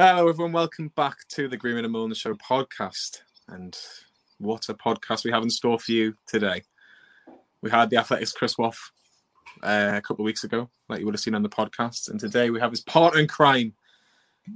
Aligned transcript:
Hello, 0.00 0.28
everyone. 0.28 0.52
Welcome 0.52 0.92
back 0.94 1.16
to 1.30 1.48
the 1.48 1.56
Greenwood 1.56 1.84
and 1.84 1.92
Mulliner 1.92 2.14
Show 2.14 2.32
podcast. 2.34 3.18
And 3.48 3.76
what 4.38 4.68
a 4.68 4.74
podcast 4.74 5.24
we 5.24 5.32
have 5.32 5.42
in 5.42 5.50
store 5.50 5.76
for 5.76 5.90
you 5.90 6.14
today. 6.24 6.62
We 7.62 7.70
had 7.72 7.90
the 7.90 7.96
Athletics 7.96 8.30
Chris 8.30 8.56
Waugh 8.56 8.70
uh, 9.64 9.94
a 9.96 10.00
couple 10.00 10.22
of 10.22 10.26
weeks 10.26 10.44
ago, 10.44 10.70
like 10.88 11.00
you 11.00 11.04
would 11.04 11.16
have 11.16 11.20
seen 11.20 11.34
on 11.34 11.42
the 11.42 11.48
podcast. 11.48 12.10
And 12.10 12.20
today 12.20 12.50
we 12.50 12.60
have 12.60 12.70
his 12.70 12.82
partner 12.82 13.18
in 13.18 13.26
crime. 13.26 13.74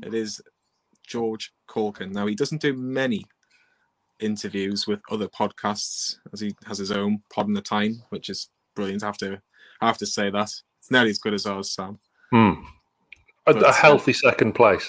It 0.05 0.15
is 0.15 0.41
George 1.09 1.53
Caulkin. 1.67 2.13
Now, 2.13 2.29
he 2.29 2.37
doesn't 2.37 2.63
do 2.63 2.75
many 2.75 3.25
interviews 4.21 4.87
with 4.87 5.01
other 5.11 5.27
podcasts 5.27 6.19
as 6.33 6.39
he 6.39 6.55
has 6.67 6.79
his 6.79 6.93
own 6.93 7.21
pod 7.35 7.49
in 7.49 7.55
the 7.55 7.61
time, 7.61 8.01
which 8.11 8.31
is 8.31 8.49
brilliant. 8.77 9.03
I 9.03 9.07
have 9.07 9.19
to, 9.19 9.43
I 9.81 9.89
have 9.89 9.99
to 9.99 10.07
say 10.07 10.31
that. 10.31 10.53
It's 10.79 10.91
nearly 10.93 11.11
as 11.11 11.19
good 11.19 11.35
as 11.35 11.47
ours, 11.47 11.75
Sam. 11.75 11.99
Hmm. 12.31 12.63
A, 13.49 13.55
But, 13.55 13.63
a 13.65 13.67
uh, 13.67 13.73
healthy 13.73 14.13
second 14.13 14.53
place. 14.53 14.89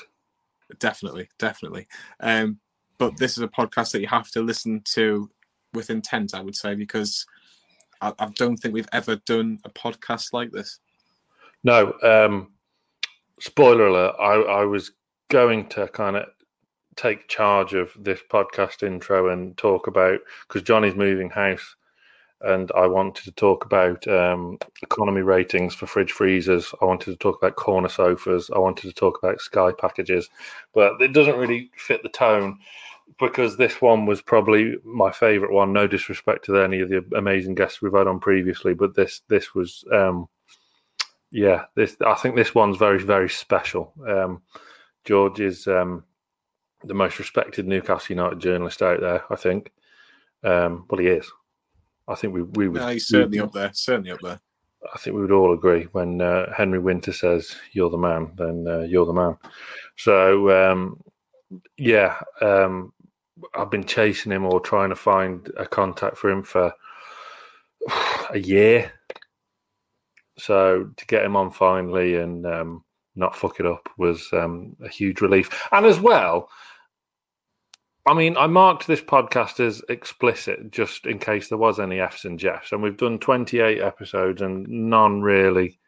Definitely, 0.79 1.29
definitely. 1.39 1.87
Um, 2.19 2.59
but 2.97 3.17
this 3.17 3.37
is 3.37 3.43
a 3.43 3.47
podcast 3.47 3.91
that 3.91 4.01
you 4.01 4.07
have 4.07 4.29
to 4.31 4.41
listen 4.41 4.81
to 4.85 5.29
with 5.73 5.89
intent, 5.89 6.33
I 6.33 6.41
would 6.41 6.55
say, 6.55 6.75
because 6.75 7.25
I, 8.01 8.13
I 8.19 8.27
don't 8.35 8.57
think 8.57 8.73
we've 8.73 8.87
ever 8.93 9.15
done 9.25 9.59
a 9.65 9.69
podcast 9.69 10.33
like 10.33 10.51
this. 10.51 10.79
No, 11.63 11.93
um, 12.03 12.51
spoiler 13.39 13.87
alert. 13.87 14.15
I, 14.19 14.33
I 14.33 14.65
was 14.65 14.91
going 15.29 15.67
to 15.69 15.87
kind 15.87 16.17
of 16.17 16.25
take 16.95 17.27
charge 17.27 17.73
of 17.73 17.91
this 17.97 18.19
podcast 18.31 18.83
intro 18.83 19.29
and 19.29 19.57
talk 19.57 19.87
about 19.87 20.19
because 20.47 20.61
Johnny's 20.61 20.95
moving 20.95 21.29
house, 21.29 21.75
and 22.43 22.71
I 22.75 22.87
wanted 22.87 23.23
to 23.25 23.31
talk 23.31 23.65
about 23.65 24.07
um, 24.07 24.57
economy 24.81 25.21
ratings 25.21 25.73
for 25.73 25.87
fridge 25.87 26.11
freezers. 26.11 26.73
I 26.81 26.85
wanted 26.85 27.11
to 27.11 27.17
talk 27.17 27.37
about 27.37 27.55
corner 27.55 27.89
sofas. 27.89 28.49
I 28.53 28.59
wanted 28.59 28.87
to 28.87 28.93
talk 28.93 29.17
about 29.21 29.41
Sky 29.41 29.71
packages, 29.71 30.29
but 30.73 31.01
it 31.01 31.13
doesn't 31.13 31.37
really 31.37 31.71
fit 31.77 32.03
the 32.03 32.09
tone 32.09 32.59
because 33.19 33.57
this 33.57 33.81
one 33.81 34.05
was 34.05 34.21
probably 34.21 34.75
my 34.83 35.11
favourite 35.11 35.53
one. 35.53 35.71
No 35.73 35.87
disrespect 35.87 36.45
to 36.45 36.57
any 36.57 36.81
of 36.81 36.89
the 36.89 37.05
amazing 37.15 37.55
guests 37.55 37.81
we've 37.81 37.93
had 37.93 38.07
on 38.07 38.19
previously, 38.19 38.73
but 38.73 38.95
this 38.95 39.21
this 39.27 39.55
was. 39.55 39.83
Um, 39.91 40.27
yeah, 41.31 41.65
this 41.75 41.97
I 42.05 42.13
think 42.13 42.35
this 42.35 42.53
one's 42.53 42.77
very 42.77 43.01
very 43.01 43.29
special. 43.29 43.91
Um, 44.07 44.43
George 45.03 45.39
is 45.39 45.67
um, 45.67 46.03
the 46.83 46.93
most 46.93 47.17
respected 47.17 47.67
Newcastle 47.67 48.15
United 48.15 48.39
journalist 48.39 48.81
out 48.81 49.01
there. 49.01 49.23
I 49.29 49.35
think. 49.35 49.71
Um, 50.43 50.85
well, 50.89 50.99
he 50.99 51.07
is. 51.07 51.31
I 52.07 52.15
think 52.15 52.33
we 52.33 52.43
we 52.43 52.67
would. 52.67 52.81
No, 52.81 52.87
he's 52.89 53.07
certainly 53.07 53.39
we- 53.39 53.43
up 53.43 53.51
there, 53.51 53.71
certainly 53.73 54.11
up 54.11 54.19
there. 54.21 54.39
I 54.93 54.97
think 54.97 55.15
we 55.15 55.21
would 55.21 55.31
all 55.31 55.53
agree 55.53 55.87
when 55.93 56.19
uh, 56.21 56.51
Henry 56.53 56.79
Winter 56.79 57.13
says 57.13 57.55
you're 57.71 57.89
the 57.89 57.97
man, 57.97 58.33
then 58.35 58.65
uh, 58.67 58.79
you're 58.79 59.05
the 59.05 59.13
man. 59.13 59.37
So 59.95 60.49
um, 60.69 61.01
yeah, 61.77 62.17
um, 62.41 62.91
I've 63.53 63.71
been 63.71 63.85
chasing 63.85 64.31
him 64.31 64.45
or 64.45 64.59
trying 64.59 64.89
to 64.89 64.95
find 64.95 65.49
a 65.57 65.65
contact 65.65 66.17
for 66.17 66.29
him 66.29 66.43
for 66.43 66.73
a 68.31 68.39
year. 68.39 68.91
So 70.37 70.89
to 70.97 71.05
get 71.05 71.23
him 71.23 71.35
on 71.35 71.51
finally 71.51 72.15
and 72.15 72.45
um, 72.45 72.83
not 73.15 73.35
fuck 73.35 73.59
it 73.59 73.65
up 73.65 73.87
was 73.97 74.27
um, 74.33 74.75
a 74.83 74.89
huge 74.89 75.21
relief. 75.21 75.49
And 75.71 75.85
as 75.85 75.99
well, 75.99 76.49
I 78.05 78.13
mean, 78.13 78.35
I 78.35 78.47
marked 78.47 78.85
this 78.85 79.01
podcast 79.01 79.61
as 79.61 79.81
explicit 79.87 80.71
just 80.71 81.05
in 81.05 81.19
case 81.19 81.47
there 81.47 81.57
was 81.57 81.79
any 81.79 82.01
F's 82.01 82.25
and 82.25 82.37
Jeffs. 82.37 82.73
And 82.73 82.83
we've 82.83 82.97
done 82.97 83.17
28 83.17 83.81
episodes 83.81 84.41
and 84.41 84.67
none 84.67 85.21
really 85.21 85.79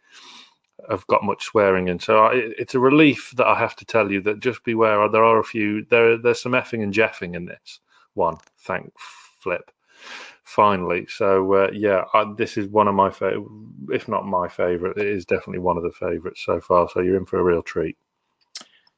have 0.89 1.05
got 1.07 1.23
much 1.23 1.43
swearing 1.43 1.89
in. 1.89 1.99
So 1.99 2.19
I, 2.19 2.31
it's 2.35 2.75
a 2.75 2.79
relief 2.79 3.33
that 3.35 3.47
I 3.47 3.57
have 3.57 3.75
to 3.77 3.85
tell 3.85 4.11
you 4.11 4.21
that 4.21 4.39
just 4.39 4.63
beware. 4.63 5.09
There 5.09 5.25
are 5.25 5.39
a 5.39 5.43
few, 5.43 5.85
there, 5.89 6.17
there's 6.17 6.41
some 6.41 6.53
effing 6.53 6.83
and 6.83 6.93
jeffing 6.93 7.35
in 7.35 7.45
this 7.45 7.79
one. 8.13 8.37
Thank 8.59 8.93
flip. 9.39 9.71
Finally. 10.43 11.07
So 11.09 11.53
uh, 11.53 11.69
yeah, 11.73 12.05
I, 12.13 12.31
this 12.37 12.55
is 12.55 12.67
one 12.67 12.87
of 12.87 12.95
my 12.95 13.09
favorite, 13.09 13.47
if 13.91 14.07
not 14.07 14.25
my 14.25 14.47
favorite, 14.47 14.97
it 14.97 15.07
is 15.07 15.25
definitely 15.25 15.59
one 15.59 15.75
of 15.75 15.83
the 15.83 15.91
favorites 15.91 16.43
so 16.45 16.61
far. 16.61 16.87
So 16.87 17.01
you're 17.01 17.17
in 17.17 17.25
for 17.25 17.39
a 17.39 17.43
real 17.43 17.61
treat. 17.61 17.97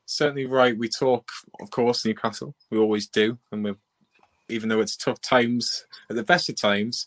Certainly 0.09 0.45
right. 0.45 0.77
We 0.77 0.87
talk, 0.87 1.29
of 1.59 1.69
course, 1.69 2.05
Newcastle. 2.05 2.55
We 2.71 2.77
always 2.77 3.07
do, 3.07 3.37
and 3.51 3.61
we, 3.61 3.73
even 4.47 4.69
though 4.69 4.79
it's 4.79 4.95
tough 4.95 5.19
times 5.19 5.85
at 6.09 6.15
the 6.15 6.23
best 6.23 6.47
of 6.47 6.55
times, 6.55 7.05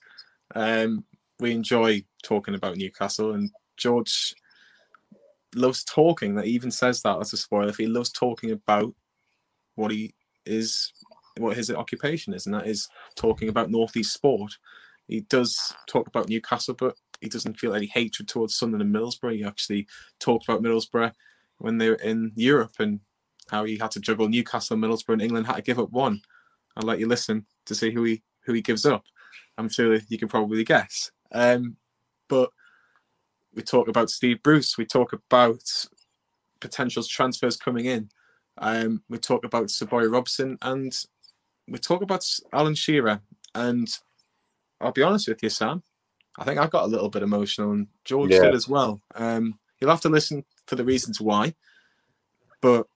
um, 0.54 1.04
we 1.40 1.52
enjoy 1.52 2.04
talking 2.22 2.54
about 2.54 2.76
Newcastle. 2.76 3.32
And 3.32 3.50
George 3.78 4.34
loves 5.54 5.82
talking. 5.82 6.34
That 6.34 6.44
even 6.44 6.70
says 6.70 7.00
that 7.00 7.18
as 7.18 7.32
a 7.32 7.38
spoiler. 7.38 7.70
If 7.70 7.78
he 7.78 7.86
loves 7.86 8.12
talking 8.12 8.50
about 8.50 8.94
what 9.76 9.92
he 9.92 10.12
is, 10.44 10.92
what 11.38 11.56
his 11.56 11.70
occupation 11.70 12.34
is, 12.34 12.44
and 12.44 12.54
that 12.54 12.66
is 12.66 12.86
talking 13.16 13.48
about 13.48 13.70
Northeast 13.70 14.12
sport. 14.12 14.58
He 15.08 15.22
does 15.22 15.74
talk 15.88 16.06
about 16.06 16.28
Newcastle, 16.28 16.74
but 16.74 16.96
he 17.22 17.30
doesn't 17.30 17.58
feel 17.58 17.74
any 17.74 17.86
hatred 17.86 18.28
towards 18.28 18.56
Sunderland 18.56 18.94
and 18.94 18.94
Middlesbrough. 18.94 19.36
He 19.36 19.44
actually 19.44 19.86
talked 20.18 20.46
about 20.46 20.62
Middlesbrough 20.62 21.12
when 21.60 21.78
they 21.78 21.88
were 21.90 21.96
in 21.96 22.32
Europe 22.34 22.72
and 22.78 23.00
how 23.50 23.64
he 23.64 23.76
had 23.78 23.90
to 23.92 24.00
juggle 24.00 24.28
Newcastle 24.28 24.76
Middlesbrough 24.76 25.14
and 25.14 25.22
England 25.22 25.46
had 25.46 25.56
to 25.56 25.62
give 25.62 25.78
up 25.78 25.90
one. 25.90 26.20
I'll 26.76 26.86
let 26.86 26.98
you 27.00 27.06
listen 27.06 27.46
to 27.66 27.74
see 27.74 27.90
who 27.90 28.04
he 28.04 28.22
who 28.44 28.52
he 28.54 28.62
gives 28.62 28.86
up. 28.86 29.04
I'm 29.58 29.68
sure 29.68 29.98
you 30.08 30.18
can 30.18 30.28
probably 30.28 30.64
guess. 30.64 31.10
Um, 31.32 31.76
but 32.28 32.50
we 33.54 33.62
talk 33.62 33.88
about 33.88 34.08
Steve 34.10 34.42
Bruce. 34.42 34.78
We 34.78 34.86
talk 34.86 35.12
about 35.12 35.62
potential 36.60 37.02
transfers 37.02 37.56
coming 37.56 37.86
in. 37.86 38.08
Um, 38.58 39.02
we 39.08 39.18
talk 39.18 39.44
about 39.44 39.70
Sir 39.70 39.86
Bobby 39.86 40.06
Robson 40.06 40.56
and 40.62 40.96
we 41.68 41.78
talk 41.78 42.02
about 42.02 42.24
Alan 42.52 42.74
Shearer. 42.74 43.20
And 43.54 43.88
I'll 44.80 44.92
be 44.92 45.02
honest 45.02 45.28
with 45.28 45.42
you, 45.42 45.50
Sam. 45.50 45.82
I 46.38 46.44
think 46.44 46.58
I 46.58 46.66
got 46.66 46.84
a 46.84 46.88
little 46.88 47.10
bit 47.10 47.22
emotional, 47.22 47.72
and 47.72 47.88
George 48.04 48.30
Yeah. 48.30 48.42
did 48.42 48.54
as 48.54 48.68
well. 48.68 49.00
Um, 49.14 49.58
you'll 49.78 49.90
have 49.90 50.00
to 50.02 50.08
listen 50.08 50.44
for 50.70 50.76
the 50.76 50.86
reasons 50.86 51.20
why. 51.20 51.54
But 52.62 52.86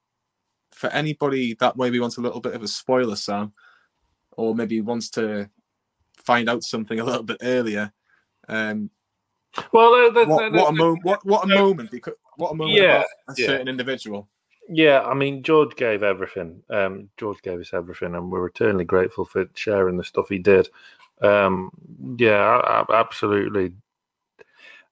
for 0.72 0.88
anybody 0.90 1.54
that 1.60 1.76
maybe 1.76 2.00
wants 2.00 2.16
a 2.16 2.22
little 2.22 2.40
bit 2.40 2.54
of 2.54 2.62
a 2.62 2.68
spoiler, 2.68 3.16
Sam, 3.16 3.52
or 4.32 4.54
maybe 4.54 4.80
wants 4.80 5.10
to 5.10 5.50
find 6.18 6.48
out 6.48 6.62
something 6.64 7.00
a 7.02 7.04
little 7.04 7.24
bit 7.24 7.38
earlier, 7.42 7.92
um, 8.48 8.90
Well, 9.72 9.90
what, 10.22 10.52
what 10.52 10.68
a 10.70 10.72
there- 10.72 10.78
mo- 10.78 10.98
what 11.02 11.26
what 11.26 11.44
a 11.44 11.48
moment 11.48 11.90
because 11.90 12.14
what 12.36 12.52
a 12.52 12.54
moment 12.54 12.76
Yeah, 12.76 12.96
about 12.96 13.06
a 13.28 13.34
yeah. 13.36 13.46
certain 13.46 13.68
individual. 13.68 14.28
Yeah, 14.68 15.02
I 15.02 15.14
mean, 15.14 15.42
George 15.42 15.76
gave 15.76 16.02
everything. 16.02 16.62
Um, 16.70 17.10
George 17.18 17.42
gave 17.42 17.60
us 17.60 17.74
everything, 17.74 18.14
and 18.14 18.30
we're 18.32 18.46
eternally 18.46 18.84
grateful 18.84 19.24
for 19.26 19.46
sharing 19.54 19.96
the 19.98 20.04
stuff 20.04 20.28
he 20.30 20.38
did. 20.38 20.68
Um, 21.22 21.70
yeah, 22.18 22.60
a- 22.60 22.82
a- 22.92 22.96
absolutely. 22.96 23.74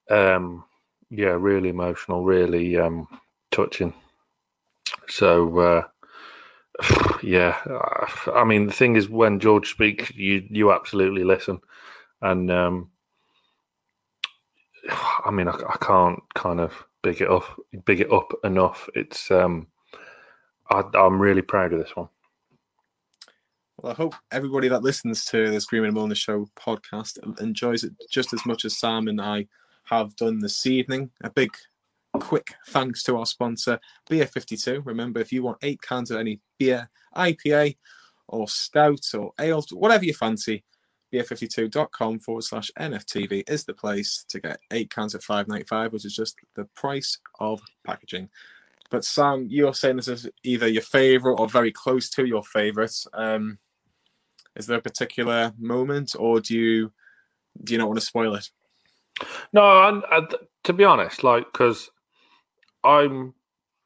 Um, 0.09 0.65
yeah, 1.13 1.35
really 1.37 1.69
emotional, 1.69 2.23
really 2.23 2.77
um, 2.77 3.07
touching. 3.51 3.93
So, 5.07 5.59
uh, 5.59 5.83
yeah, 7.23 7.57
I 8.33 8.43
mean, 8.43 8.65
the 8.65 8.73
thing 8.73 8.95
is, 8.95 9.07
when 9.07 9.39
George 9.39 9.69
speaks, 9.69 10.11
you 10.15 10.45
you 10.49 10.71
absolutely 10.71 11.23
listen, 11.23 11.59
and 12.21 12.51
um, 12.51 12.89
I 15.25 15.31
mean, 15.31 15.47
I, 15.47 15.53
I 15.53 15.77
can't 15.81 16.19
kind 16.33 16.59
of 16.59 16.73
big 17.03 17.21
it 17.21 17.29
up, 17.29 17.45
big 17.85 18.01
it 18.01 18.11
up 18.11 18.31
enough. 18.43 18.89
It's 18.95 19.29
um, 19.29 19.67
I, 20.71 20.83
I'm 20.95 21.21
really 21.21 21.43
proud 21.43 21.73
of 21.73 21.79
this 21.79 21.95
one. 21.95 22.09
Well, 23.77 23.91
I 23.91 23.95
hope 23.95 24.15
everybody 24.31 24.67
that 24.69 24.83
listens 24.83 25.25
to 25.25 25.51
the 25.51 25.61
Screaming 25.61 25.93
Mulliner 25.93 26.15
Show 26.15 26.47
podcast 26.55 27.19
enjoys 27.39 27.83
it 27.83 27.93
just 28.09 28.33
as 28.33 28.45
much 28.45 28.65
as 28.65 28.77
Sam 28.77 29.07
and 29.07 29.19
I 29.19 29.47
have 29.85 30.15
done 30.15 30.39
this 30.39 30.65
evening. 30.65 31.11
A 31.23 31.29
big, 31.29 31.51
quick 32.13 32.53
thanks 32.67 33.03
to 33.03 33.17
our 33.17 33.25
sponsor, 33.25 33.79
Beer 34.09 34.27
52. 34.27 34.81
Remember, 34.85 35.19
if 35.19 35.31
you 35.31 35.43
want 35.43 35.57
eight 35.61 35.81
cans 35.81 36.11
of 36.11 36.19
any 36.19 36.39
beer, 36.57 36.89
IPA, 37.15 37.77
or 38.27 38.47
stout, 38.47 39.05
or 39.13 39.31
ale, 39.39 39.63
whatever 39.71 40.05
you 40.05 40.13
fancy, 40.13 40.63
beer52.com 41.13 42.19
forward 42.19 42.43
slash 42.43 42.71
NFTV 42.79 43.49
is 43.49 43.65
the 43.65 43.73
place 43.73 44.25
to 44.29 44.39
get 44.39 44.59
eight 44.71 44.89
cans 44.89 45.13
of 45.13 45.21
5.95, 45.21 45.91
which 45.91 46.05
is 46.05 46.15
just 46.15 46.35
the 46.55 46.65
price 46.75 47.19
of 47.39 47.61
packaging. 47.85 48.29
But 48.89 49.05
Sam, 49.05 49.47
you're 49.49 49.73
saying 49.73 49.97
this 49.97 50.07
is 50.07 50.29
either 50.43 50.67
your 50.67 50.83
favorite 50.83 51.39
or 51.39 51.47
very 51.47 51.71
close 51.71 52.09
to 52.11 52.25
your 52.25 52.43
favorite. 52.43 52.95
Um, 53.13 53.57
is 54.55 54.67
there 54.67 54.77
a 54.77 54.81
particular 54.81 55.51
moment, 55.57 56.15
or 56.17 56.39
do 56.39 56.55
you 56.55 56.91
do 57.63 57.73
you 57.73 57.79
not 57.79 57.87
want 57.87 57.99
to 57.99 58.05
spoil 58.05 58.35
it? 58.35 58.49
No, 59.51 59.87
and, 59.87 60.03
and 60.11 60.35
to 60.63 60.73
be 60.73 60.83
honest, 60.83 61.23
like 61.23 61.45
because 61.51 61.89
I'm 62.83 63.33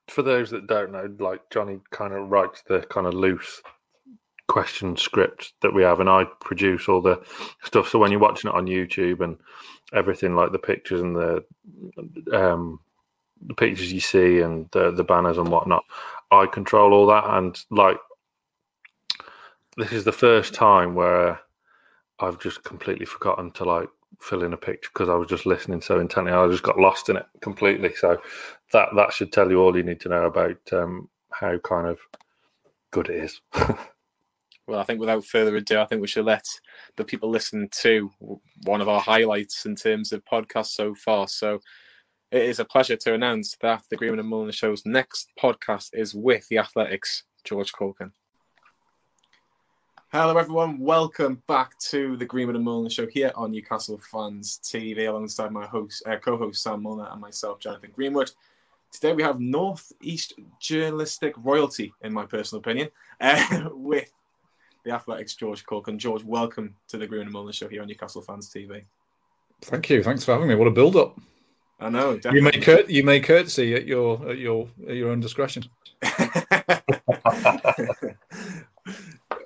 for 0.07 0.21
those 0.21 0.49
that 0.51 0.67
don't 0.67 0.91
know, 0.91 1.13
like 1.19 1.41
Johnny 1.49 1.79
kind 1.91 2.13
of 2.13 2.29
writes 2.29 2.63
the 2.67 2.81
kind 2.89 3.07
of 3.07 3.13
loose 3.13 3.61
question 4.47 4.95
script 4.95 5.53
that 5.61 5.73
we 5.73 5.83
have, 5.83 5.99
and 5.99 6.09
I 6.09 6.25
produce 6.39 6.87
all 6.87 7.01
the 7.01 7.21
stuff. 7.63 7.89
So 7.89 7.99
when 7.99 8.11
you're 8.11 8.19
watching 8.19 8.49
it 8.49 8.55
on 8.55 8.65
YouTube 8.65 9.21
and 9.21 9.37
everything, 9.93 10.35
like 10.35 10.51
the 10.51 10.59
pictures 10.59 11.01
and 11.01 11.15
the 11.15 11.43
um, 12.33 12.79
the 13.45 13.53
pictures 13.53 13.91
you 13.93 13.99
see 13.99 14.39
and 14.39 14.67
the 14.71 14.91
the 14.91 15.03
banners 15.03 15.37
and 15.37 15.49
whatnot. 15.49 15.83
I 16.31 16.45
control 16.45 16.93
all 16.93 17.07
that, 17.07 17.25
and 17.27 17.57
like 17.69 17.97
this 19.75 19.91
is 19.91 20.03
the 20.03 20.11
first 20.11 20.53
time 20.53 20.95
where 20.95 21.39
I've 22.19 22.39
just 22.39 22.63
completely 22.63 23.05
forgotten 23.05 23.51
to 23.51 23.63
like 23.65 23.89
fill 24.19 24.43
in 24.43 24.53
a 24.53 24.57
picture 24.57 24.89
because 24.93 25.09
I 25.09 25.15
was 25.15 25.27
just 25.27 25.45
listening 25.45 25.81
so 25.81 25.99
intently. 25.99 26.31
I 26.31 26.47
just 26.47 26.63
got 26.63 26.79
lost 26.79 27.09
in 27.09 27.17
it 27.17 27.25
completely. 27.41 27.93
So 27.95 28.21
that 28.73 28.89
that 28.95 29.13
should 29.13 29.31
tell 29.31 29.49
you 29.49 29.61
all 29.61 29.75
you 29.75 29.83
need 29.83 29.99
to 30.01 30.09
know 30.09 30.25
about 30.25 30.57
um, 30.73 31.09
how 31.31 31.57
kind 31.59 31.87
of 31.87 31.99
good 32.91 33.09
it 33.09 33.23
is. 33.23 33.41
well, 34.67 34.79
I 34.79 34.83
think 34.83 34.99
without 34.99 35.25
further 35.25 35.55
ado, 35.55 35.79
I 35.79 35.85
think 35.85 36.01
we 36.01 36.07
should 36.07 36.25
let 36.25 36.45
the 36.95 37.05
people 37.05 37.29
listen 37.29 37.69
to 37.81 38.11
one 38.63 38.81
of 38.81 38.89
our 38.89 39.01
highlights 39.01 39.65
in 39.65 39.75
terms 39.75 40.11
of 40.11 40.25
podcasts 40.25 40.71
so 40.71 40.95
far. 40.95 41.27
So 41.27 41.59
it 42.31 42.43
is 42.43 42.59
a 42.59 42.65
pleasure 42.65 42.97
to 42.97 43.13
announce 43.13 43.55
that 43.61 43.83
the 43.89 43.95
Greenwood 43.95 44.19
and 44.19 44.31
Mulliner 44.31 44.53
Show's 44.53 44.83
next 44.85 45.29
podcast 45.41 45.89
is 45.93 46.13
with 46.13 46.47
the 46.49 46.57
Athletics, 46.57 47.23
George 47.43 47.71
Caulkin. 47.71 48.11
Hello, 50.13 50.37
everyone. 50.37 50.79
Welcome 50.79 51.43
back 51.49 51.77
to 51.79 52.15
the 52.15 52.23
Greenwood 52.23 52.55
and 52.55 52.65
Mulliner 52.65 52.89
Show 52.89 53.07
here 53.07 53.29
on 53.35 53.51
Newcastle 53.51 53.99
Fans 54.09 54.57
TV, 54.63 55.09
alongside 55.09 55.51
my 55.51 55.65
host, 55.65 56.01
uh, 56.07 56.15
co-host 56.15 56.63
Sam 56.63 56.81
Mulliner 56.81 57.11
and 57.11 57.19
myself, 57.19 57.59
Jonathan 57.59 57.89
Greenwood. 57.93 58.31
Today 58.89 59.11
we 59.11 59.21
have 59.21 59.41
Northeast 59.41 60.35
journalistic 60.61 61.33
royalty, 61.43 61.93
in 62.03 62.13
my 62.13 62.25
personal 62.25 62.61
opinion, 62.61 62.87
uh, 63.19 63.67
with 63.73 64.09
the 64.85 64.91
Athletics 64.91 65.35
George 65.35 65.65
Caulkin. 65.65 65.99
George, 65.99 66.23
welcome 66.23 66.73
to 66.87 66.97
the 66.97 67.05
Greenwood 67.05 67.27
and 67.27 67.35
Mulliner 67.35 67.53
Show 67.53 67.67
here 67.67 67.81
on 67.81 67.89
Newcastle 67.89 68.21
Fans 68.21 68.49
TV. 68.49 68.83
Thank 69.63 69.89
you. 69.89 70.01
Thanks 70.03 70.23
for 70.23 70.31
having 70.31 70.47
me. 70.47 70.55
What 70.55 70.69
a 70.69 70.71
build-up! 70.71 71.19
I 71.81 71.89
know. 71.89 72.15
Definitely. 72.15 72.39
You 72.39 72.45
may 72.45 72.61
curt- 72.61 72.89
you 72.89 73.03
may 73.03 73.19
courtesy 73.19 73.75
at 73.75 73.85
your 73.85 74.29
at 74.29 74.37
your 74.37 74.69
at 74.87 74.95
your 74.95 75.11
own 75.11 75.19
discretion. 75.19 75.65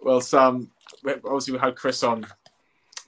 Well, 0.02 0.22
Sam, 0.22 0.72
obviously 1.06 1.54
we 1.54 1.60
had 1.60 1.76
Chris 1.76 2.04
on 2.04 2.26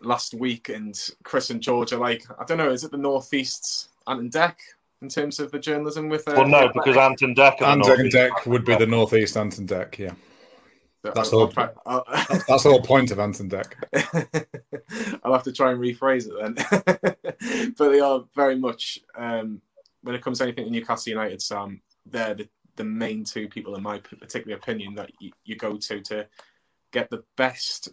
last 0.02 0.34
week, 0.34 0.70
and 0.70 0.98
Chris 1.24 1.50
and 1.50 1.62
George 1.62 1.94
are 1.94 2.00
like, 2.00 2.24
I 2.40 2.44
don't 2.46 2.58
know, 2.58 2.72
is 2.72 2.84
it 2.84 2.92
the 2.92 2.98
Northeast 2.98 3.90
Ant 4.08 4.32
Dec 4.32 4.56
in 5.02 5.10
terms 5.10 5.40
of 5.40 5.52
the 5.52 5.60
journalism 5.60 6.10
with? 6.10 6.28
Uh, 6.28 6.34
well, 6.38 6.48
no, 6.48 6.72
because 6.74 6.98
Ant 6.98 7.22
and 7.22 7.36
Dec. 7.36 7.62
Ant 7.62 7.86
and 7.86 8.12
Dec 8.12 8.46
would 8.46 8.66
be 8.66 8.76
the 8.76 8.86
Northeast 8.86 9.38
Ant 9.38 9.58
and 9.58 9.68
Dec, 9.68 9.98
yeah. 9.98 10.14
That's 11.04 11.32
the, 11.32 11.38
whole, 11.38 11.48
that's 12.48 12.64
the 12.64 12.70
whole 12.70 12.82
point 12.82 13.12
of 13.12 13.20
Ant 13.20 13.40
and 13.40 13.52
Dec. 13.52 15.20
I'll 15.24 15.34
have 15.34 15.44
to 15.44 15.52
try 15.52 15.72
and 15.72 15.80
rephrase 15.80 16.30
it 16.30 16.36
then. 16.40 17.74
but 17.78 17.90
they 17.90 18.00
are 18.00 18.24
very 18.36 18.58
much, 18.58 19.00
um, 19.18 19.62
when 20.02 20.16
it 20.16 20.22
comes 20.22 20.38
to 20.38 20.46
anything 20.46 20.68
in 20.68 20.72
Newcastle 20.72 21.12
United, 21.12 21.42
Sam, 21.42 21.82
they're 22.06 22.36
the, 22.36 22.48
the 22.78 22.84
main 22.86 23.26
two 23.26 23.50
people, 23.50 23.76
in 23.76 23.84
my 23.84 24.00
particular 24.00 24.56
opinion, 24.56 24.96
that 24.96 25.12
you, 25.20 25.32
you 25.44 25.56
go 25.58 25.76
to 25.76 26.02
to 26.02 26.28
get 26.94 27.10
the 27.10 27.24
best 27.36 27.90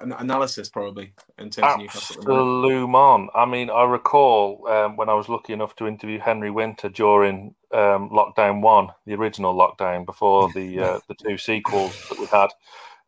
analysis 0.00 0.68
probably 0.68 1.12
in 1.38 1.50
terms 1.50 1.86
Absolute 1.88 2.24
of 2.24 2.26
I 3.34 3.44
mean, 3.46 3.70
I 3.70 3.84
recall 3.84 4.66
um, 4.68 4.96
when 4.96 5.08
I 5.08 5.14
was 5.14 5.28
lucky 5.28 5.52
enough 5.52 5.76
to 5.76 5.86
interview 5.86 6.18
Henry 6.18 6.50
Winter 6.50 6.88
during 6.88 7.54
um, 7.72 8.10
lockdown 8.10 8.62
one, 8.62 8.88
the 9.06 9.14
original 9.14 9.54
lockdown 9.54 10.06
before 10.06 10.50
the 10.52 10.80
uh, 10.80 11.00
the 11.08 11.14
two 11.14 11.38
sequels 11.38 12.08
that 12.08 12.18
we 12.18 12.26
had. 12.26 12.48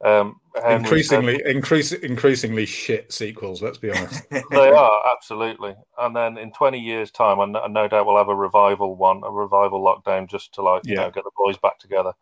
Um, 0.05 0.39
increasingly, 0.69 1.39
said, 1.39 1.47
increase, 1.47 1.93
increasingly 1.93 2.67
shit 2.67 3.11
sequels. 3.11 3.63
Let's 3.63 3.79
be 3.79 3.91
honest. 3.91 4.29
they 4.51 4.71
are 4.71 5.01
absolutely. 5.17 5.75
And 5.99 6.15
then 6.15 6.37
in 6.37 6.53
twenty 6.53 6.79
years' 6.79 7.11
time, 7.11 7.41
I 7.41 7.47
no, 7.47 7.67
no 7.67 7.89
doubt 7.89 8.05
we'll 8.05 8.19
have 8.19 8.29
a 8.29 8.35
revival 8.35 8.97
one, 8.97 9.23
a 9.25 9.31
revival 9.31 9.83
lockdown, 9.83 10.29
just 10.29 10.53
to 10.55 10.63
like 10.63 10.83
you 10.85 10.97
know 10.97 11.11
get 11.11 11.25
the 11.25 11.31
boys 11.37 11.57
back 11.57 11.79
together. 11.79 12.13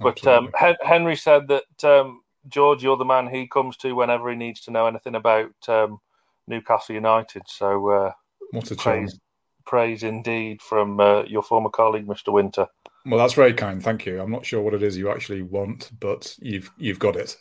But 0.00 0.24
um, 0.26 0.52
Henry 0.82 1.16
said 1.16 1.48
that 1.48 1.84
um, 1.84 2.22
George, 2.46 2.82
you're 2.82 2.96
the 2.96 3.04
man 3.04 3.28
he 3.28 3.46
comes 3.46 3.76
to 3.78 3.94
whenever 3.94 4.30
he 4.30 4.36
needs 4.36 4.60
to 4.62 4.70
know 4.70 4.86
anything 4.86 5.14
about 5.14 5.52
um, 5.68 6.00
Newcastle 6.46 6.94
United. 6.94 7.42
So, 7.46 7.88
uh, 7.88 8.12
what 8.52 8.70
a 8.70 8.76
praise, 8.76 9.18
praise 9.66 10.02
indeed 10.02 10.62
from 10.62 11.00
uh, 11.00 11.22
your 11.24 11.42
former 11.42 11.70
colleague, 11.70 12.06
Mr. 12.06 12.32
Winter. 12.32 12.66
Well, 13.04 13.18
that's 13.18 13.34
very 13.34 13.54
kind. 13.54 13.82
Thank 13.82 14.06
you. 14.06 14.20
I'm 14.20 14.30
not 14.30 14.46
sure 14.46 14.60
what 14.60 14.74
it 14.74 14.82
is 14.82 14.96
you 14.96 15.10
actually 15.10 15.42
want, 15.42 15.90
but 15.98 16.36
you've 16.40 16.70
you've 16.76 16.98
got 16.98 17.16
it. 17.16 17.36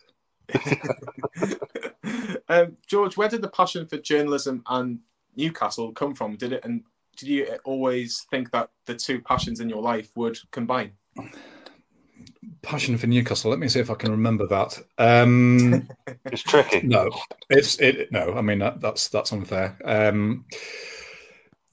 um, 2.49 2.77
George, 2.87 3.17
where 3.17 3.29
did 3.29 3.41
the 3.41 3.49
passion 3.49 3.85
for 3.85 3.97
journalism 3.97 4.63
and 4.67 4.99
Newcastle 5.35 5.91
come 5.91 6.13
from? 6.13 6.37
Did 6.37 6.53
it 6.53 6.63
and 6.63 6.83
did 7.17 7.29
you 7.29 7.57
always 7.65 8.25
think 8.29 8.51
that 8.51 8.69
the 8.85 8.95
two 8.95 9.19
passions 9.21 9.59
in 9.59 9.69
your 9.69 9.81
life 9.81 10.11
would 10.15 10.37
combine? 10.51 10.93
Passion 12.61 12.97
for 12.97 13.07
Newcastle. 13.07 13.49
Let 13.49 13.59
me 13.59 13.67
see 13.67 13.79
if 13.79 13.89
I 13.89 13.95
can 13.95 14.11
remember 14.11 14.47
that. 14.47 14.79
Um, 14.97 15.87
it's 16.25 16.43
tricky. 16.43 16.81
No, 16.81 17.09
it's 17.49 17.79
it. 17.79 18.11
No, 18.11 18.33
I 18.33 18.41
mean 18.41 18.59
that, 18.59 18.81
that's 18.81 19.07
that's 19.07 19.31
unfair. 19.31 19.77
Um, 19.83 20.45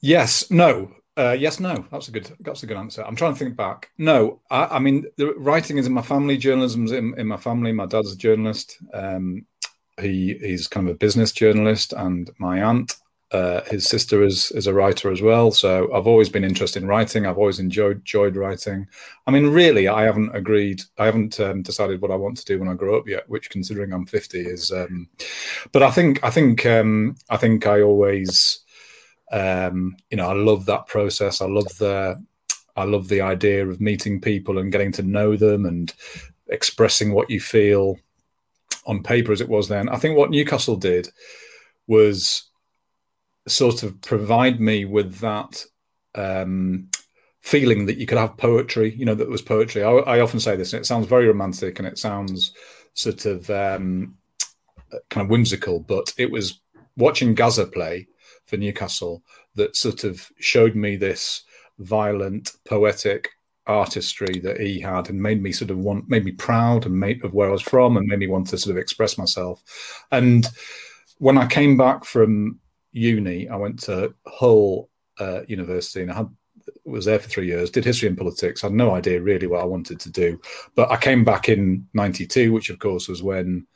yes, 0.01 0.49
no, 0.51 0.91
uh, 1.17 1.35
yes, 1.37 1.59
no. 1.59 1.85
That's 1.91 2.07
a 2.07 2.11
good. 2.11 2.31
That's 2.39 2.63
a 2.63 2.67
good 2.67 2.77
answer. 2.77 3.03
I'm 3.03 3.15
trying 3.15 3.33
to 3.33 3.39
think 3.39 3.55
back. 3.55 3.89
No, 3.97 4.41
I, 4.49 4.65
I 4.65 4.79
mean 4.79 5.05
the 5.17 5.33
writing 5.35 5.77
is 5.77 5.87
in 5.87 5.93
my 5.93 6.01
family. 6.01 6.37
Journalism's 6.37 6.91
in, 6.91 7.17
in 7.17 7.27
my 7.27 7.37
family. 7.37 7.71
My 7.71 7.85
dad's 7.85 8.13
a 8.13 8.17
journalist. 8.17 8.77
Um, 8.93 9.45
he 9.99 10.37
he's 10.41 10.67
kind 10.67 10.87
of 10.87 10.95
a 10.95 10.97
business 10.97 11.31
journalist, 11.31 11.93
and 11.93 12.29
my 12.37 12.61
aunt 12.63 12.95
uh, 13.31 13.61
his 13.65 13.85
sister 13.85 14.23
is 14.23 14.51
is 14.51 14.67
a 14.67 14.73
writer 14.73 15.11
as 15.11 15.21
well. 15.21 15.51
So 15.51 15.91
I've 15.93 16.07
always 16.07 16.29
been 16.29 16.43
interested 16.43 16.83
in 16.83 16.87
writing. 16.87 17.25
I've 17.25 17.37
always 17.37 17.59
enjoyed 17.59 17.97
enjoyed 17.97 18.35
writing. 18.35 18.87
I 19.25 19.31
mean, 19.31 19.47
really, 19.47 19.87
I 19.87 20.03
haven't 20.03 20.35
agreed. 20.35 20.81
I 20.97 21.05
haven't 21.05 21.39
um, 21.39 21.63
decided 21.63 22.01
what 22.01 22.11
I 22.11 22.15
want 22.15 22.37
to 22.37 22.45
do 22.45 22.59
when 22.59 22.69
I 22.69 22.75
grow 22.75 22.97
up 22.97 23.07
yet. 23.07 23.27
Which, 23.27 23.49
considering 23.49 23.93
I'm 23.93 24.05
50, 24.05 24.41
is. 24.41 24.71
Um, 24.71 25.09
but 25.71 25.81
I 25.81 25.91
think 25.91 26.23
I 26.23 26.29
think 26.29 26.65
um, 26.65 27.15
I 27.29 27.37
think 27.37 27.65
I 27.65 27.81
always, 27.81 28.59
um, 29.31 29.97
you 30.11 30.17
know, 30.17 30.29
I 30.29 30.33
love 30.33 30.65
that 30.67 30.87
process. 30.87 31.41
I 31.41 31.47
love 31.47 31.67
the 31.79 32.23
I 32.75 32.83
love 32.83 33.07
the 33.07 33.21
idea 33.21 33.67
of 33.67 33.81
meeting 33.81 34.21
people 34.21 34.59
and 34.59 34.71
getting 34.71 34.91
to 34.93 35.03
know 35.03 35.35
them 35.35 35.65
and 35.65 35.93
expressing 36.49 37.11
what 37.11 37.29
you 37.31 37.39
feel 37.39 37.97
on 38.85 39.01
paper 39.01 39.31
as 39.31 39.41
it 39.41 39.49
was 39.49 39.67
then. 39.67 39.89
I 39.89 39.97
think 39.97 40.15
what 40.15 40.29
Newcastle 40.29 40.75
did 40.75 41.09
was 41.87 42.43
sort 43.47 43.83
of 43.83 44.01
provide 44.01 44.59
me 44.59 44.85
with 44.85 45.19
that 45.19 45.63
um, 46.15 46.89
feeling 47.41 47.85
that 47.85 47.97
you 47.97 48.05
could 48.05 48.17
have 48.17 48.37
poetry, 48.37 48.95
you 48.95 49.05
know, 49.05 49.15
that 49.15 49.29
was 49.29 49.41
poetry. 49.41 49.83
I, 49.83 49.91
I, 49.91 50.19
often 50.19 50.39
say 50.39 50.55
this, 50.55 50.73
and 50.73 50.81
it 50.81 50.85
sounds 50.85 51.07
very 51.07 51.27
romantic 51.27 51.77
and 51.77 51.87
it 51.87 51.99
sounds 51.99 52.53
sort 52.93 53.25
of 53.25 53.49
um, 53.49 54.17
kind 55.09 55.23
of 55.23 55.29
whimsical, 55.29 55.79
but 55.79 56.13
it 56.17 56.31
was 56.31 56.61
watching 56.97 57.35
Gazza 57.35 57.67
play 57.67 58.07
for 58.45 58.57
Newcastle 58.57 59.23
that 59.55 59.75
sort 59.75 60.03
of 60.03 60.31
showed 60.39 60.75
me 60.75 60.95
this 60.95 61.43
violent, 61.79 62.53
poetic 62.67 63.29
artistry 63.67 64.39
that 64.39 64.59
he 64.59 64.79
had 64.79 65.09
and 65.09 65.21
made 65.21 65.41
me 65.41 65.51
sort 65.51 65.71
of 65.71 65.77
want, 65.77 66.09
made 66.09 66.23
me 66.23 66.31
proud 66.31 66.85
and 66.85 66.99
made 66.99 67.23
of 67.23 67.33
where 67.33 67.49
I 67.49 67.51
was 67.51 67.61
from 67.61 67.97
and 67.97 68.07
made 68.07 68.19
me 68.19 68.27
want 68.27 68.47
to 68.47 68.57
sort 68.57 68.75
of 68.75 68.81
express 68.81 69.17
myself. 69.17 69.63
And 70.11 70.47
when 71.17 71.37
I 71.37 71.47
came 71.47 71.77
back 71.77 72.05
from 72.05 72.59
uni, 72.95 73.49
I 73.49 73.55
went 73.57 73.79
to 73.83 74.13
Hull 74.25 74.89
uh, 75.19 75.41
University 75.47 76.01
and 76.01 76.11
I 76.11 76.15
had 76.15 76.29
was 76.83 77.05
there 77.05 77.19
for 77.19 77.29
three 77.29 77.47
years, 77.47 77.69
did 77.69 77.85
history 77.85 78.07
and 78.07 78.17
politics. 78.17 78.63
I 78.63 78.67
had 78.67 78.73
no 78.73 78.95
idea 78.95 79.21
really 79.21 79.47
what 79.47 79.61
I 79.61 79.65
wanted 79.65 79.99
to 79.99 80.11
do. 80.11 80.39
But 80.75 80.91
I 80.91 80.97
came 80.97 81.23
back 81.23 81.49
in 81.49 81.87
92, 81.93 82.51
which 82.51 82.69
of 82.69 82.79
course 82.79 83.07
was 83.07 83.21
when 83.21 83.67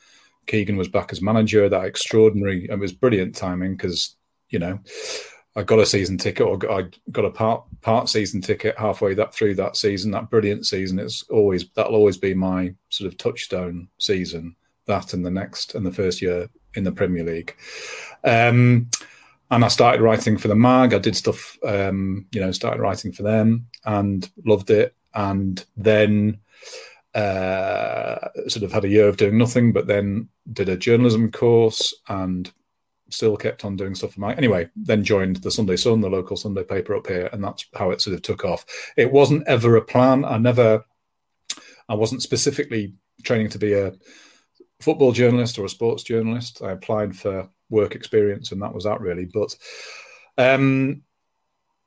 Keegan 0.48 0.78
was 0.78 0.88
back 0.88 1.12
as 1.12 1.22
manager. 1.22 1.70
That 1.70 1.86
extraordinary, 1.86 2.68
it 2.70 2.80
was 2.80 2.94
brilliant 2.94 3.36
timing 3.36 3.76
because, 3.76 4.16
you 4.50 4.60
know, 4.60 4.80
I 5.56 5.64
got 5.64 5.80
a 5.80 5.86
season 5.86 6.18
ticket 6.18 6.48
or 6.48 6.72
I 6.72 6.86
got 7.12 7.26
a 7.26 7.32
part 7.32 7.64
part 7.82 8.10
season 8.10 8.42
ticket 8.42 8.78
halfway 8.78 9.14
that 9.16 9.34
through 9.34 9.56
that 9.56 9.76
season, 9.76 10.12
that 10.12 10.30
brilliant 10.30 10.66
season. 10.66 11.00
It's 11.00 11.24
always, 11.30 11.70
that'll 11.76 11.96
always 11.96 12.18
be 12.18 12.34
my 12.34 12.74
sort 12.90 13.12
of 13.12 13.18
touchstone 13.18 13.90
season, 14.00 14.56
that 14.86 15.14
and 15.14 15.26
the 15.26 15.32
next 15.32 15.76
and 15.76 15.86
the 15.86 15.92
first 15.92 16.22
year 16.22 16.50
in 16.76 16.84
the 16.84 16.92
Premier 16.92 17.24
League. 17.24 17.56
Um, 18.24 18.90
and 19.52 19.66
I 19.66 19.68
started 19.68 20.02
writing 20.02 20.38
for 20.38 20.48
the 20.48 20.56
mag. 20.56 20.94
I 20.94 21.00
did 21.00 21.16
stuff, 21.16 21.58
um, 21.64 22.28
you 22.32 22.40
know, 22.40 22.52
started 22.52 22.82
writing 22.82 23.12
for 23.12 23.24
them 23.24 23.68
and 23.84 24.30
loved 24.46 24.70
it. 24.70 24.96
And 25.14 25.64
then 25.76 26.40
uh, 27.16 28.30
sort 28.48 28.64
of 28.64 28.72
had 28.72 28.86
a 28.86 28.90
year 28.90 29.08
of 29.08 29.18
doing 29.18 29.38
nothing, 29.38 29.74
but 29.74 29.88
then 29.88 30.30
did 30.54 30.70
a 30.70 30.78
journalism 30.78 31.32
course 31.32 31.94
and 32.08 32.52
still 33.10 33.36
kept 33.36 33.66
on 33.66 33.76
doing 33.76 33.96
stuff 33.96 34.14
for 34.14 34.20
my 34.20 34.34
anyway 34.36 34.70
then 34.76 35.04
joined 35.04 35.38
the 35.38 35.50
sunday 35.50 35.76
sun 35.76 36.00
the 36.00 36.08
local 36.10 36.38
sunday 36.38 36.64
paper 36.64 36.96
up 36.96 37.08
here 37.08 37.28
and 37.34 37.44
that's 37.44 37.66
how 37.76 37.90
it 37.90 38.00
sort 38.00 38.14
of 38.14 38.22
took 38.22 38.46
off 38.46 38.64
it 38.98 39.12
wasn't 39.12 39.46
ever 39.48 39.76
a 39.76 39.82
plan 39.82 40.24
i 40.26 40.38
never 40.38 40.86
i 41.88 41.96
wasn't 41.96 42.22
specifically 42.22 42.94
training 43.24 43.50
to 43.50 43.58
be 43.58 43.74
a 43.74 43.94
football 44.80 45.12
journalist 45.12 45.58
or 45.58 45.66
a 45.66 45.70
sports 45.70 46.04
journalist 46.04 46.62
i 46.62 46.72
applied 46.72 47.16
for 47.16 47.50
work 47.70 47.96
experience, 47.96 48.52
and 48.52 48.62
that 48.62 48.74
was 48.74 48.84
that 48.84 49.02
really. 49.02 49.26
But 49.26 49.56
um, 50.38 51.04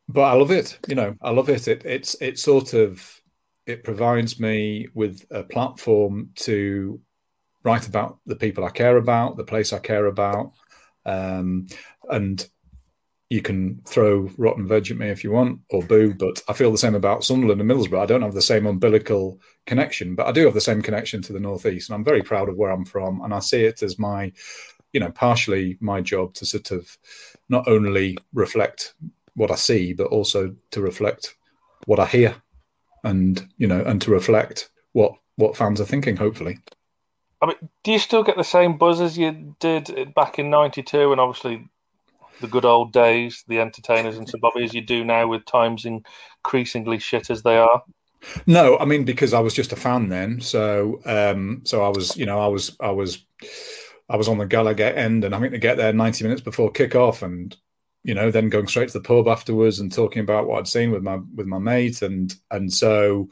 but 0.08 0.22
I 0.22 0.32
love 0.34 0.50
it. 0.50 0.78
You 0.88 0.94
know, 0.94 1.16
I 1.22 1.30
love 1.30 1.48
it. 1.48 1.68
It 1.68 1.84
it's 1.84 2.14
it 2.20 2.38
sort 2.38 2.74
of 2.74 3.20
it 3.66 3.84
provides 3.84 4.40
me 4.40 4.88
with 4.94 5.24
a 5.30 5.42
platform 5.42 6.30
to 6.34 7.00
write 7.64 7.86
about 7.86 8.18
the 8.26 8.36
people 8.36 8.64
I 8.64 8.70
care 8.70 8.96
about, 8.96 9.36
the 9.36 9.44
place 9.44 9.72
I 9.72 9.78
care 9.78 10.06
about, 10.06 10.52
um, 11.06 11.68
and 12.10 12.44
you 13.32 13.40
can 13.40 13.80
throw 13.86 14.28
rotten 14.36 14.68
veg 14.68 14.90
at 14.90 14.98
me 14.98 15.08
if 15.08 15.24
you 15.24 15.30
want 15.30 15.60
or 15.70 15.82
boo, 15.82 16.12
but 16.12 16.42
I 16.48 16.52
feel 16.52 16.70
the 16.70 16.76
same 16.76 16.94
about 16.94 17.24
Sunderland 17.24 17.62
and 17.62 17.70
Middlesbrough. 17.70 18.02
I 18.02 18.04
don't 18.04 18.20
have 18.20 18.34
the 18.34 18.42
same 18.42 18.66
umbilical 18.66 19.40
connection, 19.64 20.14
but 20.14 20.26
I 20.26 20.32
do 20.32 20.44
have 20.44 20.52
the 20.52 20.60
same 20.60 20.82
connection 20.82 21.22
to 21.22 21.32
the 21.32 21.40
Northeast, 21.40 21.88
and 21.88 21.94
I'm 21.94 22.04
very 22.04 22.20
proud 22.20 22.50
of 22.50 22.56
where 22.56 22.70
I'm 22.70 22.84
from, 22.84 23.22
and 23.22 23.32
I 23.32 23.38
see 23.38 23.64
it 23.64 23.82
as 23.82 23.98
my, 23.98 24.32
you 24.92 25.00
know, 25.00 25.11
partially 25.11 25.76
my 25.80 26.00
job 26.00 26.34
to 26.34 26.46
sort 26.46 26.70
of 26.70 26.96
not 27.49 27.66
only 27.68 28.18
reflect 28.32 28.94
what 29.34 29.50
I 29.50 29.56
see, 29.56 29.92
but 29.92 30.08
also 30.08 30.54
to 30.70 30.80
reflect 30.80 31.34
what 31.87 31.99
I 31.99 32.06
hear, 32.06 32.37
and 33.04 33.46
you 33.56 33.66
know, 33.66 33.82
and 33.82 34.00
to 34.02 34.11
reflect 34.11 34.70
what 34.92 35.14
what 35.37 35.56
fans 35.56 35.80
are 35.80 35.87
thinking. 35.87 36.16
Hopefully. 36.16 36.58
I 37.40 37.46
mean, 37.46 37.56
do 37.82 37.90
you 37.90 37.99
still 37.99 38.22
get 38.22 38.37
the 38.37 38.44
same 38.44 38.78
buzz 38.78 39.00
as 39.00 39.18
you 39.18 39.56
did 39.58 40.14
back 40.14 40.38
in 40.38 40.50
'92, 40.50 41.11
and 41.11 41.20
obviously 41.20 41.68
the 42.40 42.46
good 42.46 42.64
old 42.64 42.92
days, 42.92 43.44
the 43.49 43.61
entertainers 43.61 44.18
and 44.18 44.30
Bobby, 44.40 44.64
as 44.64 44.75
you 44.75 44.82
do 44.82 45.04
now 45.04 45.26
with 45.26 45.44
times 45.46 45.87
increasingly 45.87 46.99
shit 46.99 47.30
as 47.30 47.42
they 47.42 47.56
are? 47.56 47.82
No, 48.46 48.78
I 48.78 48.84
mean 48.84 49.04
because 49.04 49.32
I 49.32 49.40
was 49.40 49.54
just 49.54 49.72
a 49.72 49.76
fan 49.76 50.08
then. 50.08 50.40
So, 50.40 51.00
um, 51.06 51.62
so 51.64 51.82
I 51.82 51.88
was, 51.88 52.16
you 52.16 52.26
know, 52.26 52.38
I 52.38 52.49
was, 52.49 52.76
I 52.80 52.90
was, 52.90 53.25
I 54.09 54.16
was 54.16 54.28
on 54.28 54.38
the 54.38 54.47
Gallowgate 54.47 54.97
end, 54.97 55.25
and 55.25 55.35
think 55.35 55.52
to 55.52 55.59
get 55.59 55.76
there 55.76 55.92
ninety 55.92 56.25
minutes 56.25 56.42
before 56.42 56.71
kick-off, 56.71 57.23
and 57.23 57.56
you 58.04 58.14
know, 58.14 58.30
then 58.30 58.49
going 58.49 58.66
straight 58.66 58.88
to 58.88 58.99
the 58.99 59.04
pub 59.04 59.28
afterwards 59.28 59.78
and 59.78 59.92
talking 59.92 60.23
about 60.23 60.47
what 60.47 60.59
I'd 60.59 60.68
seen 60.68 60.90
with 60.90 61.02
my 61.02 61.21
with 61.35 61.47
my 61.47 61.59
mate, 61.59 62.02
and 62.02 62.35
and 62.50 62.73
so 62.73 63.28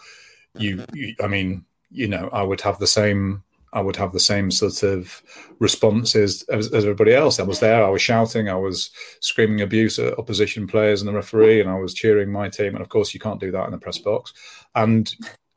you, 0.57 0.85
you 0.93 1.15
I 1.23 1.27
mean, 1.27 1.65
you 1.91 2.09
know, 2.09 2.29
I 2.33 2.43
would 2.43 2.61
have 2.63 2.79
the 2.79 2.87
same 2.87 3.43
I 3.73 3.81
would 3.81 3.97
have 3.97 4.13
the 4.13 4.21
same 4.21 4.51
sort 4.51 4.83
of 4.83 5.23
responses 5.61 6.43
as, 6.49 6.73
as, 6.73 6.85
everybody 6.85 7.15
else. 7.15 7.39
I 7.39 7.45
was 7.45 7.61
there, 7.61 7.85
I 7.85 7.89
was 7.89 8.03
shouting, 8.03 8.49
I 8.49 8.57
was 8.57 8.91
screaming 9.21 9.61
abuse 9.61 9.99
at 9.99 10.19
opposition 10.19 10.67
players 10.67 11.01
and 11.01 11.09
the 11.09 11.13
referee, 11.13 11.61
and 11.61 11.71
I 11.71 11.79
was 11.79 11.95
cheering 11.95 12.33
my 12.33 12.49
team. 12.49 12.75
And 12.75 12.81
of 12.81 12.89
course, 12.89 13.15
you 13.15 13.21
can't 13.21 13.41
do 13.41 13.53
that 13.53 13.67
in 13.67 13.71
the 13.71 13.79
press 13.79 13.99
box, 13.99 14.33
and 14.75 15.13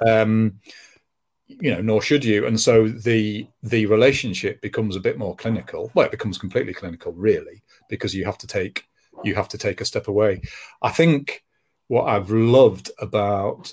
um, 0.07 0.59
you 1.59 1.73
know, 1.73 1.81
nor 1.81 2.01
should 2.01 2.23
you. 2.23 2.45
And 2.45 2.59
so 2.59 2.87
the 2.87 3.47
the 3.61 3.85
relationship 3.85 4.61
becomes 4.61 4.95
a 4.95 5.01
bit 5.01 5.17
more 5.17 5.35
clinical. 5.35 5.91
Well, 5.93 6.05
it 6.05 6.11
becomes 6.11 6.37
completely 6.37 6.73
clinical, 6.73 7.13
really, 7.13 7.63
because 7.89 8.13
you 8.13 8.25
have 8.25 8.37
to 8.39 8.47
take 8.47 8.87
you 9.23 9.35
have 9.35 9.49
to 9.49 9.57
take 9.57 9.81
a 9.81 9.85
step 9.85 10.07
away. 10.07 10.41
I 10.81 10.89
think 10.89 11.43
what 11.87 12.05
I've 12.05 12.31
loved 12.31 12.91
about 12.99 13.71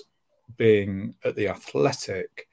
being 0.57 1.15
at 1.23 1.35
the 1.35 1.47
Athletic 1.47 2.47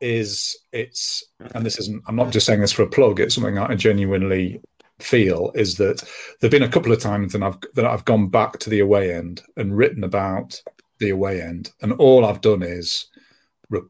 is 0.00 0.56
it's 0.72 1.24
and 1.54 1.64
this 1.64 1.78
isn't 1.78 2.02
i'm 2.06 2.16
not 2.16 2.30
just 2.30 2.46
saying 2.46 2.60
this 2.60 2.72
for 2.72 2.82
a 2.82 2.88
plug 2.88 3.20
it's 3.20 3.34
something 3.34 3.58
i 3.58 3.74
genuinely 3.74 4.60
feel 4.98 5.52
is 5.54 5.76
that 5.76 6.02
there've 6.40 6.50
been 6.50 6.62
a 6.62 6.68
couple 6.68 6.92
of 6.92 7.00
times 7.00 7.32
that 7.32 7.42
i've 7.42 7.58
that 7.74 7.84
i've 7.84 8.04
gone 8.04 8.28
back 8.28 8.58
to 8.58 8.70
the 8.70 8.80
away 8.80 9.12
end 9.14 9.42
and 9.56 9.76
written 9.76 10.04
about 10.04 10.60
the 10.98 11.10
away 11.10 11.40
end 11.40 11.70
and 11.82 11.92
all 11.94 12.24
i've 12.24 12.40
done 12.40 12.62
is 12.62 13.08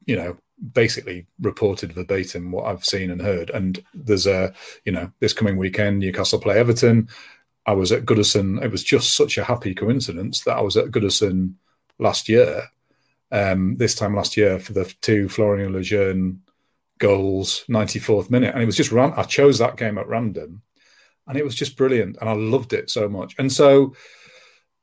you 0.04 0.16
know 0.16 0.36
basically 0.72 1.26
reported 1.40 1.92
verbatim 1.92 2.52
what 2.52 2.66
i've 2.66 2.84
seen 2.84 3.10
and 3.10 3.22
heard 3.22 3.50
and 3.50 3.82
there's 3.94 4.26
a 4.26 4.52
you 4.84 4.92
know 4.92 5.10
this 5.20 5.32
coming 5.32 5.56
weekend 5.56 5.98
newcastle 5.98 6.38
play 6.38 6.58
everton 6.58 7.08
i 7.66 7.72
was 7.72 7.92
at 7.92 8.04
goodison 8.04 8.62
it 8.62 8.70
was 8.70 8.84
just 8.84 9.14
such 9.14 9.38
a 9.38 9.44
happy 9.44 9.74
coincidence 9.74 10.44
that 10.44 10.56
i 10.56 10.60
was 10.60 10.76
at 10.76 10.90
goodison 10.90 11.54
last 11.98 12.28
year 12.28 12.64
um, 13.32 13.76
this 13.76 13.94
time 13.94 14.14
last 14.14 14.36
year 14.36 14.58
for 14.58 14.72
the 14.72 14.92
two 15.00 15.28
Florian 15.28 15.72
Lejeune 15.72 16.42
goals, 16.98 17.64
94th 17.68 18.30
minute. 18.30 18.54
And 18.54 18.62
it 18.62 18.66
was 18.66 18.76
just, 18.76 18.92
ran- 18.92 19.14
I 19.16 19.22
chose 19.22 19.58
that 19.58 19.76
game 19.76 19.98
at 19.98 20.08
random 20.08 20.62
and 21.26 21.38
it 21.38 21.44
was 21.44 21.54
just 21.54 21.76
brilliant. 21.76 22.18
And 22.20 22.28
I 22.28 22.34
loved 22.34 22.72
it 22.72 22.90
so 22.90 23.08
much. 23.08 23.34
And 23.38 23.52
so 23.52 23.94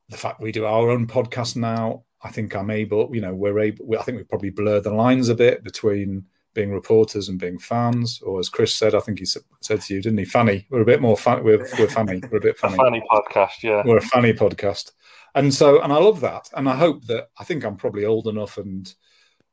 the 0.09 0.17
fact 0.17 0.39
we 0.39 0.51
do 0.51 0.65
our 0.65 0.89
own 0.89 1.07
podcast 1.07 1.55
now, 1.55 2.03
I 2.23 2.29
think 2.29 2.55
I'm 2.55 2.69
able, 2.69 3.09
you 3.13 3.21
know, 3.21 3.33
we're 3.33 3.59
able, 3.59 3.85
I 3.97 4.03
think 4.03 4.17
we 4.17 4.23
probably 4.23 4.49
blur 4.49 4.79
the 4.79 4.93
lines 4.93 5.29
a 5.29 5.35
bit 5.35 5.63
between 5.63 6.25
being 6.53 6.73
reporters 6.73 7.29
and 7.29 7.39
being 7.39 7.59
fans. 7.59 8.21
Or 8.23 8.39
as 8.39 8.49
Chris 8.49 8.75
said, 8.75 8.95
I 8.95 8.99
think 8.99 9.19
he 9.19 9.25
said 9.25 9.81
to 9.81 9.93
you, 9.93 10.01
didn't 10.01 10.17
he? 10.17 10.25
Fanny. 10.25 10.65
We're 10.71 10.81
a 10.81 10.85
bit 10.85 11.01
more 11.01 11.15
fan. 11.15 11.43
We're, 11.43 11.67
we're 11.77 11.87
fanny. 11.87 12.21
We're 12.31 12.39
a 12.39 12.41
bit 12.41 12.57
funny. 12.59 12.73
A 12.73 12.77
fanny 12.77 13.03
podcast, 13.11 13.61
yeah. 13.61 13.83
We're 13.85 13.97
a 13.97 14.01
funny 14.01 14.33
podcast 14.33 14.91
and 15.37 15.53
so 15.53 15.81
and 15.81 15.93
I 15.93 15.97
love 15.97 16.21
that, 16.21 16.49
and 16.55 16.67
I 16.67 16.75
hope 16.75 17.05
that 17.05 17.29
I 17.37 17.43
think 17.43 17.63
I'm 17.63 17.77
probably 17.77 18.05
old 18.05 18.27
enough 18.27 18.57
and 18.57 18.91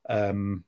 um, 0.09 0.65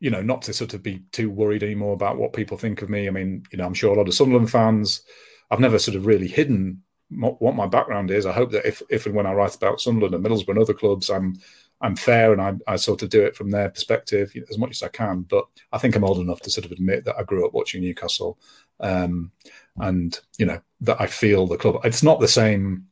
you 0.00 0.10
know 0.10 0.22
not 0.22 0.42
to 0.42 0.54
sort 0.54 0.72
of 0.72 0.82
be 0.82 1.02
too 1.12 1.30
worried 1.30 1.62
anymore 1.62 1.92
about 1.92 2.16
what 2.16 2.32
people 2.32 2.56
think 2.56 2.80
of 2.80 2.88
me. 2.88 3.06
I 3.06 3.10
mean, 3.10 3.44
you 3.52 3.58
know, 3.58 3.66
I'm 3.66 3.74
sure 3.74 3.94
a 3.94 3.98
lot 3.98 4.08
of 4.08 4.14
Sunderland 4.14 4.50
fans. 4.50 5.02
I've 5.50 5.60
never 5.60 5.78
sort 5.78 5.96
of 5.96 6.06
really 6.06 6.28
hidden 6.28 6.82
what 7.10 7.54
my 7.54 7.66
background 7.66 8.10
is. 8.10 8.26
I 8.26 8.32
hope 8.32 8.50
that 8.52 8.66
if 8.66 8.82
if 8.90 9.06
and 9.06 9.14
when 9.14 9.26
I 9.26 9.32
write 9.32 9.54
about 9.54 9.80
Sunderland 9.80 10.14
and 10.14 10.24
Middlesbrough 10.24 10.50
and 10.50 10.58
other 10.58 10.74
clubs, 10.74 11.10
I'm 11.10 11.38
I'm 11.80 11.96
fair 11.96 12.32
and 12.32 12.40
I, 12.40 12.54
I 12.72 12.76
sort 12.76 13.02
of 13.02 13.10
do 13.10 13.22
it 13.22 13.36
from 13.36 13.50
their 13.50 13.68
perspective 13.68 14.34
you 14.34 14.44
as 14.48 14.58
much 14.58 14.70
as 14.70 14.82
I 14.82 14.88
can. 14.88 15.22
But 15.22 15.44
I 15.72 15.78
think 15.78 15.96
I'm 15.96 16.04
old 16.04 16.18
enough 16.18 16.40
to 16.42 16.50
sort 16.50 16.64
of 16.64 16.72
admit 16.72 17.04
that 17.04 17.16
I 17.18 17.24
grew 17.24 17.46
up 17.46 17.52
watching 17.52 17.82
Newcastle, 17.82 18.38
um, 18.80 19.32
and 19.76 20.18
you 20.38 20.46
know 20.46 20.60
that 20.82 21.00
I 21.00 21.06
feel 21.06 21.46
the 21.46 21.56
club. 21.56 21.80
It's 21.84 22.02
not 22.02 22.20
the 22.20 22.28
same 22.28 22.86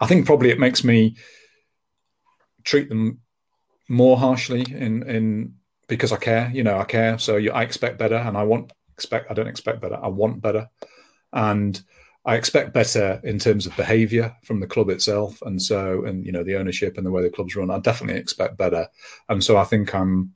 I 0.00 0.06
think 0.06 0.26
probably 0.26 0.50
it 0.50 0.58
makes 0.58 0.84
me 0.84 1.16
treat 2.64 2.88
them 2.88 3.20
more 3.88 4.16
harshly 4.16 4.62
in 4.62 5.02
in 5.08 5.54
because 5.88 6.12
I 6.12 6.16
care. 6.16 6.50
You 6.52 6.62
know, 6.64 6.78
I 6.78 6.84
care. 6.84 7.18
So 7.18 7.36
I 7.36 7.62
expect 7.62 7.98
better, 7.98 8.16
and 8.16 8.36
I 8.36 8.42
want 8.44 8.72
expect. 8.92 9.30
I 9.30 9.34
don't 9.34 9.48
expect 9.48 9.80
better. 9.80 9.98
I 10.00 10.08
want 10.08 10.42
better, 10.42 10.68
and 11.32 11.80
I 12.24 12.34
expect 12.34 12.74
better 12.74 13.20
in 13.24 13.38
terms 13.38 13.66
of 13.66 13.76
behaviour 13.76 14.36
from 14.42 14.60
the 14.60 14.66
club 14.66 14.90
itself, 14.90 15.40
and 15.42 15.60
so 15.60 16.04
and 16.04 16.26
you 16.26 16.32
know 16.32 16.44
the 16.44 16.56
ownership 16.56 16.96
and 16.96 17.06
the 17.06 17.10
way 17.10 17.22
the 17.22 17.30
club's 17.30 17.56
run. 17.56 17.70
I 17.70 17.78
definitely 17.78 18.20
expect 18.20 18.58
better, 18.58 18.88
and 19.28 19.42
so 19.42 19.56
I 19.56 19.64
think 19.64 19.94
I'm 19.94 20.34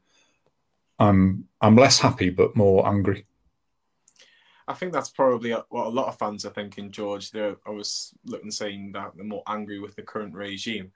I'm 0.99 1.47
I'm 1.61 1.77
less 1.77 1.99
happy 1.99 2.31
but 2.31 2.57
more 2.57 2.87
angry. 2.87 3.27
I 4.69 4.75
think 4.75 4.93
that's 4.93 5.11
probably 5.11 5.51
what 5.51 5.87
a 5.87 5.91
lot 5.91 6.09
of 6.09 6.19
fans 6.19 6.47
are 6.47 6.51
thinking, 6.51 6.91
George. 6.91 7.31
They're 7.31 7.57
was 7.67 8.15
looking 8.25 8.51
saying 8.51 8.93
that 8.93 9.13
they're 9.15 9.25
more 9.25 9.43
angry 9.47 9.81
with 9.81 9.97
the 9.97 10.03
current 10.03 10.35
regime. 10.35 10.93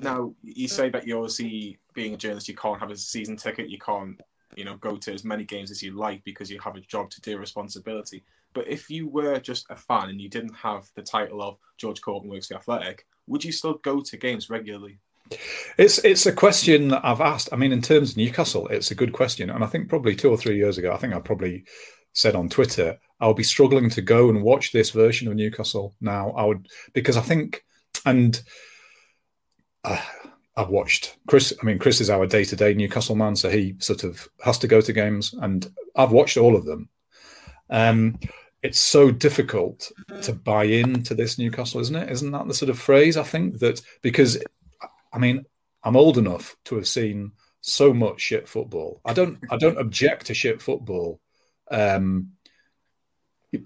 Now, 0.00 0.34
you 0.42 0.68
say 0.68 0.88
that 0.90 1.06
you 1.06 1.16
obviously, 1.16 1.78
being 1.92 2.14
a 2.14 2.16
journalist, 2.16 2.48
you 2.48 2.54
can't 2.54 2.80
have 2.80 2.90
a 2.90 2.96
season 2.96 3.36
ticket, 3.36 3.68
you 3.68 3.78
can't, 3.78 4.18
you 4.56 4.64
know, 4.64 4.76
go 4.76 4.96
to 4.96 5.12
as 5.12 5.24
many 5.24 5.44
games 5.44 5.70
as 5.70 5.82
you 5.82 5.92
like 5.92 6.24
because 6.24 6.50
you 6.50 6.58
have 6.60 6.76
a 6.76 6.80
job 6.80 7.10
to 7.10 7.20
do, 7.20 7.36
responsibility. 7.36 8.24
But 8.54 8.68
if 8.68 8.88
you 8.88 9.08
were 9.08 9.38
just 9.40 9.66
a 9.70 9.76
fan 9.76 10.08
and 10.08 10.20
you 10.20 10.28
didn't 10.28 10.54
have 10.54 10.88
the 10.94 11.02
title 11.02 11.42
of 11.42 11.58
George 11.76 12.00
Caulkin 12.00 12.30
works 12.30 12.48
the 12.48 12.56
Athletic, 12.56 13.06
would 13.26 13.44
you 13.44 13.52
still 13.52 13.74
go 13.74 14.00
to 14.00 14.16
games 14.16 14.48
regularly? 14.48 15.00
It's 15.78 15.98
it's 15.98 16.26
a 16.26 16.32
question 16.32 16.88
that 16.88 17.04
I've 17.04 17.20
asked. 17.20 17.48
I 17.52 17.56
mean, 17.56 17.72
in 17.72 17.82
terms 17.82 18.12
of 18.12 18.16
Newcastle, 18.16 18.68
it's 18.68 18.90
a 18.90 18.94
good 18.94 19.12
question, 19.12 19.50
and 19.50 19.64
I 19.64 19.66
think 19.66 19.88
probably 19.88 20.14
two 20.14 20.30
or 20.30 20.36
three 20.36 20.56
years 20.56 20.78
ago, 20.78 20.92
I 20.92 20.98
think 20.98 21.14
I 21.14 21.20
probably 21.20 21.64
said 22.12 22.36
on 22.36 22.48
Twitter, 22.48 22.98
I'll 23.20 23.34
be 23.34 23.42
struggling 23.42 23.90
to 23.90 24.02
go 24.02 24.28
and 24.28 24.42
watch 24.42 24.70
this 24.70 24.90
version 24.90 25.26
of 25.26 25.34
Newcastle 25.34 25.94
now. 26.00 26.30
I 26.30 26.44
would 26.44 26.68
because 26.92 27.16
I 27.16 27.22
think, 27.22 27.64
and 28.04 28.40
uh, 29.82 30.00
I've 30.56 30.68
watched 30.68 31.16
Chris. 31.26 31.54
I 31.60 31.64
mean, 31.64 31.78
Chris 31.78 32.00
is 32.00 32.10
our 32.10 32.26
day 32.26 32.44
to 32.44 32.56
day 32.56 32.74
Newcastle 32.74 33.16
man, 33.16 33.34
so 33.34 33.48
he 33.48 33.76
sort 33.78 34.04
of 34.04 34.28
has 34.44 34.58
to 34.58 34.68
go 34.68 34.80
to 34.80 34.92
games, 34.92 35.34
and 35.40 35.66
I've 35.96 36.12
watched 36.12 36.36
all 36.36 36.54
of 36.54 36.66
them. 36.66 36.88
Um, 37.70 38.18
it's 38.64 38.80
so 38.80 39.10
difficult 39.10 39.92
to 40.22 40.32
buy 40.32 40.64
into 40.64 41.14
this 41.14 41.38
Newcastle, 41.38 41.82
isn't 41.82 41.94
it? 41.94 42.10
Isn't 42.10 42.32
that 42.32 42.48
the 42.48 42.54
sort 42.54 42.70
of 42.70 42.78
phrase? 42.78 43.18
I 43.18 43.22
think 43.22 43.58
that 43.58 43.82
because, 44.00 44.42
I 45.12 45.18
mean, 45.18 45.44
I'm 45.82 45.96
old 45.96 46.16
enough 46.16 46.56
to 46.64 46.76
have 46.76 46.88
seen 46.88 47.32
so 47.60 47.92
much 47.92 48.22
shit 48.22 48.48
football. 48.48 49.02
I 49.04 49.12
don't. 49.12 49.38
I 49.50 49.58
don't 49.58 49.78
object 49.78 50.26
to 50.26 50.34
shit 50.34 50.62
football 50.62 51.20
um, 51.70 52.30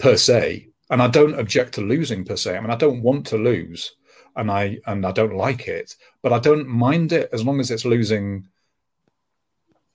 per 0.00 0.17
se, 0.17 0.71
and 0.90 1.00
I 1.00 1.07
don't 1.07 1.38
object 1.38 1.75
to 1.75 1.81
losing 1.81 2.25
per 2.25 2.37
se. 2.37 2.57
I 2.57 2.61
mean, 2.61 2.73
I 2.73 2.76
don't 2.76 3.02
want 3.02 3.28
to 3.28 3.38
lose, 3.38 3.95
and 4.35 4.50
I 4.50 4.78
and 4.85 5.07
I 5.07 5.12
don't 5.12 5.37
like 5.37 5.69
it, 5.69 5.95
but 6.23 6.33
I 6.33 6.40
don't 6.40 6.67
mind 6.67 7.12
it 7.12 7.31
as 7.33 7.45
long 7.45 7.61
as 7.61 7.71
it's 7.71 7.85
losing 7.85 8.49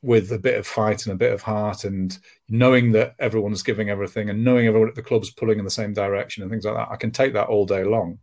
with 0.03 0.31
a 0.31 0.37
bit 0.37 0.59
of 0.59 0.67
fight 0.67 1.05
and 1.05 1.13
a 1.13 1.17
bit 1.17 1.33
of 1.33 1.41
heart, 1.41 1.83
and 1.85 2.15
knowing 2.49 2.91
that 2.91 3.15
everyone's 3.17 3.63
giving 3.63 3.89
everything, 3.89 4.29
and 4.29 4.43
knowing 4.43 4.67
everyone 4.67 4.89
at 4.89 4.95
the 4.95 5.01
club's 5.01 5.31
pulling 5.31 5.57
in 5.57 5.65
the 5.65 5.71
same 5.71 5.93
direction, 5.93 6.43
and 6.43 6.51
things 6.51 6.65
like 6.65 6.75
that. 6.75 6.91
I 6.91 6.97
can 6.97 7.09
take 7.09 7.33
that 7.33 7.47
all 7.47 7.65
day 7.65 7.83
long. 7.83 8.19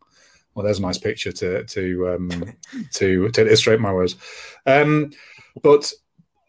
Well, 0.55 0.65
there's 0.65 0.79
a 0.79 0.83
nice 0.83 0.99
picture 0.99 1.33
to 1.33 1.65
to 1.65 2.09
um, 2.11 2.31
to 2.93 3.29
to 3.31 3.41
illustrate 3.41 3.81
my 3.81 3.93
words, 3.93 4.15
um, 4.67 5.11
but 5.63 5.91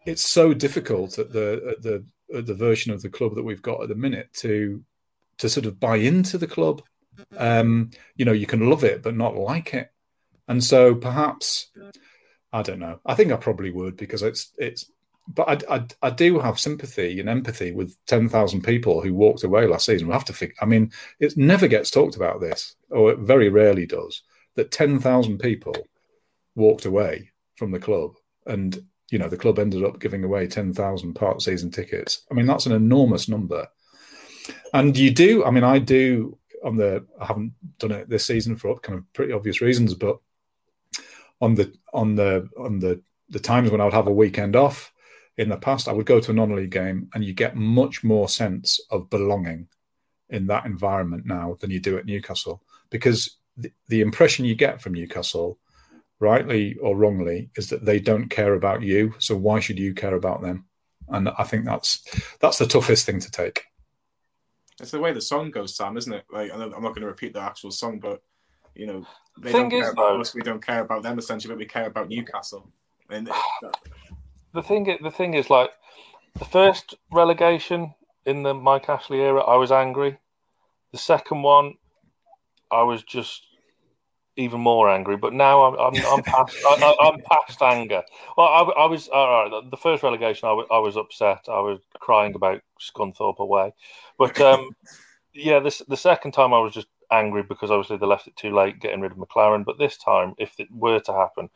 it's 0.05 0.29
so 0.29 0.53
difficult 0.53 1.17
at 1.17 1.31
the 1.31 1.75
at 1.77 1.81
the 1.81 2.05
the 2.29 2.53
version 2.53 2.91
of 2.93 3.01
the 3.01 3.09
club 3.09 3.35
that 3.35 3.43
we've 3.43 3.61
got 3.61 3.81
at 3.81 3.89
the 3.89 3.95
minute 3.95 4.29
to 4.33 4.83
to 5.37 5.49
sort 5.49 5.65
of 5.65 5.79
buy 5.79 5.95
into 5.97 6.37
the 6.37 6.47
club 6.47 6.81
Um, 7.37 7.91
you 8.15 8.25
know, 8.25 8.31
you 8.31 8.45
can 8.47 8.69
love 8.69 8.83
it 8.83 9.01
but 9.03 9.15
not 9.15 9.35
like 9.35 9.73
it, 9.73 9.91
and 10.47 10.63
so 10.63 10.95
perhaps 10.95 11.71
I 12.53 12.61
don't 12.61 12.79
know. 12.79 12.99
I 13.05 13.15
think 13.15 13.31
I 13.31 13.37
probably 13.37 13.71
would 13.71 13.97
because 13.97 14.21
it's 14.23 14.53
it's. 14.57 14.89
But 15.27 15.69
I, 15.69 15.75
I, 15.75 15.85
I 16.01 16.09
do 16.09 16.39
have 16.39 16.59
sympathy 16.59 17.19
and 17.19 17.29
empathy 17.29 17.71
with 17.71 17.95
ten 18.05 18.27
thousand 18.27 18.63
people 18.63 19.01
who 19.01 19.13
walked 19.13 19.43
away 19.43 19.67
last 19.67 19.85
season. 19.85 20.07
We 20.07 20.13
have 20.13 20.25
to 20.25 20.33
think. 20.33 20.55
I 20.61 20.65
mean, 20.65 20.91
it 21.19 21.37
never 21.37 21.67
gets 21.67 21.91
talked 21.91 22.15
about 22.15 22.41
this, 22.41 22.75
or 22.89 23.11
it 23.11 23.19
very 23.19 23.49
rarely 23.49 23.85
does. 23.85 24.23
That 24.55 24.71
ten 24.71 24.99
thousand 24.99 25.37
people 25.39 25.75
walked 26.55 26.85
away 26.85 27.31
from 27.55 27.71
the 27.71 27.79
club, 27.79 28.15
and 28.45 28.83
you 29.11 29.19
know 29.19 29.29
the 29.29 29.37
club 29.37 29.59
ended 29.59 29.83
up 29.83 29.99
giving 29.99 30.23
away 30.23 30.47
ten 30.47 30.73
thousand 30.73 31.13
part 31.13 31.41
season 31.41 31.71
tickets. 31.71 32.23
I 32.29 32.33
mean, 32.33 32.45
that's 32.45 32.65
an 32.65 32.73
enormous 32.73 33.29
number. 33.29 33.67
And 34.73 34.97
you 34.97 35.11
do. 35.11 35.45
I 35.45 35.51
mean, 35.51 35.63
I 35.63 35.79
do. 35.79 36.37
On 36.63 36.75
the, 36.75 37.03
I 37.19 37.25
haven't 37.25 37.53
done 37.79 37.91
it 37.91 38.07
this 38.07 38.25
season 38.25 38.55
for 38.55 38.79
kind 38.79 38.99
of 38.99 39.13
pretty 39.13 39.33
obvious 39.33 39.61
reasons, 39.61 39.95
but 39.95 40.19
on 41.41 41.55
the 41.55 41.73
on 41.93 42.15
the 42.15 42.47
on 42.57 42.79
the 42.79 43.01
the 43.29 43.39
times 43.39 43.71
when 43.71 43.81
I 43.81 43.85
would 43.85 43.93
have 43.93 44.07
a 44.07 44.13
weekend 44.13 44.55
off 44.55 44.93
in 45.37 45.49
the 45.49 45.57
past, 45.57 45.87
I 45.87 45.93
would 45.93 46.05
go 46.05 46.19
to 46.19 46.31
a 46.31 46.33
non-league 46.33 46.71
game, 46.71 47.09
and 47.13 47.23
you 47.23 47.33
get 47.33 47.55
much 47.55 48.03
more 48.03 48.27
sense 48.29 48.79
of 48.89 49.09
belonging 49.09 49.67
in 50.29 50.47
that 50.47 50.65
environment 50.65 51.25
now 51.25 51.57
than 51.59 51.71
you 51.71 51.79
do 51.79 51.97
at 51.97 52.05
Newcastle, 52.05 52.63
because 52.89 53.37
the, 53.57 53.71
the 53.87 54.01
impression 54.01 54.45
you 54.45 54.55
get 54.55 54.81
from 54.81 54.93
Newcastle, 54.93 55.59
rightly 56.19 56.75
or 56.77 56.95
wrongly, 56.95 57.49
is 57.55 57.69
that 57.69 57.85
they 57.85 57.99
don't 57.99 58.29
care 58.29 58.53
about 58.53 58.81
you. 58.81 59.13
So 59.19 59.35
why 59.35 59.59
should 59.59 59.79
you 59.79 59.93
care 59.93 60.15
about 60.15 60.41
them? 60.41 60.65
And 61.09 61.29
I 61.37 61.43
think 61.43 61.65
that's 61.65 62.03
that's 62.39 62.57
the 62.57 62.67
toughest 62.67 63.05
thing 63.05 63.19
to 63.19 63.31
take. 63.31 63.65
It's 64.79 64.91
the 64.91 64.99
way 64.99 65.11
the 65.11 65.21
song 65.21 65.51
goes, 65.51 65.75
Sam, 65.75 65.97
isn't 65.97 66.13
it? 66.13 66.23
Like 66.31 66.51
I'm 66.53 66.59
not 66.59 66.81
going 66.81 67.01
to 67.01 67.07
repeat 67.07 67.33
the 67.33 67.41
actual 67.41 67.71
song, 67.71 67.99
but 67.99 68.21
you 68.75 68.87
know, 68.87 69.05
they 69.39 69.51
Thing 69.51 69.69
don't 69.69 69.71
care 69.71 69.83
is, 69.83 69.89
about 69.89 70.19
us. 70.19 70.33
We 70.33 70.41
don't 70.41 70.65
care 70.65 70.81
about 70.81 71.03
them 71.03 71.19
essentially, 71.19 71.53
but 71.53 71.59
we 71.59 71.65
care 71.65 71.87
about 71.87 72.09
Newcastle. 72.09 72.71
And 73.09 73.29
the 74.53 74.63
thing 74.63 74.97
the 75.01 75.11
thing 75.11 75.33
is 75.33 75.49
like 75.49 75.71
the 76.37 76.45
first 76.45 76.95
relegation 77.11 77.93
in 78.25 78.43
the 78.43 78.53
Mike 78.53 78.89
Ashley 78.89 79.21
era, 79.21 79.41
I 79.41 79.55
was 79.55 79.71
angry. 79.71 80.17
The 80.91 80.97
second 80.97 81.41
one, 81.41 81.75
I 82.69 82.83
was 82.83 83.03
just 83.03 83.45
even 84.37 84.59
more 84.61 84.89
angry. 84.89 85.17
But 85.17 85.33
now 85.33 85.63
I'm 85.63 85.75
I'm, 85.79 86.05
I'm 86.05 86.23
past 86.23 86.57
I, 86.65 86.95
I'm 86.99 87.21
past 87.21 87.61
anger. 87.61 88.03
Well, 88.37 88.47
I, 88.47 88.83
I 88.83 88.85
was 88.85 89.07
all 89.09 89.49
right. 89.49 89.69
The 89.69 89.77
first 89.77 90.03
relegation, 90.03 90.47
I 90.47 90.53
wa- 90.53 90.67
I 90.71 90.79
was 90.79 90.97
upset. 90.97 91.45
I 91.47 91.59
was 91.59 91.79
crying 91.99 92.35
about 92.35 92.61
Scunthorpe 92.79 93.39
away. 93.39 93.73
But 94.17 94.39
um, 94.41 94.75
yeah, 95.33 95.59
this 95.59 95.81
the 95.87 95.97
second 95.97 96.31
time 96.31 96.53
I 96.53 96.59
was 96.59 96.73
just 96.73 96.87
angry 97.11 97.43
because 97.43 97.71
obviously 97.71 97.97
they 97.97 98.05
left 98.05 98.27
it 98.27 98.35
too 98.37 98.55
late 98.55 98.79
getting 98.79 99.01
rid 99.01 99.11
of 99.11 99.17
McClaren. 99.17 99.65
But 99.65 99.77
this 99.77 99.97
time, 99.97 100.33
if 100.37 100.59
it 100.59 100.67
were 100.71 100.99
to 101.01 101.13
happen, 101.13 101.49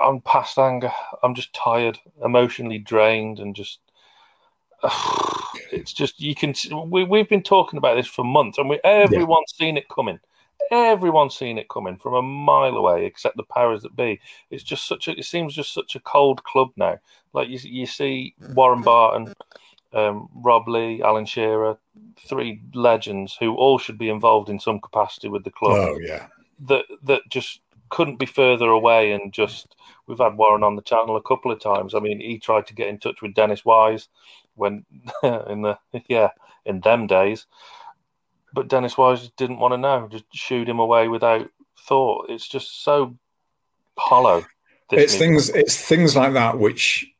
I'm 0.00 0.20
past 0.20 0.58
anger. 0.58 0.92
I'm 1.22 1.34
just 1.34 1.52
tired, 1.52 1.98
emotionally 2.24 2.78
drained, 2.78 3.38
and 3.38 3.54
just 3.54 3.78
it's 5.72 5.92
just 5.92 6.20
you 6.20 6.34
can. 6.34 6.54
We 6.90 7.04
we've 7.04 7.28
been 7.28 7.42
talking 7.42 7.76
about 7.76 7.96
this 7.96 8.06
for 8.06 8.24
months, 8.24 8.58
and 8.58 8.68
we 8.68 8.80
everyone's 8.84 9.54
seen 9.56 9.76
it 9.76 9.88
coming. 9.88 10.18
Everyone's 10.70 11.34
seen 11.34 11.58
it 11.58 11.68
coming 11.68 11.96
from 11.96 12.14
a 12.14 12.22
mile 12.22 12.76
away, 12.76 13.04
except 13.04 13.36
the 13.36 13.42
powers 13.42 13.82
that 13.82 13.96
be. 13.96 14.20
It's 14.50 14.62
just 14.62 14.86
such 14.86 15.08
a. 15.08 15.18
It 15.18 15.24
seems 15.24 15.54
just 15.54 15.74
such 15.74 15.94
a 15.96 16.00
cold 16.00 16.42
club 16.44 16.70
now. 16.76 16.98
Like 17.32 17.48
you, 17.48 17.58
you 17.62 17.86
see 17.86 18.34
Warren 18.54 18.82
Barton, 18.82 19.34
um, 19.92 20.28
Rob 20.34 20.68
Lee, 20.68 21.02
Alan 21.02 21.26
Shearer, 21.26 21.78
three 22.18 22.62
legends 22.74 23.36
who 23.38 23.54
all 23.54 23.78
should 23.78 23.98
be 23.98 24.08
involved 24.08 24.48
in 24.48 24.60
some 24.60 24.80
capacity 24.80 25.28
with 25.28 25.44
the 25.44 25.50
club 25.50 25.76
Oh 25.76 25.98
yeah, 25.98 26.26
that 26.66 26.84
that 27.04 27.22
just 27.28 27.60
couldn't 27.92 28.18
be 28.18 28.26
further 28.26 28.70
away 28.70 29.12
and 29.12 29.34
just 29.34 29.76
we've 30.06 30.18
had 30.18 30.38
Warren 30.38 30.64
on 30.64 30.76
the 30.76 30.82
channel 30.82 31.14
a 31.14 31.22
couple 31.22 31.52
of 31.52 31.60
times. 31.60 31.94
I 31.94 32.00
mean, 32.00 32.20
he 32.20 32.38
tried 32.38 32.66
to 32.68 32.74
get 32.74 32.88
in 32.88 32.98
touch 32.98 33.20
with 33.20 33.34
Dennis 33.34 33.66
Wise 33.66 34.08
when 34.54 34.86
in 35.22 35.60
the 35.62 35.78
yeah 36.08 36.30
in 36.64 36.80
them 36.80 37.06
days, 37.06 37.46
but 38.54 38.68
Dennis 38.68 38.96
Wise 38.96 39.30
didn't 39.36 39.58
want 39.58 39.72
to 39.72 39.78
know, 39.78 40.08
just 40.10 40.24
shooed 40.32 40.68
him 40.68 40.78
away 40.78 41.08
without 41.08 41.50
thought. 41.86 42.30
It's 42.30 42.48
just 42.48 42.82
so 42.82 43.14
hollow. 43.98 44.46
it's 44.90 45.16
things 45.16 45.50
it's 45.50 45.76
things 45.76 46.16
like 46.16 46.32
that 46.32 46.58
which 46.58 47.11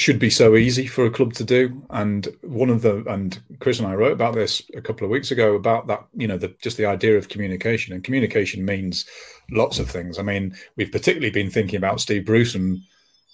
should 0.00 0.18
be 0.18 0.30
so 0.30 0.56
easy 0.56 0.86
for 0.86 1.04
a 1.04 1.10
club 1.10 1.34
to 1.34 1.44
do. 1.44 1.82
And 1.90 2.28
one 2.42 2.70
of 2.70 2.82
the 2.82 3.04
and 3.06 3.40
chris 3.60 3.78
and 3.78 3.86
i 3.88 3.94
wrote 3.94 4.12
about 4.12 4.34
this 4.34 4.62
a 4.74 4.80
couple 4.80 5.04
of 5.04 5.10
weeks 5.10 5.30
ago 5.30 5.54
about 5.54 5.86
that 5.88 6.06
you 6.14 6.26
know 6.26 6.38
the 6.38 6.54
just 6.62 6.76
the 6.76 6.86
idea 6.86 7.16
of 7.18 7.28
communication. 7.28 7.92
And 7.94 8.02
communication 8.02 8.64
means 8.64 9.04
lots 9.50 9.78
of 9.78 9.90
things. 9.90 10.18
I 10.18 10.22
mean 10.22 10.56
we've 10.76 10.92
particularly 10.92 11.30
been 11.30 11.50
thinking 11.50 11.76
about 11.76 12.00
steve 12.00 12.24
bruce 12.24 12.54
and 12.54 12.80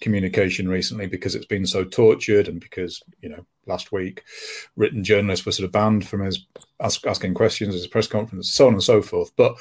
communication 0.01 0.67
recently 0.67 1.07
because 1.07 1.35
it's 1.35 1.45
been 1.45 1.65
so 1.65 1.83
tortured 1.83 2.47
and 2.47 2.59
because 2.59 3.01
you 3.21 3.29
know 3.29 3.45
last 3.65 3.91
week 3.91 4.23
written 4.75 5.03
journalists 5.03 5.45
were 5.45 5.51
sort 5.51 5.65
of 5.65 5.71
banned 5.71 6.07
from 6.07 6.21
his 6.21 6.45
ask, 6.79 7.05
asking 7.05 7.33
questions 7.33 7.75
at 7.75 7.79
his 7.79 7.87
press 7.87 8.07
conference 8.07 8.51
so 8.51 8.67
on 8.67 8.73
and 8.73 8.83
so 8.83 9.01
forth. 9.01 9.31
But 9.35 9.55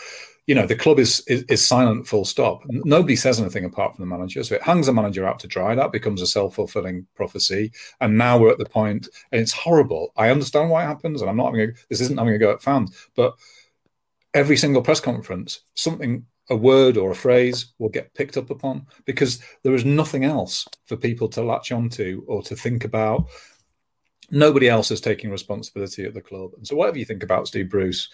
you 0.47 0.55
know 0.55 0.67
the 0.67 0.77
club 0.77 1.01
is, 1.01 1.21
is 1.27 1.43
is 1.49 1.67
silent 1.67 2.07
full 2.07 2.25
stop. 2.25 2.63
Nobody 2.69 3.17
says 3.17 3.41
anything 3.41 3.65
apart 3.65 3.97
from 3.97 4.03
the 4.05 4.17
manager. 4.17 4.45
So 4.45 4.55
it 4.55 4.63
hangs 4.63 4.87
the 4.87 4.93
manager 4.93 5.27
out 5.27 5.41
to 5.41 5.49
dry. 5.49 5.75
That 5.75 5.91
becomes 5.91 6.23
a 6.23 6.27
self-fulfilling 6.27 7.09
prophecy. 7.17 7.73
And 8.01 8.17
now 8.17 8.39
we're 8.39 8.53
at 8.53 8.59
the 8.59 8.65
point 8.65 9.09
and 9.33 9.41
it's 9.41 9.53
horrible. 9.53 10.13
I 10.17 10.31
understand 10.31 10.71
why 10.71 10.85
it 10.85 10.89
happens 10.89 11.21
and 11.21 11.31
i'm 11.31 11.37
not 11.37 11.47
having 11.47 11.71
a, 11.71 11.73
this 11.89 12.01
isn't 12.01 12.19
having 12.19 12.35
a 12.35 12.39
go 12.39 12.53
at 12.53 12.63
fans 12.63 13.09
but 13.15 13.35
every 14.35 14.57
single 14.57 14.83
press 14.83 15.01
conference 15.01 15.61
something 15.75 16.27
a 16.49 16.57
word 16.57 16.97
or 16.97 17.11
a 17.11 17.15
phrase 17.15 17.75
will 17.79 17.89
get 17.89 18.15
picked 18.15 18.37
up 18.37 18.51
upon 18.51 18.87
because 19.05 19.43
there 19.63 19.75
is 19.75 19.85
nothing 19.85 20.25
else 20.25 20.67
for 20.85 20.97
people 20.97 21.29
to 21.29 21.43
latch 21.43 21.73
onto 21.73 22.23
or 22.27 22.43
to 22.43 22.55
think 22.55 22.85
about 22.85 23.27
nobody 24.31 24.69
else 24.69 24.91
is 24.91 25.01
taking 25.01 25.31
responsibility 25.31 26.05
at 26.05 26.15
the 26.15 26.21
club 26.21 26.51
and 26.57 26.67
so 26.67 26.77
whatever 26.77 26.99
you 26.99 27.05
think 27.05 27.23
about 27.23 27.49
steve 27.49 27.71
bruce 27.71 28.09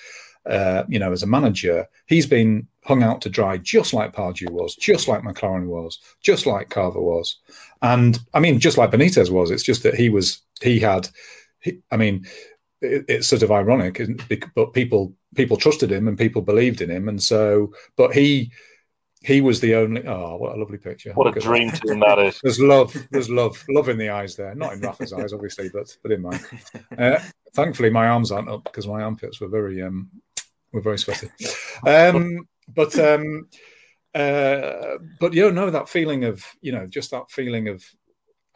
uh, 0.46 0.82
you 0.88 0.98
know, 0.98 1.12
as 1.12 1.22
a 1.22 1.26
manager, 1.26 1.86
he's 2.06 2.26
been 2.26 2.66
hung 2.84 3.02
out 3.02 3.20
to 3.20 3.28
dry 3.30 3.56
just 3.58 3.94
like 3.94 4.12
Pardew 4.12 4.50
was, 4.50 4.74
just 4.74 5.06
like 5.06 5.22
McClaren 5.22 5.66
was, 5.66 5.98
just 6.20 6.46
like 6.46 6.68
Carver 6.68 7.00
was, 7.00 7.38
and 7.80 8.18
I 8.34 8.40
mean, 8.40 8.58
just 8.58 8.76
like 8.76 8.90
Benitez 8.90 9.30
was. 9.30 9.50
It's 9.50 9.62
just 9.62 9.84
that 9.84 9.94
he 9.94 10.10
was, 10.10 10.42
he 10.60 10.80
had, 10.80 11.08
he, 11.60 11.78
I 11.92 11.96
mean, 11.96 12.26
it, 12.82 13.04
it's 13.08 13.28
sort 13.28 13.42
of 13.42 13.50
ironic, 13.50 14.00
isn't 14.00 14.22
it? 14.30 14.44
but 14.54 14.72
people 14.72 15.14
people 15.34 15.56
trusted 15.56 15.90
him 15.90 16.08
and 16.08 16.18
people 16.18 16.42
believed 16.42 16.80
in 16.80 16.90
him, 16.90 17.08
and 17.08 17.22
so, 17.22 17.72
but 17.96 18.14
he 18.14 18.52
he 19.24 19.40
was 19.40 19.60
the 19.60 19.74
only. 19.74 20.06
Oh, 20.06 20.36
what 20.36 20.56
a 20.56 20.58
lovely 20.58 20.78
picture! 20.78 21.12
what 21.14 21.26
Look 21.26 21.36
a 21.36 21.40
dream 21.40 21.68
that. 21.68 21.80
team 21.82 22.00
that 22.00 22.18
is. 22.18 22.40
There's 22.42 22.60
love. 22.60 22.94
There's 23.10 23.30
love. 23.30 23.62
Love 23.68 23.88
in 23.88 23.98
the 23.98 24.10
eyes 24.10 24.36
there. 24.36 24.54
Not 24.54 24.74
in 24.74 24.80
Rafa's 24.80 25.12
eyes, 25.12 25.32
obviously, 25.32 25.68
but 25.72 25.96
but 26.02 26.12
in 26.12 26.22
mine. 26.22 26.40
Uh, 26.98 27.18
thankfully, 27.54 27.90
my 27.90 28.08
arms 28.08 28.30
aren't 28.32 28.48
up 28.48 28.64
because 28.64 28.86
my 28.86 29.02
armpits 29.02 29.40
were 29.40 29.48
very 29.48 29.82
um 29.82 30.10
were 30.72 30.80
very 30.80 30.98
sweaty. 30.98 31.28
Um, 31.86 32.46
but 32.68 32.98
um, 32.98 33.48
uh, 34.14 34.98
but 35.20 35.32
you 35.34 35.50
know 35.50 35.70
that 35.70 35.88
feeling 35.88 36.24
of 36.24 36.44
you 36.60 36.72
know 36.72 36.86
just 36.86 37.10
that 37.12 37.30
feeling 37.30 37.68
of 37.68 37.84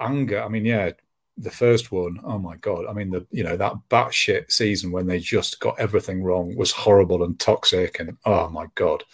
anger. 0.01 0.43
I 0.43 0.49
mean, 0.49 0.65
yeah, 0.65 0.91
the 1.38 1.51
first 1.51 1.92
one, 1.92 2.18
oh 2.25 2.38
my 2.38 2.57
god! 2.57 2.87
I 2.88 2.92
mean, 2.92 3.11
the 3.11 3.27
you 3.31 3.44
know 3.44 3.57
that 3.57 3.75
batshit 3.90 4.51
season 4.51 4.90
when 4.90 5.07
they 5.07 5.18
just 5.18 5.61
got 5.61 5.79
everything 5.79 6.22
wrong 6.22 6.57
was 6.57 6.72
horrible 6.72 7.22
and 7.22 7.38
toxic, 7.38 8.01
and 8.01 8.16
oh 8.25 8.49
my 8.49 8.66
god! 8.75 9.05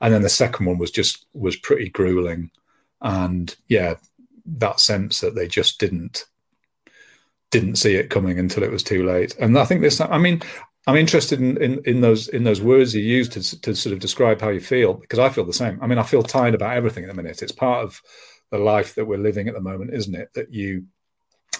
And 0.00 0.14
then 0.14 0.22
the 0.22 0.28
second 0.28 0.66
one 0.66 0.78
was 0.78 0.90
just 0.90 1.26
was 1.32 1.56
pretty 1.56 1.88
grueling, 1.88 2.50
and 3.00 3.54
yeah, 3.68 3.94
that 4.46 4.80
sense 4.80 5.20
that 5.20 5.34
they 5.34 5.48
just 5.48 5.80
didn't 5.80 6.26
didn't 7.50 7.76
see 7.76 7.94
it 7.94 8.10
coming 8.10 8.38
until 8.38 8.62
it 8.62 8.70
was 8.70 8.82
too 8.82 9.04
late. 9.04 9.36
And 9.38 9.56
I 9.56 9.64
think 9.64 9.80
this, 9.80 10.00
I 10.00 10.18
mean, 10.18 10.42
I'm 10.86 10.96
interested 10.96 11.40
in, 11.40 11.56
in, 11.62 11.80
in 11.84 12.00
those 12.00 12.28
in 12.28 12.44
those 12.44 12.60
words 12.60 12.94
you 12.94 13.02
use 13.02 13.28
to 13.30 13.60
to 13.62 13.74
sort 13.74 13.92
of 13.92 14.00
describe 14.00 14.40
how 14.40 14.50
you 14.50 14.60
feel 14.60 14.94
because 14.94 15.18
I 15.18 15.28
feel 15.28 15.44
the 15.44 15.52
same. 15.52 15.78
I 15.82 15.86
mean, 15.86 15.98
I 15.98 16.02
feel 16.02 16.22
tired 16.22 16.54
about 16.54 16.76
everything 16.76 17.04
at 17.04 17.08
the 17.08 17.20
minute. 17.20 17.42
It's 17.42 17.52
part 17.52 17.84
of 17.84 18.00
the 18.50 18.58
life 18.58 18.94
that 18.94 19.06
we're 19.06 19.18
living 19.18 19.48
at 19.48 19.54
the 19.54 19.60
moment, 19.60 19.94
isn't 19.94 20.14
it? 20.14 20.28
That 20.34 20.52
you 20.52 20.86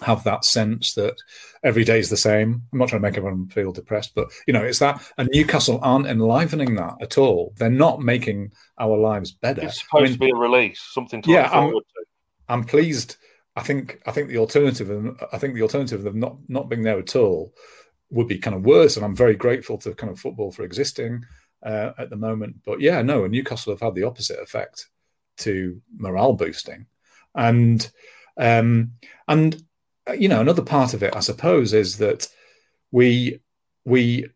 have 0.02 0.24
that 0.24 0.44
sense 0.44 0.94
that 0.94 1.16
every 1.62 1.84
day 1.84 1.98
is 1.98 2.10
the 2.10 2.16
same. 2.16 2.62
I'm 2.72 2.78
not 2.78 2.88
trying 2.88 3.00
to 3.00 3.08
make 3.08 3.16
everyone 3.16 3.48
feel 3.48 3.72
depressed, 3.72 4.12
but 4.14 4.30
you 4.46 4.52
know, 4.52 4.62
it's 4.64 4.80
that. 4.80 5.02
And 5.16 5.28
Newcastle 5.32 5.78
aren't 5.82 6.06
enlivening 6.08 6.74
that 6.74 6.94
at 7.00 7.16
all. 7.16 7.54
They're 7.56 7.70
not 7.70 8.00
making 8.00 8.52
our 8.78 8.96
lives 8.96 9.30
better. 9.30 9.62
It's 9.62 9.80
supposed 9.82 10.02
I 10.02 10.04
mean, 10.04 10.12
to 10.14 10.18
be 10.18 10.30
a 10.30 10.34
release, 10.34 10.80
something 10.92 11.22
to 11.22 11.30
Yeah, 11.30 11.44
look 11.44 11.52
I'm- 11.54 11.70
to. 11.70 11.84
I'm 12.48 12.64
pleased. 12.64 13.16
I 13.56 13.62
think 13.62 14.02
I 14.04 14.10
think 14.10 14.28
the 14.28 14.38
alternative 14.38 14.90
of 14.90 15.22
I 15.32 15.38
think 15.38 15.54
the 15.54 15.62
alternative 15.62 16.00
of 16.00 16.04
them 16.04 16.18
not 16.20 16.36
not 16.48 16.68
being 16.68 16.82
there 16.82 16.98
at 16.98 17.14
all 17.16 17.54
would 18.10 18.28
be 18.28 18.38
kind 18.38 18.54
of 18.56 18.64
worse. 18.66 18.96
And 18.96 19.04
I'm 19.04 19.16
very 19.16 19.36
grateful 19.36 19.78
to 19.78 19.94
kind 19.94 20.12
of 20.12 20.18
football 20.20 20.50
for 20.50 20.64
existing 20.64 21.24
uh, 21.64 21.92
at 21.96 22.10
the 22.10 22.16
moment. 22.16 22.56
But 22.66 22.80
yeah, 22.80 23.00
no, 23.00 23.22
and 23.24 23.32
Newcastle 23.32 23.72
have 23.72 23.80
had 23.80 23.94
the 23.94 24.02
opposite 24.02 24.40
effect 24.40 24.88
to 25.38 25.80
morale 25.96 26.34
boosting, 26.34 26.86
and 27.34 27.88
um, 28.36 28.92
and 29.28 29.62
Uh, 30.08 30.12
you 30.12 30.28
know 30.28 30.40
another 30.40 30.62
part 30.62 30.94
of 30.94 31.02
it, 31.02 31.14
I 31.16 31.20
suppose, 31.20 31.72
is 31.72 31.98
that 31.98 32.28
we 32.90 33.40
we 33.84 34.26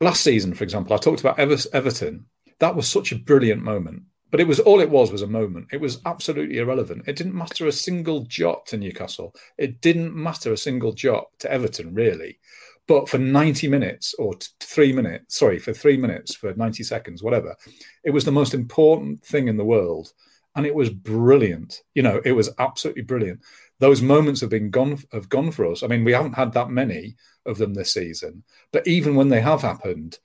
last 0.00 0.22
season, 0.22 0.54
for 0.54 0.64
example, 0.64 0.94
I 0.94 0.98
talked 0.98 1.20
about 1.20 1.38
Ever- 1.38 1.56
Everton. 1.72 2.26
That 2.60 2.74
was 2.74 2.88
such 2.88 3.12
a 3.12 3.18
brilliant 3.18 3.62
moment. 3.62 4.02
But 4.30 4.40
it 4.40 4.46
was 4.46 4.60
all 4.60 4.80
it 4.80 4.90
was 4.90 5.10
was 5.10 5.22
a 5.22 5.26
moment. 5.26 5.68
It 5.72 5.80
was 5.80 6.00
absolutely 6.04 6.58
irrelevant. 6.58 7.04
It 7.06 7.16
didn't 7.16 7.34
matter 7.34 7.66
a 7.66 7.72
single 7.72 8.24
jot 8.24 8.66
to 8.66 8.76
Newcastle. 8.76 9.34
It 9.56 9.80
didn't 9.80 10.14
matter 10.14 10.52
a 10.52 10.56
single 10.58 10.92
jot 10.92 11.28
to 11.38 11.50
Everton, 11.50 11.94
really. 11.94 12.38
But 12.86 13.08
for 13.08 13.18
90 13.18 13.68
minutes 13.68 14.14
or 14.18 14.34
t- 14.34 14.48
three 14.60 14.92
minutes, 14.92 15.38
sorry, 15.38 15.58
for 15.58 15.72
three 15.72 15.96
minutes, 15.96 16.34
for 16.34 16.52
90 16.54 16.82
seconds, 16.82 17.22
whatever, 17.22 17.56
it 18.04 18.10
was 18.10 18.24
the 18.24 18.32
most 18.32 18.52
important 18.54 19.22
thing 19.24 19.48
in 19.48 19.56
the 19.56 19.64
world. 19.64 20.12
And 20.54 20.66
it 20.66 20.74
was 20.74 20.90
brilliant. 20.90 21.82
You 21.94 22.02
know, 22.02 22.20
it 22.24 22.32
was 22.32 22.50
absolutely 22.58 23.02
brilliant. 23.02 23.40
Those 23.80 24.02
moments 24.02 24.40
have 24.40 24.50
been 24.50 24.70
gone 24.70 24.98
have 25.12 25.28
gone 25.28 25.50
for 25.50 25.70
us. 25.70 25.82
I 25.82 25.86
mean, 25.86 26.04
we 26.04 26.12
haven't 26.12 26.34
had 26.34 26.52
that 26.54 26.70
many 26.70 27.16
of 27.46 27.58
them 27.58 27.74
this 27.74 27.92
season. 27.92 28.44
But 28.72 28.86
even 28.86 29.14
when 29.14 29.28
they 29.28 29.40
have 29.40 29.62
happened, 29.62 30.18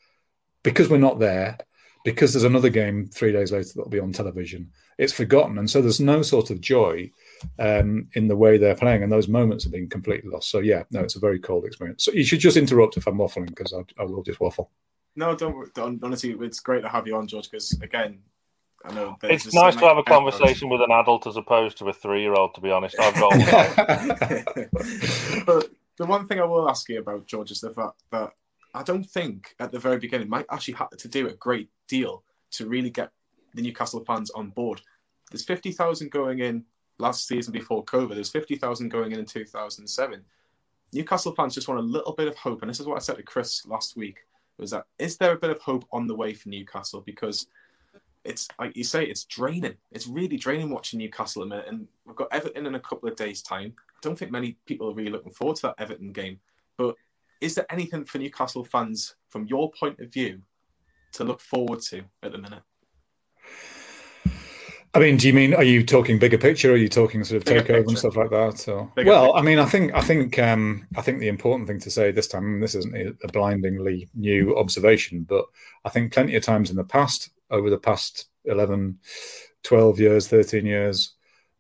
because 0.64 0.90
we're 0.90 0.98
not 0.98 1.20
there, 1.20 1.58
because 2.04 2.34
there's 2.34 2.44
another 2.44 2.70
game 2.70 3.08
three 3.08 3.32
days 3.32 3.52
later 3.52 3.70
that'll 3.76 3.90
be 3.90 4.00
on 4.00 4.12
television. 4.12 4.72
It's 4.98 5.14
forgotten, 5.14 5.58
and 5.58 5.70
so 5.70 5.82
there's 5.82 6.00
no 6.00 6.22
sort 6.22 6.50
of 6.50 6.62
joy 6.62 7.12
um, 7.60 8.10
in 8.14 8.28
the 8.28 8.36
way 8.36 8.58
they're 8.58 8.76
playing, 8.76 9.04
and 9.04 9.12
those 9.12 9.28
moments 9.28 9.64
have 9.64 9.74
been 9.74 9.90
completely 9.90 10.30
lost. 10.30 10.50
So 10.50 10.60
yeah, 10.60 10.84
no, 10.92 11.00
it's 11.00 11.16
a 11.16 11.20
very 11.20 11.40
cold 11.40 11.66
experience. 11.66 12.04
So 12.04 12.12
you 12.12 12.24
should 12.24 12.40
just 12.40 12.58
interrupt 12.58 12.98
if 12.98 13.08
I'm 13.08 13.18
waffling 13.18 13.48
because 13.48 13.74
I, 13.74 13.84
I, 14.02 14.06
will 14.06 14.24
just 14.24 14.40
waffle. 14.40 14.72
No, 15.16 15.36
don't, 15.36 15.74
don't. 15.74 16.04
Honestly, 16.04 16.36
it's 16.42 16.60
great 16.60 16.82
to 16.82 16.90
have 16.90 17.08
you 17.08 17.16
on, 17.16 17.28
George. 17.28 17.50
Because 17.50 17.72
again, 17.82 18.20
I 18.86 18.94
know 18.94 19.18
it's 19.24 19.54
nice 19.54 19.76
to 19.76 19.88
have 19.88 19.98
a 19.98 20.04
conversation 20.04 20.70
with 20.70 20.82
an 20.82 20.92
adult 20.92 21.26
as 21.26 21.38
opposed 21.38 21.78
to 21.78 21.88
a 21.88 21.94
three-year-old. 21.94 22.56
To 22.56 22.62
be 22.62 22.72
honest, 22.72 23.00
I've 23.00 23.16
got. 23.16 23.32
but 25.46 25.70
the 25.98 26.06
one 26.06 26.28
thing 26.28 26.40
I 26.40 26.46
will 26.46 26.70
ask 26.70 26.90
you 26.90 27.00
about, 27.00 27.26
George, 27.26 27.52
is 27.52 27.62
the 27.62 27.72
fact 27.72 28.04
that 28.12 28.32
I 28.74 28.84
don't 28.84 29.06
think 29.06 29.56
at 29.60 29.72
the 29.72 29.80
very 29.80 30.00
beginning 30.00 30.30
Mike 30.30 30.48
actually 30.52 30.74
had 30.74 30.90
to 30.98 31.08
do 31.08 31.30
a 31.30 31.34
great 31.34 31.70
deal 31.88 32.24
to 32.52 32.68
really 32.68 32.90
get 32.90 33.12
the 33.54 33.62
Newcastle 33.62 34.04
fans 34.04 34.32
on 34.32 34.50
board. 34.50 34.82
There's 35.32 35.46
50,000 35.46 36.12
going 36.12 36.40
in 36.40 36.66
last 36.98 37.28
season 37.28 37.54
before 37.54 37.86
COVID. 37.86 38.16
There's 38.16 38.30
50,000 38.30 38.90
going 38.90 39.12
in 39.12 39.20
in 39.20 39.26
2007. 39.26 40.24
Newcastle 40.92 41.36
fans 41.36 41.56
just 41.56 41.68
want 41.68 41.80
a 41.80 41.84
little 41.84 42.14
bit 42.14 42.28
of 42.28 42.36
hope. 42.36 42.62
And 42.62 42.70
this 42.70 42.80
is 42.80 42.86
what 42.86 42.96
I 42.96 43.00
said 43.00 43.18
to 43.18 43.24
Chris 43.24 43.66
last 43.66 43.96
week 43.96 44.18
was 44.58 44.72
that 44.72 44.86
is 45.00 45.18
there 45.18 45.34
a 45.34 45.40
bit 45.40 45.50
of 45.50 45.60
hope 45.60 45.86
on 45.92 46.06
the 46.06 46.16
way 46.16 46.34
for 46.34 46.50
Newcastle? 46.50 47.02
Because 47.02 47.48
it's 48.26 48.48
like 48.60 48.76
you 48.76 48.84
say, 48.84 49.06
it's 49.06 49.26
draining. 49.26 49.76
It's 49.92 50.08
really 50.08 50.38
draining 50.38 50.70
watching 50.70 51.00
Newcastle 51.00 51.44
a 51.44 51.46
minute. 51.46 51.66
And 51.68 51.88
we've 52.06 52.16
got 52.16 52.30
Everton 52.32 52.66
in 52.66 52.76
a 52.76 52.80
couple 52.80 53.10
of 53.10 53.16
days' 53.16 53.42
time. 53.42 53.74
I 53.78 54.00
don't 54.02 54.18
think 54.18 54.32
many 54.32 54.58
people 54.66 54.90
are 54.90 54.94
really 54.94 55.12
looking 55.12 55.32
forward 55.32 55.58
to 55.58 55.62
that 55.64 55.76
Everton 55.78 56.12
game. 56.14 56.40
But 56.78 56.96
is 57.42 57.56
there 57.56 57.66
anything 57.70 58.06
for 58.06 58.20
Newcastle 58.20 58.64
fans 58.64 59.16
from 59.30 59.46
your 59.48 59.72
point 59.72 60.00
of 60.00 60.12
view 60.12 60.42
to 61.14 61.24
look 61.24 61.42
forward 61.42 61.82
to 61.82 62.04
at 62.22 62.32
the 62.32 62.38
minute? 62.38 62.64
I 64.96 65.00
mean, 65.00 65.18
do 65.18 65.28
you 65.28 65.34
mean 65.34 65.56
are 65.56 65.64
you 65.64 65.84
talking 65.84 66.20
bigger 66.20 66.38
picture? 66.38 66.70
Or 66.70 66.74
are 66.74 66.78
you 66.78 66.88
talking 66.88 67.24
sort 67.24 67.38
of 67.38 67.46
bigger 67.46 67.62
takeover 67.62 67.68
picture. 67.68 67.90
and 67.90 67.98
stuff 67.98 68.16
like 68.16 68.30
that? 68.30 68.68
Or 68.68 68.76
well, 68.76 68.92
picture. 68.96 69.32
I 69.38 69.42
mean, 69.42 69.58
I 69.58 69.66
think 69.66 69.94
I 69.94 70.02
think 70.02 70.38
um, 70.38 70.88
I 70.96 71.02
think 71.02 71.20
the 71.20 71.30
important 71.30 71.68
thing 71.68 71.80
to 71.80 71.90
say 71.90 72.12
this 72.12 72.28
time, 72.28 72.60
this 72.60 72.76
isn't 72.76 73.18
a 73.24 73.28
blindingly 73.30 74.08
new 74.14 74.56
observation, 74.56 75.24
but 75.28 75.46
I 75.84 75.90
think 75.90 76.14
plenty 76.14 76.36
of 76.36 76.44
times 76.44 76.70
in 76.70 76.76
the 76.76 76.84
past, 76.84 77.32
over 77.54 77.70
the 77.70 77.78
past 77.78 78.26
11, 78.46 79.00
12 79.64 80.00
years, 80.00 80.28
13 80.28 80.66
years, 80.66 81.14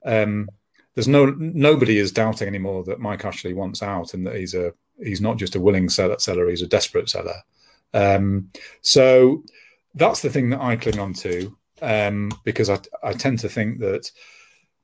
um, 0.06 0.50
there's 0.96 1.08
no 1.08 1.26
nobody 1.38 1.98
is 1.98 2.12
doubting 2.12 2.48
anymore 2.48 2.84
that 2.84 3.00
Mike 3.00 3.26
Ashley 3.26 3.54
wants 3.54 3.82
out 3.82 4.14
and 4.14 4.28
that 4.28 4.36
he's 4.36 4.54
a 4.54 4.74
he's 5.02 5.22
not 5.22 5.38
just 5.38 5.56
a 5.56 5.62
willing 5.62 5.90
seller, 5.90 6.20
seller 6.20 6.50
he's 6.50 6.62
a 6.62 6.68
desperate 6.68 7.10
seller. 7.10 7.38
Um, 7.94 8.50
so 8.82 9.44
that's 9.96 10.22
the 10.22 10.30
thing 10.30 10.50
that 10.50 10.62
I 10.62 10.76
cling 10.76 11.00
on 11.00 11.14
to 11.16 11.56
um, 11.82 12.32
because 12.44 12.70
I, 12.70 12.80
I 13.04 13.14
tend 13.14 13.40
to 13.40 13.50
think 13.50 13.80
that, 13.80 14.12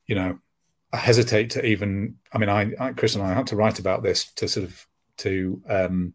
you 0.06 0.16
know, 0.16 0.40
I 0.92 0.98
hesitate 0.98 1.52
to 1.52 1.66
even. 1.66 2.18
I 2.34 2.38
mean, 2.40 2.50
I, 2.50 2.74
I, 2.80 2.94
Chris 2.94 3.16
and 3.16 3.24
I 3.24 3.34
had 3.34 3.48
to 3.48 3.56
write 3.56 3.80
about 3.80 4.02
this 4.02 4.32
to 4.34 4.48
sort 4.48 4.66
of 4.66 4.88
to 5.18 5.62
um, 5.68 6.14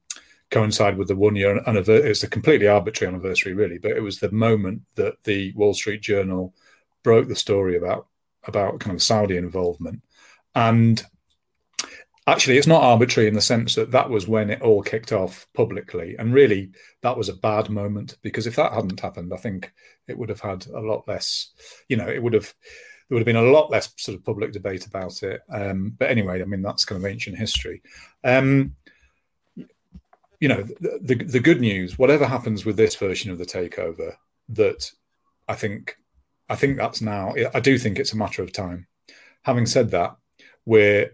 coincide 0.55 0.97
with 0.97 1.09
the 1.09 1.17
one 1.17 1.35
year 1.35 1.61
anniversary. 1.67 2.11
It's 2.11 2.23
a 2.23 2.29
completely 2.29 2.69
arbitrary 2.69 3.13
anniversary, 3.13 3.55
really, 3.55 3.79
but 3.79 3.91
it 3.91 4.01
was 4.01 4.21
the 4.21 4.31
moment 4.31 4.83
that 4.95 5.23
the 5.25 5.53
Wall 5.53 5.75
Street 5.75 6.01
Journal 6.01 6.55
broke 7.03 7.29
the 7.29 7.37
story 7.37 7.77
about 7.77 8.07
about 8.45 8.79
kind 8.79 8.95
of 8.95 9.03
Saudi 9.03 9.37
involvement, 9.37 10.03
and 10.55 11.05
actually 12.27 12.57
it's 12.57 12.67
not 12.67 12.83
arbitrary 12.83 13.29
in 13.29 13.35
the 13.35 13.41
sense 13.41 13.75
that 13.75 13.91
that 13.91 14.09
was 14.09 14.29
when 14.29 14.51
it 14.51 14.63
all 14.63 14.83
kicked 14.83 15.13
off 15.13 15.47
publicly. 15.55 16.17
And 16.19 16.33
really 16.33 16.71
that 17.03 17.17
was 17.17 17.29
a 17.29 17.35
bad 17.35 17.69
moment 17.69 18.17
because 18.23 18.47
if 18.47 18.57
that 18.57 18.73
hadn't 18.73 19.01
happened 19.01 19.33
i 19.35 19.37
think 19.37 19.73
it 20.09 20.17
would 20.17 20.31
have 20.31 20.41
had 20.41 20.67
a 20.69 20.81
lot 20.81 21.07
less 21.07 21.51
you 21.89 21.99
know 21.99 22.09
it 22.09 22.23
would 22.23 22.33
have 22.33 22.55
there 23.09 23.17
would 23.17 23.21
have 23.21 23.27
been 23.27 23.37
a 23.37 23.43
lot 23.43 23.71
less 23.71 23.93
sort 23.99 24.17
of 24.17 24.25
public 24.25 24.53
debate 24.53 24.87
about 24.87 25.23
it. 25.23 25.43
Um, 25.51 25.95
but 25.99 26.11
anyway 26.11 26.41
i 26.41 26.45
mean 26.45 26.63
that's 26.63 26.85
kind 26.85 27.03
of 27.03 27.11
ancient 27.11 27.37
history. 27.37 27.83
Um, 28.23 28.77
you 30.41 30.49
know 30.49 30.63
the, 30.63 30.99
the, 31.01 31.15
the 31.25 31.41
good 31.41 31.61
news 31.61 31.99
whatever 31.99 32.27
happens 32.27 32.65
with 32.65 32.77
this 32.77 32.97
version 32.97 33.31
of 33.31 33.39
the 33.39 33.45
takeover 33.45 34.17
that 34.49 34.91
i 35.49 35.55
think 35.55 35.97
i 36.49 36.57
think 36.57 36.77
that's 36.77 37.01
now 37.01 37.35
i 37.55 37.61
do 37.61 37.79
think 37.79 37.99
it's 37.99 38.13
a 38.13 38.17
matter 38.17 38.43
of 38.43 38.53
time 38.53 38.87
having 39.43 39.67
said 39.67 39.91
that 39.91 40.17
we're 40.67 41.11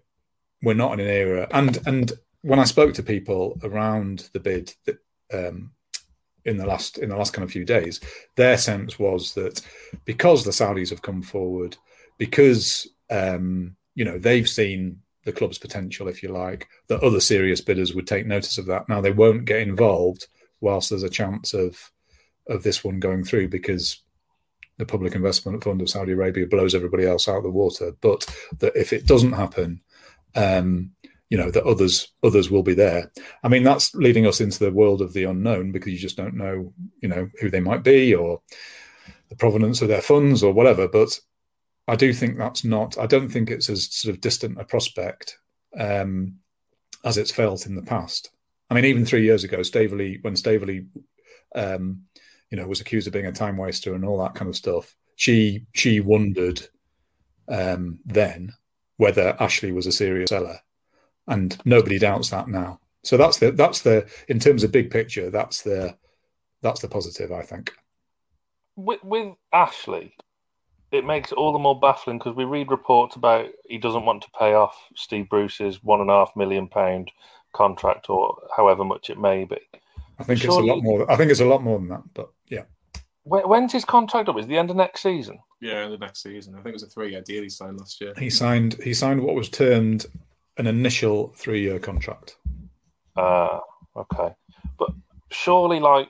we're 0.62 0.74
not 0.74 0.94
in 0.94 1.00
an 1.00 1.06
era. 1.06 1.48
And 1.50 1.78
and 1.87 2.12
when 2.42 2.59
I 2.59 2.64
spoke 2.64 2.94
to 2.94 3.02
people 3.02 3.59
around 3.62 4.30
the 4.33 4.40
bid 4.40 4.74
that 4.85 4.98
um, 5.33 5.72
in 6.44 6.56
the 6.56 6.66
last 6.66 6.98
in 6.98 7.09
the 7.09 7.16
last 7.16 7.33
kind 7.33 7.44
of 7.44 7.50
few 7.50 7.64
days, 7.64 8.00
their 8.37 8.59
sense 8.59 8.98
was 8.98 9.35
that 9.35 9.61
because 10.04 10.44
the 10.44 10.50
Saudis 10.50 10.90
have 10.90 11.02
come 11.02 11.22
forward, 11.22 11.76
because 12.18 12.88
um, 13.11 13.76
you 13.94 14.04
know 14.04 14.18
they've 14.18 14.48
seen 14.48 15.02
the 15.24 15.33
club's 15.33 15.59
potential, 15.59 16.09
if 16.09 16.22
you 16.22 16.30
like, 16.30 16.68
that 16.88 17.02
other 17.02 17.20
serious 17.20 17.61
bidders 17.61 17.94
would 17.94 18.06
take 18.06 18.26
notice 18.26 18.59
of 18.59 18.66
that. 18.66 18.88
Now 18.88 19.00
they 19.00 19.12
won't 19.12 19.44
get 19.44 19.61
involved 19.61 20.26
whilst 20.61 20.90
there's 20.90 21.02
a 21.02 21.11
chance 21.11 21.54
of 21.54 21.90
of 22.48 22.62
this 22.62 22.83
one 22.83 22.98
going 22.98 23.24
through 23.24 23.48
because 23.48 24.02
the 24.78 24.87
Public 24.87 25.14
Investment 25.14 25.62
Fund 25.62 25.80
of 25.83 25.90
Saudi 25.90 26.12
Arabia 26.12 26.46
blows 26.46 26.74
everybody 26.74 27.06
else 27.06 27.28
out 27.28 27.37
of 27.37 27.42
the 27.42 27.50
water. 27.50 27.92
But 28.00 28.26
that 28.59 28.74
if 28.74 28.92
it 28.92 29.06
doesn't 29.06 29.33
happen, 29.33 29.83
um, 30.35 30.92
you 31.28 31.38
know 31.38 31.50
that 31.50 31.64
others 31.64 32.09
others 32.22 32.50
will 32.50 32.62
be 32.62 32.74
there. 32.74 33.12
I 33.44 33.48
mean, 33.48 33.62
that's 33.62 33.94
leading 33.94 34.26
us 34.26 34.40
into 34.40 34.59
the 34.59 34.72
world 34.72 35.02
of 35.02 35.12
the 35.12 35.24
unknown 35.24 35.70
because 35.70 35.92
you 35.92 35.98
just 35.98 36.16
don't 36.16 36.35
know, 36.35 36.72
you 37.00 37.09
know, 37.09 37.28
who 37.40 37.50
they 37.50 37.61
might 37.61 37.85
be 37.85 38.14
or 38.14 38.40
the 39.28 39.37
provenance 39.37 39.80
of 39.80 39.88
their 39.88 40.02
funds 40.02 40.42
or 40.42 40.52
whatever. 40.52 40.88
But 40.88 41.20
I 41.90 41.96
do 41.96 42.12
think 42.12 42.38
that's 42.38 42.62
not. 42.62 42.96
I 42.98 43.07
don't 43.07 43.29
think 43.29 43.50
it's 43.50 43.68
as 43.68 43.92
sort 43.92 44.14
of 44.14 44.20
distant 44.20 44.61
a 44.61 44.64
prospect 44.64 45.37
um, 45.76 46.37
as 47.05 47.18
it's 47.18 47.33
felt 47.33 47.66
in 47.66 47.74
the 47.74 47.83
past. 47.83 48.31
I 48.70 48.74
mean, 48.74 48.85
even 48.85 49.05
three 49.05 49.24
years 49.24 49.42
ago, 49.42 49.64
Staveley, 49.64 50.18
when 50.22 50.37
Staveley, 50.37 50.87
um, 51.57 52.03
you 52.48 52.57
know, 52.57 52.68
was 52.68 52.81
accused 52.81 53.09
of 53.09 53.12
being 53.12 53.26
a 53.26 53.33
time 53.33 53.57
waster 53.57 53.92
and 53.92 54.05
all 54.05 54.22
that 54.22 54.37
kind 54.37 54.48
of 54.48 54.55
stuff, 54.55 54.94
she 55.16 55.66
she 55.72 55.98
wondered 55.98 56.64
um, 57.48 57.98
then 58.05 58.53
whether 58.96 59.37
Ashley 59.40 59.72
was 59.72 59.88
a 59.88 59.92
serious 59.92 60.29
seller, 60.29 60.61
and 61.26 61.61
nobody 61.64 61.98
doubts 61.98 62.31
that 62.31 62.46
now. 62.46 62.79
So 63.03 63.16
that's 63.16 63.38
the 63.38 63.50
that's 63.50 63.83
the 63.83 64.09
in 64.29 64.38
terms 64.38 64.62
of 64.62 64.70
big 64.70 64.92
picture, 64.92 65.29
that's 65.29 65.62
the 65.62 65.96
that's 66.62 66.83
the 66.83 66.88
positive, 66.88 67.33
I 67.33 67.42
think. 67.42 67.72
With, 68.76 69.03
with 69.03 69.35
Ashley, 69.53 70.14
it 70.92 71.05
makes 71.05 71.31
it 71.33 71.38
all 71.38 71.53
the 71.53 71.59
more 71.59 71.79
baffling 71.79 72.18
because 72.18 72.35
we 72.35 72.44
read 72.44 72.70
reports 72.70 73.16
about 73.16 73.46
he 73.68 73.79
doesn't 73.79 74.05
want 74.05 74.22
to 74.22 74.31
pay 74.38 74.55
off 74.55 74.76
Steve 74.94 75.29
Bruce's 75.29 75.83
one 75.85 76.00
and 76.00 76.11
a 76.11 76.14
half 76.14 76.33
million 76.37 76.68
pound 76.68 77.11
contract 77.53 78.11
or 78.11 78.37
however 78.57 78.85
much 78.85 79.11
it 79.11 79.18
may 79.18 79.44
be. 79.44 79.59
I 80.18 80.24
think 80.24 80.40
Surely, 80.40 80.59
it's 80.59 80.70
a 80.70 80.74
lot 80.74 80.83
more. 80.83 81.11
I 81.11 81.16
think 81.16 81.31
it's 81.31 81.40
a 81.40 81.46
lot 81.46 81.62
more 81.62 81.79
than 81.79 81.88
that, 81.88 82.03
but 82.12 82.31
yeah. 82.48 82.64
when, 83.22 83.48
When's 83.48 83.72
his 83.72 83.85
contract 83.85 84.29
up? 84.29 84.38
Is 84.38 84.46
the 84.46 84.59
end 84.59 84.70
of 84.70 84.76
next 84.76 85.03
season? 85.03 85.38
Yeah, 85.61 85.88
the 85.88 85.98
next 85.98 86.22
season. 86.22 86.55
I 86.55 86.59
think 86.59 86.68
it 86.68 86.74
was 86.74 86.83
a 86.83 86.88
three-year 86.88 87.22
deal 87.22 87.42
he 87.42 87.48
signed 87.48 87.79
last 87.79 88.00
year. 88.00 88.12
He 88.18 88.31
signed. 88.31 88.76
He 88.83 88.94
signed 88.94 89.22
what 89.22 89.35
was 89.35 89.48
termed 89.48 90.07
an 90.57 90.66
initial 90.66 91.33
three-year 91.37 91.79
contract. 91.79 92.37
Ah, 93.16 93.61
uh, 93.96 94.00
okay. 94.00 94.35
But 94.79 94.90
surely, 95.31 95.81
like, 95.81 96.09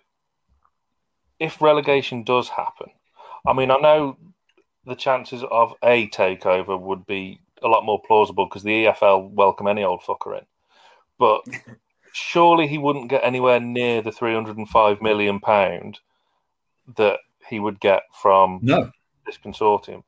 if 1.38 1.61
relegation 1.62 2.25
does 2.25 2.49
happen, 2.49 2.88
I 3.47 3.53
mean, 3.53 3.71
I 3.71 3.77
know 3.77 4.16
the 4.90 4.96
chances 4.96 5.44
of 5.50 5.72
a 5.85 6.09
takeover 6.09 6.79
would 6.79 7.07
be 7.07 7.40
a 7.62 7.68
lot 7.68 7.85
more 7.85 8.03
plausible 8.07 8.46
because 8.46 8.64
the 8.64 8.87
EFL 8.87 9.31
welcome 9.31 9.68
any 9.68 9.85
old 9.85 10.03
fucker 10.03 10.37
in. 10.37 10.44
But 11.18 11.42
surely 12.12 12.66
he 12.66 12.76
wouldn't 12.76 13.09
get 13.09 13.24
anywhere 13.24 13.61
near 13.61 14.03
the 14.03 14.12
three 14.12 14.35
hundred 14.35 14.59
and 14.59 14.68
five 14.68 15.00
million 15.00 15.38
pound 15.38 16.00
that 16.96 17.20
he 17.48 17.61
would 17.61 17.79
get 17.79 18.03
from 18.20 18.59
no 18.62 18.90
this 19.24 19.38
consortium. 19.38 20.03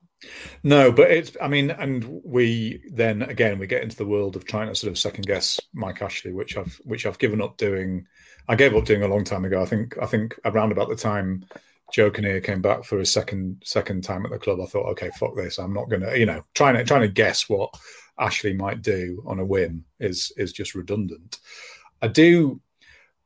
No, 0.62 0.92
but 0.92 1.10
it's. 1.10 1.36
I 1.40 1.48
mean, 1.48 1.70
and 1.70 2.22
we 2.24 2.82
then 2.90 3.22
again 3.22 3.58
we 3.58 3.66
get 3.66 3.82
into 3.82 3.96
the 3.96 4.06
world 4.06 4.36
of 4.36 4.44
trying 4.44 4.68
to 4.68 4.74
sort 4.74 4.90
of 4.90 4.98
second 4.98 5.26
guess 5.26 5.60
Mike 5.72 6.02
Ashley, 6.02 6.32
which 6.32 6.56
I've 6.56 6.80
which 6.84 7.06
I've 7.06 7.18
given 7.18 7.40
up 7.40 7.56
doing. 7.56 8.06
I 8.48 8.56
gave 8.56 8.74
up 8.74 8.84
doing 8.84 9.02
a 9.02 9.08
long 9.08 9.24
time 9.24 9.44
ago. 9.44 9.62
I 9.62 9.66
think 9.66 9.96
I 10.00 10.06
think 10.06 10.38
around 10.44 10.72
about 10.72 10.88
the 10.88 10.96
time 10.96 11.44
Joe 11.92 12.10
Kinnear 12.10 12.40
came 12.40 12.62
back 12.62 12.84
for 12.84 12.98
his 12.98 13.12
second 13.12 13.62
second 13.64 14.02
time 14.02 14.24
at 14.24 14.32
the 14.32 14.38
club, 14.38 14.60
I 14.60 14.66
thought, 14.66 14.90
okay, 14.92 15.10
fuck 15.18 15.36
this. 15.36 15.58
I'm 15.58 15.74
not 15.74 15.90
gonna, 15.90 16.14
you 16.16 16.26
know, 16.26 16.42
trying 16.54 16.74
to 16.74 16.84
trying 16.84 17.02
to 17.02 17.08
guess 17.08 17.48
what 17.48 17.74
Ashley 18.18 18.54
might 18.54 18.82
do 18.82 19.22
on 19.26 19.38
a 19.38 19.44
whim 19.44 19.84
is 20.00 20.32
is 20.36 20.52
just 20.52 20.74
redundant. 20.74 21.38
I 22.00 22.08
do. 22.08 22.60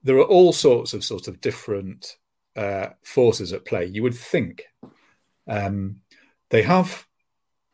There 0.03 0.19
are 0.19 0.25
all 0.25 0.53
sorts 0.53 0.95
of 0.95 1.05
sort 1.05 1.29
of 1.29 1.41
different 1.41 2.17
uh, 2.55 2.89
forces 3.03 3.53
at 3.53 3.65
play. 3.65 3.87
You 3.87 4.03
would 4.03 4.15
think 4.15 4.65
um, 5.49 6.01
they 6.51 6.63
have, 6.63 7.07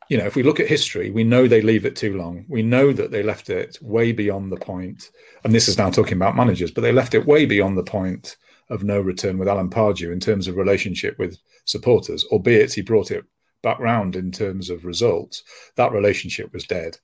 you 0.09 0.16
know, 0.16 0.24
if 0.24 0.35
we 0.35 0.42
look 0.42 0.59
at 0.59 0.66
history, 0.66 1.11
we 1.11 1.24
know 1.24 1.46
they 1.46 1.61
leave 1.61 1.85
it 1.85 1.96
too 1.96 2.16
long. 2.16 2.46
We 2.48 2.62
know 2.62 2.92
that 2.92 3.11
they 3.11 3.22
left 3.22 3.50
it 3.50 3.78
way 3.83 4.12
beyond 4.12 4.50
the 4.50 4.57
point. 4.57 4.66
point, 4.66 5.11
and 5.44 5.55
this 5.55 5.68
is 5.68 5.76
now 5.76 5.90
talking 5.90 6.16
about 6.16 6.37
managers, 6.37 6.70
but 6.70 6.81
they 6.81 6.92
left 6.92 7.14
it 7.14 7.26
way 7.26 7.44
beyond 7.44 7.76
the 7.76 7.85
point 7.85 8.37
of 8.73 8.85
no 8.85 9.01
return 9.01 9.39
with 9.39 9.49
Alan 9.49 9.71
Pardew 9.71 10.13
in 10.13 10.21
terms 10.21 10.49
of 10.49 10.57
relationship 10.57 11.19
with 11.19 11.39
supporters, 11.65 12.25
albeit 12.25 12.73
he 12.73 12.83
brought 12.83 13.11
it 13.11 13.25
back 13.63 13.79
round 13.79 14.17
in 14.17 14.33
terms 14.33 14.71
of 14.71 14.85
results. 14.85 15.45
That 15.77 15.93
relationship 15.93 16.53
was 16.53 16.65
dead. 16.65 16.99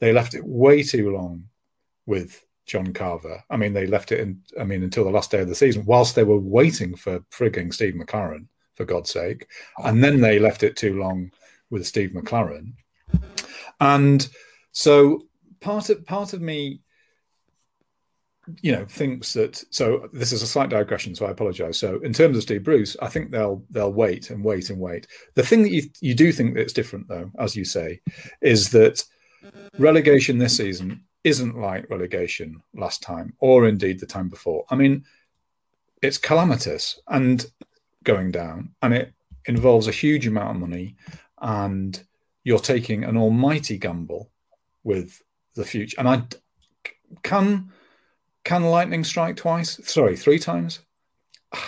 They 0.00 0.12
left 0.12 0.34
it 0.34 0.44
way 0.44 0.82
too 0.82 1.12
long 1.12 1.44
with 2.06 2.44
John 2.66 2.92
Carver. 2.92 3.44
I 3.50 3.56
mean, 3.56 3.72
they 3.72 3.86
left 3.86 4.10
it 4.10 4.20
in, 4.20 4.42
I 4.58 4.64
mean, 4.64 4.82
until 4.82 5.04
the 5.04 5.10
last 5.10 5.30
day 5.30 5.40
of 5.40 5.48
the 5.48 5.54
season, 5.54 5.84
whilst 5.84 6.16
they 6.16 6.24
were 6.24 6.38
waiting 6.38 6.96
for 6.96 7.20
frigging 7.30 7.72
Steve 7.72 7.94
McClaren, 7.94 8.46
for 8.74 8.84
God's 8.84 9.10
sake. 9.10 9.46
And 9.82 10.02
then 10.02 10.20
they 10.20 10.38
left 10.38 10.62
it 10.62 10.76
too 10.76 10.98
long 10.98 11.30
with 11.70 11.86
Steve 11.86 12.10
McClaren. 12.10 12.74
And 13.80 14.28
so 14.72 15.26
part 15.60 15.90
of 15.90 16.04
part 16.06 16.32
of 16.32 16.40
me 16.40 16.80
you 18.60 18.72
know 18.72 18.84
thinks 18.84 19.32
that 19.34 19.62
so 19.70 20.08
this 20.12 20.32
is 20.32 20.42
a 20.42 20.46
slight 20.46 20.68
digression 20.68 21.14
so 21.14 21.26
i 21.26 21.30
apologize. 21.30 21.78
So 21.78 22.00
in 22.00 22.12
terms 22.12 22.36
of 22.36 22.42
steve 22.42 22.64
bruce 22.64 22.96
i 23.00 23.08
think 23.08 23.30
they'll 23.30 23.62
they'll 23.70 23.92
wait 23.92 24.30
and 24.30 24.44
wait 24.44 24.70
and 24.70 24.80
wait. 24.80 25.06
The 25.34 25.44
thing 25.44 25.62
that 25.62 25.70
you 25.72 25.82
you 26.00 26.14
do 26.14 26.32
think 26.32 26.54
that's 26.54 26.72
different 26.72 27.08
though 27.08 27.30
as 27.38 27.54
you 27.56 27.64
say 27.64 28.00
is 28.40 28.70
that 28.70 29.04
relegation 29.78 30.38
this 30.38 30.56
season 30.56 31.04
isn't 31.24 31.56
like 31.56 31.88
relegation 31.88 32.60
last 32.74 33.02
time 33.02 33.32
or 33.38 33.66
indeed 33.68 34.00
the 34.00 34.06
time 34.06 34.28
before. 34.28 34.64
I 34.70 34.74
mean 34.74 35.04
it's 36.02 36.18
calamitous 36.18 37.00
and 37.08 37.46
going 38.02 38.32
down 38.32 38.74
and 38.82 38.92
it 38.92 39.12
involves 39.46 39.86
a 39.86 39.92
huge 39.92 40.26
amount 40.26 40.56
of 40.56 40.60
money 40.60 40.96
and 41.40 42.02
you're 42.42 42.58
taking 42.58 43.04
an 43.04 43.16
almighty 43.16 43.78
gamble 43.78 44.30
with 44.82 45.22
the 45.54 45.64
future. 45.64 45.96
And 45.98 46.08
i 46.08 46.22
can 47.22 47.70
can 48.44 48.64
lightning 48.64 49.04
strike 49.04 49.36
twice? 49.36 49.80
Sorry, 49.84 50.16
three 50.16 50.38
times. 50.38 50.80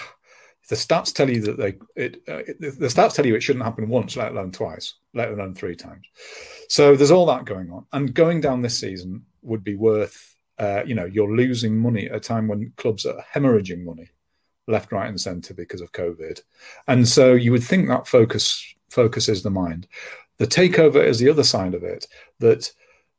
The 0.70 0.76
stats 0.76 1.12
tell 1.12 1.28
you 1.28 1.42
that 1.42 1.58
they 1.58 1.74
it, 1.94 2.22
uh, 2.26 2.40
the 2.58 2.88
stats 2.88 3.12
tell 3.12 3.26
you 3.26 3.34
it 3.34 3.42
shouldn't 3.42 3.66
happen 3.66 3.86
once, 3.86 4.16
let 4.16 4.32
alone 4.32 4.50
twice, 4.50 4.94
let 5.12 5.28
alone 5.28 5.54
three 5.54 5.76
times. 5.76 6.06
So 6.70 6.96
there's 6.96 7.10
all 7.10 7.26
that 7.26 7.44
going 7.44 7.70
on, 7.70 7.84
and 7.92 8.14
going 8.14 8.40
down 8.40 8.62
this 8.62 8.78
season 8.78 9.26
would 9.42 9.62
be 9.62 9.74
worth. 9.74 10.34
Uh, 10.58 10.82
you 10.86 10.94
know, 10.94 11.04
you're 11.04 11.36
losing 11.36 11.76
money 11.76 12.06
at 12.06 12.16
a 12.16 12.20
time 12.20 12.48
when 12.48 12.72
clubs 12.78 13.04
are 13.04 13.22
hemorrhaging 13.34 13.84
money, 13.84 14.08
left, 14.66 14.90
right, 14.90 15.06
and 15.06 15.20
centre 15.20 15.52
because 15.52 15.82
of 15.82 15.92
COVID, 15.92 16.40
and 16.88 17.06
so 17.06 17.34
you 17.34 17.52
would 17.52 17.62
think 17.62 17.88
that 17.88 18.08
focus 18.08 18.74
focuses 18.88 19.42
the 19.42 19.50
mind. 19.50 19.86
The 20.38 20.46
takeover 20.46 21.04
is 21.04 21.18
the 21.18 21.28
other 21.28 21.44
side 21.44 21.74
of 21.74 21.84
it. 21.84 22.06
That 22.38 22.72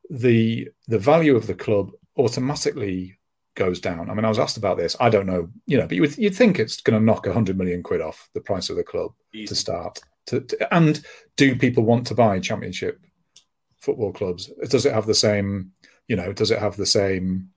the 0.10 0.70
the 0.88 1.00
value 1.00 1.36
of 1.36 1.46
the 1.46 1.54
club 1.54 1.92
automatically 2.18 3.18
goes 3.56 3.80
down. 3.80 4.10
I 4.10 4.14
mean, 4.14 4.26
I 4.26 4.30
was 4.30 4.40
asked 4.40 4.58
about 4.58 4.78
this. 4.78 4.96
I 5.00 5.10
don't 5.10 5.26
know, 5.26 5.50
you 5.66 5.78
know, 5.78 5.88
but 5.88 5.96
you 5.96 6.02
would, 6.02 6.18
you'd 6.18 6.36
think 6.36 6.60
it's 6.60 6.82
going 6.82 7.00
to 7.00 7.04
knock 7.04 7.26
a 7.26 7.34
hundred 7.34 7.58
million 7.58 7.82
quid 7.82 8.02
off 8.02 8.30
the 8.34 8.42
price 8.42 8.70
of 8.70 8.76
the 8.76 8.84
club 8.84 9.14
Easy. 9.34 9.48
to 9.48 9.56
start. 9.56 10.00
To, 10.28 10.42
to, 10.42 10.74
and 10.74 11.02
do 11.38 11.56
people 11.56 11.84
want 11.84 12.08
to 12.08 12.16
buy 12.16 12.40
championship 12.40 13.00
football 13.80 14.12
clubs? 14.12 14.52
Does 14.70 14.86
it 14.86 14.94
have 14.94 15.06
the 15.06 15.14
same, 15.14 15.72
you 16.08 16.16
know, 16.16 16.34
does 16.34 16.52
it 16.52 16.60
have 16.60 16.76
the 16.76 16.86
same 16.86 17.50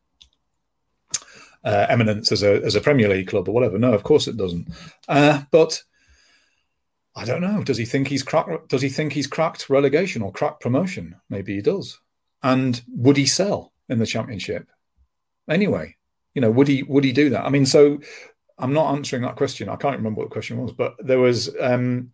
uh, 1.65 1.87
eminence 1.89 2.31
as 2.31 2.43
a 2.43 2.63
as 2.65 2.77
a 2.77 2.81
Premier 2.81 3.09
League 3.09 3.29
club 3.29 3.49
or 3.49 3.53
whatever? 3.53 3.79
No, 3.79 3.93
of 3.93 4.03
course 4.03 4.29
it 4.29 4.37
doesn't. 4.37 4.69
Uh, 5.09 5.43
but 5.51 5.83
I 7.17 7.25
don't 7.25 7.41
know. 7.41 7.65
Does 7.65 7.79
he 7.79 7.85
think 7.85 8.09
he's 8.09 8.23
cracked? 8.23 8.69
Does 8.69 8.83
he 8.83 8.89
think 8.89 9.13
he's 9.13 9.27
cracked 9.27 9.69
relegation 9.69 10.23
or 10.23 10.33
cracked 10.33 10.61
promotion? 10.61 11.17
Maybe 11.29 11.55
he 11.57 11.63
does. 11.63 11.99
And 12.43 12.81
would 12.89 13.17
he 13.17 13.27
sell 13.27 13.73
in 13.89 13.99
the 13.99 14.07
championship? 14.07 14.69
Anyway? 15.49 15.97
You 16.35 16.43
know, 16.43 16.51
would 16.51 16.69
he 16.69 16.83
would 16.83 17.05
he 17.05 17.13
do 17.13 17.31
that? 17.31 17.45
I 17.45 17.49
mean, 17.49 17.67
so 17.67 17.99
I'm 18.59 18.73
not 18.73 18.95
answering 18.95 19.23
that 19.23 19.37
question. 19.37 19.69
I 19.69 19.77
can't 19.77 19.97
remember 19.97 20.21
what 20.21 20.29
the 20.29 20.33
question 20.33 20.59
was, 20.59 20.73
but 20.73 20.95
there 20.99 21.19
was, 21.19 21.55
um, 21.61 22.13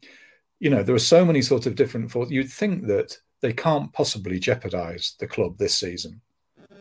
you 0.61 0.71
know, 0.71 0.83
there 0.83 0.95
are 0.95 0.99
so 0.99 1.25
many 1.25 1.43
sort 1.43 1.67
of 1.67 1.75
different 1.75 2.11
thoughts. 2.11 2.31
You'd 2.31 2.51
think 2.51 2.87
that 2.87 3.19
they 3.41 3.53
can't 3.53 3.93
possibly 3.93 4.39
jeopardise 4.39 5.17
the 5.19 5.27
club 5.27 5.59
this 5.59 5.77
season, 5.77 6.21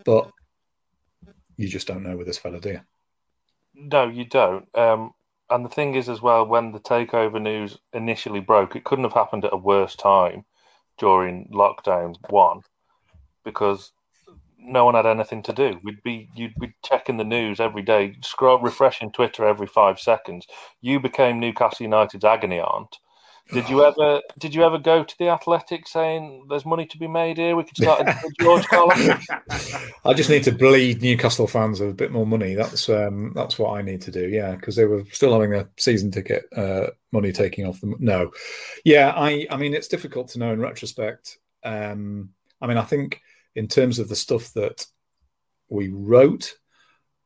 but 0.05 0.29
you 1.57 1.67
just 1.67 1.87
don't 1.87 2.03
know 2.03 2.17
with 2.17 2.27
this 2.27 2.37
fella, 2.37 2.59
do 2.59 2.69
you? 2.69 2.81
No, 3.75 4.07
you 4.07 4.25
don't. 4.25 4.67
Um, 4.75 5.11
and 5.49 5.65
the 5.65 5.69
thing 5.69 5.95
is, 5.95 6.09
as 6.09 6.21
well, 6.21 6.45
when 6.45 6.71
the 6.71 6.79
takeover 6.79 7.41
news 7.41 7.77
initially 7.91 8.39
broke, 8.39 8.75
it 8.75 8.85
couldn't 8.85 9.03
have 9.03 9.13
happened 9.13 9.45
at 9.45 9.53
a 9.53 9.57
worse 9.57 9.95
time 9.95 10.45
during 10.97 11.49
lockdown 11.53 12.15
one, 12.29 12.61
because 13.43 13.91
no 14.65 14.85
one 14.85 14.95
had 14.95 15.05
anything 15.05 15.43
to 15.43 15.53
do. 15.53 15.79
We'd 15.83 16.03
be 16.03 16.29
you'd 16.35 16.55
be 16.59 16.73
checking 16.83 17.17
the 17.17 17.23
news 17.23 17.59
every 17.59 17.81
day, 17.81 18.15
scroll 18.21 18.59
refreshing 18.59 19.11
Twitter 19.11 19.45
every 19.45 19.67
five 19.67 19.99
seconds. 19.99 20.47
You 20.81 20.99
became 20.99 21.39
Newcastle 21.39 21.83
United's 21.83 22.25
agony 22.25 22.59
aunt. 22.59 22.97
Did 23.51 23.69
you 23.69 23.83
ever 23.85 24.21
did 24.39 24.55
you 24.55 24.63
ever 24.63 24.77
go 24.77 25.03
to 25.03 25.15
the 25.19 25.29
Athletic 25.29 25.87
saying 25.87 26.45
there's 26.49 26.65
money 26.65 26.85
to 26.85 26.97
be 26.97 27.07
made 27.07 27.37
here? 27.37 27.55
We 27.55 27.63
could 27.63 27.77
start 27.77 28.07
George 28.39 28.65
Caulkin. 28.67 29.19
I 30.05 30.13
just 30.13 30.29
need 30.29 30.43
to 30.43 30.51
bleed 30.51 31.01
Newcastle 31.01 31.47
fans 31.47 31.81
of 31.81 31.89
a 31.89 31.93
bit 31.93 32.11
more 32.11 32.25
money. 32.25 32.55
That's 32.55 32.87
um, 32.89 33.33
that's 33.35 33.59
what 33.59 33.77
I 33.77 33.81
need 33.81 34.01
to 34.03 34.11
do. 34.11 34.29
Yeah, 34.29 34.55
because 34.55 34.75
they 34.75 34.85
were 34.85 35.03
still 35.11 35.33
having 35.33 35.53
a 35.53 35.67
season 35.77 36.11
ticket 36.11 36.45
uh, 36.55 36.87
money 37.11 37.31
taking 37.31 37.65
off 37.67 37.81
them. 37.81 37.95
No, 37.99 38.31
yeah, 38.85 39.13
I 39.15 39.47
I 39.49 39.57
mean 39.57 39.73
it's 39.73 39.87
difficult 39.87 40.29
to 40.29 40.39
know 40.39 40.53
in 40.53 40.61
retrospect. 40.61 41.37
Um, 41.63 42.29
I 42.61 42.67
mean 42.67 42.77
I 42.77 42.83
think 42.83 43.21
in 43.55 43.67
terms 43.67 43.99
of 43.99 44.09
the 44.09 44.15
stuff 44.15 44.51
that 44.53 44.85
we 45.69 45.89
wrote, 45.89 46.55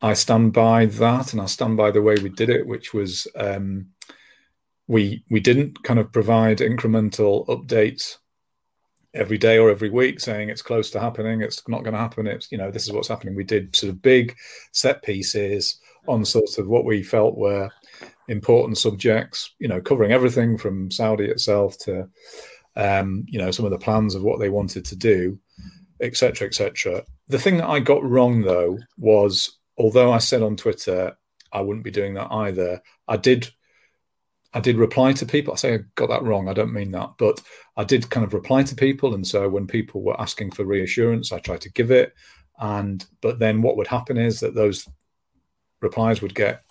I 0.01 0.13
stand 0.13 0.53
by 0.53 0.85
that, 0.85 1.33
and 1.33 1.41
I 1.41 1.45
stand 1.45 1.77
by 1.77 1.91
the 1.91 2.01
way 2.01 2.15
we 2.21 2.29
did 2.29 2.49
it, 2.49 2.67
which 2.67 2.93
was 2.93 3.27
um, 3.35 3.87
we 4.87 5.23
we 5.29 5.39
didn't 5.39 5.83
kind 5.83 5.99
of 5.99 6.11
provide 6.11 6.59
incremental 6.59 7.47
updates 7.47 8.17
every 9.13 9.37
day 9.37 9.57
or 9.57 9.69
every 9.69 9.89
week, 9.89 10.19
saying 10.19 10.49
it's 10.49 10.61
close 10.61 10.91
to 10.91 10.99
happening, 10.99 11.41
it's 11.41 11.67
not 11.67 11.83
going 11.83 11.93
to 11.93 11.99
happen. 11.99 12.27
It's 12.27 12.51
you 12.51 12.57
know 12.57 12.69
this 12.69 12.85
is 12.85 12.93
what's 12.93 13.07
happening. 13.07 13.35
We 13.35 13.43
did 13.43 13.75
sort 13.75 13.89
of 13.91 14.01
big 14.01 14.35
set 14.71 15.01
pieces 15.01 15.79
on 16.07 16.23
sort 16.23 16.57
of 16.57 16.67
what 16.67 16.85
we 16.85 17.03
felt 17.03 17.35
were 17.35 17.69
important 18.27 18.77
subjects, 18.77 19.55
you 19.59 19.67
know, 19.67 19.81
covering 19.81 20.11
everything 20.11 20.57
from 20.57 20.91
Saudi 20.91 21.25
itself 21.25 21.77
to 21.79 22.07
um, 22.75 23.25
you 23.27 23.39
know 23.39 23.49
some 23.49 23.65
of 23.65 23.71
the 23.71 23.79
plans 23.79 24.13
of 24.13 24.21
what 24.21 24.39
they 24.39 24.49
wanted 24.49 24.85
to 24.85 24.95
do 24.95 25.39
etc., 26.01 26.47
etc. 26.47 27.03
The 27.27 27.39
thing 27.39 27.57
that 27.57 27.69
I 27.69 27.79
got 27.79 28.03
wrong 28.03 28.41
though 28.41 28.79
was, 28.97 29.57
although 29.77 30.11
I 30.11 30.19
said 30.19 30.41
on 30.41 30.55
Twitter 30.55 31.17
I 31.51 31.61
wouldn't 31.61 31.85
be 31.85 31.91
doing 31.91 32.13
that 32.15 32.31
either, 32.31 32.81
I 33.07 33.17
did. 33.17 33.49
I 34.53 34.59
did 34.61 34.77
reply 34.77 35.11
to 35.13 35.25
people. 35.25 35.53
I 35.53 35.57
say 35.57 35.73
I 35.75 35.79
got 35.95 36.09
that 36.09 36.23
wrong. 36.23 36.47
I 36.47 36.53
don't 36.53 36.73
mean 36.73 36.91
that, 36.91 37.11
but 37.19 37.41
I 37.75 37.83
did 37.83 38.09
kind 38.09 38.25
of 38.25 38.33
reply 38.33 38.63
to 38.63 38.75
people, 38.75 39.13
and 39.13 39.27
so 39.27 39.47
when 39.49 39.67
people 39.67 40.01
were 40.01 40.19
asking 40.19 40.51
for 40.51 40.63
reassurance, 40.63 41.31
I 41.31 41.39
tried 41.39 41.61
to 41.61 41.71
give 41.71 41.91
it. 41.91 42.13
And 42.59 43.05
but 43.21 43.39
then 43.39 43.61
what 43.61 43.77
would 43.77 43.87
happen 43.87 44.17
is 44.17 44.39
that 44.39 44.55
those 44.55 44.87
replies 45.81 46.21
would 46.21 46.33
get 46.33 46.63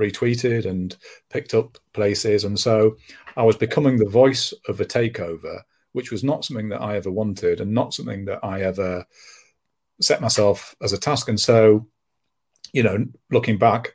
retweeted 0.00 0.64
and 0.64 0.96
picked 1.28 1.54
up 1.54 1.76
places, 1.92 2.44
and 2.44 2.58
so 2.58 2.96
I 3.36 3.42
was 3.42 3.56
becoming 3.56 3.96
the 3.96 4.08
voice 4.08 4.54
of 4.68 4.80
a 4.80 4.84
takeover 4.84 5.62
which 5.94 6.10
was 6.10 6.24
not 6.24 6.44
something 6.44 6.68
that 6.68 6.82
I 6.82 6.96
ever 6.96 7.10
wanted 7.10 7.60
and 7.60 7.72
not 7.72 7.94
something 7.94 8.24
that 8.26 8.40
I 8.42 8.62
ever 8.62 9.06
set 10.00 10.20
myself 10.20 10.74
as 10.82 10.92
a 10.92 10.98
task. 10.98 11.28
And 11.28 11.38
so, 11.38 11.86
you 12.72 12.82
know, 12.82 13.06
looking 13.30 13.58
back, 13.58 13.92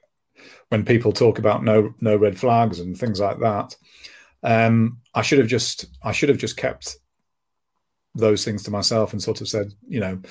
when 0.69 0.85
people 0.85 1.11
talk 1.11 1.39
about 1.39 1.63
no 1.63 1.93
no 1.99 2.15
red 2.15 2.39
flags 2.39 2.79
and 2.79 2.97
things 2.97 3.19
like 3.19 3.39
that, 3.39 3.75
um, 4.43 4.99
I 5.13 5.21
should 5.21 5.39
have 5.39 5.47
just 5.47 5.87
I 6.01 6.13
should 6.13 6.29
have 6.29 6.37
just 6.37 6.55
kept 6.55 6.95
those 8.15 8.45
things 8.45 8.63
to 8.63 8.71
myself 8.71 9.11
and 9.11 9.21
sort 9.21 9.41
of 9.41 9.49
said, 9.49 9.73
you 9.87 9.99
know, 9.99 10.21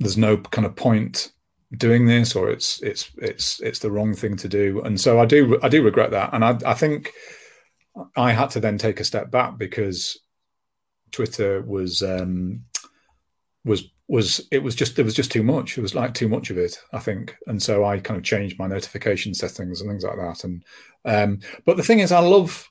there's 0.00 0.18
no 0.18 0.36
kind 0.36 0.66
of 0.66 0.74
point 0.74 1.30
doing 1.76 2.06
this 2.06 2.34
or 2.34 2.50
it's 2.50 2.82
it's 2.82 3.12
it's 3.18 3.60
it's 3.60 3.78
the 3.78 3.90
wrong 3.90 4.14
thing 4.14 4.36
to 4.36 4.48
do 4.48 4.80
and 4.86 4.98
so 4.98 5.20
i 5.20 5.26
do 5.26 5.58
i 5.62 5.68
do 5.68 5.82
regret 5.82 6.10
that 6.12 6.32
and 6.32 6.42
i 6.42 6.56
i 6.64 6.72
think 6.72 7.12
I 8.16 8.32
had 8.32 8.50
to 8.50 8.60
then 8.60 8.78
take 8.78 9.00
a 9.00 9.04
step 9.04 9.30
back 9.30 9.58
because 9.58 10.18
Twitter 11.10 11.62
was 11.62 12.02
um, 12.02 12.64
was 13.64 13.90
was 14.08 14.46
it 14.50 14.62
was 14.62 14.74
just 14.74 14.96
there 14.96 15.04
was 15.04 15.14
just 15.14 15.30
too 15.30 15.42
much. 15.42 15.76
It 15.76 15.82
was 15.82 15.94
like 15.94 16.14
too 16.14 16.28
much 16.28 16.50
of 16.50 16.58
it, 16.58 16.80
I 16.92 16.98
think, 16.98 17.36
and 17.46 17.62
so 17.62 17.84
I 17.84 17.98
kind 17.98 18.16
of 18.16 18.24
changed 18.24 18.58
my 18.58 18.66
notification 18.66 19.34
settings 19.34 19.80
and 19.80 19.90
things 19.90 20.04
like 20.04 20.16
that. 20.16 20.44
And 20.44 20.64
um, 21.04 21.40
but 21.64 21.76
the 21.76 21.82
thing 21.82 22.00
is, 22.00 22.10
I 22.10 22.20
love, 22.20 22.68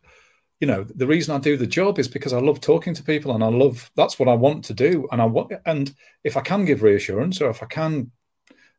you 0.59 0.67
know, 0.67 0.83
the 0.83 1.07
reason 1.07 1.35
I 1.35 1.39
do 1.39 1.55
the 1.55 1.67
job 1.67 1.99
is 1.99 2.07
because 2.07 2.33
I 2.33 2.39
love 2.39 2.59
talking 2.59 2.93
to 2.95 3.03
people, 3.03 3.33
and 3.33 3.43
I 3.43 3.47
love 3.47 3.91
that's 3.95 4.17
what 4.17 4.29
I 4.29 4.33
want 4.33 4.65
to 4.65 4.73
do. 4.73 5.07
And 5.11 5.21
I 5.21 5.25
want, 5.25 5.53
and 5.65 5.93
if 6.23 6.37
I 6.37 6.41
can 6.41 6.65
give 6.65 6.81
reassurance, 6.81 7.39
or 7.39 7.49
if 7.49 7.61
I 7.61 7.67
can, 7.67 8.11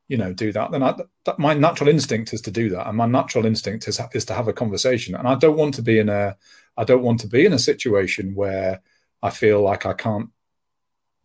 you 0.09 0.17
know, 0.17 0.33
do 0.33 0.53
that, 0.53 0.71
then 0.71 0.83
I, 0.83 0.95
that, 1.27 1.39
my 1.39 1.55
natural 1.55 1.89
instinct 1.89 2.33
is 2.33 2.41
to 2.43 2.51
do 2.51 2.71
that, 2.71 2.89
and 2.89 2.97
my 2.97 3.07
natural 3.07 3.47
instinct 3.47 3.87
is 3.89 4.01
is 4.13 4.25
to 4.27 4.35
have 4.35 4.49
a 4.49 4.53
conversation. 4.53 5.15
And 5.15 5.29
I 5.29 5.35
don't 5.35 5.57
want 5.57 5.75
to 5.75 5.83
be 5.83 5.99
in 5.99 6.09
a, 6.09 6.37
I 6.77 6.85
don't 6.85 7.03
want 7.03 7.21
to 7.21 7.29
be 7.29 7.45
in 7.47 7.53
a 7.53 7.59
situation 7.59 8.35
where 8.35 8.81
I 9.23 9.31
feel 9.31 9.63
like 9.63 9.87
I 9.87 9.93
can't 9.93 10.31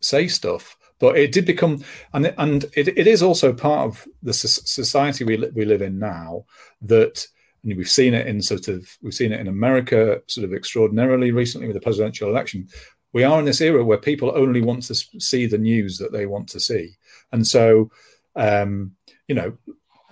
say 0.00 0.28
stuff 0.28 0.76
but 1.04 1.18
it 1.18 1.32
did 1.32 1.44
become, 1.44 1.84
and 2.12 2.34
and 2.38 2.64
it, 2.74 2.88
it 2.88 3.06
is 3.06 3.22
also 3.22 3.52
part 3.52 3.86
of 3.86 4.06
the 4.22 4.32
society 4.32 5.24
we 5.24 5.36
we 5.54 5.64
live 5.64 5.82
in 5.82 5.98
now 5.98 6.44
that. 6.82 7.26
And 7.62 7.78
we've 7.78 7.88
seen 7.88 8.12
it 8.12 8.26
in 8.26 8.42
sort 8.42 8.68
of 8.68 8.86
we've 9.00 9.14
seen 9.14 9.32
it 9.32 9.40
in 9.40 9.48
America 9.48 10.20
sort 10.26 10.44
of 10.44 10.52
extraordinarily 10.52 11.30
recently 11.30 11.66
with 11.66 11.72
the 11.72 11.80
presidential 11.80 12.28
election. 12.28 12.68
We 13.14 13.24
are 13.24 13.38
in 13.38 13.46
this 13.46 13.62
era 13.62 13.82
where 13.82 13.96
people 13.96 14.32
only 14.34 14.60
want 14.60 14.82
to 14.82 14.94
see 14.94 15.46
the 15.46 15.56
news 15.56 15.96
that 15.96 16.12
they 16.12 16.26
want 16.26 16.48
to 16.50 16.60
see, 16.60 16.96
and 17.32 17.46
so 17.46 17.90
um, 18.36 18.92
you 19.28 19.34
know 19.34 19.56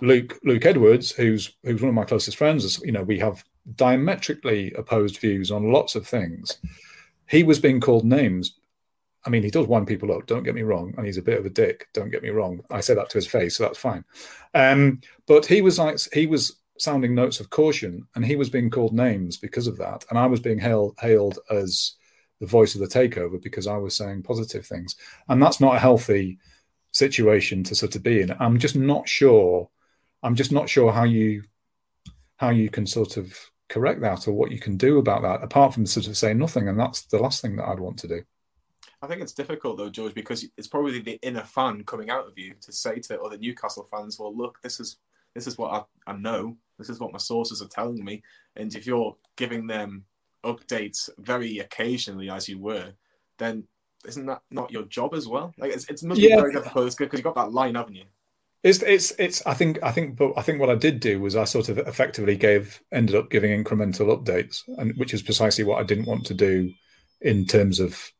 Luke 0.00 0.38
Luke 0.44 0.66
Edwards, 0.66 1.10
who's 1.10 1.56
who's 1.62 1.82
one 1.82 1.88
of 1.88 1.94
my 1.94 2.04
closest 2.04 2.36
friends, 2.36 2.80
you 2.84 2.92
know, 2.92 3.02
we 3.02 3.18
have 3.18 3.44
diametrically 3.76 4.72
opposed 4.72 5.18
views 5.18 5.50
on 5.50 5.72
lots 5.72 5.94
of 5.94 6.06
things. 6.06 6.58
He 7.28 7.44
was 7.44 7.60
being 7.60 7.80
called 7.80 8.04
names 8.04 8.58
I 9.24 9.30
mean, 9.30 9.42
he 9.42 9.50
does 9.50 9.66
wind 9.66 9.86
people 9.86 10.12
up. 10.12 10.26
Don't 10.26 10.42
get 10.42 10.54
me 10.54 10.62
wrong, 10.62 10.94
and 10.96 11.06
he's 11.06 11.18
a 11.18 11.22
bit 11.22 11.38
of 11.38 11.46
a 11.46 11.50
dick. 11.50 11.88
Don't 11.92 12.10
get 12.10 12.22
me 12.22 12.30
wrong. 12.30 12.60
I 12.70 12.80
say 12.80 12.94
that 12.94 13.08
to 13.10 13.18
his 13.18 13.26
face, 13.26 13.56
so 13.56 13.64
that's 13.64 13.78
fine. 13.78 14.04
Um, 14.54 15.00
but 15.26 15.46
he 15.46 15.62
was 15.62 15.78
like 15.78 15.98
he 16.12 16.26
was 16.26 16.56
sounding 16.78 17.14
notes 17.14 17.38
of 17.38 17.50
caution, 17.50 18.06
and 18.14 18.24
he 18.24 18.36
was 18.36 18.50
being 18.50 18.70
called 18.70 18.92
names 18.92 19.36
because 19.36 19.66
of 19.66 19.78
that, 19.78 20.04
and 20.10 20.18
I 20.18 20.26
was 20.26 20.40
being 20.40 20.58
hailed 20.58 20.96
hailed 21.00 21.38
as 21.50 21.94
the 22.40 22.46
voice 22.46 22.74
of 22.74 22.80
the 22.80 22.88
takeover 22.88 23.40
because 23.40 23.68
I 23.68 23.76
was 23.76 23.94
saying 23.96 24.24
positive 24.24 24.66
things, 24.66 24.96
and 25.28 25.40
that's 25.40 25.60
not 25.60 25.76
a 25.76 25.80
healthy 25.80 26.38
situation 26.92 27.64
to 27.64 27.74
sort 27.74 27.96
of 27.96 28.02
be 28.02 28.20
in. 28.20 28.34
I'm 28.38 28.58
just 28.58 28.76
not 28.76 29.08
sure. 29.08 29.68
I'm 30.22 30.36
just 30.36 30.52
not 30.52 30.68
sure 30.68 30.92
how 30.92 31.04
you 31.04 31.42
how 32.36 32.50
you 32.50 32.68
can 32.68 32.86
sort 32.86 33.16
of 33.16 33.38
correct 33.68 34.00
that 34.02 34.28
or 34.28 34.32
what 34.32 34.50
you 34.50 34.58
can 34.58 34.76
do 34.76 34.98
about 34.98 35.22
that 35.22 35.42
apart 35.42 35.72
from 35.72 35.86
sort 35.86 36.06
of 36.06 36.16
say 36.16 36.34
nothing 36.34 36.68
and 36.68 36.78
that's 36.78 37.02
the 37.02 37.18
last 37.18 37.40
thing 37.40 37.56
that 37.56 37.66
I'd 37.66 37.80
want 37.80 37.98
to 38.00 38.08
do. 38.08 38.22
I 39.00 39.06
think 39.06 39.22
it's 39.22 39.32
difficult 39.32 39.78
though, 39.78 39.90
George, 39.90 40.14
because 40.14 40.46
it's 40.56 40.68
probably 40.68 41.00
the 41.00 41.18
inner 41.22 41.42
fan 41.42 41.82
coming 41.84 42.10
out 42.10 42.26
of 42.26 42.38
you 42.38 42.54
to 42.60 42.72
say 42.72 43.00
to 43.00 43.20
other 43.20 43.38
Newcastle 43.38 43.88
fans, 43.90 44.18
"Well, 44.18 44.36
look, 44.36 44.60
this 44.62 44.78
is 44.78 44.98
this 45.34 45.46
is 45.46 45.58
what 45.58 45.72
I, 46.06 46.12
I 46.12 46.16
know. 46.16 46.56
This 46.78 46.88
is 46.88 47.00
what 47.00 47.12
my 47.12 47.18
sources 47.18 47.60
are 47.62 47.68
telling 47.68 48.04
me." 48.04 48.22
And 48.54 48.72
if 48.74 48.86
you're 48.86 49.16
giving 49.36 49.66
them 49.66 50.04
updates 50.44 51.08
very 51.18 51.58
occasionally, 51.58 52.30
as 52.30 52.48
you 52.48 52.58
were, 52.58 52.92
then 53.38 53.64
isn't 54.06 54.26
that 54.26 54.42
not 54.50 54.70
your 54.70 54.84
job 54.84 55.14
as 55.14 55.28
well? 55.28 55.54
Like 55.58 55.72
it's 55.72 55.88
it's 55.88 56.02
must 56.02 56.20
yeah. 56.20 56.36
be 56.36 56.42
very 56.42 56.52
difficult 56.52 56.96
because 56.96 57.18
you've 57.18 57.24
got 57.24 57.34
that 57.36 57.52
line, 57.52 57.74
haven't 57.74 57.94
you? 57.94 58.04
It's 58.62 58.80
it's 58.82 59.12
it's. 59.18 59.44
I 59.46 59.54
think 59.54 59.78
I 59.82 59.90
think, 59.90 60.16
but 60.16 60.34
I 60.36 60.42
think 60.42 60.60
what 60.60 60.70
I 60.70 60.76
did 60.76 61.00
do 61.00 61.20
was 61.20 61.34
I 61.34 61.44
sort 61.44 61.68
of 61.68 61.78
effectively 61.78 62.36
gave 62.36 62.80
ended 62.92 63.16
up 63.16 63.30
giving 63.30 63.50
incremental 63.50 64.16
updates, 64.16 64.62
and 64.78 64.96
which 64.96 65.14
is 65.14 65.22
precisely 65.22 65.64
what 65.64 65.80
I 65.80 65.82
didn't 65.82 66.06
want 66.06 66.26
to 66.26 66.34
do 66.34 66.72
in 67.20 67.44
terms 67.44 67.80
of 67.80 68.12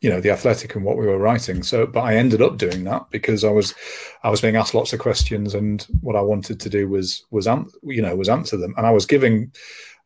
you 0.00 0.08
know 0.08 0.20
the 0.20 0.30
athletic 0.30 0.74
and 0.74 0.84
what 0.84 0.96
we 0.96 1.06
were 1.06 1.18
writing 1.18 1.62
so 1.62 1.86
but 1.86 2.00
i 2.00 2.14
ended 2.14 2.40
up 2.40 2.56
doing 2.56 2.84
that 2.84 3.04
because 3.10 3.44
i 3.44 3.50
was 3.50 3.74
i 4.22 4.30
was 4.30 4.40
being 4.40 4.56
asked 4.56 4.74
lots 4.74 4.92
of 4.92 4.98
questions 4.98 5.54
and 5.54 5.86
what 6.00 6.16
i 6.16 6.20
wanted 6.20 6.58
to 6.58 6.70
do 6.70 6.88
was 6.88 7.24
was 7.30 7.46
you 7.82 8.00
know 8.00 8.16
was 8.16 8.28
answer 8.28 8.56
them 8.56 8.74
and 8.76 8.86
i 8.86 8.90
was 8.90 9.04
giving 9.04 9.52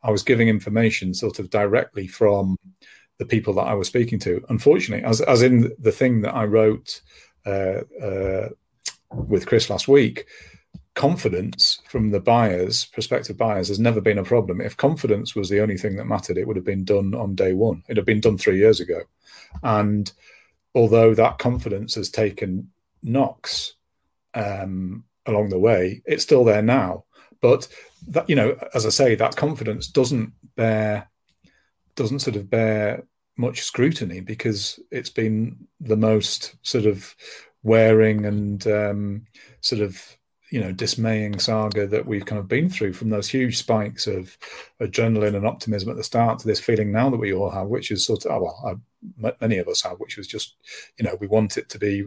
i 0.02 0.10
was 0.10 0.22
giving 0.22 0.48
information 0.48 1.14
sort 1.14 1.38
of 1.38 1.48
directly 1.48 2.06
from 2.06 2.56
the 3.18 3.26
people 3.26 3.54
that 3.54 3.62
i 3.62 3.74
was 3.74 3.88
speaking 3.88 4.18
to. 4.18 4.44
Unfortunately 4.48 5.04
as 5.04 5.20
as 5.20 5.42
in 5.42 5.72
the 5.78 5.92
thing 5.92 6.22
that 6.22 6.34
i 6.34 6.44
wrote 6.44 7.00
uh, 7.46 7.82
uh, 8.02 8.48
with 9.10 9.46
chris 9.46 9.70
last 9.70 9.86
week 9.88 10.26
confidence 10.94 11.80
from 11.88 12.10
the 12.10 12.20
buyers 12.20 12.84
prospective 12.86 13.36
buyers 13.36 13.68
has 13.68 13.80
never 13.80 14.00
been 14.00 14.18
a 14.18 14.24
problem. 14.24 14.60
If 14.60 14.76
confidence 14.76 15.34
was 15.34 15.48
the 15.48 15.60
only 15.60 15.76
thing 15.76 15.96
that 15.96 16.06
mattered 16.06 16.38
it 16.38 16.46
would 16.46 16.56
have 16.56 16.64
been 16.64 16.84
done 16.84 17.14
on 17.14 17.34
day 17.34 17.52
one. 17.52 17.82
It 17.88 17.96
had 17.96 18.06
been 18.06 18.20
done 18.20 18.38
three 18.38 18.58
years 18.58 18.80
ago. 18.80 19.00
And 19.62 20.10
although 20.74 21.14
that 21.14 21.38
confidence 21.38 21.96
has 21.96 22.10
taken 22.10 22.70
knocks 23.02 23.74
um, 24.34 25.04
along 25.26 25.48
the 25.48 25.58
way, 25.58 26.02
it's 26.06 26.22
still 26.22 26.44
there 26.44 26.62
now. 26.62 27.04
But 27.40 27.68
that 28.08 28.28
you 28.28 28.36
know, 28.36 28.56
as 28.72 28.86
I 28.86 28.90
say, 28.90 29.14
that 29.16 29.36
confidence 29.36 29.88
doesn't 29.88 30.32
bear 30.56 31.10
doesn't 31.96 32.20
sort 32.20 32.36
of 32.36 32.50
bear 32.50 33.06
much 33.36 33.62
scrutiny 33.62 34.20
because 34.20 34.78
it's 34.90 35.10
been 35.10 35.66
the 35.80 35.96
most 35.96 36.54
sort 36.62 36.86
of 36.86 37.14
wearing 37.62 38.26
and 38.26 38.66
um, 38.66 39.26
sort 39.60 39.82
of 39.82 40.16
you 40.50 40.60
know 40.60 40.70
dismaying 40.70 41.38
saga 41.38 41.86
that 41.86 42.06
we've 42.06 42.26
kind 42.26 42.38
of 42.38 42.46
been 42.46 42.68
through 42.68 42.92
from 42.92 43.10
those 43.10 43.28
huge 43.28 43.56
spikes 43.56 44.06
of 44.06 44.36
adrenaline 44.80 45.34
and 45.34 45.46
optimism 45.46 45.90
at 45.90 45.96
the 45.96 46.04
start 46.04 46.38
to 46.38 46.46
this 46.46 46.60
feeling 46.60 46.92
now 46.92 47.10
that 47.10 47.16
we 47.16 47.32
all 47.32 47.50
have 47.50 47.66
which 47.66 47.90
is 47.90 48.04
sort 48.04 48.24
of 48.26 48.32
oh, 48.32 48.42
well 48.42 48.80
I, 49.22 49.32
many 49.40 49.58
of 49.58 49.68
us 49.68 49.82
have 49.82 49.98
which 49.98 50.16
was 50.16 50.28
just 50.28 50.56
you 50.98 51.04
know 51.04 51.16
we 51.18 51.26
want 51.26 51.56
it 51.56 51.68
to 51.70 51.78
be 51.78 52.06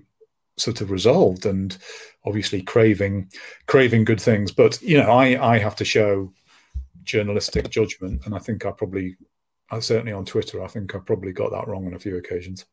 sort 0.57 0.81
of 0.81 0.91
resolved 0.91 1.45
and 1.45 1.77
obviously 2.25 2.61
craving 2.61 3.31
craving 3.67 4.05
good 4.05 4.21
things. 4.21 4.51
But 4.51 4.81
you 4.81 4.97
know 4.97 5.11
i 5.11 5.55
i 5.55 5.57
have 5.57 5.75
to 5.77 5.85
show 5.85 6.33
journalistic 7.03 7.69
judgment 7.69 8.21
and 8.25 8.35
i 8.35 8.39
think 8.39 8.65
i 8.65 8.71
probably 8.71 9.15
I, 9.69 9.79
certainly 9.79 10.13
on 10.13 10.25
twitter 10.25 10.63
i 10.63 10.67
think 10.67 10.95
i 10.95 10.99
probably 10.99 11.33
got 11.33 11.51
that 11.51 11.67
wrong 11.67 11.87
on 11.87 11.93
a 11.93 11.99
few 11.99 12.17
occasions 12.17 12.65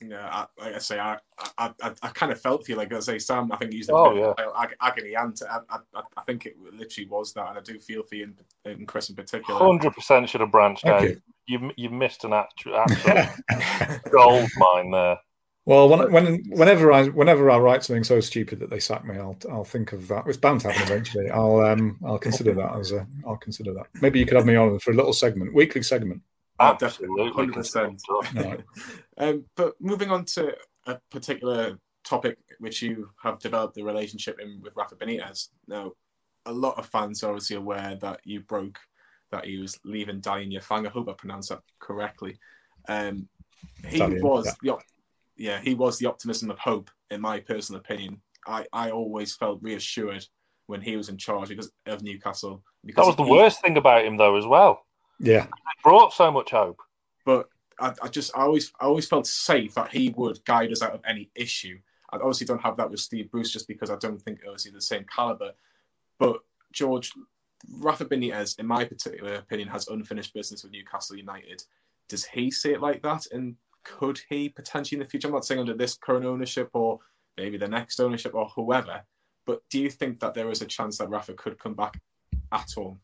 yeah, 0.00 0.28
I, 0.30 0.62
like 0.62 0.74
I 0.74 0.78
say, 0.78 0.98
I, 0.98 1.16
I, 1.56 1.72
I, 1.82 1.92
I, 2.02 2.08
kind 2.08 2.30
of 2.30 2.38
felt 2.38 2.64
for 2.64 2.72
you. 2.72 2.76
Like 2.76 2.92
I 2.92 3.00
say, 3.00 3.18
Sam, 3.18 3.50
I 3.50 3.56
think 3.56 3.72
you 3.72 3.78
used 3.78 3.88
the 3.88 3.94
oh, 3.94 4.14
yeah. 4.14 4.44
ag- 4.60 4.76
agony 4.82 5.16
aunt. 5.16 5.40
I, 5.48 5.60
I, 5.70 6.02
I, 6.16 6.22
think 6.26 6.44
it 6.44 6.54
literally 6.60 7.08
was 7.08 7.32
that, 7.32 7.48
and 7.48 7.58
I 7.58 7.62
do 7.62 7.78
feel 7.78 8.02
for 8.02 8.14
you 8.14 8.34
in, 8.64 8.72
in 8.72 8.86
Chris 8.86 9.08
in 9.08 9.16
particular. 9.16 9.58
Hundred 9.58 9.94
percent 9.94 10.28
should 10.28 10.42
have 10.42 10.52
branched 10.52 10.86
out. 10.86 11.02
You. 11.02 11.20
you 11.46 11.70
you 11.76 11.90
missed 11.90 12.24
an 12.24 12.34
actual, 12.34 12.74
gold 14.12 14.50
mine 14.58 14.90
there. 14.90 15.18
Well, 15.66 15.88
when, 15.88 16.12
when, 16.12 16.44
whenever 16.48 16.92
I 16.92 17.08
whenever 17.08 17.50
I 17.50 17.58
write 17.58 17.82
something 17.82 18.04
so 18.04 18.20
stupid 18.20 18.60
that 18.60 18.70
they 18.70 18.78
sack 18.78 19.04
me, 19.04 19.18
I'll 19.18 19.36
I'll 19.50 19.64
think 19.64 19.92
of 19.92 20.06
that. 20.08 20.24
It's 20.28 20.36
bound 20.36 20.60
to 20.60 20.70
happen 20.70 20.84
eventually. 20.84 21.28
I'll 21.28 21.58
um 21.58 21.98
I'll 22.06 22.18
consider 22.18 22.54
that 22.54 22.76
as 22.76 22.92
a 22.92 23.04
I'll 23.26 23.36
consider 23.36 23.74
that. 23.74 23.88
Maybe 24.00 24.20
you 24.20 24.26
could 24.26 24.36
have 24.36 24.46
me 24.46 24.54
on 24.54 24.78
for 24.78 24.92
a 24.92 24.94
little 24.94 25.12
segment, 25.12 25.52
weekly 25.52 25.82
segment. 25.82 26.22
Absolutely, 26.60 27.30
hundred 27.32 27.54
percent. 27.54 28.00
Um, 29.18 29.46
but 29.56 29.74
moving 29.80 30.10
on 30.10 30.24
to 30.26 30.54
a 30.86 30.98
particular 31.10 31.78
topic 32.04 32.38
which 32.60 32.82
you 32.82 33.10
have 33.22 33.38
developed 33.38 33.74
the 33.74 33.82
relationship 33.82 34.38
in 34.40 34.60
with 34.62 34.76
Rafa 34.76 34.94
Benitez. 34.94 35.48
Now, 35.66 35.92
a 36.44 36.52
lot 36.52 36.78
of 36.78 36.86
fans 36.86 37.24
are 37.24 37.30
obviously 37.30 37.56
aware 37.56 37.96
that 38.02 38.20
you 38.24 38.40
broke 38.40 38.78
that 39.32 39.46
he 39.46 39.56
was 39.56 39.80
leaving 39.84 40.20
Dalian 40.20 40.52
Yafang. 40.52 40.86
I 40.86 40.90
hope 40.90 41.08
I 41.08 41.14
pronounced 41.14 41.48
that 41.48 41.62
correctly. 41.80 42.38
Um, 42.88 43.28
he 43.88 43.98
Dalian, 43.98 44.22
was 44.22 44.46
yeah. 44.62 44.74
the 44.74 44.78
yeah 45.36 45.60
he 45.62 45.74
was 45.74 45.98
the 45.98 46.06
optimism 46.06 46.50
of 46.50 46.58
hope 46.58 46.90
in 47.10 47.20
my 47.20 47.40
personal 47.40 47.80
opinion. 47.80 48.20
I, 48.46 48.64
I 48.72 48.90
always 48.90 49.34
felt 49.34 49.62
reassured 49.62 50.24
when 50.66 50.80
he 50.80 50.96
was 50.96 51.08
in 51.08 51.16
charge 51.16 51.48
because 51.48 51.70
of 51.86 52.02
Newcastle. 52.02 52.62
Because 52.84 53.04
that 53.04 53.08
was 53.08 53.16
the 53.16 53.24
he, 53.24 53.30
worst 53.30 53.60
thing 53.60 53.76
about 53.76 54.04
him 54.04 54.16
though 54.16 54.36
as 54.36 54.46
well. 54.46 54.84
Yeah, 55.18 55.44
it 55.44 55.82
brought 55.82 56.12
so 56.12 56.30
much 56.30 56.50
hope. 56.50 56.80
But 57.24 57.48
I, 57.80 57.92
I, 58.02 58.08
just 58.08 58.36
I 58.36 58.42
always 58.42 58.72
I 58.80 58.84
always 58.84 59.06
felt 59.06 59.26
safe 59.26 59.74
that 59.74 59.92
he 59.92 60.10
would 60.16 60.44
guide 60.44 60.72
us 60.72 60.82
out 60.82 60.94
of 60.94 61.00
any 61.08 61.30
issue. 61.34 61.78
I 62.10 62.16
obviously 62.16 62.46
don't 62.46 62.62
have 62.62 62.76
that 62.76 62.90
with 62.90 63.00
Steve 63.00 63.30
Bruce 63.30 63.50
just 63.50 63.66
because 63.66 63.90
I 63.90 63.96
don't 63.96 64.20
think 64.20 64.40
obviously 64.44 64.70
the 64.70 64.80
same 64.80 65.04
caliber. 65.12 65.52
But 66.18 66.38
George 66.72 67.12
Rafa 67.78 68.04
Benitez, 68.04 68.58
in 68.58 68.66
my 68.66 68.84
particular 68.84 69.34
opinion, 69.34 69.68
has 69.68 69.88
unfinished 69.88 70.34
business 70.34 70.62
with 70.62 70.72
Newcastle 70.72 71.16
United. 71.16 71.62
Does 72.08 72.24
he 72.24 72.50
see 72.50 72.70
it 72.70 72.80
like 72.80 73.02
that? 73.02 73.26
And 73.32 73.56
could 73.86 74.20
he 74.28 74.48
potentially 74.48 74.96
in 74.96 75.04
the 75.04 75.08
future? 75.08 75.28
I'm 75.28 75.34
not 75.34 75.44
saying 75.44 75.60
under 75.60 75.74
this 75.74 75.96
current 75.96 76.24
ownership 76.24 76.70
or 76.72 76.98
maybe 77.36 77.56
the 77.56 77.68
next 77.68 78.00
ownership 78.00 78.34
or 78.34 78.46
whoever, 78.48 79.02
but 79.46 79.62
do 79.70 79.80
you 79.80 79.90
think 79.90 80.20
that 80.20 80.34
there 80.34 80.50
is 80.50 80.62
a 80.62 80.66
chance 80.66 80.98
that 80.98 81.08
Rafa 81.08 81.34
could 81.34 81.58
come 81.58 81.74
back 81.74 82.00
at 82.52 82.72
all? 82.76 82.98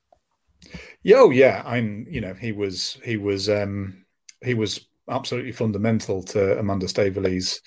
Yeah, 1.03 1.19
oh 1.19 1.31
yeah. 1.31 1.63
I'm. 1.65 2.07
You 2.09 2.21
know, 2.21 2.35
he 2.35 2.53
was. 2.53 2.99
He 3.05 3.17
was. 3.17 3.49
um 3.49 4.05
he 4.43 4.55
was 4.55 4.87
absolutely 5.09 5.53
fundamental 5.53 6.23
to 6.23 6.59
Amanda 6.59 6.87
Staveley's 6.87 7.61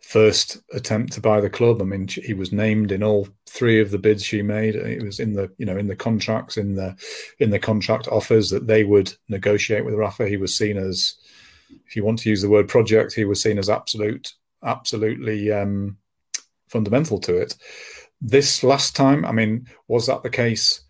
first 0.00 0.58
attempt 0.72 1.12
to 1.12 1.20
buy 1.20 1.40
the 1.40 1.50
club. 1.50 1.80
I 1.80 1.84
mean, 1.84 2.08
he 2.08 2.34
was 2.34 2.52
named 2.52 2.90
in 2.92 3.02
all 3.02 3.28
three 3.48 3.80
of 3.80 3.90
the 3.90 3.98
bids 3.98 4.24
she 4.24 4.42
made. 4.42 4.74
It 4.74 5.02
was 5.02 5.20
in 5.20 5.34
the 5.34 5.50
you 5.58 5.66
know 5.66 5.76
in 5.76 5.86
the 5.86 5.96
contracts 5.96 6.56
in 6.56 6.74
the 6.74 6.96
in 7.38 7.50
the 7.50 7.58
contract 7.58 8.08
offers 8.08 8.50
that 8.50 8.66
they 8.66 8.84
would 8.84 9.12
negotiate 9.28 9.84
with 9.84 9.94
Rafa. 9.94 10.28
He 10.28 10.36
was 10.36 10.56
seen 10.56 10.76
as, 10.76 11.14
if 11.86 11.96
you 11.96 12.04
want 12.04 12.18
to 12.20 12.30
use 12.30 12.42
the 12.42 12.50
word 12.50 12.68
project, 12.68 13.14
he 13.14 13.24
was 13.24 13.42
seen 13.42 13.58
as 13.58 13.70
absolute 13.70 14.32
absolutely 14.62 15.50
um, 15.50 15.96
fundamental 16.68 17.18
to 17.18 17.36
it. 17.36 17.56
This 18.20 18.62
last 18.62 18.94
time, 18.94 19.24
I 19.24 19.32
mean, 19.32 19.66
was 19.88 20.06
that 20.06 20.22
the 20.22 20.30
case? 20.30 20.82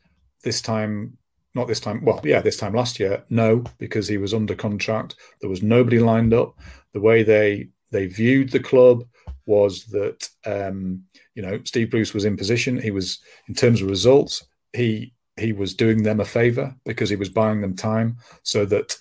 This 0.43 0.61
time 0.61 1.19
not 1.55 1.67
this 1.67 1.81
time. 1.81 2.05
Well, 2.05 2.21
yeah, 2.25 2.41
this 2.41 2.57
time 2.57 2.75
last 2.75 3.01
year, 3.01 3.25
no, 3.29 3.65
because 3.79 4.07
he 4.07 4.19
was 4.19 4.35
under 4.35 4.55
contract. 4.55 5.17
There 5.41 5.51
was 5.51 5.63
nobody 5.63 5.99
lined 5.99 6.33
up. 6.33 6.57
The 6.93 7.01
way 7.01 7.23
they 7.23 7.69
they 7.91 8.07
viewed 8.07 8.51
the 8.51 8.61
club 8.61 9.05
was 9.47 9.85
that 9.87 10.29
um, 10.47 11.05
you 11.35 11.43
know 11.43 11.61
Steve 11.65 11.91
Bruce 11.91 12.15
was 12.15 12.25
in 12.25 12.37
position. 12.37 12.81
He 12.81 12.91
was 12.91 13.21
in 13.49 13.55
terms 13.55 13.83
of 13.83 13.89
results. 13.89 14.47
He 14.73 15.13
he 15.37 15.53
was 15.53 15.75
doing 15.75 16.03
them 16.03 16.21
a 16.21 16.25
favor 16.25 16.75
because 16.85 17.11
he 17.11 17.17
was 17.17 17.29
buying 17.29 17.61
them 17.61 17.75
time, 17.75 18.19
so 18.43 18.65
that 18.67 18.97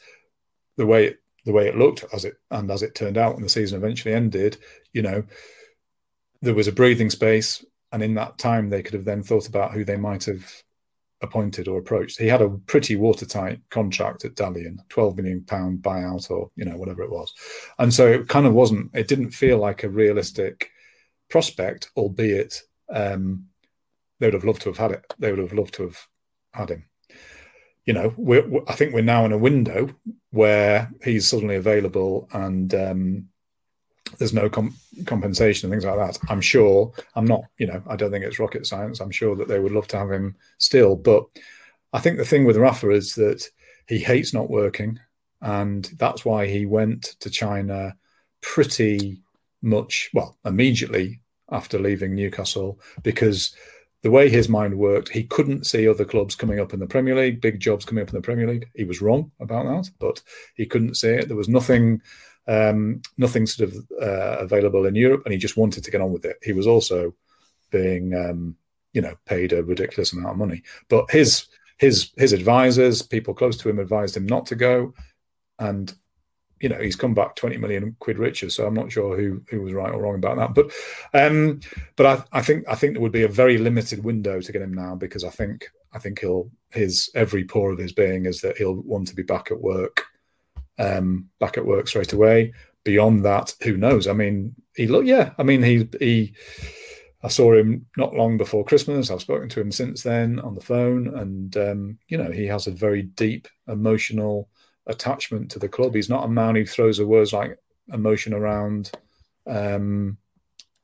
the 0.77 0.85
way 0.85 1.05
it, 1.07 1.18
the 1.45 1.53
way 1.53 1.67
it 1.67 1.77
looked 1.77 2.05
as 2.13 2.25
it 2.25 2.35
and 2.51 2.69
as 2.69 2.83
it 2.83 2.95
turned 2.95 3.17
out 3.17 3.33
when 3.33 3.43
the 3.43 3.49
season 3.49 3.77
eventually 3.77 4.13
ended, 4.13 4.57
you 4.93 5.01
know, 5.01 5.23
there 6.41 6.53
was 6.53 6.67
a 6.67 6.73
breathing 6.73 7.09
space, 7.09 7.63
and 7.91 8.03
in 8.03 8.15
that 8.15 8.37
time 8.37 8.69
they 8.69 8.81
could 8.81 8.93
have 8.93 9.05
then 9.05 9.23
thought 9.23 9.47
about 9.47 9.71
who 9.71 9.83
they 9.83 9.97
might 9.97 10.25
have 10.25 10.45
appointed 11.21 11.67
or 11.67 11.79
approached. 11.79 12.19
He 12.19 12.27
had 12.27 12.41
a 12.41 12.49
pretty 12.49 12.95
watertight 12.95 13.59
contract 13.69 14.25
at 14.25 14.35
Dalian, 14.35 14.77
twelve 14.89 15.17
million 15.17 15.43
pound 15.43 15.79
buyout 15.79 16.31
or 16.31 16.51
you 16.55 16.65
know 16.65 16.77
whatever 16.77 17.03
it 17.03 17.11
was, 17.11 17.33
and 17.77 17.93
so 17.93 18.07
it 18.07 18.27
kind 18.27 18.45
of 18.45 18.53
wasn't. 18.53 18.91
It 18.93 19.07
didn't 19.07 19.31
feel 19.31 19.57
like 19.57 19.83
a 19.83 19.89
realistic 19.89 20.69
prospect, 21.29 21.91
albeit 21.95 22.61
um, 22.93 23.45
they 24.19 24.27
would 24.27 24.33
have 24.33 24.45
loved 24.45 24.61
to 24.63 24.69
have 24.69 24.77
had 24.77 24.91
it. 24.91 25.13
They 25.19 25.31
would 25.31 25.39
have 25.39 25.53
loved 25.53 25.73
to 25.75 25.83
have 25.83 26.07
had 26.53 26.69
him. 26.69 26.88
You 27.85 27.93
know, 27.93 28.13
we're, 28.17 28.45
I 28.67 28.73
think 28.73 28.93
we're 28.93 29.01
now 29.01 29.25
in 29.25 29.31
a 29.31 29.37
window 29.37 29.89
where 30.31 30.91
he's 31.03 31.27
suddenly 31.27 31.55
available 31.55 32.29
and 32.31 32.73
um, 32.75 33.29
there's 34.17 34.33
no 34.33 34.49
com- 34.49 34.75
compensation 35.05 35.67
and 35.67 35.73
things 35.73 35.85
like 35.85 35.97
that. 35.97 36.19
I'm 36.29 36.41
sure 36.41 36.93
I'm 37.15 37.25
not, 37.25 37.43
you 37.57 37.67
know, 37.67 37.81
I 37.87 37.95
don't 37.95 38.11
think 38.11 38.25
it's 38.25 38.39
rocket 38.39 38.65
science. 38.65 38.99
I'm 38.99 39.11
sure 39.11 39.35
that 39.35 39.47
they 39.47 39.59
would 39.59 39.71
love 39.71 39.87
to 39.89 39.97
have 39.97 40.11
him 40.11 40.35
still, 40.57 40.95
but 40.95 41.25
I 41.93 41.99
think 41.99 42.17
the 42.17 42.25
thing 42.25 42.45
with 42.45 42.57
Rafa 42.57 42.91
is 42.91 43.15
that 43.15 43.47
he 43.87 43.99
hates 43.99 44.33
not 44.33 44.49
working, 44.49 44.99
and 45.41 45.85
that's 45.97 46.23
why 46.23 46.47
he 46.47 46.65
went 46.65 47.15
to 47.21 47.29
China 47.29 47.95
pretty 48.41 49.21
much 49.61 50.09
well 50.13 50.37
immediately 50.45 51.21
after 51.51 51.79
leaving 51.79 52.13
Newcastle 52.13 52.79
because 53.01 53.55
the 54.01 54.11
way 54.11 54.29
his 54.29 54.47
mind 54.47 54.77
worked, 54.77 55.09
he 55.09 55.23
couldn't 55.23 55.65
see 55.65 55.87
other 55.87 56.05
clubs 56.05 56.35
coming 56.35 56.59
up 56.59 56.73
in 56.73 56.79
the 56.79 56.87
Premier 56.87 57.15
League, 57.15 57.41
big 57.41 57.59
jobs 57.59 57.83
coming 57.83 58.01
up 58.01 58.09
in 58.09 58.15
the 58.15 58.21
Premier 58.21 58.47
League. 58.47 58.69
He 58.73 58.85
was 58.85 59.01
wrong 59.01 59.31
about 59.39 59.65
that, 59.65 59.91
but 59.99 60.21
he 60.55 60.65
couldn't 60.65 60.95
see 60.95 61.09
it. 61.09 61.27
There 61.27 61.37
was 61.37 61.49
nothing 61.49 62.01
um, 62.47 63.01
nothing 63.17 63.45
sort 63.45 63.69
of 63.69 63.87
uh, 64.01 64.37
available 64.39 64.85
in 64.85 64.95
Europe, 64.95 65.21
and 65.25 65.33
he 65.33 65.37
just 65.37 65.57
wanted 65.57 65.83
to 65.83 65.91
get 65.91 66.01
on 66.01 66.11
with 66.11 66.25
it. 66.25 66.37
He 66.41 66.51
was 66.51 66.65
also 66.65 67.13
being, 67.71 68.15
um, 68.15 68.55
you 68.93 69.01
know, 69.01 69.13
paid 69.25 69.53
a 69.53 69.63
ridiculous 69.63 70.13
amount 70.13 70.31
of 70.31 70.37
money. 70.37 70.63
But 70.89 71.11
his 71.11 71.45
his 71.77 72.11
his 72.17 72.33
advisors, 72.33 73.01
people 73.01 73.33
close 73.33 73.57
to 73.57 73.69
him, 73.69 73.79
advised 73.79 74.17
him 74.17 74.25
not 74.25 74.47
to 74.47 74.55
go, 74.55 74.93
and 75.59 75.93
you 76.59 76.69
know 76.69 76.79
he's 76.79 76.95
come 76.95 77.13
back 77.13 77.35
twenty 77.35 77.57
million 77.57 77.95
quid 77.99 78.19
richer. 78.19 78.49
So 78.49 78.65
I'm 78.65 78.73
not 78.73 78.91
sure 78.91 79.17
who 79.17 79.41
who 79.49 79.61
was 79.61 79.73
right 79.73 79.91
or 79.91 80.01
wrong 80.01 80.15
about 80.15 80.37
that. 80.37 80.53
But 80.53 80.71
um, 81.13 81.59
but 81.95 82.05
I, 82.05 82.39
I 82.39 82.41
think 82.41 82.65
I 82.67 82.75
think 82.75 82.93
there 82.93 83.01
would 83.01 83.11
be 83.11 83.23
a 83.23 83.29
very 83.29 83.57
limited 83.57 84.03
window 84.03 84.41
to 84.41 84.51
get 84.51 84.61
him 84.61 84.73
now 84.73 84.95
because 84.95 85.23
I 85.23 85.29
think 85.29 85.69
I 85.93 85.99
think 85.99 86.19
he'll 86.19 86.49
his 86.71 87.09
every 87.15 87.45
pore 87.45 87.71
of 87.71 87.79
his 87.79 87.93
being 87.93 88.25
is 88.25 88.41
that 88.41 88.57
he'll 88.57 88.81
want 88.81 89.07
to 89.07 89.15
be 89.15 89.23
back 89.23 89.51
at 89.51 89.61
work 89.61 90.05
um, 90.79 91.29
back 91.39 91.57
at 91.57 91.65
work 91.65 91.87
straight 91.87 92.13
away. 92.13 92.53
Beyond 92.85 93.25
that, 93.25 93.53
who 93.61 93.77
knows? 93.77 94.07
I 94.07 94.13
mean, 94.13 94.55
he 94.75 94.87
look, 94.87 95.05
yeah. 95.05 95.31
I 95.37 95.43
mean, 95.43 95.61
he 95.61 95.87
he. 95.99 96.33
I 97.21 97.27
saw 97.27 97.53
him 97.53 97.85
not 97.97 98.15
long 98.15 98.37
before 98.37 98.63
Christmas. 98.63 99.11
I've 99.11 99.19
spoken 99.19 99.49
to 99.49 99.59
him 99.59 99.73
since 99.73 100.03
then 100.03 100.39
on 100.39 100.55
the 100.55 100.61
phone, 100.61 101.07
and 101.17 101.55
um, 101.57 101.97
you 102.07 102.17
know, 102.17 102.31
he 102.31 102.47
has 102.47 102.65
a 102.65 102.71
very 102.71 103.03
deep 103.03 103.49
emotional 103.67 104.49
attachment 104.89 105.51
to 105.51 105.59
the 105.59 105.69
club. 105.69 105.95
He's 105.95 106.09
not 106.09 106.25
a 106.25 106.29
man 106.29 106.55
who 106.55 106.65
throws 106.65 106.97
the 106.97 107.07
words 107.07 107.31
like 107.31 107.57
emotion 107.93 108.33
around 108.33 108.91
um, 109.47 110.17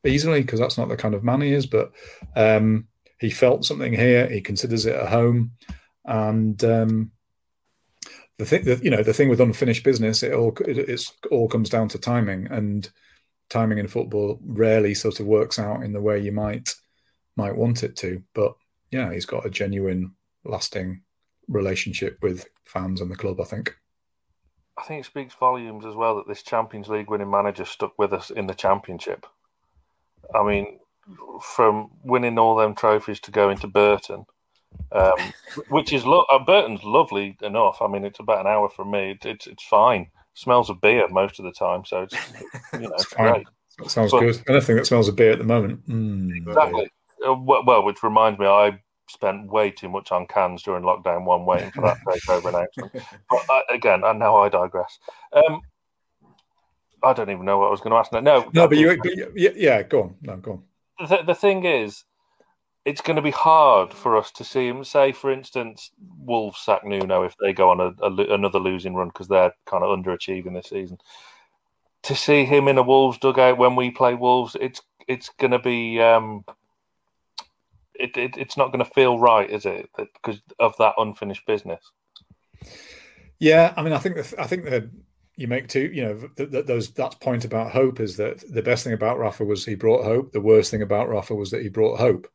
easily 0.04 0.40
because 0.40 0.60
that's 0.60 0.78
not 0.78 0.88
the 0.88 0.96
kind 0.96 1.14
of 1.14 1.24
man 1.24 1.42
he 1.42 1.52
is. 1.52 1.66
But 1.66 1.92
um, 2.34 2.88
he 3.20 3.30
felt 3.30 3.64
something 3.64 3.92
here. 3.92 4.28
He 4.28 4.40
considers 4.40 4.86
it 4.86 4.98
a 4.98 5.06
home, 5.06 5.52
and 6.04 6.62
um, 6.64 7.10
the 8.38 8.44
thing 8.44 8.64
that 8.64 8.84
you 8.84 8.90
know 8.90 9.02
the 9.02 9.12
thing 9.12 9.28
with 9.28 9.40
unfinished 9.40 9.84
business 9.84 10.22
it 10.22 10.32
all 10.32 10.54
it 10.66 10.78
it's, 10.78 11.12
all 11.30 11.48
comes 11.48 11.70
down 11.70 11.88
to 11.88 11.98
timing 11.98 12.46
and 12.50 12.90
timing 13.48 13.78
in 13.78 13.88
football 13.88 14.38
rarely 14.44 14.94
sort 14.94 15.20
of 15.20 15.26
works 15.26 15.58
out 15.58 15.82
in 15.82 15.92
the 15.92 16.00
way 16.00 16.18
you 16.18 16.32
might 16.32 16.74
might 17.36 17.56
want 17.56 17.82
it 17.82 17.96
to 17.96 18.22
but 18.34 18.54
yeah 18.90 19.12
he's 19.12 19.26
got 19.26 19.46
a 19.46 19.50
genuine 19.50 20.12
lasting 20.44 21.02
relationship 21.48 22.18
with 22.22 22.46
fans 22.64 23.00
and 23.00 23.10
the 23.10 23.16
club 23.16 23.40
i 23.40 23.44
think 23.44 23.74
i 24.78 24.82
think 24.82 25.00
it 25.00 25.06
speaks 25.06 25.34
volumes 25.34 25.84
as 25.84 25.94
well 25.94 26.16
that 26.16 26.28
this 26.28 26.42
champions 26.42 26.88
league 26.88 27.10
winning 27.10 27.30
manager 27.30 27.64
stuck 27.64 27.92
with 27.98 28.12
us 28.12 28.30
in 28.30 28.46
the 28.46 28.54
championship 28.54 29.26
i 30.34 30.42
mean 30.42 30.78
from 31.40 31.90
winning 32.02 32.38
all 32.38 32.56
them 32.56 32.74
trophies 32.74 33.20
to 33.20 33.30
going 33.30 33.56
to 33.56 33.66
burton 33.66 34.26
um, 34.92 35.32
which 35.68 35.92
is 35.92 36.04
lo- 36.04 36.26
uh, 36.30 36.38
Burton's 36.38 36.84
lovely 36.84 37.36
enough. 37.42 37.80
I 37.80 37.88
mean, 37.88 38.04
it's 38.04 38.20
about 38.20 38.40
an 38.40 38.46
hour 38.46 38.68
from 38.68 38.90
me. 38.90 39.12
It, 39.12 39.24
it's 39.24 39.46
it's 39.46 39.64
fine. 39.64 40.10
smells 40.34 40.70
of 40.70 40.80
beer 40.80 41.08
most 41.08 41.38
of 41.38 41.44
the 41.44 41.52
time, 41.52 41.84
so 41.84 42.02
it's 42.02 42.14
you 42.72 42.80
know 42.80 42.90
it's 42.94 43.06
great. 43.06 43.46
That 43.78 43.90
sounds 43.90 44.12
but, 44.12 44.20
good. 44.20 44.42
Anything 44.48 44.76
that 44.76 44.86
smells 44.86 45.08
of 45.08 45.16
beer 45.16 45.32
at 45.32 45.38
the 45.38 45.44
moment. 45.44 45.86
Mm, 45.88 46.30
exactly. 46.36 46.88
Uh, 47.26 47.34
well, 47.34 47.82
which 47.82 48.02
reminds 48.02 48.38
me, 48.38 48.46
I 48.46 48.78
spent 49.08 49.50
way 49.50 49.70
too 49.70 49.88
much 49.88 50.12
on 50.12 50.26
cans 50.26 50.62
during 50.62 50.82
lockdown 50.82 51.24
one, 51.24 51.44
waiting 51.44 51.70
for 51.70 51.82
that 51.82 51.98
takeover 52.06 52.48
announcement. 52.48 52.92
But 53.30 53.50
uh, 53.50 53.60
again, 53.70 54.02
and 54.04 54.18
now 54.18 54.36
I 54.36 54.48
digress. 54.48 54.98
Um, 55.32 55.60
I 57.02 57.12
don't 57.12 57.30
even 57.30 57.44
know 57.44 57.58
what 57.58 57.68
I 57.68 57.70
was 57.70 57.80
going 57.80 57.92
to 57.92 57.96
ask. 57.96 58.12
No, 58.12 58.20
no, 58.20 58.50
no 58.52 58.68
but 58.68 58.78
you, 58.78 58.96
but 58.96 59.16
you, 59.16 59.52
yeah, 59.54 59.82
go 59.82 60.02
on. 60.02 60.16
No, 60.22 60.36
go 60.36 60.52
on. 60.98 61.08
The, 61.08 61.22
the 61.22 61.34
thing 61.34 61.64
is, 61.64 62.04
it's 62.84 63.00
going 63.00 63.16
to 63.16 63.22
be 63.22 63.32
hard 63.32 63.92
for 63.92 64.16
us 64.16 64.30
to 64.32 64.44
see 64.44 64.68
him. 64.68 64.84
Say, 64.84 65.12
for 65.12 65.30
instance, 65.30 65.90
Wolves 66.18 66.60
sack 66.60 66.84
Nuno 66.84 67.22
if 67.22 67.36
they 67.38 67.52
go 67.52 67.70
on 67.70 67.80
a, 67.80 67.92
a, 68.02 68.34
another 68.34 68.60
losing 68.60 68.94
run 68.94 69.08
because 69.08 69.28
they're 69.28 69.52
kind 69.66 69.84
of 69.84 69.96
underachieving 69.96 70.54
this 70.54 70.68
season. 70.70 70.98
To 72.04 72.14
see 72.14 72.44
him 72.44 72.68
in 72.68 72.78
a 72.78 72.82
Wolves 72.82 73.18
dugout 73.18 73.58
when 73.58 73.74
we 73.76 73.90
play 73.90 74.14
Wolves, 74.14 74.56
it's 74.60 74.80
it's 75.08 75.30
going 75.38 75.50
to 75.50 75.58
be 75.58 76.00
um, 76.00 76.44
it, 77.98 78.16
it 78.16 78.36
it's 78.36 78.56
not 78.56 78.72
going 78.72 78.84
to 78.84 78.90
feel 78.90 79.18
right, 79.18 79.50
is 79.50 79.66
it? 79.66 79.88
Because 79.96 80.40
of 80.58 80.74
that 80.78 80.94
unfinished 80.98 81.46
business. 81.46 81.80
Yeah, 83.38 83.74
I 83.76 83.82
mean, 83.82 83.92
I 83.92 83.98
think 83.98 84.16
that 84.16 84.34
I 84.38 84.46
think 84.46 84.64
that 84.64 84.90
you 85.36 85.48
make 85.48 85.68
two. 85.68 85.90
You 85.92 86.02
know, 86.02 86.28
th- 86.36 86.50
th- 86.50 86.66
those 86.66 86.90
that 86.92 87.20
point 87.20 87.44
about 87.44 87.72
hope 87.72 88.00
is 88.00 88.16
that 88.16 88.42
the 88.52 88.62
best 88.62 88.84
thing 88.84 88.92
about 88.92 89.18
Rafa 89.18 89.44
was 89.44 89.64
he 89.64 89.74
brought 89.74 90.04
hope. 90.04 90.32
The 90.32 90.40
worst 90.40 90.70
thing 90.70 90.82
about 90.82 91.08
Rafa 91.08 91.34
was 91.34 91.50
that 91.50 91.62
he 91.62 91.68
brought 91.68 91.98
hope 91.98 92.28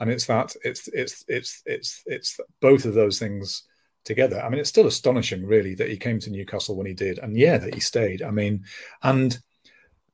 and 0.00 0.10
it's 0.10 0.26
that 0.26 0.54
it's 0.64 0.88
it's 0.88 1.24
it's 1.28 1.62
it's 1.66 2.02
it's 2.06 2.40
both 2.60 2.84
of 2.84 2.94
those 2.94 3.18
things 3.18 3.64
together. 4.04 4.40
I 4.40 4.48
mean, 4.48 4.60
it's 4.60 4.68
still 4.68 4.86
astonishing, 4.86 5.44
really, 5.44 5.74
that 5.74 5.90
he 5.90 5.96
came 5.96 6.20
to 6.20 6.30
Newcastle 6.30 6.76
when 6.76 6.86
he 6.86 6.94
did, 6.94 7.18
and 7.18 7.36
yeah, 7.36 7.58
that 7.58 7.74
he 7.74 7.80
stayed. 7.80 8.22
I 8.22 8.30
mean, 8.30 8.64
and 9.02 9.38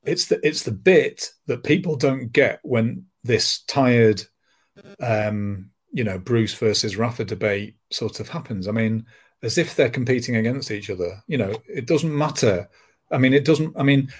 it's 0.03 0.25
the 0.25 0.39
it's 0.45 0.63
the 0.63 0.71
bit 0.71 1.31
that 1.47 1.63
people 1.63 1.95
don't 1.95 2.31
get 2.31 2.59
when 2.63 3.05
this 3.23 3.61
tired, 3.63 4.23
um, 4.99 5.69
you 5.91 6.03
know, 6.03 6.17
Bruce 6.17 6.53
versus 6.53 6.97
Rafa 6.97 7.25
debate 7.25 7.75
sort 7.91 8.19
of 8.19 8.29
happens. 8.29 8.67
I 8.67 8.71
mean, 8.71 9.05
as 9.43 9.57
if 9.57 9.75
they're 9.75 9.89
competing 9.89 10.35
against 10.35 10.71
each 10.71 10.89
other. 10.89 11.23
You 11.27 11.37
know, 11.37 11.53
it 11.67 11.87
doesn't 11.87 12.15
matter. 12.15 12.69
I 13.11 13.17
mean, 13.17 13.33
it 13.33 13.45
doesn't. 13.45 13.75
I 13.77 13.83
mean, 13.83 14.11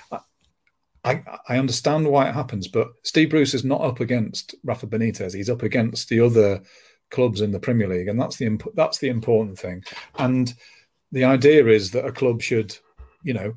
I, 1.04 1.24
I 1.50 1.58
understand 1.58 2.08
why 2.08 2.30
it 2.30 2.34
happens, 2.34 2.68
but 2.68 2.90
Steve 3.04 3.30
Bruce 3.30 3.54
is 3.54 3.64
not 3.64 3.82
up 3.82 4.00
against 4.00 4.56
Rafa 4.64 4.88
Benitez. 4.88 5.36
He's 5.36 5.50
up 5.50 5.64
against 5.64 6.10
the 6.10 6.20
other 6.20 6.62
clubs 7.12 7.42
in 7.42 7.52
the 7.52 7.60
Premier 7.60 7.88
League, 7.88 8.08
and 8.08 8.20
that's 8.20 8.38
the 8.38 8.46
imp- 8.46 8.76
that's 8.76 9.00
the 9.00 9.10
important 9.10 9.58
thing. 9.60 9.84
And 10.18 10.54
the 11.12 11.24
idea 11.24 11.68
is 11.68 11.92
that 11.92 12.06
a 12.06 12.12
club 12.12 12.42
should, 12.42 12.78
you 13.24 13.34
know, 13.34 13.56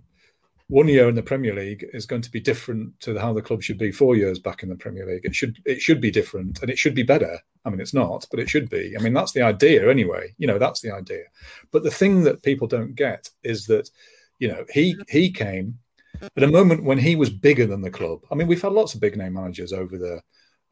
one 0.68 0.86
year 0.86 1.08
in 1.08 1.14
the 1.14 1.22
Premier 1.22 1.54
League 1.54 1.86
is 1.94 2.04
going 2.04 2.20
to 2.22 2.30
be 2.30 2.40
different 2.40 2.98
to 3.00 3.18
how 3.18 3.32
the 3.32 3.42
club 3.42 3.62
should 3.62 3.78
be 3.78 3.90
four 3.90 4.16
years 4.16 4.38
back 4.38 4.62
in 4.62 4.68
the 4.68 4.76
Premier 4.76 5.06
League. 5.06 5.24
It 5.24 5.34
should 5.34 5.58
it 5.64 5.80
should 5.80 6.00
be 6.00 6.10
different, 6.10 6.60
and 6.60 6.70
it 6.70 6.78
should 6.78 6.94
be 6.94 7.02
better. 7.02 7.38
I 7.64 7.70
mean, 7.70 7.80
it's 7.80 7.94
not, 7.94 8.26
but 8.30 8.38
it 8.38 8.50
should 8.50 8.68
be. 8.68 8.94
I 8.96 9.02
mean, 9.02 9.14
that's 9.14 9.32
the 9.32 9.42
idea 9.42 9.90
anyway. 9.90 10.34
You 10.36 10.46
know, 10.46 10.58
that's 10.58 10.80
the 10.80 10.92
idea. 10.92 11.24
But 11.72 11.84
the 11.84 11.90
thing 11.90 12.22
that 12.24 12.42
people 12.42 12.66
don't 12.66 12.94
get 12.94 13.30
is 13.42 13.66
that, 13.66 13.90
you 14.38 14.48
know, 14.48 14.64
he 14.70 14.96
he 15.08 15.30
came 15.30 15.78
at 16.22 16.42
a 16.42 16.48
moment 16.48 16.84
when 16.84 16.98
he 16.98 17.16
was 17.16 17.30
bigger 17.30 17.66
than 17.66 17.80
the 17.80 17.90
club. 17.90 18.20
I 18.30 18.34
mean, 18.34 18.46
we've 18.46 18.60
had 18.60 18.72
lots 18.72 18.94
of 18.94 19.00
big 19.00 19.16
name 19.16 19.34
managers 19.34 19.72
over 19.72 19.96
the 19.96 20.20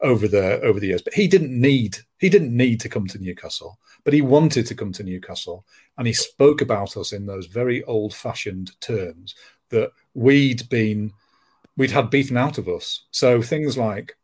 over 0.01 0.27
the 0.27 0.61
over 0.61 0.79
the 0.79 0.87
years, 0.87 1.01
but 1.01 1.15
he 1.15 1.27
didn't 1.27 1.59
need 1.59 1.97
he 2.19 2.29
didn't 2.29 2.55
need 2.55 2.79
to 2.81 2.89
come 2.89 3.07
to 3.07 3.17
Newcastle, 3.17 3.79
but 4.03 4.13
he 4.13 4.21
wanted 4.21 4.67
to 4.67 4.75
come 4.75 4.91
to 4.93 5.03
Newcastle, 5.03 5.65
and 5.97 6.05
he 6.05 6.13
spoke 6.13 6.61
about 6.61 6.97
us 6.97 7.13
in 7.13 7.25
those 7.25 7.47
very 7.47 7.83
old 7.85 8.13
fashioned 8.13 8.79
terms 8.79 9.33
that 9.69 9.91
we'd 10.13 10.67
been 10.69 11.13
we'd 11.75 11.91
had 11.91 12.09
beaten 12.09 12.37
out 12.37 12.57
of 12.57 12.67
us. 12.67 13.05
So 13.11 13.41
things 13.41 13.77
like 13.77 14.15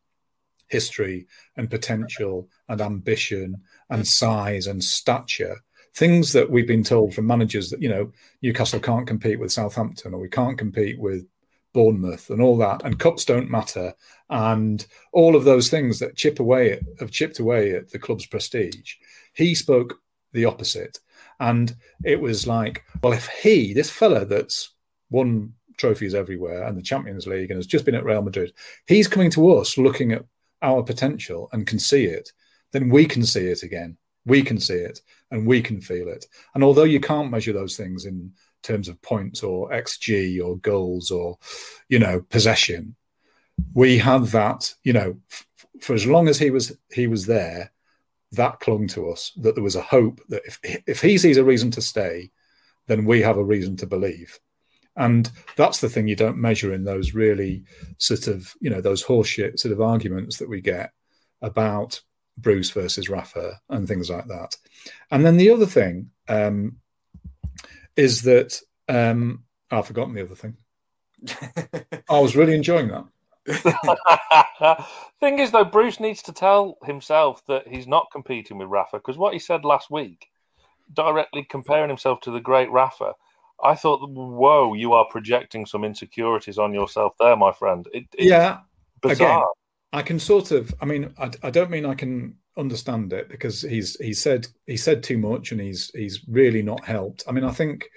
history 0.66 1.26
and 1.56 1.70
potential 1.70 2.48
and 2.68 2.80
ambition 2.80 3.62
and 3.90 4.02
mm. 4.02 4.06
size 4.06 4.66
and 4.66 4.82
stature 4.82 5.56
things 5.94 6.32
that 6.32 6.50
we've 6.50 6.66
been 6.66 6.82
told 6.82 7.14
from 7.14 7.26
managers 7.26 7.70
that 7.70 7.80
you 7.80 7.88
know 7.88 8.10
Newcastle 8.42 8.80
can't 8.80 9.06
compete 9.06 9.38
with 9.38 9.52
Southampton 9.52 10.12
or 10.12 10.20
we 10.20 10.28
can't 10.28 10.58
compete 10.58 10.98
with 10.98 11.26
Bournemouth 11.72 12.30
and 12.30 12.40
all 12.40 12.56
that 12.58 12.84
and 12.84 12.98
cups 12.98 13.24
don't 13.24 13.50
matter 13.50 13.94
and 14.30 14.86
all 15.12 15.36
of 15.36 15.44
those 15.44 15.68
things 15.70 15.98
that 15.98 16.16
chip 16.16 16.40
away 16.40 16.72
at, 16.72 16.80
have 16.98 17.10
chipped 17.10 17.38
away 17.38 17.72
at 17.72 17.90
the 17.90 17.98
club's 17.98 18.26
prestige 18.26 18.94
he 19.34 19.54
spoke 19.54 20.00
the 20.32 20.44
opposite 20.44 20.98
and 21.40 21.76
it 22.04 22.20
was 22.20 22.46
like 22.46 22.84
well 23.02 23.12
if 23.12 23.28
he 23.28 23.72
this 23.72 23.90
fella 23.90 24.24
that's 24.24 24.73
won 25.10 25.52
trophies 25.76 26.14
everywhere 26.14 26.64
and 26.64 26.76
the 26.76 26.82
Champions 26.82 27.26
League 27.26 27.50
and 27.50 27.58
has 27.58 27.66
just 27.66 27.84
been 27.84 27.94
at 27.94 28.04
Real 28.04 28.22
Madrid 28.22 28.52
he's 28.86 29.08
coming 29.08 29.30
to 29.30 29.52
us 29.56 29.76
looking 29.76 30.12
at 30.12 30.24
our 30.62 30.82
potential 30.82 31.48
and 31.52 31.66
can 31.66 31.78
see 31.78 32.04
it 32.04 32.30
then 32.72 32.88
we 32.88 33.06
can 33.06 33.24
see 33.24 33.46
it 33.46 33.62
again 33.62 33.96
we 34.26 34.42
can 34.42 34.58
see 34.58 34.74
it 34.74 35.00
and 35.30 35.46
we 35.46 35.60
can 35.60 35.80
feel 35.80 36.08
it. 36.08 36.26
And 36.54 36.64
although 36.64 36.84
you 36.84 37.00
can't 37.00 37.30
measure 37.30 37.52
those 37.52 37.76
things 37.76 38.06
in 38.06 38.32
terms 38.62 38.88
of 38.88 39.00
points 39.02 39.42
or 39.42 39.70
XG 39.70 40.44
or 40.44 40.56
goals 40.58 41.10
or, 41.10 41.38
you 41.88 41.98
know, 41.98 42.20
possession, 42.30 42.96
we 43.74 43.98
had 43.98 44.24
that, 44.26 44.74
you 44.82 44.92
know, 44.92 45.16
f- 45.30 45.46
for 45.80 45.94
as 45.94 46.06
long 46.06 46.28
as 46.28 46.38
he 46.38 46.50
was 46.50 46.76
he 46.92 47.06
was 47.06 47.26
there, 47.26 47.72
that 48.32 48.60
clung 48.60 48.88
to 48.88 49.10
us. 49.10 49.32
That 49.36 49.54
there 49.54 49.64
was 49.64 49.76
a 49.76 49.82
hope 49.82 50.20
that 50.28 50.42
if 50.44 50.58
if 50.86 51.02
he 51.02 51.18
sees 51.18 51.36
a 51.36 51.44
reason 51.44 51.70
to 51.72 51.82
stay, 51.82 52.30
then 52.86 53.04
we 53.04 53.22
have 53.22 53.36
a 53.36 53.44
reason 53.44 53.76
to 53.78 53.86
believe. 53.86 54.38
And 54.96 55.30
that's 55.56 55.80
the 55.80 55.88
thing 55.88 56.06
you 56.06 56.16
don't 56.16 56.36
measure 56.36 56.72
in 56.72 56.84
those 56.84 57.14
really 57.14 57.64
sort 57.98 58.28
of, 58.28 58.54
you 58.60 58.70
know, 58.70 58.80
those 58.80 59.04
horseshit 59.04 59.58
sort 59.58 59.72
of 59.72 59.80
arguments 59.80 60.38
that 60.38 60.48
we 60.48 60.60
get 60.60 60.92
about 61.42 62.00
Bruce 62.38 62.70
versus 62.70 63.08
Rafa 63.08 63.60
and 63.68 63.88
things 63.88 64.08
like 64.08 64.26
that. 64.26 64.56
And 65.10 65.24
then 65.24 65.36
the 65.36 65.50
other 65.50 65.66
thing 65.66 66.10
um, 66.28 66.76
is 67.96 68.22
that 68.22 68.60
um, 68.88 69.44
I've 69.70 69.86
forgotten 69.86 70.14
the 70.14 70.22
other 70.22 70.34
thing. 70.34 70.56
I 72.08 72.18
was 72.18 72.36
really 72.36 72.54
enjoying 72.54 72.88
that. 72.88 73.04
thing 75.20 75.38
is, 75.38 75.50
though, 75.50 75.64
Bruce 75.64 76.00
needs 76.00 76.22
to 76.22 76.32
tell 76.32 76.78
himself 76.84 77.44
that 77.46 77.68
he's 77.68 77.86
not 77.86 78.08
competing 78.12 78.58
with 78.58 78.68
Rafa 78.68 78.98
because 78.98 79.18
what 79.18 79.32
he 79.32 79.38
said 79.38 79.64
last 79.64 79.90
week, 79.90 80.26
directly 80.92 81.46
comparing 81.48 81.88
himself 81.88 82.20
to 82.22 82.30
the 82.30 82.40
great 82.40 82.70
Rafa, 82.70 83.14
I 83.62 83.74
thought, 83.74 84.08
whoa, 84.10 84.74
you 84.74 84.92
are 84.92 85.06
projecting 85.06 85.66
some 85.66 85.84
insecurities 85.84 86.58
on 86.58 86.74
yourself 86.74 87.14
there, 87.18 87.36
my 87.36 87.52
friend. 87.52 87.86
It, 87.92 88.04
yeah, 88.18 88.58
bizarre. 89.00 89.38
Again, 89.38 89.46
I 89.92 90.02
can 90.02 90.18
sort 90.18 90.50
of. 90.50 90.74
I 90.80 90.86
mean, 90.86 91.14
I, 91.18 91.30
I 91.42 91.50
don't 91.50 91.70
mean 91.70 91.86
I 91.86 91.94
can 91.94 92.36
understand 92.56 93.12
it 93.12 93.28
because 93.28 93.62
he's 93.62 93.96
he 93.96 94.12
said 94.12 94.46
he 94.66 94.76
said 94.76 95.02
too 95.02 95.18
much 95.18 95.50
and 95.50 95.60
he's 95.60 95.90
he's 95.94 96.20
really 96.28 96.62
not 96.62 96.84
helped. 96.84 97.24
I 97.28 97.32
mean, 97.32 97.44
I 97.44 97.52
think 97.52 97.88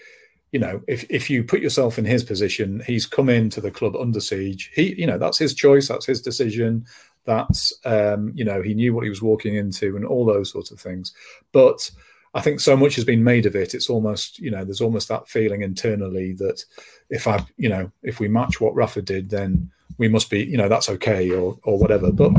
you 0.51 0.60
know 0.60 0.82
if 0.88 1.05
if 1.10 1.30
you 1.30 1.43
put 1.43 1.62
yourself 1.62 1.97
in 1.97 2.05
his 2.05 2.24
position, 2.24 2.84
he's 2.86 3.05
come 3.05 3.30
into 3.30 3.62
the 3.62 3.72
club 3.72 3.95
under 3.95 4.20
siege. 4.20 4.72
He 4.74 4.95
you 4.99 5.08
know 5.08 5.18
that's 5.18 5.38
his 5.38 5.53
choice, 5.53 5.88
that's 5.88 6.05
his 6.05 6.22
decision. 6.22 6.86
That's 7.26 7.74
um, 7.84 8.32
you 8.36 8.45
know 8.45 8.62
he 8.62 8.74
knew 8.74 8.93
what 8.93 9.03
he 9.03 9.10
was 9.10 9.22
walking 9.22 9.55
into 9.55 9.95
and 9.95 10.05
all 10.05 10.26
those 10.26 10.51
sorts 10.51 10.72
of 10.72 10.80
things. 10.80 11.14
But 11.51 11.89
I 12.38 12.42
think 12.42 12.60
so 12.60 12.78
much 12.78 12.96
has 12.96 13.04
been 13.04 13.24
made 13.24 13.48
of 13.48 13.56
it. 13.56 13.74
It's 13.74 13.90
almost 13.90 14.38
you 14.38 14.52
know 14.52 14.64
there's 14.64 14.82
almost 14.82 15.08
that 15.08 15.28
feeling 15.28 15.64
internally 15.64 16.34
that 16.34 16.64
if 17.10 17.28
I 17.28 17.44
you 17.58 17.68
know 17.68 17.92
if 18.04 18.20
we 18.20 18.28
match 18.28 18.62
what 18.62 18.76
Rafa 18.76 19.02
did, 19.02 19.30
then 19.30 19.72
we 19.98 20.08
must 20.08 20.30
be, 20.30 20.44
you 20.44 20.58
know, 20.58 20.70
that's 20.70 20.90
okay 20.90 21.32
or 21.32 21.58
or 21.64 21.80
whatever. 21.80 22.12
But 22.12 22.32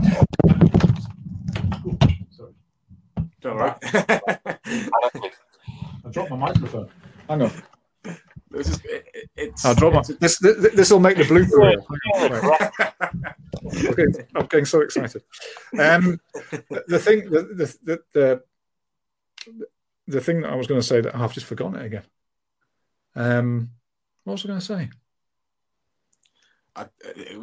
all 3.45 3.57
right. 3.57 3.77
I 6.05 6.11
dropped 6.11 6.31
my 6.31 6.37
microphone. 6.37 6.89
Hang 7.29 7.43
on. 7.43 7.51
This 8.51 8.69
is, 8.69 8.81
it, 8.85 9.07
it's, 9.37 9.65
I'll 9.65 9.75
drop 9.75 9.95
my, 9.95 10.03
this. 10.21 10.39
This 10.39 10.91
will 10.91 11.01
make 11.01 11.17
the 11.19 11.25
blooper 11.25 11.59
reel. 11.59 11.85
okay, 13.91 14.27
I'm 14.37 14.47
getting 14.47 14.65
so 14.65 14.81
excited. 14.81 15.23
Um, 15.79 16.21
the 16.87 16.99
thing, 16.99 17.29
the 17.31 17.43
the, 17.43 17.77
the 17.85 18.03
the 18.15 19.67
the 20.09 20.21
thing 20.21 20.41
that 20.41 20.51
I 20.51 20.57
was 20.57 20.67
going 20.67 20.81
to 20.81 20.87
say 20.87 21.01
that 21.01 21.15
I've 21.15 21.35
just 21.35 21.47
forgotten 21.47 21.77
it 21.77 21.87
again. 21.87 22.03
Um, 23.15 23.71
what 24.25 24.33
was 24.33 24.45
I 24.45 24.49
going 24.49 24.61
to 24.61 24.65
say? 24.65 24.91
I, 26.75 26.87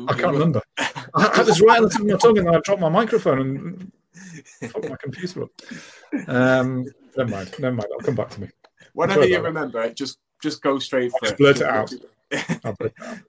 I 0.07 0.13
can't 0.13 0.33
remember. 0.33 0.61
I 0.77 1.43
this 1.43 1.61
right 1.61 1.77
on 1.77 1.83
the 1.83 1.89
tip 1.89 2.01
of 2.01 2.07
my 2.07 2.17
tongue, 2.17 2.37
and 2.39 2.47
then 2.47 2.55
I 2.55 2.59
dropped 2.59 2.81
my 2.81 2.89
microphone 2.89 3.39
and 3.39 3.91
fucked 4.71 4.89
my 4.89 4.95
computer 4.95 5.43
up. 5.43 5.49
Um, 6.27 6.85
never 7.15 7.29
mind. 7.29 7.53
Never 7.59 7.75
mind. 7.75 7.89
I'll 7.93 8.05
come 8.05 8.15
back 8.15 8.29
to 8.31 8.41
me. 8.41 8.49
Whenever 8.93 9.25
you 9.25 9.41
remember 9.41 9.83
it, 9.83 9.95
just 9.95 10.17
just 10.41 10.61
go 10.61 10.79
straight 10.79 11.11
for 11.11 11.27
it. 11.27 11.37
Blurt 11.37 11.57
it 11.57 11.63
out. 11.63 11.91
blurt 12.29 12.79
it 12.79 12.93
out. 13.01 13.19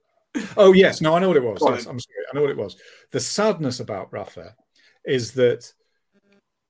Oh 0.57 0.73
yes, 0.73 1.01
no, 1.01 1.15
I 1.15 1.19
know 1.19 1.29
what 1.29 1.37
it 1.37 1.43
was. 1.43 1.59
Yes, 1.61 1.87
I'm 1.87 1.99
sorry. 1.99 2.25
I 2.31 2.37
know 2.37 2.43
what 2.43 2.51
it 2.51 2.57
was. 2.57 2.77
The 3.11 3.21
sadness 3.21 3.81
about 3.81 4.13
Rafa 4.13 4.55
is 5.05 5.33
that 5.33 5.73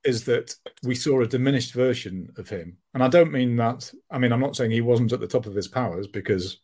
is 0.07 0.25
that 0.25 0.55
we 0.83 0.95
saw 0.95 1.21
a 1.21 1.27
diminished 1.27 1.75
version 1.75 2.33
of 2.39 2.49
him, 2.49 2.79
and 2.95 3.03
I 3.03 3.09
don't 3.09 3.33
mean 3.33 3.57
that. 3.57 3.93
I 4.11 4.19
mean, 4.19 4.33
I'm 4.33 4.41
not 4.41 4.57
saying 4.57 4.71
he 4.71 4.81
wasn't 4.81 5.13
at 5.13 5.21
the 5.21 5.27
top 5.27 5.47
of 5.47 5.55
his 5.55 5.69
powers 5.69 6.07
because 6.07 6.61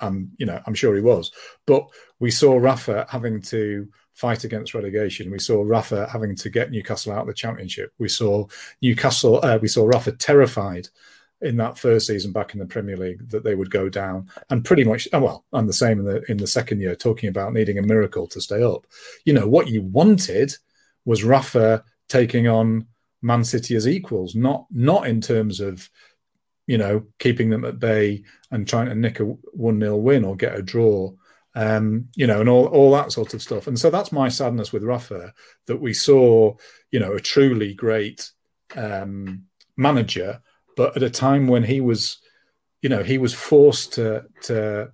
I'm, 0.00 0.32
you 0.38 0.46
know, 0.46 0.60
I'm 0.66 0.74
sure 0.74 0.94
he 0.94 1.02
was. 1.02 1.30
But 1.66 1.86
we 2.18 2.30
saw 2.30 2.56
Rafa 2.56 3.06
having 3.08 3.42
to 3.42 3.88
fight 4.14 4.44
against 4.44 4.74
relegation. 4.74 5.30
We 5.30 5.38
saw 5.38 5.62
Rafa 5.62 6.08
having 6.08 6.34
to 6.36 6.50
get 6.50 6.70
Newcastle 6.70 7.12
out 7.12 7.22
of 7.22 7.26
the 7.26 7.34
Championship. 7.34 7.92
We 7.98 8.08
saw 8.08 8.46
Newcastle. 8.82 9.40
Uh, 9.42 9.58
we 9.60 9.68
saw 9.68 9.86
Rafa 9.86 10.12
terrified 10.12 10.88
in 11.42 11.56
that 11.56 11.78
first 11.78 12.06
season 12.06 12.32
back 12.32 12.52
in 12.52 12.60
the 12.60 12.66
Premier 12.66 12.96
League 12.96 13.28
that 13.30 13.44
they 13.44 13.54
would 13.54 13.70
go 13.70 13.88
down, 13.88 14.28
and 14.50 14.64
pretty 14.64 14.84
much 14.84 15.06
oh, 15.12 15.20
well, 15.20 15.44
and 15.52 15.68
the 15.68 15.72
same 15.72 15.98
in 16.00 16.04
the 16.04 16.22
in 16.30 16.38
the 16.38 16.46
second 16.46 16.80
year, 16.80 16.96
talking 16.96 17.28
about 17.28 17.52
needing 17.52 17.78
a 17.78 17.82
miracle 17.82 18.26
to 18.28 18.40
stay 18.40 18.62
up. 18.62 18.86
You 19.24 19.34
know 19.34 19.46
what 19.46 19.68
you 19.68 19.82
wanted 19.82 20.54
was 21.04 21.24
Rafa 21.24 21.84
taking 22.10 22.46
on 22.46 22.88
Man 23.22 23.44
City 23.44 23.74
as 23.74 23.88
equals, 23.88 24.34
not 24.34 24.66
not 24.70 25.06
in 25.06 25.22
terms 25.22 25.60
of 25.60 25.88
you 26.70 26.78
know, 26.78 27.04
keeping 27.18 27.50
them 27.50 27.64
at 27.64 27.80
bay 27.80 28.22
and 28.52 28.68
trying 28.68 28.86
to 28.86 28.94
nick 28.94 29.18
a 29.18 29.24
1 29.24 29.80
0 29.80 29.96
win 29.96 30.24
or 30.24 30.36
get 30.36 30.54
a 30.54 30.62
draw, 30.62 31.10
um, 31.56 32.06
you 32.14 32.28
know, 32.28 32.40
and 32.40 32.48
all, 32.48 32.66
all 32.66 32.92
that 32.92 33.10
sort 33.10 33.34
of 33.34 33.42
stuff. 33.42 33.66
And 33.66 33.76
so 33.76 33.90
that's 33.90 34.12
my 34.12 34.28
sadness 34.28 34.72
with 34.72 34.84
Rafa 34.84 35.34
that 35.66 35.80
we 35.80 35.92
saw, 35.92 36.54
you 36.92 37.00
know, 37.00 37.14
a 37.14 37.18
truly 37.20 37.74
great 37.74 38.30
um, 38.76 39.46
manager, 39.76 40.42
but 40.76 40.96
at 40.96 41.02
a 41.02 41.10
time 41.10 41.48
when 41.48 41.64
he 41.64 41.80
was, 41.80 42.18
you 42.82 42.88
know, 42.88 43.02
he 43.02 43.18
was 43.18 43.34
forced 43.34 43.94
to, 43.94 44.26
to 44.42 44.92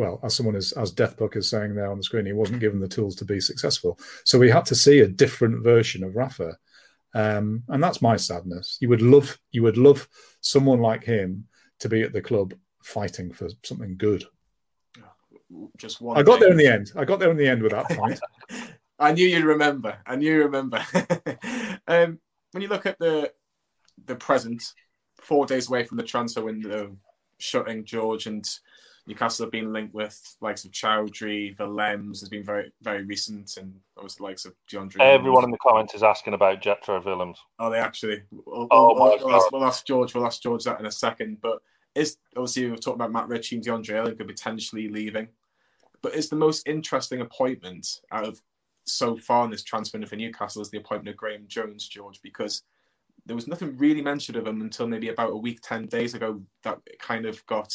well, 0.00 0.18
as 0.22 0.34
someone 0.34 0.56
is, 0.56 0.72
as 0.72 0.94
Deathbook 0.94 1.36
is 1.36 1.50
saying 1.50 1.74
there 1.74 1.90
on 1.90 1.98
the 1.98 2.02
screen, 2.02 2.24
he 2.24 2.32
wasn't 2.32 2.60
given 2.60 2.80
the 2.80 2.88
tools 2.88 3.14
to 3.16 3.26
be 3.26 3.38
successful. 3.38 3.98
So 4.24 4.38
we 4.38 4.50
had 4.50 4.64
to 4.66 4.74
see 4.74 5.00
a 5.00 5.06
different 5.06 5.62
version 5.62 6.02
of 6.02 6.16
Rafa. 6.16 6.56
Um, 7.12 7.64
and 7.68 7.82
that's 7.82 8.00
my 8.00 8.16
sadness. 8.16 8.78
You 8.80 8.88
would 8.88 9.02
love, 9.02 9.38
you 9.50 9.62
would 9.62 9.76
love 9.76 10.08
someone 10.40 10.80
like 10.80 11.04
him 11.04 11.48
to 11.80 11.90
be 11.90 12.00
at 12.00 12.14
the 12.14 12.22
club 12.22 12.54
fighting 12.82 13.30
for 13.30 13.48
something 13.62 13.96
good. 13.98 14.24
Just 15.76 16.00
one. 16.00 16.16
I 16.16 16.22
got 16.22 16.40
there 16.40 16.50
in 16.50 16.56
the 16.56 16.66
end. 16.66 16.92
I 16.96 17.04
got 17.04 17.18
there 17.18 17.30
in 17.30 17.36
the 17.36 17.48
end 17.48 17.62
with 17.62 17.72
that 17.72 17.90
point. 17.90 18.18
I 18.98 19.12
knew 19.12 19.26
you'd 19.26 19.44
remember. 19.44 19.98
I 20.06 20.16
knew 20.16 20.32
you 20.32 20.44
remember. 20.44 20.82
um, 21.88 22.20
when 22.52 22.62
you 22.62 22.68
look 22.68 22.86
at 22.86 22.98
the 22.98 23.32
the 24.06 24.14
present, 24.14 24.62
four 25.16 25.46
days 25.46 25.68
away 25.68 25.84
from 25.84 25.96
the 25.96 26.04
transfer 26.04 26.42
window 26.42 26.96
shutting, 27.38 27.84
George 27.84 28.26
and 28.26 28.44
Newcastle 29.06 29.46
have 29.46 29.52
been 29.52 29.72
linked 29.72 29.94
with 29.94 30.36
likes 30.40 30.64
of 30.64 30.72
Choudhury, 30.72 31.58
Willems 31.58 32.20
has 32.20 32.28
been 32.28 32.44
very 32.44 32.72
very 32.82 33.04
recent, 33.04 33.56
and 33.56 33.74
obviously 33.96 34.22
the 34.22 34.24
likes 34.24 34.44
of 34.44 34.54
DeAndre. 34.70 35.00
Everyone 35.00 35.44
in 35.44 35.50
the 35.50 35.58
comments 35.58 35.94
is 35.94 36.02
asking 36.02 36.34
about 36.34 36.62
Jetro 36.62 37.04
Willems. 37.04 37.38
Oh, 37.58 37.70
they 37.70 37.78
actually. 37.78 38.22
We'll, 38.30 38.68
oh 38.70 38.94
we'll, 38.94 39.18
we'll, 39.18 39.34
ask, 39.34 39.52
we'll, 39.52 39.64
ask, 39.64 39.86
George. 39.86 40.14
We'll 40.14 40.26
ask 40.26 40.42
George 40.42 40.64
that 40.64 40.80
in 40.80 40.86
a 40.86 40.92
second. 40.92 41.38
But 41.40 41.58
is 41.94 42.18
obviously 42.36 42.70
we've 42.70 42.80
talked 42.80 42.96
about 42.96 43.12
Matt 43.12 43.28
Ritchie 43.28 43.56
and 43.56 43.64
DeAndre 43.64 44.16
Yedlin 44.16 44.26
potentially 44.26 44.88
leaving, 44.88 45.28
but 46.02 46.14
it's 46.14 46.28
the 46.28 46.36
most 46.36 46.66
interesting 46.68 47.20
appointment 47.20 48.00
out 48.12 48.26
of 48.26 48.40
so 48.86 49.16
far 49.16 49.44
in 49.44 49.50
this 49.50 49.62
transfer 49.62 50.04
for 50.04 50.16
Newcastle 50.16 50.62
is 50.62 50.70
the 50.70 50.78
appointment 50.78 51.14
of 51.14 51.16
Graeme 51.16 51.44
Jones, 51.46 51.86
George, 51.86 52.20
because 52.22 52.62
there 53.26 53.36
was 53.36 53.46
nothing 53.46 53.76
really 53.76 54.02
mentioned 54.02 54.36
of 54.36 54.46
him 54.46 54.60
until 54.60 54.86
maybe 54.86 55.08
about 55.08 55.30
a 55.30 55.36
week, 55.36 55.60
ten 55.62 55.86
days 55.86 56.14
ago. 56.14 56.40
That 56.64 56.78
kind 56.98 57.26
of 57.26 57.44
got 57.46 57.72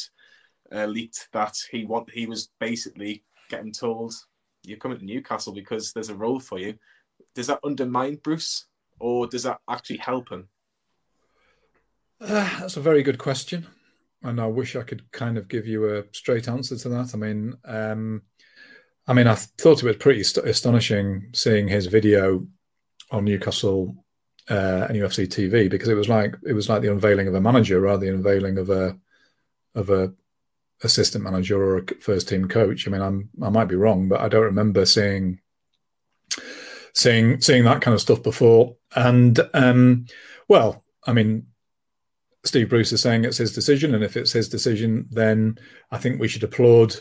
uh, 0.74 0.86
leaked 0.86 1.28
that 1.32 1.54
he 1.70 1.84
want 1.84 2.10
he 2.10 2.26
was 2.26 2.50
basically 2.60 3.24
getting 3.48 3.72
told 3.72 4.12
you're 4.66 4.78
coming 4.78 4.98
to 4.98 5.04
Newcastle 5.04 5.52
because 5.52 5.92
there's 5.92 6.08
a 6.08 6.14
role 6.14 6.40
for 6.40 6.58
you. 6.58 6.74
Does 7.34 7.46
that 7.46 7.60
undermine 7.64 8.16
Bruce, 8.16 8.66
or 8.98 9.26
does 9.26 9.44
that 9.44 9.58
actually 9.70 9.98
help 9.98 10.30
him? 10.30 10.48
Uh, 12.20 12.60
that's 12.60 12.76
a 12.76 12.80
very 12.80 13.02
good 13.02 13.18
question, 13.18 13.66
and 14.22 14.40
I 14.40 14.46
wish 14.46 14.74
I 14.74 14.82
could 14.82 15.10
kind 15.12 15.38
of 15.38 15.48
give 15.48 15.66
you 15.66 15.96
a 15.96 16.04
straight 16.12 16.48
answer 16.48 16.76
to 16.76 16.88
that. 16.90 17.12
I 17.14 17.16
mean, 17.16 17.54
um, 17.64 18.22
I 19.06 19.12
mean, 19.12 19.26
I 19.26 19.34
thought 19.34 19.82
it 19.82 19.86
was 19.86 19.96
pretty 19.96 20.24
st- 20.24 20.46
astonishing 20.46 21.30
seeing 21.32 21.68
his 21.68 21.86
video 21.86 22.46
on 23.10 23.24
Newcastle 23.24 24.04
uh, 24.50 24.86
and 24.88 24.96
UFC 24.96 25.26
TV 25.26 25.70
because 25.70 25.88
it 25.88 25.94
was 25.94 26.08
like 26.08 26.34
it 26.44 26.54
was 26.54 26.68
like 26.68 26.82
the 26.82 26.90
unveiling 26.90 27.28
of 27.28 27.34
a 27.34 27.40
manager 27.40 27.80
rather 27.80 28.04
than 28.04 28.08
the 28.08 28.16
unveiling 28.16 28.58
of 28.58 28.70
a 28.70 28.96
of 29.74 29.90
a 29.90 30.12
assistant 30.82 31.24
manager 31.24 31.62
or 31.62 31.78
a 31.78 31.94
first 32.00 32.28
team 32.28 32.48
coach. 32.48 32.86
I 32.86 32.90
mean, 32.90 33.02
I'm 33.02 33.30
I 33.42 33.48
might 33.48 33.68
be 33.68 33.76
wrong, 33.76 34.08
but 34.08 34.20
I 34.20 34.28
don't 34.28 34.44
remember 34.44 34.84
seeing 34.86 35.40
seeing 36.94 37.40
seeing 37.40 37.64
that 37.64 37.82
kind 37.82 37.94
of 37.94 38.00
stuff 38.00 38.22
before. 38.22 38.76
And 38.94 39.38
um, 39.54 40.06
well, 40.48 40.84
I 41.06 41.12
mean, 41.12 41.46
Steve 42.44 42.68
Bruce 42.68 42.92
is 42.92 43.02
saying 43.02 43.24
it's 43.24 43.38
his 43.38 43.54
decision, 43.54 43.94
and 43.94 44.04
if 44.04 44.16
it's 44.16 44.32
his 44.32 44.48
decision, 44.48 45.06
then 45.10 45.58
I 45.90 45.98
think 45.98 46.20
we 46.20 46.28
should 46.28 46.44
applaud. 46.44 46.96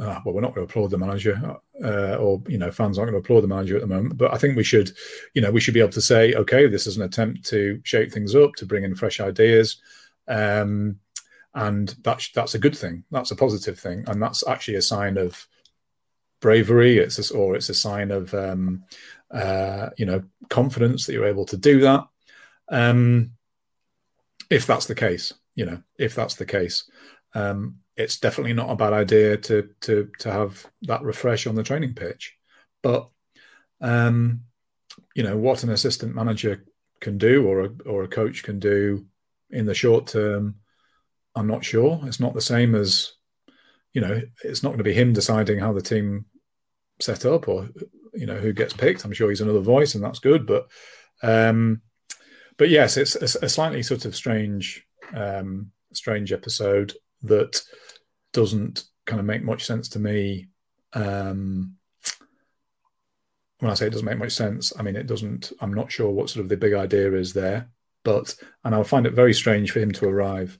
Uh, 0.00 0.18
well, 0.24 0.34
we're 0.34 0.40
not 0.40 0.52
going 0.52 0.66
to 0.66 0.70
applaud 0.70 0.90
the 0.90 0.98
manager, 0.98 1.40
uh, 1.84 2.16
or 2.16 2.42
you 2.48 2.58
know, 2.58 2.72
fans 2.72 2.98
aren't 2.98 3.12
going 3.12 3.22
to 3.22 3.24
applaud 3.24 3.42
the 3.42 3.48
manager 3.48 3.76
at 3.76 3.80
the 3.80 3.86
moment. 3.86 4.16
But 4.16 4.34
I 4.34 4.38
think 4.38 4.56
we 4.56 4.64
should, 4.64 4.90
you 5.34 5.42
know, 5.42 5.52
we 5.52 5.60
should 5.60 5.74
be 5.74 5.80
able 5.80 5.92
to 5.92 6.00
say, 6.00 6.34
okay, 6.34 6.66
this 6.66 6.88
is 6.88 6.96
an 6.96 7.04
attempt 7.04 7.44
to 7.50 7.80
shake 7.84 8.12
things 8.12 8.34
up, 8.34 8.54
to 8.56 8.66
bring 8.66 8.82
in 8.82 8.96
fresh 8.96 9.20
ideas, 9.20 9.80
um, 10.26 10.98
and 11.54 11.94
that's 12.02 12.30
that's 12.32 12.54
a 12.54 12.58
good 12.58 12.76
thing. 12.76 13.04
That's 13.10 13.30
a 13.30 13.36
positive 13.36 13.78
thing, 13.78 14.04
and 14.06 14.20
that's 14.20 14.46
actually 14.46 14.76
a 14.76 14.82
sign 14.82 15.16
of 15.16 15.46
bravery. 16.40 16.98
It's 16.98 17.30
a, 17.30 17.34
or 17.34 17.54
it's 17.54 17.68
a 17.68 17.74
sign 17.74 18.10
of 18.10 18.34
um, 18.34 18.84
uh, 19.30 19.90
you 19.96 20.06
know 20.06 20.24
confidence 20.48 21.06
that 21.06 21.12
you're 21.12 21.26
able 21.26 21.46
to 21.46 21.56
do 21.56 21.80
that. 21.80 22.06
Um, 22.68 23.32
if 24.50 24.66
that's 24.66 24.86
the 24.86 24.94
case, 24.94 25.32
you 25.54 25.64
know, 25.64 25.82
if 25.98 26.14
that's 26.14 26.34
the 26.34 26.46
case, 26.46 26.90
um, 27.34 27.76
it's 27.96 28.18
definitely 28.18 28.52
not 28.52 28.70
a 28.70 28.76
bad 28.76 28.92
idea 28.92 29.36
to 29.36 29.70
to 29.82 30.10
to 30.18 30.32
have 30.32 30.66
that 30.82 31.02
refresh 31.02 31.46
on 31.46 31.54
the 31.54 31.62
training 31.62 31.94
pitch. 31.94 32.36
But 32.82 33.08
um, 33.80 34.42
you 35.14 35.22
know 35.22 35.36
what 35.36 35.62
an 35.62 35.70
assistant 35.70 36.14
manager 36.16 36.64
can 37.00 37.16
do, 37.16 37.46
or 37.46 37.64
a 37.64 37.70
or 37.86 38.02
a 38.02 38.08
coach 38.08 38.42
can 38.42 38.58
do 38.58 39.06
in 39.50 39.66
the 39.66 39.74
short 39.74 40.08
term, 40.08 40.56
I'm 41.34 41.46
not 41.46 41.64
sure. 41.64 42.00
It's 42.04 42.20
not 42.20 42.34
the 42.34 42.40
same 42.40 42.74
as 42.74 43.12
you 43.92 44.00
know. 44.00 44.22
It's 44.42 44.62
not 44.62 44.70
going 44.70 44.78
to 44.78 44.84
be 44.84 44.92
him 44.92 45.12
deciding 45.12 45.58
how 45.58 45.72
the 45.72 45.82
team 45.82 46.26
set 47.00 47.24
up 47.24 47.48
or 47.48 47.68
you 48.12 48.26
know 48.26 48.36
who 48.36 48.52
gets 48.52 48.72
picked. 48.72 49.04
I'm 49.04 49.12
sure 49.12 49.30
he's 49.30 49.40
another 49.40 49.60
voice, 49.60 49.94
and 49.94 50.04
that's 50.04 50.18
good. 50.18 50.46
But 50.46 50.68
um, 51.22 51.82
but 52.56 52.68
yes, 52.68 52.96
it's 52.96 53.16
a, 53.16 53.44
a 53.44 53.48
slightly 53.48 53.82
sort 53.82 54.04
of 54.04 54.14
strange, 54.14 54.86
um, 55.14 55.72
strange 55.92 56.32
episode 56.32 56.94
that 57.22 57.60
doesn't 58.32 58.84
kind 59.06 59.20
of 59.20 59.26
make 59.26 59.42
much 59.42 59.64
sense 59.64 59.88
to 59.90 59.98
me. 59.98 60.48
Um, 60.92 61.76
when 63.58 63.70
I 63.70 63.74
say 63.74 63.86
it 63.86 63.90
doesn't 63.90 64.06
make 64.06 64.18
much 64.18 64.32
sense, 64.32 64.72
I 64.78 64.82
mean 64.82 64.96
it 64.96 65.06
doesn't. 65.06 65.52
I'm 65.60 65.74
not 65.74 65.90
sure 65.90 66.10
what 66.10 66.30
sort 66.30 66.44
of 66.44 66.48
the 66.48 66.56
big 66.56 66.74
idea 66.74 67.12
is 67.14 67.32
there, 67.32 67.70
but 68.04 68.36
and 68.64 68.74
I'll 68.74 68.84
find 68.84 69.06
it 69.06 69.14
very 69.14 69.34
strange 69.34 69.72
for 69.72 69.80
him 69.80 69.92
to 69.92 70.08
arrive 70.08 70.58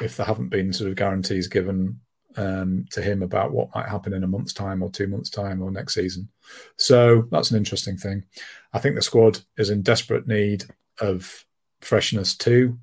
if 0.00 0.16
there 0.16 0.26
haven't 0.26 0.48
been 0.48 0.72
sort 0.72 0.90
of 0.90 0.96
guarantees 0.96 1.48
given 1.48 2.00
um, 2.36 2.86
to 2.90 3.00
him 3.00 3.22
about 3.22 3.52
what 3.52 3.74
might 3.74 3.88
happen 3.88 4.12
in 4.12 4.24
a 4.24 4.28
month's 4.28 4.52
time 4.52 4.82
or 4.82 4.90
two 4.90 5.06
months' 5.06 5.30
time 5.30 5.62
or 5.62 5.70
next 5.70 5.94
season. 5.94 6.28
So 6.76 7.28
that's 7.30 7.50
an 7.50 7.56
interesting 7.56 7.96
thing. 7.96 8.24
I 8.72 8.78
think 8.78 8.96
the 8.96 9.02
squad 9.02 9.40
is 9.56 9.70
in 9.70 9.82
desperate 9.82 10.26
need 10.26 10.64
of 11.00 11.44
freshness 11.80 12.34
too. 12.34 12.78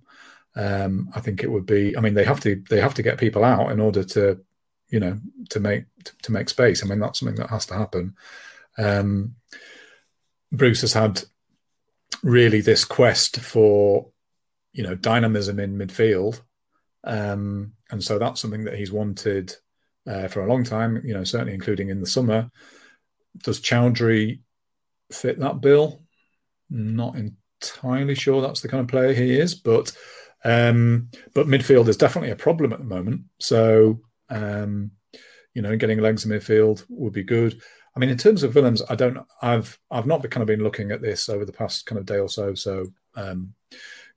Um, 0.55 1.09
I 1.15 1.21
think 1.21 1.43
it 1.43 1.51
would 1.51 1.65
be. 1.65 1.95
I 1.97 2.01
mean, 2.01 2.13
they 2.13 2.25
have 2.25 2.39
to 2.41 2.61
they 2.69 2.81
have 2.81 2.93
to 2.95 3.03
get 3.03 3.17
people 3.17 3.43
out 3.43 3.71
in 3.71 3.79
order 3.79 4.03
to, 4.03 4.39
you 4.89 4.99
know, 4.99 5.19
to 5.49 5.59
make 5.59 5.85
to, 6.03 6.13
to 6.23 6.31
make 6.31 6.49
space. 6.49 6.83
I 6.83 6.87
mean, 6.87 6.99
that's 6.99 7.19
something 7.19 7.37
that 7.37 7.49
has 7.49 7.65
to 7.67 7.73
happen. 7.73 8.15
Um, 8.77 9.35
Bruce 10.51 10.81
has 10.81 10.93
had 10.93 11.23
really 12.23 12.61
this 12.61 12.83
quest 12.83 13.39
for, 13.39 14.07
you 14.73 14.83
know, 14.83 14.95
dynamism 14.95 15.59
in 15.59 15.77
midfield, 15.77 16.41
um, 17.03 17.73
and 17.89 18.03
so 18.03 18.19
that's 18.19 18.41
something 18.41 18.65
that 18.65 18.77
he's 18.77 18.91
wanted 18.91 19.55
uh, 20.07 20.27
for 20.27 20.41
a 20.41 20.47
long 20.47 20.63
time. 20.63 21.01
You 21.05 21.13
know, 21.13 21.23
certainly 21.23 21.53
including 21.53 21.89
in 21.89 21.99
the 21.99 22.07
summer. 22.07 22.49
Does 23.43 23.61
Choudhury 23.61 24.41
fit 25.11 25.39
that 25.39 25.61
bill? 25.61 26.03
Not 26.69 27.15
entirely 27.15 28.15
sure 28.15 28.41
that's 28.41 28.61
the 28.61 28.67
kind 28.67 28.81
of 28.81 28.87
player 28.87 29.13
he 29.13 29.39
is, 29.39 29.55
but 29.55 29.91
um, 30.43 31.09
but 31.33 31.47
midfield 31.47 31.87
is 31.87 31.97
definitely 31.97 32.31
a 32.31 32.35
problem 32.35 32.73
at 32.73 32.79
the 32.79 32.85
moment. 32.85 33.21
So 33.39 34.01
um, 34.29 34.91
you 35.53 35.61
know, 35.61 35.75
getting 35.75 35.99
legs 35.99 36.25
in 36.25 36.31
midfield 36.31 36.85
would 36.89 37.13
be 37.13 37.23
good. 37.23 37.61
I 37.95 37.99
mean, 37.99 38.09
in 38.09 38.17
terms 38.17 38.43
of 38.43 38.55
Willems, 38.55 38.81
I 38.89 38.95
don't. 38.95 39.19
I've 39.41 39.77
I've 39.89 40.05
not 40.05 40.27
kind 40.29 40.41
of 40.41 40.47
been 40.47 40.63
looking 40.63 40.91
at 40.91 41.01
this 41.01 41.27
over 41.29 41.45
the 41.45 41.51
past 41.51 41.85
kind 41.85 41.99
of 41.99 42.05
day 42.05 42.19
or 42.19 42.29
so. 42.29 42.55
So 42.55 42.87
um, 43.15 43.53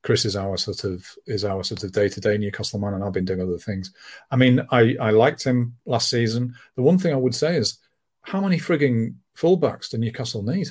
Chris 0.05 0.27
is 0.27 0.37
our 0.37 0.57
sort 0.59 0.85
of 0.85 1.11
is 1.27 1.45
our 1.45 1.65
sort 1.65 1.83
of 1.83 1.91
day 1.91 2.09
to 2.11 2.21
day 2.21 2.37
Newcastle 2.37 2.79
man, 2.79 2.93
and 2.93 3.03
I've 3.03 3.13
been 3.13 3.25
doing 3.25 3.41
other 3.41 3.59
things. 3.59 3.93
I 4.31 4.37
mean, 4.37 4.61
I 4.71 4.97
I 5.01 5.11
liked 5.11 5.43
him 5.43 5.77
last 5.87 6.11
season. 6.11 6.55
The 6.77 6.83
one 6.83 6.99
thing 6.99 7.15
I 7.15 7.17
would 7.17 7.35
say 7.35 7.57
is, 7.57 7.79
how 8.21 8.43
many 8.43 8.59
frigging 8.59 9.15
fullbacks 9.37 9.91
do 9.91 9.99
Newcastle 9.99 10.43
need? 10.43 10.69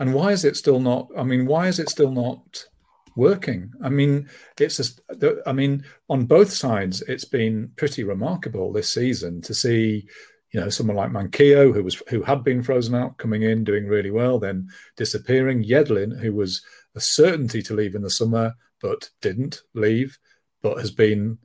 And 0.00 0.12
why 0.12 0.32
is 0.32 0.44
it 0.44 0.56
still 0.56 0.80
not? 0.80 1.08
I 1.16 1.22
mean, 1.22 1.46
why 1.46 1.68
is 1.68 1.78
it 1.78 1.88
still 1.88 2.10
not 2.10 2.66
working? 3.14 3.72
I 3.82 3.88
mean, 3.88 4.28
it's 4.58 4.76
just, 4.76 5.00
I 5.46 5.52
mean, 5.52 5.84
on 6.10 6.26
both 6.26 6.52
sides, 6.52 7.02
it's 7.02 7.24
been 7.24 7.70
pretty 7.76 8.02
remarkable 8.04 8.72
this 8.72 8.92
season 8.92 9.40
to 9.42 9.54
see, 9.54 10.06
you 10.50 10.60
know, 10.60 10.68
someone 10.68 10.96
like 10.96 11.12
Manquillo, 11.12 11.72
who 11.72 11.82
was 11.82 12.02
who 12.08 12.22
had 12.22 12.44
been 12.44 12.62
frozen 12.62 12.94
out, 12.94 13.16
coming 13.16 13.42
in, 13.42 13.64
doing 13.64 13.86
really 13.86 14.10
well, 14.10 14.38
then 14.38 14.68
disappearing. 14.96 15.64
Yedlin, 15.64 16.18
who 16.20 16.34
was 16.34 16.62
a 16.96 17.00
certainty 17.00 17.62
to 17.62 17.74
leave 17.74 17.94
in 17.94 18.02
the 18.02 18.10
summer, 18.10 18.54
but 18.80 19.10
didn't 19.20 19.62
leave, 19.74 20.18
but 20.62 20.78
has 20.78 20.90
been, 20.90 21.38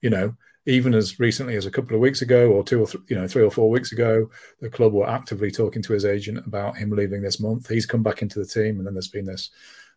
you 0.00 0.10
know, 0.10 0.34
even 0.66 0.94
as 0.94 1.18
recently 1.18 1.56
as 1.56 1.64
a 1.64 1.70
couple 1.70 1.94
of 1.94 2.00
weeks 2.00 2.20
ago, 2.20 2.50
or 2.50 2.62
two 2.62 2.82
or 2.82 2.86
th- 2.86 3.02
you 3.08 3.16
know 3.16 3.26
three 3.26 3.42
or 3.42 3.50
four 3.50 3.70
weeks 3.70 3.92
ago, 3.92 4.30
the 4.60 4.68
club 4.68 4.92
were 4.92 5.08
actively 5.08 5.50
talking 5.50 5.82
to 5.82 5.94
his 5.94 6.04
agent 6.04 6.46
about 6.46 6.76
him 6.76 6.90
leaving 6.90 7.22
this 7.22 7.40
month. 7.40 7.68
He's 7.68 7.86
come 7.86 8.02
back 8.02 8.20
into 8.20 8.38
the 8.38 8.46
team, 8.46 8.76
and 8.76 8.86
then 8.86 8.94
there's 8.94 9.08
been 9.08 9.24
this 9.24 9.50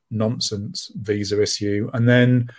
nonsense 0.09 0.89
visa 0.95 1.41
issue, 1.41 1.89
and 1.93 2.07
then 2.07 2.49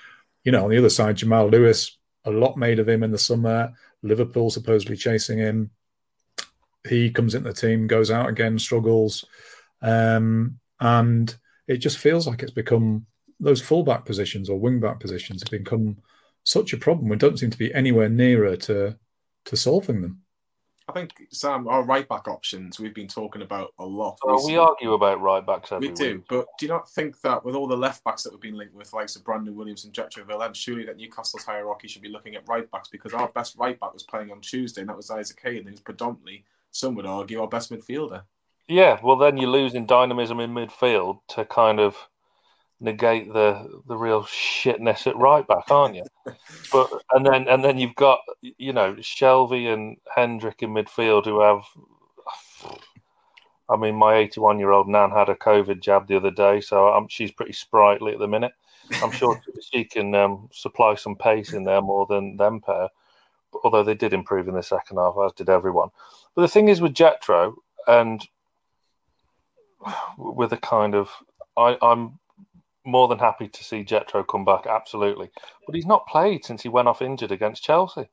you 0.45 0.53
know 0.53 0.65
on 0.65 0.71
the 0.71 0.79
other 0.79 0.91
side, 0.91 1.17
Jamal 1.17 1.49
Lewis, 1.49 1.97
a 2.27 2.31
lot 2.31 2.59
made 2.59 2.79
of 2.79 2.89
him 2.89 3.03
in 3.03 3.11
the 3.11 3.19
summer. 3.19 3.73
Liverpool 4.03 4.51
supposedly 4.51 4.97
chasing 4.97 5.39
him. 5.39 5.71
He 6.87 7.11
comes 7.11 7.35
into 7.35 7.49
the 7.49 7.55
team, 7.55 7.87
goes 7.87 8.11
out 8.11 8.29
again, 8.29 8.59
struggles, 8.59 9.25
um, 9.81 10.59
and 10.81 11.35
it 11.69 11.79
just 11.79 11.99
feels 11.99 12.27
like 12.27 12.43
it's 12.43 12.53
become 12.53 13.07
those 13.41 13.61
fullback 13.61 14.05
positions 14.05 14.49
or 14.49 14.61
wingback 14.61 15.01
positions 15.01 15.43
have 15.43 15.51
become 15.51 15.97
such 16.45 16.73
a 16.73 16.77
problem. 16.77 17.09
We 17.09 17.17
don't 17.17 17.39
seem 17.39 17.51
to 17.51 17.59
be 17.59 17.75
anywhere 17.75 18.09
nearer 18.09 18.57
to 18.57 18.99
to 19.47 19.57
solving 19.57 20.03
them. 20.03 20.23
I 20.89 20.93
think 20.93 21.13
Sam, 21.31 21.69
our 21.69 21.85
right 21.85 22.09
back 22.09 22.27
options 22.27 22.81
we've 22.81 22.95
been 22.95 23.09
talking 23.09 23.43
about 23.43 23.73
a 23.79 23.87
lot. 23.87 24.19
Oh, 24.25 24.45
we 24.47 24.57
argue 24.57 24.93
about 24.95 25.21
right 25.21 25.45
backs 25.45 25.71
every 25.71 25.89
We 25.89 25.95
do, 25.95 26.15
week. 26.17 26.25
but 26.29 26.47
do 26.59 26.67
you 26.67 26.73
not 26.73 26.91
think 26.91 27.21
that 27.21 27.45
with 27.45 27.55
all 27.55 27.69
the 27.69 27.77
left 27.77 28.03
backs 28.05 28.25
that 28.25 28.33
we've 28.33 28.41
been 28.41 28.57
linked 28.59 28.75
with, 28.75 28.93
like 28.93 29.09
of 29.15 29.25
Brandon 29.25 29.55
Williams 29.55 29.85
and 29.85 29.95
Jetro 29.95 30.27
Willems, 30.27 30.57
surely 30.59 30.85
that 30.85 30.97
Newcastle's 30.97 31.45
hierarchy 31.45 31.87
should 31.87 32.03
be 32.03 32.09
looking 32.09 32.35
at 32.35 32.47
right 32.49 32.69
backs 32.73 32.89
because 32.89 33.15
our 33.15 33.29
best 33.29 33.57
right 33.57 33.79
back 33.79 33.93
was 33.93 34.03
playing 34.03 34.33
on 34.33 34.41
Tuesday, 34.41 34.81
and 34.83 34.91
that 34.91 34.97
was 34.97 35.11
Isaac 35.11 35.41
Kane, 35.41 35.65
who's 35.67 35.81
predominantly, 35.81 36.45
some 36.73 36.95
would 36.97 37.07
argue, 37.07 37.41
our 37.41 37.49
best 37.49 37.71
midfielder. 37.71 38.23
Yeah, 38.69 38.99
well, 39.03 39.17
then 39.17 39.37
you're 39.37 39.51
losing 39.51 39.87
dynamism 39.87 40.41
in 40.41 40.53
midfield 40.53 41.19
to 41.31 41.45
kind 41.45 41.81
of 41.81 41.97
negate 42.81 43.33
the 43.33 43.81
the 43.87 43.97
real 43.97 44.25
shitness 44.25 45.07
at 45.07 45.17
right 45.17 45.47
back, 45.47 45.71
aren't 45.71 45.95
you? 45.95 46.05
but 46.73 46.91
and 47.13 47.25
then 47.25 47.49
and 47.49 47.65
then 47.65 47.79
you've 47.79 47.95
got 47.95 48.21
you 48.41 48.73
know 48.73 48.95
Shelvey 48.95 49.73
and 49.73 49.97
Hendrick 50.15 50.63
in 50.63 50.71
midfield 50.71 51.25
who 51.25 51.41
have. 51.41 51.63
I 53.69 53.77
mean, 53.77 53.95
my 53.95 54.17
81 54.17 54.59
year 54.59 54.71
old 54.71 54.89
nan 54.89 55.11
had 55.11 55.29
a 55.31 55.35
COVID 55.35 55.81
jab 55.81 56.07
the 56.07 56.17
other 56.17 56.31
day, 56.31 56.61
so 56.61 56.89
I'm, 56.89 57.09
she's 57.09 57.31
pretty 57.31 57.53
sprightly 57.53 58.13
at 58.13 58.19
the 58.19 58.29
minute. 58.29 58.53
I'm 59.03 59.13
sure 59.13 59.41
she 59.73 59.85
can 59.85 60.15
um, 60.15 60.49
supply 60.53 60.95
some 60.95 61.17
pace 61.17 61.53
in 61.53 61.65
there 61.65 61.81
more 61.81 62.05
than 62.07 62.37
them 62.37 62.61
pair. 62.61 62.89
Although 63.65 63.85
they 63.85 63.95
did 63.95 64.13
improve 64.13 64.49
in 64.49 64.55
the 64.55 64.63
second 64.63 64.99
half, 64.99 65.15
as 65.25 65.33
did 65.33 65.49
everyone. 65.49 65.89
But 66.35 66.43
the 66.43 66.49
thing 66.49 66.69
is 66.69 66.81
with 66.81 66.93
Jetro, 66.93 67.55
and 67.87 68.27
with 70.19 70.53
a 70.53 70.59
kind 70.59 70.95
of, 70.95 71.11
I, 71.57 71.77
I'm 71.83 72.19
more 72.85 73.09
than 73.09 73.19
happy 73.19 73.49
to 73.49 73.65
see 73.65 73.85
Jetro 73.85 74.27
come 74.27 74.45
back, 74.45 74.67
absolutely. 74.67 75.31
But 75.67 75.75
he's 75.75 75.87
not 75.87 76.07
played 76.07 76.45
since 76.45 76.63
he 76.63 76.69
went 76.69 76.89
off 76.89 77.03
injured 77.03 77.33
against 77.33 77.63
Chelsea. 77.63 78.09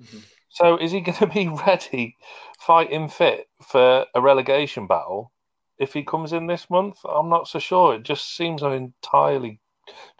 Mm-hmm. 0.00 0.18
So 0.48 0.76
is 0.76 0.92
he 0.92 1.00
going 1.02 1.18
to 1.18 1.26
be 1.26 1.48
ready, 1.48 2.16
fighting 2.58 3.08
fit 3.08 3.48
for 3.62 4.06
a 4.14 4.20
relegation 4.20 4.86
battle 4.86 5.32
if 5.78 5.92
he 5.92 6.02
comes 6.02 6.32
in 6.32 6.46
this 6.46 6.68
month? 6.70 6.98
I'm 7.04 7.28
not 7.28 7.48
so 7.48 7.58
sure. 7.58 7.94
It 7.94 8.02
just 8.02 8.36
seems 8.36 8.62
an 8.62 8.72
entirely 8.72 9.60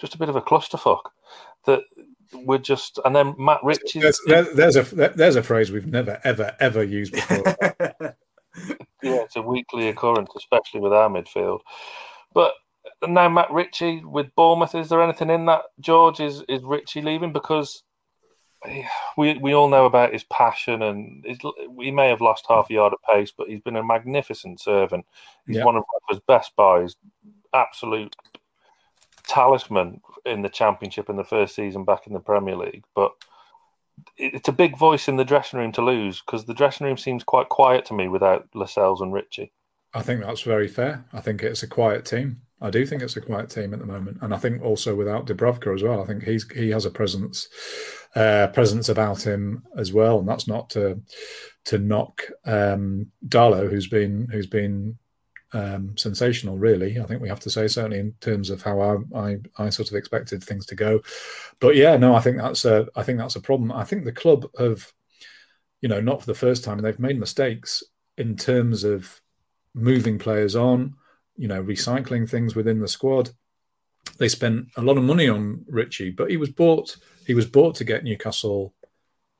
just 0.00 0.14
a 0.14 0.18
bit 0.18 0.28
of 0.28 0.36
a 0.36 0.42
clusterfuck 0.42 1.00
that 1.66 1.82
we're 2.32 2.58
just 2.58 2.98
and 3.04 3.14
then 3.14 3.34
Matt 3.38 3.60
Ritchie. 3.62 4.00
There's, 4.00 4.20
there's, 4.26 4.54
there's, 4.54 4.76
a 4.76 4.82
there's 5.14 5.36
a 5.36 5.42
phrase 5.42 5.70
we've 5.70 5.86
never 5.86 6.20
ever 6.24 6.56
ever 6.60 6.82
used 6.82 7.12
before. 7.12 7.44
yeah, 9.02 9.22
it's 9.22 9.36
a 9.36 9.42
weekly 9.42 9.88
occurrence, 9.88 10.30
especially 10.36 10.80
with 10.80 10.92
our 10.92 11.08
midfield. 11.08 11.60
But 12.32 12.54
now 13.06 13.28
Matt 13.28 13.50
Ritchie 13.50 14.04
with 14.04 14.34
Bournemouth, 14.36 14.74
is 14.74 14.88
there 14.88 15.02
anything 15.02 15.30
in 15.30 15.46
that? 15.46 15.62
George 15.80 16.20
is 16.20 16.42
is 16.48 16.62
Ritchie 16.62 17.02
leaving 17.02 17.32
because 17.32 17.82
we 19.16 19.38
we 19.38 19.54
all 19.54 19.68
know 19.68 19.86
about 19.86 20.12
his 20.12 20.24
passion 20.24 20.82
and 20.82 21.24
his, 21.24 21.38
he 21.78 21.90
may 21.90 22.08
have 22.08 22.20
lost 22.20 22.46
half 22.48 22.70
a 22.70 22.74
yard 22.74 22.92
of 22.92 22.98
pace, 23.02 23.32
but 23.36 23.48
he's 23.48 23.60
been 23.60 23.76
a 23.76 23.82
magnificent 23.82 24.60
servant. 24.60 25.06
He's 25.46 25.62
one 25.62 25.76
of 25.76 25.84
his 26.08 26.20
best 26.26 26.54
buys, 26.56 26.96
absolute 27.52 28.16
talisman 29.26 30.00
in 30.24 30.42
the 30.42 30.48
championship 30.48 31.08
in 31.08 31.16
the 31.16 31.24
first 31.24 31.54
season 31.54 31.84
back 31.84 32.06
in 32.06 32.12
the 32.12 32.20
Premier 32.20 32.56
League. 32.56 32.84
But 32.94 33.12
it's 34.16 34.48
a 34.48 34.52
big 34.52 34.76
voice 34.76 35.08
in 35.08 35.16
the 35.16 35.24
dressing 35.24 35.58
room 35.58 35.72
to 35.72 35.82
lose 35.82 36.22
because 36.24 36.44
the 36.44 36.54
dressing 36.54 36.86
room 36.86 36.96
seems 36.96 37.24
quite 37.24 37.48
quiet 37.48 37.84
to 37.86 37.94
me 37.94 38.08
without 38.08 38.48
Lascelles 38.54 39.00
and 39.00 39.12
Ritchie. 39.12 39.52
I 39.94 40.02
think 40.02 40.22
that's 40.22 40.42
very 40.42 40.68
fair. 40.68 41.04
I 41.12 41.20
think 41.20 41.42
it's 41.42 41.62
a 41.62 41.68
quiet 41.68 42.04
team. 42.04 42.42
I 42.60 42.70
do 42.70 42.86
think 42.86 43.02
it's 43.02 43.16
a 43.16 43.20
quiet 43.20 43.50
team 43.50 43.74
at 43.74 43.80
the 43.80 43.86
moment, 43.86 44.18
and 44.22 44.32
I 44.32 44.38
think 44.38 44.62
also 44.62 44.94
without 44.94 45.26
Dubravka 45.26 45.74
as 45.74 45.82
well. 45.82 46.02
I 46.02 46.06
think 46.06 46.22
he's 46.24 46.50
he 46.52 46.70
has 46.70 46.86
a 46.86 46.90
presence 46.90 47.48
uh, 48.14 48.48
presence 48.48 48.88
about 48.88 49.26
him 49.26 49.62
as 49.76 49.92
well, 49.92 50.18
and 50.18 50.28
that's 50.28 50.48
not 50.48 50.70
to 50.70 51.00
to 51.66 51.78
knock 51.78 52.22
um, 52.46 53.12
Darlow, 53.26 53.68
who's 53.68 53.88
been 53.88 54.28
who's 54.32 54.46
been 54.46 54.96
um, 55.52 55.96
sensational. 55.96 56.58
Really, 56.58 57.00
I 57.00 57.04
think 57.04 57.20
we 57.20 57.28
have 57.28 57.40
to 57.40 57.50
say 57.50 57.66
certainly 57.68 57.98
in 57.98 58.14
terms 58.20 58.50
of 58.50 58.62
how 58.62 58.80
I, 58.80 59.18
I, 59.18 59.36
I 59.58 59.70
sort 59.70 59.90
of 59.90 59.96
expected 59.96 60.42
things 60.42 60.66
to 60.66 60.74
go. 60.74 61.00
But 61.60 61.76
yeah, 61.76 61.96
no, 61.96 62.14
I 62.14 62.20
think 62.20 62.38
that's 62.38 62.64
a 62.64 62.88
I 62.94 63.02
think 63.02 63.18
that's 63.18 63.36
a 63.36 63.40
problem. 63.40 63.72
I 63.72 63.84
think 63.84 64.04
the 64.04 64.12
club 64.12 64.46
have, 64.58 64.92
you 65.80 65.88
know, 65.88 66.00
not 66.00 66.20
for 66.20 66.26
the 66.26 66.34
first 66.34 66.64
time, 66.64 66.78
they've 66.78 66.98
made 66.98 67.18
mistakes 67.18 67.82
in 68.16 68.36
terms 68.36 68.84
of 68.84 69.20
moving 69.74 70.18
players 70.18 70.56
on 70.56 70.94
you 71.36 71.48
know, 71.48 71.62
recycling 71.62 72.28
things 72.28 72.54
within 72.54 72.80
the 72.80 72.88
squad. 72.88 73.30
They 74.18 74.28
spent 74.28 74.68
a 74.76 74.82
lot 74.82 74.96
of 74.96 75.04
money 75.04 75.28
on 75.28 75.64
Ritchie, 75.68 76.10
but 76.10 76.30
he 76.30 76.36
was 76.36 76.50
bought. 76.50 76.96
He 77.26 77.34
was 77.34 77.46
bought 77.46 77.74
to 77.76 77.84
get 77.84 78.04
Newcastle 78.04 78.74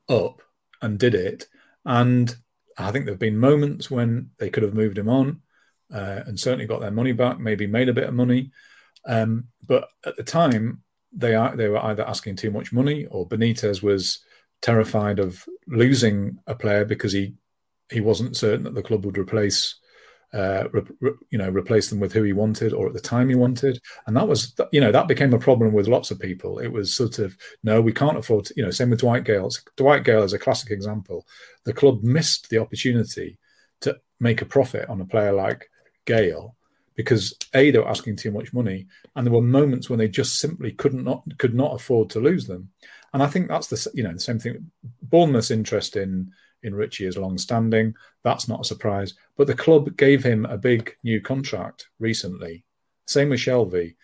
up 0.08 0.42
and 0.82 0.98
did 0.98 1.14
it. 1.14 1.46
And 1.84 2.34
I 2.76 2.90
think 2.90 3.04
there 3.04 3.14
have 3.14 3.20
been 3.20 3.38
moments 3.38 3.90
when 3.90 4.30
they 4.38 4.50
could 4.50 4.62
have 4.62 4.74
moved 4.74 4.98
him 4.98 5.08
on 5.08 5.40
uh, 5.92 6.22
and 6.26 6.38
certainly 6.38 6.66
got 6.66 6.80
their 6.80 6.90
money 6.90 7.12
back, 7.12 7.38
maybe 7.38 7.66
made 7.66 7.88
a 7.88 7.94
bit 7.94 8.08
of 8.08 8.14
money. 8.14 8.50
Um, 9.06 9.48
but 9.66 9.88
at 10.04 10.16
the 10.16 10.24
time, 10.24 10.82
they 11.12 11.34
are 11.34 11.56
they 11.56 11.68
were 11.68 11.84
either 11.84 12.06
asking 12.06 12.36
too 12.36 12.50
much 12.50 12.72
money 12.72 13.06
or 13.06 13.28
Benitez 13.28 13.82
was 13.82 14.20
terrified 14.62 15.18
of 15.18 15.44
losing 15.66 16.38
a 16.46 16.54
player 16.54 16.84
because 16.84 17.12
he 17.12 17.34
he 17.90 18.00
wasn't 18.00 18.36
certain 18.36 18.64
that 18.64 18.74
the 18.74 18.82
club 18.82 19.04
would 19.04 19.18
replace 19.18 19.76
uh, 20.34 20.68
re, 20.72 20.82
re, 21.00 21.12
you 21.30 21.38
know, 21.38 21.48
replace 21.48 21.88
them 21.88 22.00
with 22.00 22.12
who 22.12 22.22
he 22.22 22.32
wanted 22.32 22.72
or 22.72 22.86
at 22.86 22.92
the 22.92 23.00
time 23.00 23.28
he 23.28 23.34
wanted. 23.34 23.80
And 24.06 24.16
that 24.16 24.28
was, 24.28 24.54
you 24.72 24.80
know, 24.80 24.92
that 24.92 25.08
became 25.08 25.32
a 25.32 25.38
problem 25.38 25.72
with 25.72 25.88
lots 25.88 26.10
of 26.10 26.18
people. 26.18 26.58
It 26.58 26.68
was 26.68 26.94
sort 26.94 27.18
of, 27.18 27.36
no, 27.62 27.80
we 27.80 27.92
can't 27.92 28.18
afford 28.18 28.46
to, 28.46 28.54
you 28.56 28.62
know, 28.62 28.70
same 28.70 28.90
with 28.90 29.00
Dwight 29.00 29.24
Gayle. 29.24 29.50
Dwight 29.76 30.04
Gayle 30.04 30.24
is 30.24 30.32
a 30.32 30.38
classic 30.38 30.70
example. 30.70 31.26
The 31.64 31.72
club 31.72 32.02
missed 32.02 32.50
the 32.50 32.58
opportunity 32.58 33.38
to 33.82 33.98
make 34.20 34.42
a 34.42 34.46
profit 34.46 34.88
on 34.88 35.00
a 35.00 35.06
player 35.06 35.32
like 35.32 35.70
Gayle 36.06 36.56
because 36.96 37.34
A, 37.54 37.70
they 37.70 37.78
were 37.78 37.88
asking 37.88 38.16
too 38.16 38.30
much 38.30 38.52
money. 38.52 38.86
And 39.14 39.26
there 39.26 39.32
were 39.32 39.42
moments 39.42 39.88
when 39.88 39.98
they 39.98 40.08
just 40.08 40.40
simply 40.40 40.72
couldn't 40.72 41.04
not, 41.04 41.22
could 41.38 41.54
not 41.54 41.74
afford 41.74 42.10
to 42.10 42.20
lose 42.20 42.46
them. 42.46 42.70
And 43.12 43.22
I 43.22 43.26
think 43.26 43.48
that's 43.48 43.68
the, 43.68 43.90
you 43.94 44.02
know, 44.02 44.12
the 44.12 44.18
same 44.18 44.38
thing. 44.38 44.70
Bournemouth's 45.02 45.50
interest 45.50 45.96
in, 45.96 46.32
in 46.62 46.74
Ritchie 46.74 47.06
is 47.06 47.18
long 47.18 47.38
standing. 47.38 47.94
That's 48.24 48.48
not 48.48 48.62
a 48.62 48.64
surprise. 48.64 49.14
But 49.36 49.46
the 49.46 49.54
club 49.54 49.96
gave 49.96 50.24
him 50.24 50.46
a 50.46 50.56
big 50.56 50.96
new 51.04 51.20
contract 51.20 51.88
recently. 51.98 52.64
Same 53.06 53.28
with 53.28 53.40
Shelvey. 53.40 53.94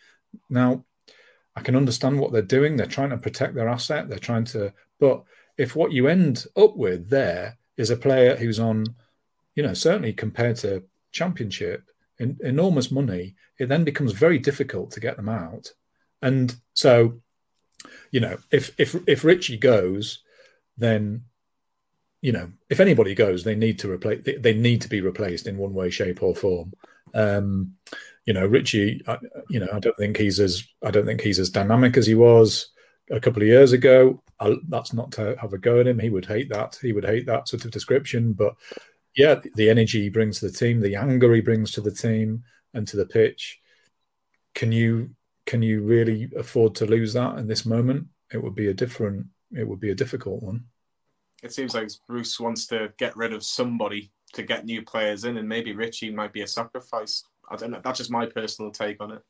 Now, 0.50 0.84
I 1.56 1.62
can 1.62 1.76
understand 1.76 2.20
what 2.20 2.32
they're 2.32 2.42
doing. 2.42 2.76
They're 2.76 2.86
trying 2.86 3.10
to 3.10 3.18
protect 3.18 3.54
their 3.54 3.68
asset. 3.68 4.08
They're 4.08 4.18
trying 4.18 4.44
to, 4.46 4.72
but 5.00 5.24
if 5.58 5.74
what 5.76 5.92
you 5.92 6.08
end 6.08 6.46
up 6.56 6.76
with 6.76 7.08
there 7.08 7.58
is 7.76 7.90
a 7.90 7.96
player 7.96 8.36
who's 8.36 8.60
on, 8.60 8.84
you 9.54 9.62
know, 9.62 9.74
certainly 9.74 10.12
compared 10.12 10.56
to 10.56 10.84
Championship, 11.10 11.84
in, 12.18 12.38
enormous 12.40 12.90
money, 12.90 13.34
it 13.58 13.68
then 13.68 13.84
becomes 13.84 14.12
very 14.12 14.38
difficult 14.38 14.90
to 14.92 15.00
get 15.00 15.16
them 15.16 15.28
out. 15.28 15.72
And 16.20 16.54
so, 16.74 17.20
you 18.10 18.20
know, 18.20 18.38
if 18.50 18.78
if 18.78 18.96
if 19.08 19.24
Ritchie 19.24 19.58
goes, 19.58 20.22
then 20.76 21.24
you 22.22 22.30
know, 22.30 22.52
if 22.70 22.78
anybody 22.78 23.14
goes, 23.14 23.42
they 23.42 23.56
need 23.56 23.80
to 23.80 23.90
replace. 23.90 24.24
They 24.24 24.54
need 24.54 24.80
to 24.82 24.88
be 24.88 25.00
replaced 25.00 25.48
in 25.48 25.58
one 25.58 25.74
way, 25.74 25.90
shape, 25.90 26.22
or 26.22 26.34
form. 26.34 26.72
Um, 27.12 27.74
you 28.24 28.32
know, 28.32 28.46
Ritchie. 28.46 29.02
I, 29.08 29.18
you 29.50 29.58
know, 29.58 29.68
I 29.72 29.80
don't 29.80 29.96
think 29.96 30.16
he's 30.16 30.38
as 30.38 30.62
I 30.84 30.92
don't 30.92 31.04
think 31.04 31.20
he's 31.20 31.40
as 31.40 31.50
dynamic 31.50 31.96
as 31.96 32.06
he 32.06 32.14
was 32.14 32.68
a 33.10 33.20
couple 33.20 33.42
of 33.42 33.48
years 33.48 33.72
ago. 33.72 34.22
I, 34.38 34.54
that's 34.68 34.92
not 34.92 35.10
to 35.12 35.36
have 35.40 35.52
a 35.52 35.58
go 35.58 35.80
at 35.80 35.88
him. 35.88 35.98
He 35.98 36.10
would 36.10 36.26
hate 36.26 36.48
that. 36.50 36.78
He 36.80 36.92
would 36.92 37.04
hate 37.04 37.26
that 37.26 37.48
sort 37.48 37.64
of 37.64 37.72
description. 37.72 38.32
But 38.32 38.54
yeah, 39.16 39.40
the 39.54 39.70
energy 39.70 40.02
he 40.02 40.08
brings 40.08 40.40
to 40.40 40.48
the 40.48 40.56
team, 40.56 40.80
the 40.80 40.96
anger 40.96 41.32
he 41.34 41.40
brings 41.40 41.72
to 41.72 41.80
the 41.80 41.90
team 41.90 42.44
and 42.74 42.86
to 42.88 42.96
the 42.96 43.06
pitch. 43.06 43.60
Can 44.54 44.72
you 44.72 45.10
can 45.46 45.62
you 45.62 45.82
really 45.82 46.30
afford 46.36 46.74
to 46.76 46.86
lose 46.86 47.12
that 47.14 47.38
in 47.38 47.48
this 47.48 47.66
moment? 47.66 48.06
It 48.32 48.42
would 48.42 48.54
be 48.54 48.68
a 48.68 48.74
different. 48.74 49.26
It 49.50 49.66
would 49.68 49.80
be 49.80 49.90
a 49.90 49.94
difficult 49.94 50.42
one 50.42 50.64
it 51.42 51.52
seems 51.52 51.74
like 51.74 51.90
Bruce 52.08 52.38
wants 52.38 52.66
to 52.68 52.92
get 52.98 53.16
rid 53.16 53.32
of 53.32 53.42
somebody 53.42 54.12
to 54.34 54.42
get 54.42 54.64
new 54.64 54.82
players 54.82 55.24
in, 55.24 55.36
and 55.36 55.48
maybe 55.48 55.74
Ritchie 55.74 56.12
might 56.12 56.32
be 56.32 56.42
a 56.42 56.46
sacrifice. 56.46 57.24
I 57.50 57.56
don't 57.56 57.72
know. 57.72 57.80
That's 57.82 57.98
just 57.98 58.10
my 58.10 58.26
personal 58.26 58.70
take 58.70 59.02
on 59.02 59.12
it. 59.12 59.22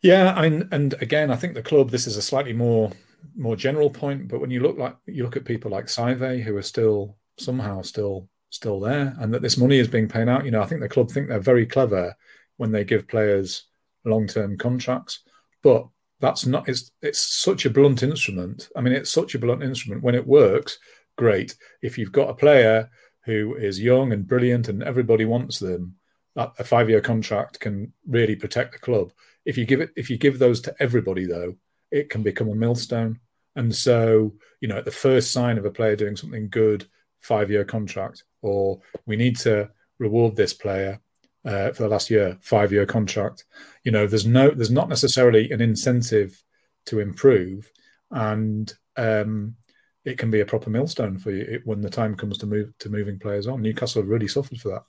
Yeah, 0.00 0.32
I 0.34 0.48
mean, 0.48 0.68
and 0.72 0.94
again, 1.02 1.30
I 1.30 1.36
think 1.36 1.54
the 1.54 1.62
club. 1.62 1.90
This 1.90 2.06
is 2.06 2.16
a 2.16 2.22
slightly 2.22 2.52
more 2.52 2.92
more 3.36 3.56
general 3.56 3.90
point, 3.90 4.28
but 4.28 4.40
when 4.40 4.50
you 4.50 4.60
look 4.60 4.78
like 4.78 4.96
you 5.06 5.24
look 5.24 5.36
at 5.36 5.44
people 5.44 5.70
like 5.70 5.86
Saivet, 5.86 6.42
who 6.42 6.56
are 6.56 6.62
still 6.62 7.16
somehow 7.38 7.82
still 7.82 8.28
still 8.52 8.78
there, 8.78 9.16
and 9.18 9.34
that 9.34 9.42
this 9.42 9.56
money 9.56 9.78
is 9.78 9.88
being 9.88 10.08
paid 10.08 10.28
out. 10.28 10.44
You 10.44 10.52
know, 10.52 10.62
I 10.62 10.66
think 10.66 10.80
the 10.80 10.88
club 10.88 11.10
think 11.10 11.28
they're 11.28 11.40
very 11.40 11.66
clever 11.66 12.14
when 12.58 12.70
they 12.70 12.84
give 12.84 13.08
players 13.08 13.64
long 14.04 14.26
term 14.26 14.56
contracts, 14.56 15.20
but 15.62 15.88
that's 16.20 16.46
not. 16.46 16.68
It's 16.68 16.92
it's 17.00 17.20
such 17.20 17.64
a 17.64 17.70
blunt 17.70 18.02
instrument. 18.02 18.68
I 18.76 18.80
mean, 18.80 18.92
it's 18.92 19.10
such 19.10 19.34
a 19.34 19.38
blunt 19.38 19.62
instrument. 19.62 20.02
When 20.02 20.14
it 20.14 20.26
works, 20.26 20.78
great. 21.16 21.56
If 21.80 21.98
you've 21.98 22.12
got 22.12 22.30
a 22.30 22.34
player 22.34 22.90
who 23.24 23.54
is 23.56 23.80
young 23.80 24.12
and 24.12 24.28
brilliant 24.28 24.68
and 24.68 24.82
everybody 24.82 25.24
wants 25.24 25.58
them, 25.58 25.96
a 26.36 26.64
five 26.64 26.90
year 26.90 27.00
contract 27.00 27.58
can 27.58 27.92
really 28.06 28.36
protect 28.36 28.72
the 28.72 28.78
club. 28.78 29.12
If 29.44 29.56
you 29.56 29.64
give 29.64 29.80
it, 29.80 29.90
if 29.96 30.10
you 30.10 30.18
give 30.18 30.38
those 30.38 30.60
to 30.62 30.74
everybody, 30.78 31.24
though, 31.24 31.56
it 31.90 32.10
can 32.10 32.22
become 32.22 32.48
a 32.48 32.54
millstone. 32.54 33.18
And 33.56 33.74
so, 33.74 34.34
you 34.60 34.68
know, 34.68 34.78
at 34.78 34.84
the 34.84 34.90
first 34.90 35.30
sign 35.30 35.58
of 35.58 35.64
a 35.64 35.70
player 35.70 35.96
doing 35.96 36.16
something 36.16 36.48
good, 36.48 36.86
five 37.20 37.50
year 37.50 37.64
contract, 37.64 38.24
or 38.42 38.80
we 39.06 39.16
need 39.16 39.36
to 39.38 39.70
reward 39.98 40.36
this 40.36 40.52
player 40.52 41.00
uh, 41.44 41.72
for 41.72 41.84
the 41.84 41.88
last 41.88 42.10
year, 42.10 42.36
five 42.40 42.72
year 42.72 42.86
contract. 42.86 43.44
You 43.84 43.92
know, 43.92 44.06
there's 44.06 44.26
no, 44.26 44.50
there's 44.50 44.70
not 44.70 44.88
necessarily 44.88 45.50
an 45.50 45.60
incentive 45.60 46.42
to 46.86 47.00
improve, 47.00 47.70
and 48.10 48.72
um, 48.96 49.56
it 50.04 50.18
can 50.18 50.30
be 50.30 50.40
a 50.40 50.46
proper 50.46 50.70
millstone 50.70 51.18
for 51.18 51.30
you 51.30 51.60
when 51.64 51.80
the 51.80 51.90
time 51.90 52.16
comes 52.16 52.38
to 52.38 52.46
move 52.46 52.76
to 52.78 52.90
moving 52.90 53.18
players 53.18 53.46
on. 53.46 53.62
Newcastle 53.62 54.02
have 54.02 54.08
really 54.08 54.28
suffered 54.28 54.60
for 54.60 54.68
that. 54.68 54.84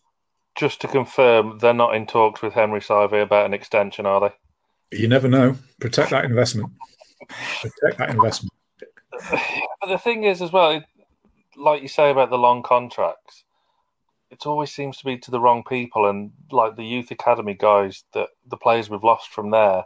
Just 0.56 0.82
to 0.82 0.88
confirm, 0.88 1.58
they're 1.60 1.74
not 1.74 1.96
in 1.96 2.06
talks 2.06 2.42
with 2.42 2.54
Henri 2.54 2.80
Saivet 2.80 3.24
about 3.24 3.48
an 3.48 3.54
extension, 3.54 4.06
are 4.06 4.22
they? 4.22 4.98
You 4.98 5.08
never 5.08 5.28
know. 5.28 5.58
Protect 5.80 6.12
that 6.12 6.26
investment. 6.26 6.72
Protect 7.62 7.98
that 7.98 8.10
investment. 8.12 8.54
But 9.82 9.88
the 9.88 9.98
thing 9.98 10.24
is, 10.24 10.42
as 10.42 10.52
well, 10.52 10.82
like 11.58 11.82
you 11.82 11.88
say 11.88 12.12
about 12.12 12.30
the 12.30 12.38
long 12.38 12.64
contracts, 12.64 13.44
it 14.30 14.46
always 14.46 14.72
seems 14.72 14.98
to 14.98 15.06
be 15.06 15.18
to 15.20 15.32
the 15.32 15.40
wrong 15.40 15.64
people, 15.64 16.08
and 16.08 16.32
like 16.52 16.76
the 16.76 16.86
youth 16.86 17.12
academy 17.12 17.54
guys, 17.54 18.04
that 18.14 18.30
the 18.48 18.58
players 18.58 18.90
we've 18.90 19.04
lost 19.04 19.30
from 19.30 19.52
there 19.52 19.84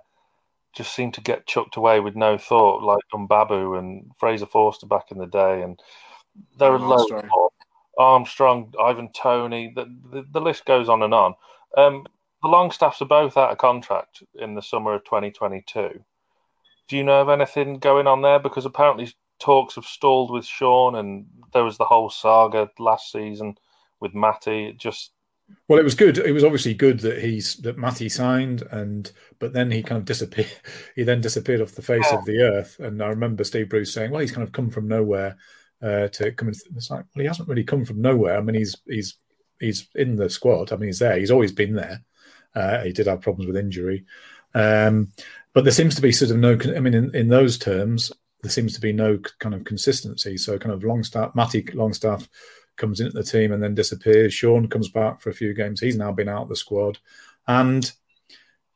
just 0.73 0.93
seem 0.93 1.11
to 1.11 1.21
get 1.21 1.47
chucked 1.47 1.75
away 1.75 1.99
with 1.99 2.15
no 2.15 2.37
thought, 2.37 2.83
like 2.83 2.99
Mbabu 3.13 3.77
and 3.77 4.11
Fraser 4.19 4.45
Forster 4.45 4.85
back 4.85 5.11
in 5.11 5.17
the 5.17 5.25
day, 5.25 5.61
and 5.61 5.79
there 6.57 6.71
are 6.71 6.79
loads 6.79 7.11
more. 7.11 7.49
Armstrong, 7.97 8.73
Ivan 8.79 9.09
Toney, 9.11 9.73
the, 9.75 9.85
the, 10.11 10.23
the 10.31 10.41
list 10.41 10.65
goes 10.65 10.87
on 10.87 11.01
and 11.01 11.13
on. 11.13 11.33
Um, 11.75 12.05
the 12.43 12.49
Longstaffs 12.49 13.01
are 13.01 13.05
both 13.05 13.37
out 13.37 13.51
of 13.51 13.57
contract 13.57 14.21
in 14.35 14.53
the 14.53 14.61
summer 14.61 14.93
of 14.93 15.03
2022. 15.03 16.03
Do 16.87 16.95
you 16.95 17.03
know 17.03 17.21
of 17.21 17.29
anything 17.29 17.79
going 17.79 18.05
on 18.05 18.21
there? 18.21 18.39
Because 18.39 18.65
apparently 18.65 19.11
talks 19.39 19.75
have 19.75 19.85
stalled 19.85 20.31
with 20.31 20.45
Sean, 20.45 20.95
and 20.95 21.25
there 21.53 21.63
was 21.63 21.77
the 21.77 21.85
whole 21.85 22.09
saga 22.09 22.69
last 22.79 23.11
season 23.11 23.55
with 23.99 24.13
Matty. 24.13 24.67
It 24.67 24.77
just 24.77 25.11
well, 25.67 25.79
it 25.79 25.83
was 25.83 25.95
good. 25.95 26.17
It 26.17 26.31
was 26.31 26.43
obviously 26.43 26.73
good 26.73 26.99
that 27.01 27.21
he's 27.23 27.55
that 27.57 27.77
Matty 27.77 28.09
signed, 28.09 28.63
and 28.71 29.11
but 29.39 29.53
then 29.53 29.71
he 29.71 29.83
kind 29.83 29.99
of 29.99 30.05
disappeared. 30.05 30.51
He 30.95 31.03
then 31.03 31.21
disappeared 31.21 31.61
off 31.61 31.73
the 31.73 31.81
face 31.81 32.07
yeah. 32.11 32.17
of 32.17 32.25
the 32.25 32.41
earth. 32.41 32.79
And 32.79 33.01
I 33.03 33.07
remember 33.07 33.43
Steve 33.43 33.69
Bruce 33.69 33.93
saying, 33.93 34.11
"Well, 34.11 34.21
he's 34.21 34.31
kind 34.31 34.45
of 34.45 34.51
come 34.51 34.69
from 34.69 34.87
nowhere 34.87 35.37
uh, 35.81 36.07
to 36.07 36.31
come." 36.31 36.49
In. 36.49 36.55
It's 36.75 36.89
like, 36.89 37.05
well, 37.15 37.21
he 37.21 37.25
hasn't 37.25 37.47
really 37.47 37.63
come 37.63 37.85
from 37.85 38.01
nowhere. 38.01 38.37
I 38.37 38.41
mean, 38.41 38.55
he's 38.55 38.75
he's 38.87 39.17
he's 39.59 39.87
in 39.95 40.15
the 40.15 40.29
squad. 40.29 40.71
I 40.71 40.75
mean, 40.77 40.87
he's 40.87 40.99
there. 40.99 41.17
He's 41.17 41.31
always 41.31 41.51
been 41.51 41.75
there. 41.75 42.03
Uh, 42.55 42.83
he 42.83 42.91
did 42.91 43.07
have 43.07 43.21
problems 43.21 43.47
with 43.47 43.57
injury, 43.57 44.05
um, 44.53 45.11
but 45.53 45.63
there 45.63 45.73
seems 45.73 45.95
to 45.95 46.01
be 46.01 46.11
sort 46.11 46.31
of 46.31 46.37
no. 46.37 46.57
I 46.75 46.79
mean, 46.79 46.93
in, 46.93 47.15
in 47.15 47.27
those 47.27 47.57
terms, 47.57 48.11
there 48.47 48.53
seems 48.53 48.73
to 48.73 48.81
be 48.81 48.93
no 48.93 49.19
kind 49.39 49.53
of 49.53 49.65
consistency. 49.65 50.37
So, 50.37 50.57
kind 50.57 50.73
of 50.73 50.83
Longstaff, 50.83 51.35
Matty 51.35 51.67
Longstaff 51.73 52.29
comes 52.77 53.01
into 53.01 53.11
the 53.11 53.23
team 53.23 53.51
and 53.51 53.61
then 53.61 53.75
disappears. 53.75 54.33
Sean 54.33 54.69
comes 54.69 54.87
back 54.87 55.19
for 55.19 55.29
a 55.29 55.33
few 55.33 55.53
games. 55.53 55.81
He's 55.81 55.97
now 55.97 56.13
been 56.13 56.29
out 56.29 56.43
of 56.43 56.49
the 56.49 56.55
squad, 56.55 56.97
and 57.45 57.91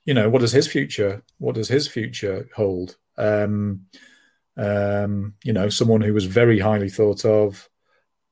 you 0.04 0.14
know 0.14 0.30
what 0.30 0.42
does 0.42 0.52
his 0.52 0.68
future? 0.68 1.24
What 1.38 1.56
does 1.56 1.70
his 1.70 1.88
future 1.88 2.50
hold? 2.54 2.98
Um, 3.18 3.86
um, 4.58 5.36
you 5.44 5.54
know, 5.54 5.70
someone 5.70 6.02
who 6.02 6.14
was 6.14 6.26
very 6.26 6.60
highly 6.60 6.90
thought 6.90 7.24
of, 7.24 7.70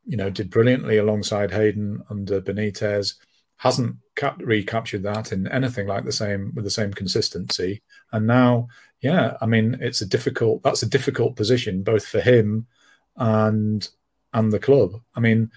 you 0.06 0.18
know, 0.18 0.30
did 0.30 0.50
brilliantly 0.50 0.98
alongside 0.98 1.52
Hayden 1.52 2.04
under 2.10 2.42
Benitez, 2.42 3.16
hasn't 3.56 3.96
cap- 4.20 4.42
recaptured 4.44 5.04
that 5.04 5.32
in 5.32 5.48
anything 5.48 5.88
like 5.88 6.04
the 6.04 6.12
same 6.12 6.52
with 6.54 6.66
the 6.66 6.70
same 6.70 6.94
consistency, 6.94 7.82
and 8.12 8.28
now, 8.28 8.68
yeah, 9.00 9.38
I 9.42 9.46
mean, 9.46 9.78
it's 9.80 10.02
a 10.02 10.06
difficult. 10.06 10.62
That's 10.62 10.84
a 10.84 10.90
difficult 10.90 11.38
position 11.38 11.84
both 11.84 12.06
for 12.06 12.20
him 12.20 12.68
and 13.16 13.88
and 14.34 14.52
the 14.52 14.60
club. 14.60 15.02
I 15.16 15.22
mean, 15.22 15.52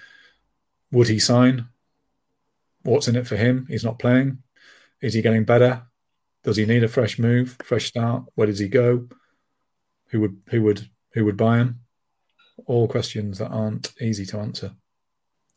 would 0.93 1.09
he 1.09 1.19
sign? 1.19 1.67
What's 2.83 3.09
in 3.09 3.17
it 3.17 3.27
for 3.27 3.37
him? 3.37 3.67
He's 3.69 3.85
not 3.85 3.99
playing. 3.99 4.39
Is 5.01 5.15
he 5.15 5.23
getting 5.23 5.45
better? 5.45 5.83
Does 6.45 6.57
he 6.57 6.67
need 6.67 6.85
a 6.85 6.89
fresh 6.89 7.19
move, 7.19 7.57
fresh 7.63 7.87
start? 7.87 8.25
Where 8.37 8.47
does 8.47 8.61
he 8.61 8.69
go? 8.69 9.09
Who 10.11 10.21
would 10.21 10.41
who 10.51 10.63
would 10.63 10.89
who 11.15 11.25
would 11.25 11.37
buy 11.37 11.59
him? 11.59 11.81
All 12.67 12.87
questions 12.87 13.39
that 13.39 13.51
aren't 13.51 13.93
easy 14.01 14.25
to 14.27 14.39
answer. 14.39 14.73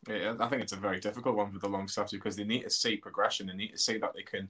Yeah, 0.08 0.36
I 0.40 0.48
think 0.48 0.62
it's 0.62 0.74
a 0.74 0.78
very 0.78 1.00
difficult 1.00 1.36
one 1.36 1.52
for 1.52 1.60
the 1.60 1.68
long 1.68 1.82
Longstaffs 1.82 2.12
because 2.12 2.36
they 2.36 2.44
need 2.44 2.64
to 2.64 2.70
see 2.70 2.98
progression. 2.98 3.48
They 3.48 3.54
need 3.54 3.72
to 3.72 3.78
see 3.78 3.98
that 3.98 4.14
they 4.14 4.22
can, 4.22 4.48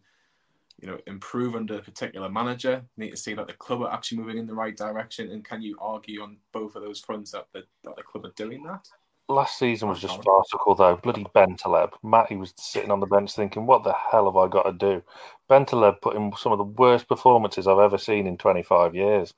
you 0.82 0.88
know, 0.88 1.00
improve 1.08 1.56
under 1.56 1.78
a 1.78 1.82
particular 1.82 2.30
manager. 2.30 2.84
They 2.98 3.06
need 3.06 3.12
to 3.12 3.18
see 3.18 3.34
that 3.36 3.48
the 3.48 3.54
club 3.54 3.82
are 3.82 3.94
actually 3.94 4.18
moving 4.18 4.38
in 4.38 4.48
the 4.48 4.54
right 4.54 4.76
direction. 4.76 5.32
And 5.32 5.46
can 5.46 5.62
you 5.62 5.78
argue 5.80 6.22
on 6.22 6.38
both 6.52 6.76
of 6.76 6.84
those 6.84 7.00
fronts 7.00 7.32
that 7.32 7.48
the, 7.54 7.64
that 7.86 7.96
the 7.96 8.04
club 8.04 8.26
are 8.26 8.34
doing 8.36 8.64
that? 8.64 8.88
Last 9.28 9.58
season 9.58 9.90
was 9.90 10.00
just 10.00 10.22
farcical, 10.24 10.76
though. 10.76 10.98
Bloody 10.98 11.26
Bentaleb. 11.36 11.94
Matty 12.04 12.36
was 12.36 12.54
sitting 12.58 12.92
on 12.92 13.00
the 13.00 13.08
bench 13.08 13.34
thinking, 13.34 13.66
what 13.66 13.84
the 13.84 13.94
hell 13.94 14.26
have 14.26 14.36
I 14.36 14.48
got 14.48 14.64
to 14.64 14.74
do? 14.74 15.02
Bentaleb 15.50 16.00
put 16.02 16.16
in 16.16 16.32
some 16.38 16.52
of 16.52 16.60
the 16.60 16.64
worst 16.64 17.08
performances 17.08 17.66
I've 17.66 17.80
ever 17.80 17.98
seen 17.98 18.28
in 18.28 18.38
25 18.38 18.94
years. 18.94 19.34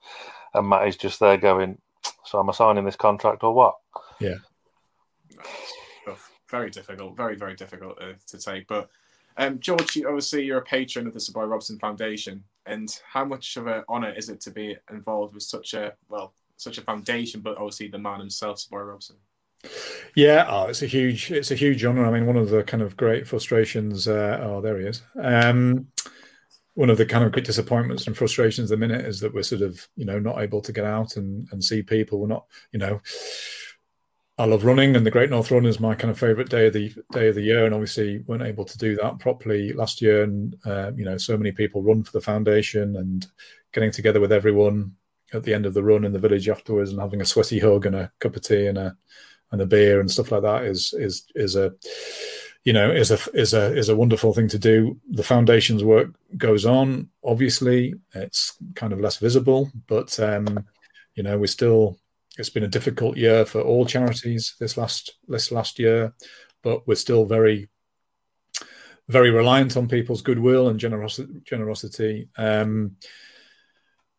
And 0.54 0.68
Matty's 0.68 0.98
just 0.98 1.22
there 1.22 1.38
going, 1.38 1.78
so 2.26 2.40
am 2.40 2.50
I 2.50 2.54
signing 2.54 2.84
this 2.84 2.98
contract 2.98 3.44
or 3.44 3.54
what? 3.54 3.76
Yeah. 4.20 4.36
Very 6.50 6.70
difficult, 6.70 7.18
very, 7.18 7.36
very 7.36 7.56
difficult 7.56 8.02
uh, 8.02 8.14
to 8.28 8.38
take. 8.38 8.68
But 8.68 8.90
um, 9.38 9.60
George, 9.60 9.98
obviously 10.04 10.46
you're 10.46 10.60
a 10.60 10.64
patron 10.64 11.08
of 11.08 11.14
the 11.14 11.20
Sir 11.20 11.34
Bobby 11.34 11.48
Robson 11.48 11.78
Foundation. 11.80 12.44
And 12.66 12.90
how 13.06 13.26
much 13.26 13.58
of 13.58 13.68
an 13.68 13.84
honour 13.88 14.14
is 14.14 14.30
it 14.30 14.42
to 14.42 14.52
be 14.52 14.76
involved 14.92 15.34
with 15.34 15.44
such 15.44 15.74
a, 15.74 15.94
well, 16.10 16.34
such 16.58 16.78
a 16.78 16.82
foundation, 16.82 17.42
but 17.42 17.58
obviously 17.58 17.88
the 17.88 17.98
man 17.98 18.20
himself, 18.20 18.60
Sir 18.60 18.70
Bobby 18.72 18.84
Robson? 18.84 19.16
Yeah, 20.16 20.46
oh, 20.50 20.68
it's 20.68 20.82
a 20.82 20.88
huge, 20.88 21.32
it's 21.32 21.52
a 21.52 21.56
huge 21.56 21.84
honor. 21.84 22.06
I 22.06 22.12
mean, 22.12 22.26
one 22.26 22.38
of 22.38 22.50
the 22.50 22.64
kind 22.64 22.84
of 22.84 22.98
great 22.98 23.28
frustrations. 23.28 24.08
Uh, 24.08 24.40
oh, 24.42 24.62
there 24.62 24.80
he 24.80 24.88
is. 24.88 25.02
Um, 25.22 25.88
one 26.76 26.90
of 26.90 26.98
the 26.98 27.06
kind 27.06 27.24
of 27.24 27.32
great 27.32 27.46
disappointments 27.46 28.06
and 28.06 28.16
frustrations 28.16 28.72
at 28.72 28.80
the 28.80 28.88
minute 28.88 29.06
is 29.06 29.20
that 29.20 29.34
we're 29.34 29.44
sort 29.44 29.62
of, 29.62 29.88
you 29.96 30.06
know, 30.06 30.20
not 30.20 30.40
able 30.40 30.62
to 30.62 30.72
get 30.72 30.86
out 30.86 31.18
and, 31.18 31.48
and 31.52 31.64
see 31.64 31.82
people. 31.82 32.20
We're 32.20 32.28
not, 32.28 32.46
you 32.72 32.80
know, 32.80 33.02
I 34.40 34.46
love 34.46 34.66
running, 34.66 34.96
and 34.96 35.04
the 35.04 35.12
Great 35.12 35.32
North 35.32 35.50
Run 35.50 35.66
is 35.66 35.80
my 35.80 35.96
kind 35.96 36.12
of 36.12 36.20
favorite 36.20 36.50
day 36.50 36.68
of 36.68 36.74
the 36.74 36.94
day 37.12 37.28
of 37.28 37.36
the 37.36 37.42
year. 37.42 37.66
And 37.66 37.74
obviously, 37.74 38.20
weren't 38.20 38.44
able 38.44 38.66
to 38.66 38.78
do 38.78 38.96
that 38.98 39.18
properly 39.18 39.74
last 39.74 40.00
year. 40.02 40.24
And 40.24 40.56
uh, 40.64 40.92
you 40.96 41.06
know, 41.06 41.18
so 41.18 41.38
many 41.38 41.52
people 41.52 41.82
run 41.82 42.04
for 42.04 42.12
the 42.12 42.22
foundation, 42.22 42.98
and 42.98 43.26
getting 43.74 43.92
together 43.92 44.20
with 44.20 44.32
everyone 44.32 44.96
at 45.34 45.44
the 45.44 45.54
end 45.54 45.66
of 45.66 45.74
the 45.74 45.84
run 45.84 46.06
in 46.06 46.14
the 46.14 46.20
village 46.20 46.48
afterwards, 46.50 46.92
and 46.92 47.02
having 47.02 47.22
a 47.22 47.26
sweaty 47.26 47.60
hug 47.60 47.86
and 47.88 47.96
a 47.96 48.12
cup 48.20 48.36
of 48.36 48.44
tea 48.44 48.68
and 48.68 48.78
a 48.78 48.96
and 49.52 49.62
a 49.62 49.66
beer 49.66 50.00
and 50.00 50.12
stuff 50.12 50.32
like 50.32 50.44
that 50.44 50.66
is 50.66 50.94
is 50.94 51.26
is 51.34 51.56
a 51.56 51.74
you 52.64 52.74
know 52.74 52.92
is 52.92 53.12
a 53.12 53.18
is 53.34 53.54
a 53.54 53.76
is 53.76 53.90
a 53.90 53.96
wonderful 53.96 54.34
thing 54.34 54.50
to 54.50 54.60
do. 54.60 55.00
The 55.10 55.24
foundation's 55.24 55.84
work 55.84 56.10
goes 56.38 56.64
on. 56.64 57.10
Obviously, 57.24 57.96
it's 58.14 58.56
kind 58.76 58.94
of 58.94 59.00
less 59.00 59.18
visible, 59.18 59.72
but 59.88 60.20
um, 60.20 60.66
you 61.16 61.24
know 61.24 61.40
we're 61.40 61.48
still. 61.48 61.98
It's 62.38 62.50
been 62.50 62.64
a 62.64 62.68
difficult 62.68 63.18
year 63.18 63.46
for 63.46 63.62
all 63.62 63.86
charities 63.86 64.56
this 64.60 64.78
last 64.78 65.18
this 65.28 65.52
last 65.52 65.80
year, 65.80 66.14
but 66.64 66.88
we're 66.88 66.96
still 66.96 67.26
very 67.26 67.70
very 69.10 69.32
reliant 69.32 69.78
on 69.78 69.88
people's 69.88 70.22
goodwill 70.22 70.68
and 70.68 70.80
generosity. 70.80 71.42
generosity. 71.46 72.30
Um, 72.38 72.98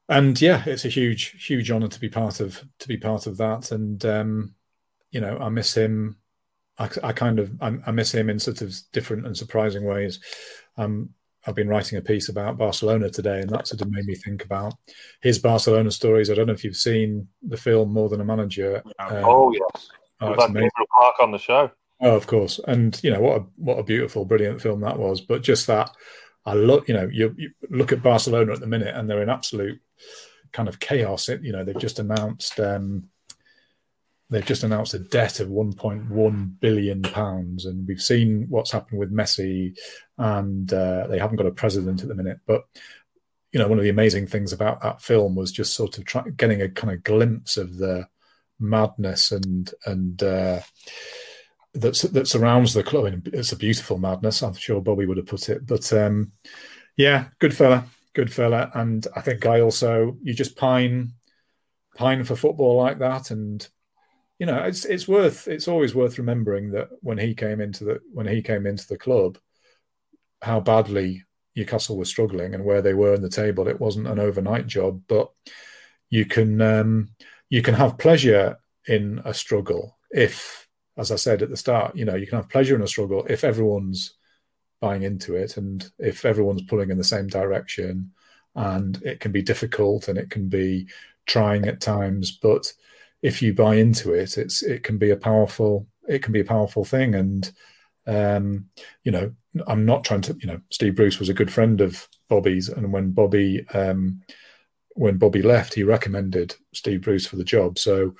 and 0.09 0.41
yeah, 0.41 0.63
it's 0.67 0.87
a 0.87 0.89
huge, 0.89 1.47
huge 1.47 1.71
honor 1.71 1.89
to 1.89 2.01
be 2.01 2.09
part 2.09 2.41
of 2.41 2.65
to 2.79 2.89
be 2.89 2.97
part 2.97 3.27
of 3.27 3.37
that. 3.37 3.71
And 3.73 4.05
um, 4.07 4.55
you 5.11 5.21
know, 5.21 5.39
I 5.39 5.51
miss 5.51 5.75
him. 5.75 6.17
I, 6.79 6.89
I 7.03 7.13
kind 7.13 7.39
of 7.39 7.53
I, 7.61 7.77
I, 7.87 7.91
miss 7.91 8.15
him 8.15 8.31
in 8.31 8.39
sort 8.39 8.63
of 8.63 8.75
different 8.93 9.27
and 9.27 9.37
surprising 9.37 9.85
ways. 9.85 10.21
Um, 10.77 11.11
I've 11.49 11.55
been 11.55 11.69
writing 11.69 11.97
a 11.97 12.03
piece 12.03 12.29
about 12.29 12.59
Barcelona 12.59 13.09
today, 13.09 13.41
and 13.41 13.49
that 13.49 13.67
sort 13.67 13.81
of 13.81 13.91
made 13.91 14.05
me 14.05 14.15
think 14.15 14.45
about 14.45 14.75
his 15.23 15.39
Barcelona 15.39 15.91
stories. 15.91 16.31
I 16.31 16.35
don't 16.35 16.47
know 16.47 16.53
if 16.53 16.63
you've 16.63 16.77
seen 16.77 17.29
the 17.43 17.57
film 17.57 17.91
More 17.91 18.11
Than 18.11 18.21
a 18.21 18.25
Manager. 18.25 18.83
Um, 18.99 19.25
oh 19.25 19.51
yes, 19.53 19.89
oh, 20.21 20.29
had 20.29 20.53
Gabriel 20.53 20.69
on 21.23 21.33
the 21.33 21.39
show. 21.39 21.71
Oh, 22.03 22.15
of 22.15 22.27
course, 22.27 22.61
and 22.69 23.01
you 23.03 23.11
know 23.11 23.21
what 23.21 23.41
a 23.41 23.45
what 23.57 23.79
a 23.79 23.83
beautiful, 23.83 24.27
brilliant 24.27 24.61
film 24.61 24.83
that 24.83 24.99
was. 24.99 25.23
But 25.23 25.43
just 25.43 25.67
that, 25.69 25.91
I 26.45 26.53
look, 26.53 26.87
you 26.87 26.95
know, 26.95 27.09
you, 27.11 27.35
you 27.39 27.51
look 27.71 27.93
at 27.93 28.03
Barcelona 28.03 28.53
at 28.53 28.61
the 28.61 28.67
minute, 28.67 28.95
and 28.95 29.09
they're 29.09 29.23
in 29.23 29.31
absolute 29.31 29.81
kind 30.53 30.69
of 30.69 30.79
chaos. 30.79 31.31
It, 31.31 31.43
you 31.43 31.53
know, 31.53 31.65
they've 31.65 31.79
just 31.79 31.99
announced 31.99 32.61
um, 32.61 33.05
they've 34.31 34.45
just 34.45 34.63
announced 34.63 34.95
a 34.95 34.99
debt 34.99 35.41
of 35.41 35.49
1.1 35.49 36.61
billion 36.61 37.03
pounds, 37.03 37.65
and 37.65 37.87
we've 37.87 38.03
seen 38.03 38.47
what's 38.49 38.71
happened 38.73 39.01
with 39.01 39.13
Messi, 39.13 39.77
and 40.19 40.73
uh, 40.73 41.07
they 41.09 41.19
haven't 41.19 41.37
got 41.37 41.47
a 41.47 41.53
president 41.53 42.03
at 42.03 42.09
the 42.09 42.15
minute. 42.15 42.41
But 42.47 42.65
you 43.53 43.59
know, 43.59 43.69
one 43.69 43.79
of 43.79 43.85
the 43.85 43.91
amazing 43.91 44.27
things 44.27 44.53
about 44.53 44.83
that 44.83 45.01
film 45.01 45.35
was 45.35 45.53
just 45.53 45.75
sort 45.75 45.99
of 45.99 46.05
try, 46.05 46.23
getting 46.37 46.61
a 46.61 46.69
kind 46.69 46.93
of 46.93 47.03
glimpse 47.03 47.57
of 47.57 47.79
the 47.79 48.07
madness 48.61 49.33
and 49.33 49.73
and 49.87 50.23
uh, 50.23 50.61
that 51.75 51.95
that 52.13 52.29
surrounds 52.29 52.75
the 52.75 52.83
club. 52.83 53.07
And 53.07 53.29
it's 53.29 53.53
a 53.53 53.57
beautiful 53.57 53.99
madness. 53.99 54.43
I'm 54.43 54.55
sure 54.55 54.81
Bobby 54.81 55.07
would 55.07 55.17
have 55.17 55.27
put 55.27 55.49
it, 55.49 55.67
but 55.67 55.91
um, 55.93 56.33
yeah, 56.97 57.29
good 57.39 57.57
fella, 57.57 57.87
good 58.13 58.33
fella. 58.33 58.71
And 58.75 59.07
I 59.17 59.23
think 59.23 59.47
I 59.47 59.61
also 59.61 60.19
you 60.23 60.35
just 60.35 60.57
pine 60.57 61.13
pine 61.97 62.25
for 62.25 62.37
football 62.37 62.77
like 62.77 62.99
that, 62.99 63.31
and 63.31 63.67
you 64.39 64.47
know, 64.47 64.63
it's 64.63 64.85
it's 64.85 65.09
worth 65.09 65.49
it's 65.49 65.69
always 65.69 65.95
worth 65.95 66.19
remembering 66.19 66.71
that 66.73 66.89
when 67.01 67.19
he 67.19 67.35
came 67.35 67.61
into 67.61 67.85
the 67.85 68.01
when 68.13 68.27
he 68.27 68.43
came 68.43 68.67
into 68.67 68.87
the 68.87 68.99
club, 68.99 69.39
how 70.43 70.61
badly 70.61 71.25
Newcastle 71.57 71.97
was 71.97 72.09
struggling 72.09 72.55
and 72.55 72.65
where 72.65 72.81
they 72.81 72.95
were 72.95 73.15
in 73.15 73.23
the 73.23 73.29
table. 73.29 73.67
It 73.67 73.81
wasn't 73.81 74.07
an 74.07 74.21
overnight 74.21 74.67
job, 74.67 75.03
but 75.09 75.31
you 76.09 76.25
can 76.25 76.61
um, 76.63 77.11
you 77.51 77.63
can 77.63 77.75
have 77.75 77.99
pleasure 77.99 78.59
in 78.87 79.21
a 79.25 79.35
struggle 79.35 79.99
if, 80.11 80.69
as 80.97 81.11
I 81.11 81.17
said 81.17 81.43
at 81.43 81.51
the 81.51 81.57
start, 81.57 81.97
you 81.97 82.05
know, 82.05 82.15
you 82.15 82.27
can 82.27 82.39
have 82.39 82.49
pleasure 82.49 82.77
in 82.77 82.83
a 82.83 82.89
struggle 82.89 83.27
if 83.29 83.45
everyone's 83.45 84.15
buying 84.81 85.03
into 85.03 85.35
it 85.35 85.57
and 85.57 85.91
if 85.99 86.25
everyone's 86.25 86.63
pulling 86.63 86.91
in 86.91 86.99
the 86.99 87.05
same 87.05 87.27
direction. 87.27 88.13
And 88.55 89.01
it 89.03 89.21
can 89.21 89.33
be 89.33 89.43
difficult 89.43 90.09
and 90.09 90.17
it 90.17 90.31
can 90.31 90.49
be 90.49 90.89
trying 91.27 91.67
at 91.67 91.81
times, 91.81 92.33
but 92.33 92.73
if 93.23 93.43
you 93.43 93.53
buy 93.53 93.77
into 93.77 94.13
it, 94.13 94.39
it's 94.39 94.63
it 94.63 94.83
can 94.83 94.99
be 94.99 95.11
a 95.11 95.17
powerful 95.17 95.87
it 96.09 96.23
can 96.23 96.33
be 96.33 96.41
a 96.41 96.45
powerful 96.45 96.85
thing. 96.85 97.15
And 97.15 97.51
um, 98.07 98.67
you 99.05 99.13
know, 99.13 99.33
I'm 99.67 99.85
not 99.85 100.05
trying 100.05 100.23
to 100.23 100.37
you 100.41 100.47
know, 100.47 100.61
Steve 100.71 100.97
Bruce 100.97 101.19
was 101.19 101.29
a 101.29 101.35
good 101.35 101.53
friend 101.53 101.81
of 101.81 102.09
Bobby's, 102.29 102.69
and 102.69 102.93
when 102.93 103.13
Bobby 103.13 103.67
um, 103.75 104.23
when 104.99 105.17
Bobby 105.17 105.43
left, 105.43 105.75
he 105.75 105.85
recommended 105.85 106.57
Steve 106.73 107.03
Bruce 107.03 107.27
for 107.27 107.37
the 107.37 107.45
job. 107.45 107.79
So, 107.79 108.17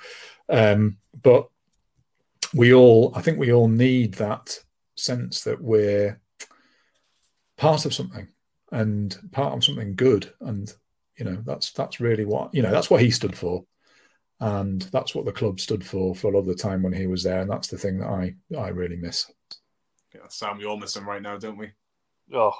um, 0.47 0.97
but 1.21 1.49
we 2.53 2.73
all, 2.73 3.11
I 3.15 3.21
think 3.21 3.37
we 3.37 3.51
all 3.51 3.67
need 3.67 4.13
that 4.15 4.57
sense 4.95 5.43
that 5.43 5.61
we're 5.61 6.19
part 7.57 7.85
of 7.85 7.93
something 7.93 8.29
and 8.71 9.17
part 9.31 9.53
of 9.53 9.63
something 9.63 9.95
good. 9.95 10.31
And 10.39 10.71
you 11.17 11.25
know, 11.25 11.43
that's 11.45 11.71
that's 11.71 11.99
really 11.99 12.25
what 12.25 12.53
you 12.53 12.61
know. 12.61 12.71
That's 12.71 12.89
what 12.89 13.01
he 13.01 13.11
stood 13.11 13.37
for, 13.37 13.65
and 14.39 14.83
that's 14.83 15.13
what 15.13 15.25
the 15.25 15.31
club 15.31 15.59
stood 15.59 15.85
for 15.85 16.15
for 16.15 16.27
a 16.27 16.31
lot 16.31 16.41
of 16.41 16.45
the 16.45 16.55
time 16.55 16.81
when 16.81 16.93
he 16.93 17.07
was 17.07 17.23
there. 17.23 17.41
And 17.41 17.49
that's 17.49 17.67
the 17.67 17.77
thing 17.77 17.99
that 17.99 18.07
I 18.07 18.35
I 18.57 18.69
really 18.69 18.95
miss. 18.95 19.31
Yeah, 20.13 20.21
Sam, 20.29 20.57
we 20.57 20.65
all 20.65 20.77
miss 20.77 20.95
him 20.95 21.07
right 21.07 21.21
now, 21.21 21.37
don't 21.37 21.57
we? 21.57 21.71
Oh. 22.33 22.53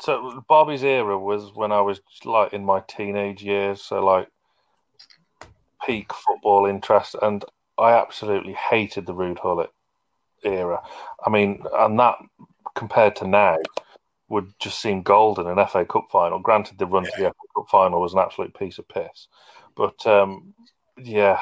So 0.00 0.42
Bobby's 0.48 0.82
era 0.82 1.18
was 1.18 1.52
when 1.54 1.72
I 1.72 1.82
was 1.82 2.00
like 2.24 2.54
in 2.54 2.64
my 2.64 2.80
teenage 2.88 3.42
years, 3.42 3.82
so 3.82 4.02
like 4.02 4.28
peak 5.84 6.12
football 6.12 6.66
interest, 6.66 7.16
and 7.20 7.44
I 7.78 7.92
absolutely 7.92 8.54
hated 8.54 9.06
the 9.06 9.14
Ruud 9.14 9.42
Gullit 9.42 9.70
era. 10.42 10.80
I 11.24 11.30
mean, 11.30 11.62
and 11.74 11.98
that 11.98 12.16
compared 12.74 13.16
to 13.16 13.26
now 13.26 13.58
would 14.28 14.52
just 14.58 14.80
seem 14.80 15.02
golden 15.02 15.46
an 15.46 15.66
FA 15.66 15.84
Cup 15.84 16.06
final. 16.10 16.38
Granted, 16.38 16.78
the 16.78 16.86
run 16.86 17.04
to 17.04 17.10
the 17.18 17.24
FA 17.28 17.46
Cup 17.56 17.68
final 17.68 18.00
was 18.00 18.14
an 18.14 18.20
absolute 18.20 18.58
piece 18.58 18.78
of 18.78 18.88
piss, 18.88 19.28
but 19.80 20.06
um, 20.06 20.52
yeah, 20.98 21.40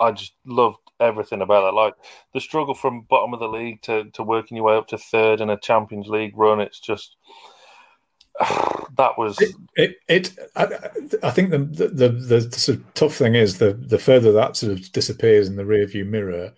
I 0.00 0.10
just 0.10 0.32
loved 0.44 0.78
everything 0.98 1.40
about 1.40 1.60
that. 1.60 1.76
Like 1.76 1.94
the 2.32 2.40
struggle 2.40 2.74
from 2.74 3.06
bottom 3.08 3.32
of 3.32 3.38
the 3.38 3.46
league 3.46 3.80
to, 3.82 4.10
to 4.14 4.24
working 4.24 4.56
your 4.56 4.66
way 4.66 4.76
up 4.76 4.88
to 4.88 4.98
third 4.98 5.40
in 5.40 5.50
a 5.50 5.56
Champions 5.56 6.08
League 6.08 6.36
run. 6.36 6.60
It's 6.60 6.80
just 6.80 7.16
that 8.40 9.16
was 9.16 9.40
it. 9.40 9.54
it, 9.76 9.96
it 10.08 10.38
I, 10.56 10.64
I, 11.22 11.30
think 11.30 11.50
the 11.50 11.58
the, 11.58 12.08
the 12.08 12.08
the, 12.40 12.58
sort 12.58 12.78
of 12.78 12.94
tough 12.94 13.14
thing 13.14 13.36
is 13.36 13.58
the 13.58 13.72
the 13.72 14.00
further 14.00 14.32
that 14.32 14.56
sort 14.56 14.72
of 14.72 14.90
disappears 14.90 15.46
in 15.46 15.54
the 15.54 15.62
rearview 15.62 16.04
mirror, 16.04 16.54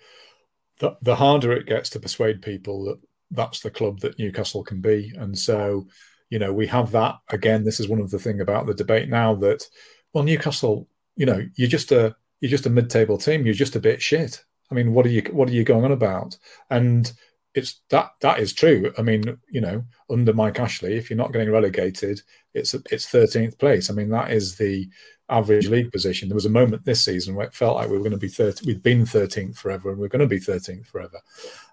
the, 0.78 0.96
the 1.02 1.16
harder 1.16 1.52
it 1.52 1.66
gets 1.66 1.90
to 1.90 2.00
persuade 2.00 2.40
people 2.40 2.84
that 2.86 3.00
that's 3.30 3.60
the 3.60 3.70
club 3.70 4.00
that 4.00 4.18
Newcastle 4.18 4.64
can 4.64 4.80
be. 4.80 5.12
And 5.14 5.38
so, 5.38 5.88
you 6.30 6.38
know, 6.38 6.54
we 6.54 6.68
have 6.68 6.92
that 6.92 7.16
again. 7.28 7.64
This 7.64 7.80
is 7.80 7.86
one 7.86 8.00
of 8.00 8.10
the 8.10 8.18
thing 8.18 8.40
about 8.40 8.64
the 8.64 8.72
debate 8.72 9.10
now 9.10 9.34
that, 9.34 9.66
well, 10.12 10.24
Newcastle, 10.24 10.88
you 11.16 11.26
know, 11.26 11.46
you're 11.56 11.68
just 11.68 11.92
a 11.92 12.16
you're 12.40 12.50
just 12.50 12.66
a 12.66 12.70
mid-table 12.70 13.18
team. 13.18 13.44
You're 13.44 13.54
just 13.54 13.76
a 13.76 13.80
bit 13.80 14.02
shit. 14.02 14.44
I 14.70 14.74
mean, 14.74 14.92
what 14.92 15.06
are 15.06 15.10
you 15.10 15.22
what 15.32 15.48
are 15.48 15.52
you 15.52 15.64
going 15.64 15.84
on 15.84 15.92
about? 15.92 16.38
And 16.70 17.10
it's 17.54 17.80
that 17.90 18.12
that 18.20 18.38
is 18.38 18.52
true. 18.52 18.92
I 18.98 19.02
mean, 19.02 19.38
you 19.48 19.60
know, 19.60 19.84
under 20.10 20.32
Mike 20.32 20.60
Ashley, 20.60 20.96
if 20.96 21.08
you're 21.08 21.16
not 21.16 21.32
getting 21.32 21.50
relegated, 21.50 22.20
it's 22.54 22.74
it's 22.74 23.06
13th 23.06 23.58
place. 23.58 23.90
I 23.90 23.94
mean, 23.94 24.10
that 24.10 24.30
is 24.30 24.56
the 24.56 24.88
average 25.28 25.68
league 25.68 25.90
position. 25.90 26.28
There 26.28 26.34
was 26.34 26.46
a 26.46 26.50
moment 26.50 26.84
this 26.84 27.04
season 27.04 27.34
where 27.34 27.46
it 27.46 27.54
felt 27.54 27.76
like 27.76 27.88
we 27.88 27.96
were 27.96 28.02
going 28.04 28.12
to 28.12 28.18
be 28.18 28.28
30, 28.28 28.66
we'd 28.66 28.82
been 28.82 29.04
13th 29.04 29.56
forever, 29.56 29.90
and 29.90 29.98
we're 29.98 30.08
going 30.08 30.20
to 30.20 30.26
be 30.26 30.38
13th 30.38 30.86
forever. 30.86 31.20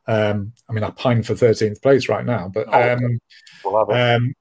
Um, 0.07 0.53
I 0.67 0.73
mean, 0.73 0.83
I 0.83 0.89
pine 0.89 1.23
for 1.23 1.35
13th 1.35 1.81
place 1.81 2.09
right 2.09 2.25
now, 2.25 2.47
but 2.47 2.67
um, 2.73 3.19
oh, 3.65 3.91
um, 3.91 3.91
um, 3.91 4.33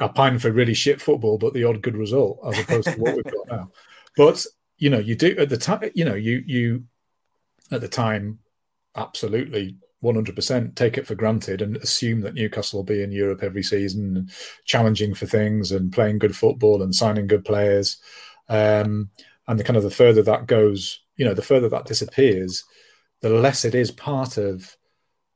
I 0.00 0.08
pine 0.08 0.38
for 0.38 0.50
really 0.50 0.74
shit 0.74 1.00
football, 1.00 1.38
but 1.38 1.54
the 1.54 1.64
odd 1.64 1.82
good 1.82 1.96
result 1.96 2.40
as 2.46 2.58
opposed 2.58 2.88
to 2.88 2.98
what 2.98 3.14
we've 3.14 3.24
got 3.24 3.48
now. 3.50 3.70
But 4.16 4.44
you 4.78 4.90
know, 4.90 4.98
you 4.98 5.14
do 5.14 5.36
at 5.38 5.48
the 5.48 5.56
time. 5.56 5.90
You 5.94 6.04
know, 6.04 6.14
you 6.14 6.42
you 6.46 6.84
at 7.70 7.80
the 7.80 7.88
time 7.88 8.40
absolutely 8.96 9.76
100% 10.02 10.74
take 10.74 10.98
it 10.98 11.06
for 11.06 11.14
granted 11.14 11.62
and 11.62 11.76
assume 11.76 12.20
that 12.22 12.34
Newcastle 12.34 12.80
will 12.80 12.84
be 12.84 13.02
in 13.02 13.12
Europe 13.12 13.42
every 13.42 13.62
season, 13.62 14.28
challenging 14.64 15.14
for 15.14 15.26
things 15.26 15.70
and 15.70 15.92
playing 15.92 16.18
good 16.18 16.36
football 16.36 16.82
and 16.82 16.94
signing 16.94 17.26
good 17.26 17.44
players. 17.44 17.98
Um, 18.48 19.10
and 19.46 19.58
the 19.58 19.64
kind 19.64 19.76
of 19.76 19.84
the 19.84 19.90
further 19.90 20.22
that 20.22 20.46
goes, 20.46 21.00
you 21.16 21.24
know, 21.24 21.34
the 21.34 21.42
further 21.42 21.68
that 21.68 21.86
disappears, 21.86 22.64
the 23.20 23.30
less 23.30 23.64
it 23.64 23.74
is 23.74 23.90
part 23.90 24.36
of 24.36 24.76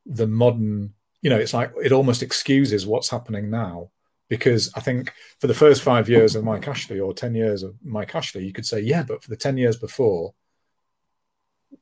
the 0.05 0.27
modern. 0.27 0.93
You 1.21 1.29
know, 1.29 1.37
it's 1.37 1.53
like 1.53 1.71
it 1.81 1.91
almost 1.91 2.21
excuses 2.21 2.85
what's 2.85 3.09
happening 3.09 3.49
now 3.49 3.91
because 4.29 4.71
I 4.75 4.79
think 4.79 5.13
for 5.39 5.47
the 5.47 5.53
first 5.53 5.81
five 5.81 6.09
years 6.09 6.35
of 6.35 6.43
Mike 6.43 6.67
Ashley 6.67 6.99
or 6.99 7.13
ten 7.13 7.33
years 7.33 7.63
of 7.63 7.75
Mike 7.83 8.15
Ashley, 8.15 8.45
you 8.45 8.53
could 8.53 8.65
say, 8.65 8.79
yeah, 8.79 9.03
but 9.03 9.23
for 9.23 9.29
the 9.29 9.37
ten 9.37 9.57
years 9.57 9.77
before, 9.77 10.33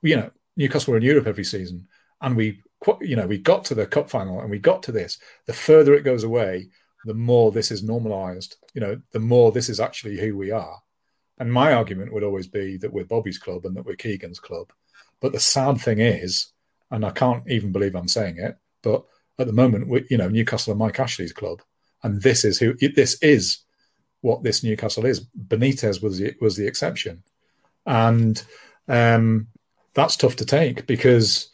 you 0.02 0.16
know, 0.16 0.32
Newcastle 0.58 0.92
were 0.92 0.98
in 0.98 1.04
Europe 1.04 1.28
every 1.28 1.44
season, 1.44 1.88
and 2.22 2.36
we, 2.36 2.62
you 3.02 3.16
know, 3.16 3.28
we 3.28 3.38
got 3.38 3.66
to 3.66 3.76
the 3.76 3.86
cup 3.86 4.10
final 4.10 4.40
and 4.42 4.50
we 4.50 4.60
got 4.60 4.84
to 4.84 4.92
this. 4.92 5.18
The 5.48 5.54
further 5.54 5.94
it 5.94 6.04
goes 6.04 6.24
away, 6.24 6.70
the 7.06 7.14
more 7.14 7.52
this 7.52 7.72
is 7.72 7.84
normalised. 7.84 8.58
You 8.74 8.82
know, 8.82 9.02
the 9.12 9.20
more 9.20 9.52
this 9.52 9.70
is 9.70 9.80
actually 9.80 10.20
who 10.20 10.38
we 10.38 10.52
are. 10.52 10.82
And 11.38 11.52
my 11.52 11.74
argument 11.74 12.14
would 12.14 12.24
always 12.24 12.48
be 12.48 12.78
that 12.78 12.94
we're 12.94 13.06
Bobby's 13.06 13.38
club 13.38 13.66
and 13.66 13.76
that 13.76 13.86
we're 13.86 13.96
Keegan's 13.96 14.40
club. 14.40 14.72
But 15.20 15.34
the 15.34 15.40
sad 15.40 15.80
thing 15.80 16.00
is, 16.00 16.48
and 16.92 17.06
I 17.06 17.12
can't 17.12 17.44
even 17.50 17.72
believe 17.72 17.96
I'm 17.96 18.08
saying 18.08 18.38
it, 18.38 18.58
but 18.82 19.04
at 19.38 19.48
the 19.48 19.54
moment, 19.54 19.88
we, 19.90 20.06
you 20.10 20.18
know, 20.18 20.30
Newcastle 20.30 20.74
are 20.74 20.78
Mike 20.78 21.00
Ashley's 21.00 21.34
club, 21.34 21.62
and 22.06 22.22
this 22.22 22.46
is 22.46 22.60
who 22.60 22.76
this 22.76 23.18
is 23.24 23.58
what 24.22 24.44
this 24.44 24.64
Newcastle 24.64 25.08
is. 25.08 25.26
Benitez 25.36 26.04
was 26.04 26.20
the, 26.20 26.36
was 26.40 26.56
the 26.56 26.68
exception, 26.68 27.24
and 27.88 28.42
um, 28.88 29.48
that's 29.96 30.16
tough 30.16 30.36
to 30.36 30.46
take 30.46 30.86
because 30.86 31.50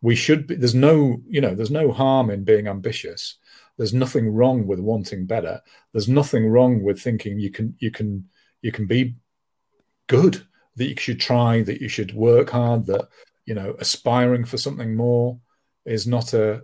we 0.00 0.14
should 0.14 0.46
be. 0.46 0.54
There's 0.54 0.76
no, 0.76 1.20
you 1.28 1.40
know, 1.40 1.56
there's 1.56 1.72
no 1.72 1.90
harm 1.90 2.30
in 2.30 2.44
being 2.44 2.68
ambitious. 2.68 3.38
There's 3.78 3.92
nothing 3.92 4.28
wrong 4.28 4.68
with 4.68 4.78
wanting 4.78 5.26
better. 5.26 5.60
There's 5.92 6.08
nothing 6.08 6.46
wrong 6.46 6.84
with 6.84 7.00
thinking 7.00 7.40
you 7.40 7.50
can 7.50 7.74
you 7.80 7.90
can 7.90 8.28
you 8.62 8.70
can 8.70 8.86
be 8.86 9.16
good. 10.06 10.46
That 10.76 10.84
you 10.84 10.96
should 10.96 11.18
try. 11.18 11.62
That 11.62 11.80
you 11.80 11.88
should 11.88 12.14
work 12.14 12.50
hard. 12.50 12.86
That 12.86 13.08
you 13.44 13.54
know, 13.54 13.74
aspiring 13.80 14.44
for 14.44 14.56
something 14.56 14.94
more 14.94 15.40
is 15.84 16.06
not 16.06 16.32
a 16.32 16.62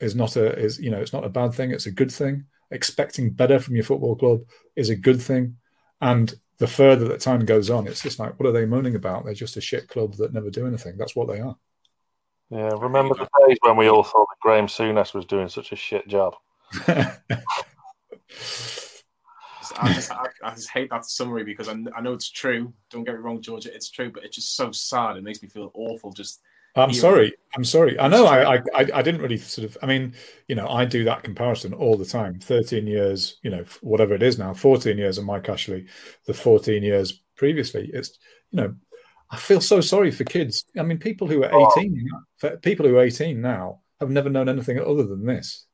is 0.00 0.16
not 0.16 0.34
a 0.34 0.58
is 0.58 0.80
you 0.80 0.90
know 0.90 0.98
it's 0.98 1.12
not 1.12 1.24
a 1.24 1.28
bad 1.28 1.54
thing. 1.54 1.70
It's 1.70 1.86
a 1.86 1.92
good 1.92 2.10
thing. 2.10 2.46
Expecting 2.72 3.30
better 3.30 3.58
from 3.58 3.76
your 3.76 3.84
football 3.84 4.16
club 4.16 4.40
is 4.74 4.90
a 4.90 4.96
good 4.96 5.22
thing. 5.22 5.56
And 6.00 6.34
the 6.58 6.66
further 6.66 7.06
that 7.08 7.20
time 7.20 7.44
goes 7.44 7.70
on, 7.70 7.86
it's 7.86 8.02
just 8.02 8.18
like, 8.18 8.38
what 8.38 8.48
are 8.48 8.52
they 8.52 8.66
moaning 8.66 8.96
about? 8.96 9.24
They're 9.24 9.34
just 9.34 9.56
a 9.56 9.60
shit 9.60 9.88
club 9.88 10.14
that 10.14 10.32
never 10.32 10.50
do 10.50 10.66
anything. 10.66 10.96
That's 10.96 11.14
what 11.14 11.28
they 11.28 11.40
are. 11.40 11.56
Yeah, 12.50 12.70
remember 12.78 13.14
the 13.14 13.28
days 13.46 13.58
when 13.62 13.76
we 13.76 13.88
all 13.88 14.02
thought 14.02 14.26
that 14.28 14.40
Graeme 14.40 14.66
Souness 14.66 15.14
was 15.14 15.24
doing 15.24 15.48
such 15.48 15.72
a 15.72 15.76
shit 15.76 16.06
job. 16.06 16.34
I 19.78 19.94
just, 19.94 20.12
I, 20.12 20.26
I 20.44 20.54
just, 20.54 20.70
hate 20.70 20.90
that 20.90 21.06
summary 21.06 21.44
because 21.44 21.68
I, 21.68 21.72
I, 21.96 22.00
know 22.00 22.12
it's 22.12 22.30
true. 22.30 22.72
Don't 22.90 23.04
get 23.04 23.14
me 23.14 23.20
wrong, 23.20 23.40
Georgia, 23.40 23.74
it's 23.74 23.90
true, 23.90 24.10
but 24.10 24.24
it's 24.24 24.36
just 24.36 24.56
so 24.56 24.70
sad. 24.72 25.16
It 25.16 25.24
makes 25.24 25.42
me 25.42 25.48
feel 25.48 25.70
awful. 25.74 26.12
Just 26.12 26.40
I'm 26.74 26.92
sorry. 26.92 27.34
I'm 27.54 27.64
sorry. 27.64 27.98
I 27.98 28.08
know. 28.08 28.26
I, 28.26 28.56
I 28.56 28.62
I 28.74 29.02
didn't 29.02 29.20
really 29.20 29.36
sort 29.36 29.66
of. 29.66 29.76
I 29.82 29.86
mean, 29.86 30.14
you 30.48 30.54
know, 30.54 30.68
I 30.68 30.86
do 30.86 31.04
that 31.04 31.22
comparison 31.22 31.74
all 31.74 31.98
the 31.98 32.06
time. 32.06 32.38
13 32.40 32.86
years, 32.86 33.38
you 33.42 33.50
know, 33.50 33.64
whatever 33.82 34.14
it 34.14 34.22
is 34.22 34.38
now. 34.38 34.54
14 34.54 34.96
years 34.96 35.18
of 35.18 35.24
Mike 35.24 35.48
Ashley, 35.48 35.86
the 36.26 36.32
14 36.32 36.82
years 36.82 37.22
previously. 37.36 37.90
It's 37.92 38.18
you 38.50 38.56
know, 38.56 38.74
I 39.30 39.36
feel 39.36 39.60
so 39.60 39.82
sorry 39.82 40.10
for 40.10 40.24
kids. 40.24 40.64
I 40.78 40.82
mean, 40.82 40.98
people 40.98 41.26
who 41.26 41.42
are 41.44 41.72
18, 41.76 42.10
oh. 42.42 42.56
people 42.62 42.86
who 42.86 42.96
are 42.96 43.02
18 43.02 43.40
now 43.40 43.80
have 44.00 44.10
never 44.10 44.30
known 44.30 44.48
anything 44.48 44.80
other 44.80 45.04
than 45.04 45.26
this. 45.26 45.66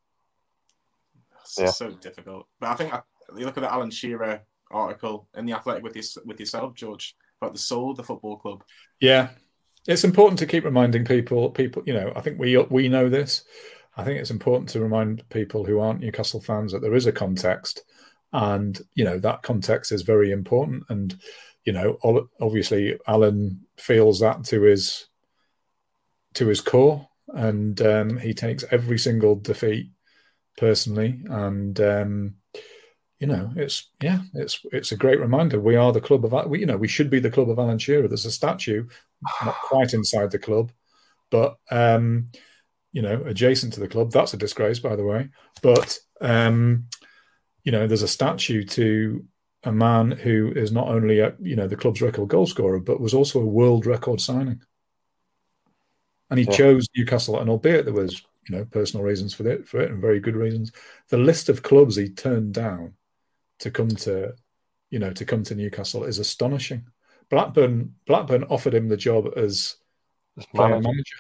It's 1.42 1.58
yeah. 1.58 1.70
so 1.70 1.90
difficult. 1.90 2.46
But 2.60 2.70
I 2.70 2.74
think 2.74 2.92
I, 2.92 3.02
you 3.36 3.46
look 3.46 3.56
at 3.56 3.62
the 3.62 3.72
Alan 3.72 3.90
Shearer 3.90 4.42
article 4.70 5.28
in 5.36 5.46
the 5.46 5.54
Athletic 5.54 5.82
with 5.82 5.96
your, 5.96 6.04
with 6.24 6.40
yourself, 6.40 6.74
George, 6.74 7.16
about 7.40 7.52
the 7.52 7.58
soul 7.58 7.92
of 7.92 7.96
the 7.96 8.04
football 8.04 8.36
club. 8.36 8.64
Yeah, 9.00 9.30
it's 9.88 10.04
important 10.04 10.38
to 10.38 10.46
keep 10.46 10.64
reminding 10.64 11.04
people. 11.06 11.50
People, 11.50 11.82
you 11.86 11.94
know, 11.94 12.12
I 12.14 12.20
think 12.20 12.38
we 12.38 12.56
we 12.56 12.88
know 12.88 13.08
this. 13.08 13.42
I 13.96 14.04
think 14.04 14.20
it's 14.20 14.30
important 14.30 14.68
to 14.70 14.80
remind 14.80 15.28
people 15.30 15.64
who 15.64 15.80
aren't 15.80 16.00
Newcastle 16.00 16.40
fans 16.40 16.70
that 16.70 16.82
there 16.82 16.94
is 16.94 17.06
a 17.06 17.12
context, 17.12 17.82
and 18.32 18.78
you 18.94 19.04
know 19.04 19.18
that 19.18 19.42
context 19.42 19.90
is 19.90 20.02
very 20.02 20.30
important. 20.30 20.84
And 20.90 21.18
you 21.64 21.72
know, 21.72 21.98
obviously 22.40 22.98
Alan 23.06 23.66
feels 23.78 24.20
that 24.20 24.44
to 24.44 24.62
his 24.62 25.06
to 26.34 26.46
his 26.46 26.60
core, 26.60 27.08
and 27.28 27.80
um, 27.80 28.18
he 28.18 28.34
takes 28.34 28.64
every 28.70 28.98
single 28.98 29.36
defeat 29.36 29.90
personally. 30.58 31.22
And 31.30 31.80
um, 31.80 32.34
you 33.18 33.26
know, 33.26 33.50
it's 33.56 33.88
yeah, 34.00 34.20
it's 34.34 34.64
it's 34.70 34.92
a 34.92 34.96
great 34.96 35.18
reminder. 35.18 35.60
We 35.60 35.74
are 35.74 35.92
the 35.92 36.00
club 36.00 36.24
of 36.24 36.48
we, 36.48 36.60
you 36.60 36.66
know, 36.66 36.76
we 36.76 36.86
should 36.86 37.10
be 37.10 37.18
the 37.18 37.30
club 37.30 37.50
of 37.50 37.58
Alan 37.58 37.78
Shearer. 37.78 38.06
There's 38.06 38.26
a 38.26 38.30
statue, 38.30 38.86
not 39.44 39.56
quite 39.62 39.92
inside 39.92 40.30
the 40.30 40.38
club, 40.38 40.70
but 41.30 41.56
um, 41.70 42.30
you 42.92 43.02
know, 43.02 43.22
adjacent 43.24 43.72
to 43.72 43.80
the 43.80 43.88
club. 43.88 44.12
That's 44.12 44.34
a 44.34 44.36
disgrace, 44.38 44.78
by 44.78 44.94
the 44.94 45.04
way. 45.04 45.30
But 45.62 45.98
um, 46.20 46.86
you 47.64 47.72
know, 47.72 47.88
there's 47.88 48.02
a 48.02 48.08
statue 48.08 48.62
to 48.64 49.24
a 49.64 49.72
man 49.72 50.12
who 50.12 50.52
is 50.54 50.70
not 50.70 50.86
only 50.86 51.18
a, 51.18 51.34
you 51.40 51.56
know 51.56 51.66
the 51.66 51.76
club's 51.76 52.00
record 52.00 52.28
goal 52.28 52.46
scorer, 52.46 52.78
but 52.78 53.00
was 53.00 53.14
also 53.14 53.40
a 53.40 53.46
world 53.46 53.84
record 53.84 54.20
signing. 54.20 54.62
And 56.30 56.38
he 56.38 56.44
yeah. 56.44 56.52
chose 56.52 56.86
Newcastle, 56.96 57.40
and 57.40 57.50
albeit 57.50 57.84
there 57.84 57.94
was 57.94 58.22
you 58.48 58.56
know 58.56 58.64
personal 58.64 59.04
reasons 59.04 59.34
for 59.34 59.48
it, 59.48 59.66
for 59.66 59.80
it, 59.80 59.90
and 59.90 60.00
very 60.00 60.20
good 60.20 60.36
reasons, 60.36 60.70
the 61.08 61.18
list 61.18 61.48
of 61.48 61.64
clubs 61.64 61.96
he 61.96 62.08
turned 62.08 62.54
down 62.54 62.94
to 63.60 63.70
come 63.70 63.88
to 63.88 64.34
you 64.90 64.98
know 64.98 65.12
to 65.12 65.24
come 65.24 65.42
to 65.44 65.54
Newcastle 65.54 66.04
is 66.04 66.18
astonishing. 66.18 66.86
Blackburn 67.30 67.94
Blackburn 68.06 68.44
offered 68.44 68.74
him 68.74 68.88
the 68.88 68.96
job 68.96 69.28
as, 69.36 69.76
as 70.38 70.46
player 70.46 70.80
manager. 70.80 71.16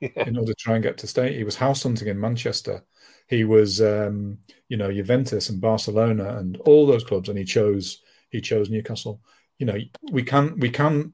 yeah. 0.00 0.10
in 0.26 0.36
order 0.36 0.52
to 0.52 0.58
try 0.58 0.74
and 0.74 0.82
get 0.82 0.98
to 0.98 1.06
stay. 1.06 1.36
He 1.36 1.44
was 1.44 1.56
house 1.56 1.82
hunting 1.82 2.08
in 2.08 2.20
Manchester. 2.20 2.84
He 3.28 3.44
was, 3.44 3.80
um, 3.80 4.38
you 4.68 4.76
know, 4.76 4.92
Juventus 4.92 5.48
and 5.48 5.60
Barcelona 5.60 6.36
and 6.38 6.56
all 6.58 6.86
those 6.86 7.04
clubs, 7.04 7.28
and 7.28 7.38
he 7.38 7.44
chose 7.44 8.02
he 8.30 8.40
chose 8.40 8.70
Newcastle. 8.70 9.20
You 9.58 9.66
know, 9.66 9.78
we 10.10 10.22
can 10.22 10.58
we 10.58 10.70
can 10.70 11.12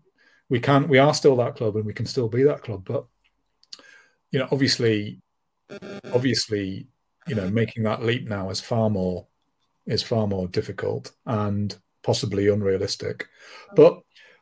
we 0.49 0.61
can 0.61 0.89
we 0.89 0.99
are 0.99 1.15
still 1.15 1.37
that 1.37 1.57
club, 1.57 1.77
and 1.77 1.85
we 1.85 1.95
can 1.95 2.07
still 2.07 2.29
be 2.29 2.43
that 2.45 2.63
club. 2.63 2.85
But 2.85 3.07
you 4.31 4.39
know, 4.39 4.49
obviously, 4.51 5.21
obviously, 6.13 6.89
you 7.29 7.35
know, 7.35 7.49
making 7.51 7.85
that 7.85 8.03
leap 8.03 8.29
now 8.29 8.51
is 8.51 8.61
far 8.61 8.91
more 8.91 9.27
is 9.87 10.03
far 10.03 10.27
more 10.27 10.49
difficult 10.49 11.13
and 11.27 11.77
possibly 12.03 12.49
unrealistic. 12.49 13.29
But 13.75 14.01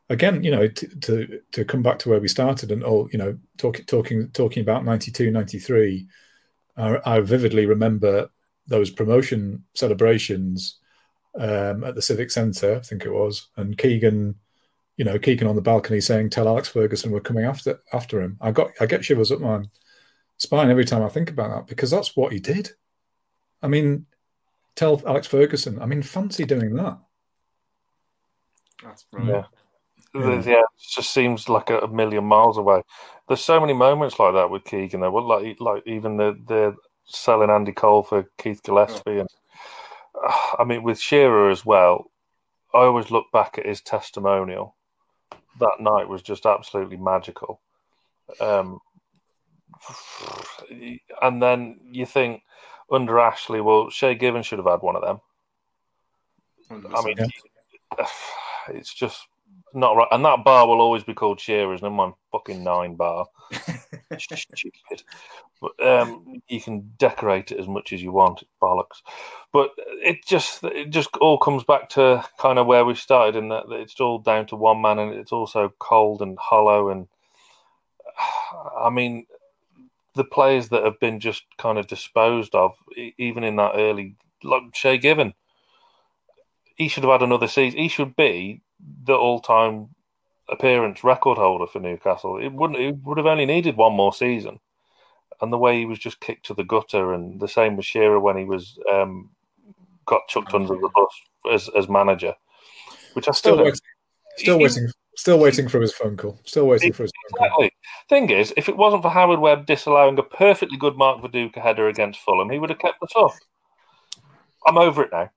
again, 0.09 0.43
you 0.43 0.51
know, 0.51 0.67
to, 0.67 1.01
to, 1.01 1.41
to 1.53 1.65
come 1.65 1.83
back 1.83 1.99
to 2.01 2.09
where 2.09 2.21
we 2.21 2.29
started 2.29 2.73
and 2.73 2.83
all, 2.83 3.09
you 3.13 3.19
know, 3.19 3.39
talking 3.57 3.85
talking 3.87 4.29
talking 4.31 4.63
about 4.63 4.85
92, 4.85 5.31
93, 5.31 6.07
I, 6.77 6.99
I 7.05 7.21
vividly 7.21 7.67
remember 7.67 8.31
those 8.67 8.91
promotion 8.91 9.65
celebrations 9.75 10.79
um, 11.39 11.85
at 11.85 11.95
the 11.95 12.03
Civic 12.03 12.31
Centre, 12.31 12.77
I 12.77 12.81
think 12.81 13.05
it 13.05 13.13
was, 13.13 13.49
and 13.57 13.79
Keegan, 13.79 14.35
you 14.97 15.05
know, 15.05 15.19
Keegan 15.19 15.47
on 15.47 15.55
the 15.55 15.63
balcony 15.63 16.01
saying, 16.01 16.31
"Tell 16.31 16.49
Alex 16.49 16.69
Ferguson 16.69 17.11
we're 17.11 17.21
coming 17.21 17.45
after 17.45 17.81
after 17.93 18.21
him." 18.21 18.37
I 18.41 18.51
got 18.51 18.71
I 18.81 18.87
get 18.87 19.05
shivers 19.05 19.31
up 19.31 19.41
my 19.41 19.63
spine 20.39 20.71
every 20.71 20.85
time 20.85 21.03
I 21.03 21.09
think 21.09 21.31
about 21.31 21.51
that 21.51 21.67
because 21.67 21.91
that's 21.91 22.17
what 22.17 22.33
he 22.33 22.41
did. 22.41 22.71
I 23.63 23.69
mean, 23.69 24.07
tell 24.77 25.03
Alex 25.07 25.27
Ferguson. 25.27 25.81
I 25.81 25.87
mean, 25.87 26.03
fancy 26.03 26.45
doing 26.45 26.75
that. 26.75 26.99
That's 28.83 29.05
brilliant. 29.05 29.47
Yeah. 29.47 29.61
Yeah. 30.13 30.43
yeah, 30.45 30.59
it 30.59 30.65
just 30.95 31.13
seems 31.13 31.49
like 31.49 31.71
a, 31.71 31.79
a, 31.79 31.89
million 31.89 32.25
miles 32.25 32.59
away. 32.59 32.83
There's 33.29 33.45
so 33.45 33.61
many 33.61 33.73
moments 33.73 34.19
like 34.19 34.35
that 34.35 34.51
with 34.51 34.65
Keegan. 34.65 35.01
There, 35.01 35.11
well, 35.11 35.27
like 35.27 35.61
like 35.61 35.85
even 35.87 36.17
the 36.17 36.37
the 36.47 36.75
selling 37.05 37.51
Andy 37.51 37.73
Cole 37.73 38.03
for 38.03 38.29
Keith 38.37 38.61
Gillespie, 38.65 39.21
and 39.21 39.29
uh, 40.21 40.33
I 40.59 40.65
mean 40.65 40.83
with 40.83 40.99
Shearer 40.99 41.51
as 41.51 41.65
well. 41.65 42.11
I 42.75 42.79
always 42.79 43.11
look 43.11 43.27
back 43.33 43.59
at 43.59 43.67
his 43.67 43.81
testimonial. 43.81 44.75
That 45.61 45.81
night 45.81 46.09
was 46.09 46.23
just 46.23 46.47
absolutely 46.47 46.97
magical. 46.97 47.61
Um, 48.41 48.81
and 51.23 51.43
then 51.43 51.81
you 51.85 52.07
think 52.07 52.43
under 52.91 53.19
Ashley, 53.19 53.61
well, 53.61 53.91
Shay 53.91 54.15
Given 54.15 54.43
should 54.43 54.59
have 54.59 54.67
had 54.67 54.83
one 54.83 54.97
of 54.97 55.03
them. 55.03 55.21
I 56.95 57.03
mean, 57.05 57.17
it's 58.69 58.95
just 58.95 59.27
not 59.75 59.97
right. 59.97 60.09
And 60.11 60.25
that 60.25 60.45
bar 60.45 60.67
will 60.67 60.81
always 60.81 61.05
be 61.05 61.15
called 61.15 61.41
Shearer's, 61.41 61.83
and 61.83 61.95
my 61.95 62.13
fucking 62.33 62.63
nine 62.63 62.97
bar. 62.97 63.27
Stupid. 64.19 65.03
But 65.61 65.87
um, 65.87 66.43
you 66.49 66.61
can 66.61 66.93
decorate 66.99 67.53
it 67.53 67.61
as 67.61 67.69
much 67.69 67.93
as 67.93 68.03
you 68.03 68.13
want, 68.13 68.43
it's 68.43 68.51
bollocks. 68.63 69.03
But 69.53 69.71
it 69.77 70.25
just 70.25 70.65
it 70.65 70.91
just 70.91 71.17
all 71.17 71.39
comes 71.39 71.65
back 71.65 71.91
to 71.91 72.25
kind 72.39 72.59
of 72.59 72.67
where 72.67 72.85
we 72.85 72.95
started 72.95 73.37
in 73.37 73.49
that, 73.49 73.69
that 73.69 73.81
it's 73.81 74.01
all 74.01 74.19
down 74.19 74.47
to 74.47 74.57
one 74.57 74.81
man, 74.81 74.99
and 74.99 75.13
it's 75.13 75.33
also 75.33 75.73
cold 75.79 76.23
and 76.23 76.39
hollow. 76.39 76.89
And 76.89 77.09
I 78.81 78.91
mean, 78.91 79.27
the 80.15 80.25
players 80.25 80.69
that 80.71 80.85
have 80.85 80.99
been 81.01 81.21
just 81.21 81.45
kind 81.59 81.79
of 81.79 81.87
disposed 81.87 82.55
of, 82.55 82.73
even 83.19 83.45
in 83.45 83.57
that 83.57 83.73
early, 83.75 84.17
like 84.43 84.63
Shay 84.75 84.99
Given, 84.99 85.35
he 86.77 86.89
should 86.89 87.05
have 87.05 87.13
had 87.13 87.23
another 87.23 87.49
season. 87.49 87.79
He 87.79 87.89
should 87.89 88.17
be 88.17 88.63
the 89.05 89.15
all-time 89.15 89.91
appearance 90.49 91.05
record 91.05 91.39
holder 91.39 91.67
for 91.67 91.79
Newcastle. 91.79 92.39
It 92.39 92.53
wouldn't. 92.53 92.81
It 92.81 92.97
would 93.05 93.19
have 93.19 93.27
only 93.27 93.47
needed 93.47 93.77
one 93.77 93.93
more 93.93 94.13
season, 94.13 94.59
and 95.41 95.53
the 95.53 95.59
way 95.59 95.79
he 95.79 95.87
was 95.87 95.99
just 95.99 96.21
kicked 96.21 96.47
to 96.47 96.55
the 96.55 96.65
gutter, 96.65 97.13
and 97.13 97.39
the 97.39 97.49
same 97.49 97.77
with 97.77 97.87
Shearer 97.87 98.19
when 98.19 98.37
he 98.37 98.45
was 98.45 98.79
um, 98.91 99.31
got 100.07 100.27
chucked 100.29 100.55
under 100.55 100.75
the 100.75 100.91
bus 100.93 101.21
as, 101.53 101.71
as 101.77 101.89
manager, 101.89 102.35
which 103.13 103.29
I 103.29 103.33
still 103.33 103.55
still 103.55 103.65
waiting, 103.65 103.81
still 104.37 104.59
he, 104.59 104.65
waiting, 104.65 104.89
still 105.21 105.39
waiting 105.39 105.69
for 105.69 105.81
his 105.81 105.93
phone 105.93 106.17
call. 106.17 106.41
Still 106.45 106.67
waiting 106.67 106.93
for 106.93 107.03
his 107.03 107.13
phone 107.13 107.45
exactly. 107.45 107.71
call. 107.71 107.79
Thing 108.09 108.31
is, 108.31 108.55
if 108.57 108.69
it 108.69 108.77
wasn't 108.77 109.03
for 109.03 109.11
Howard 109.11 109.39
Webb 109.39 109.67
disallowing 109.67 110.19
a 110.19 110.23
perfectly 110.23 110.79
good 110.79 110.97
Mark 110.97 111.21
Viduka 111.21 111.61
header 111.61 111.89
against 111.89 112.21
Fulham, 112.21 112.49
he 112.49 112.59
would 112.59 112.71
have 112.71 112.79
kept 112.79 113.03
us 113.03 113.13
up. 113.17 113.33
I'm 114.67 114.79
over 114.79 115.05
it 115.05 115.11
now. 115.13 115.31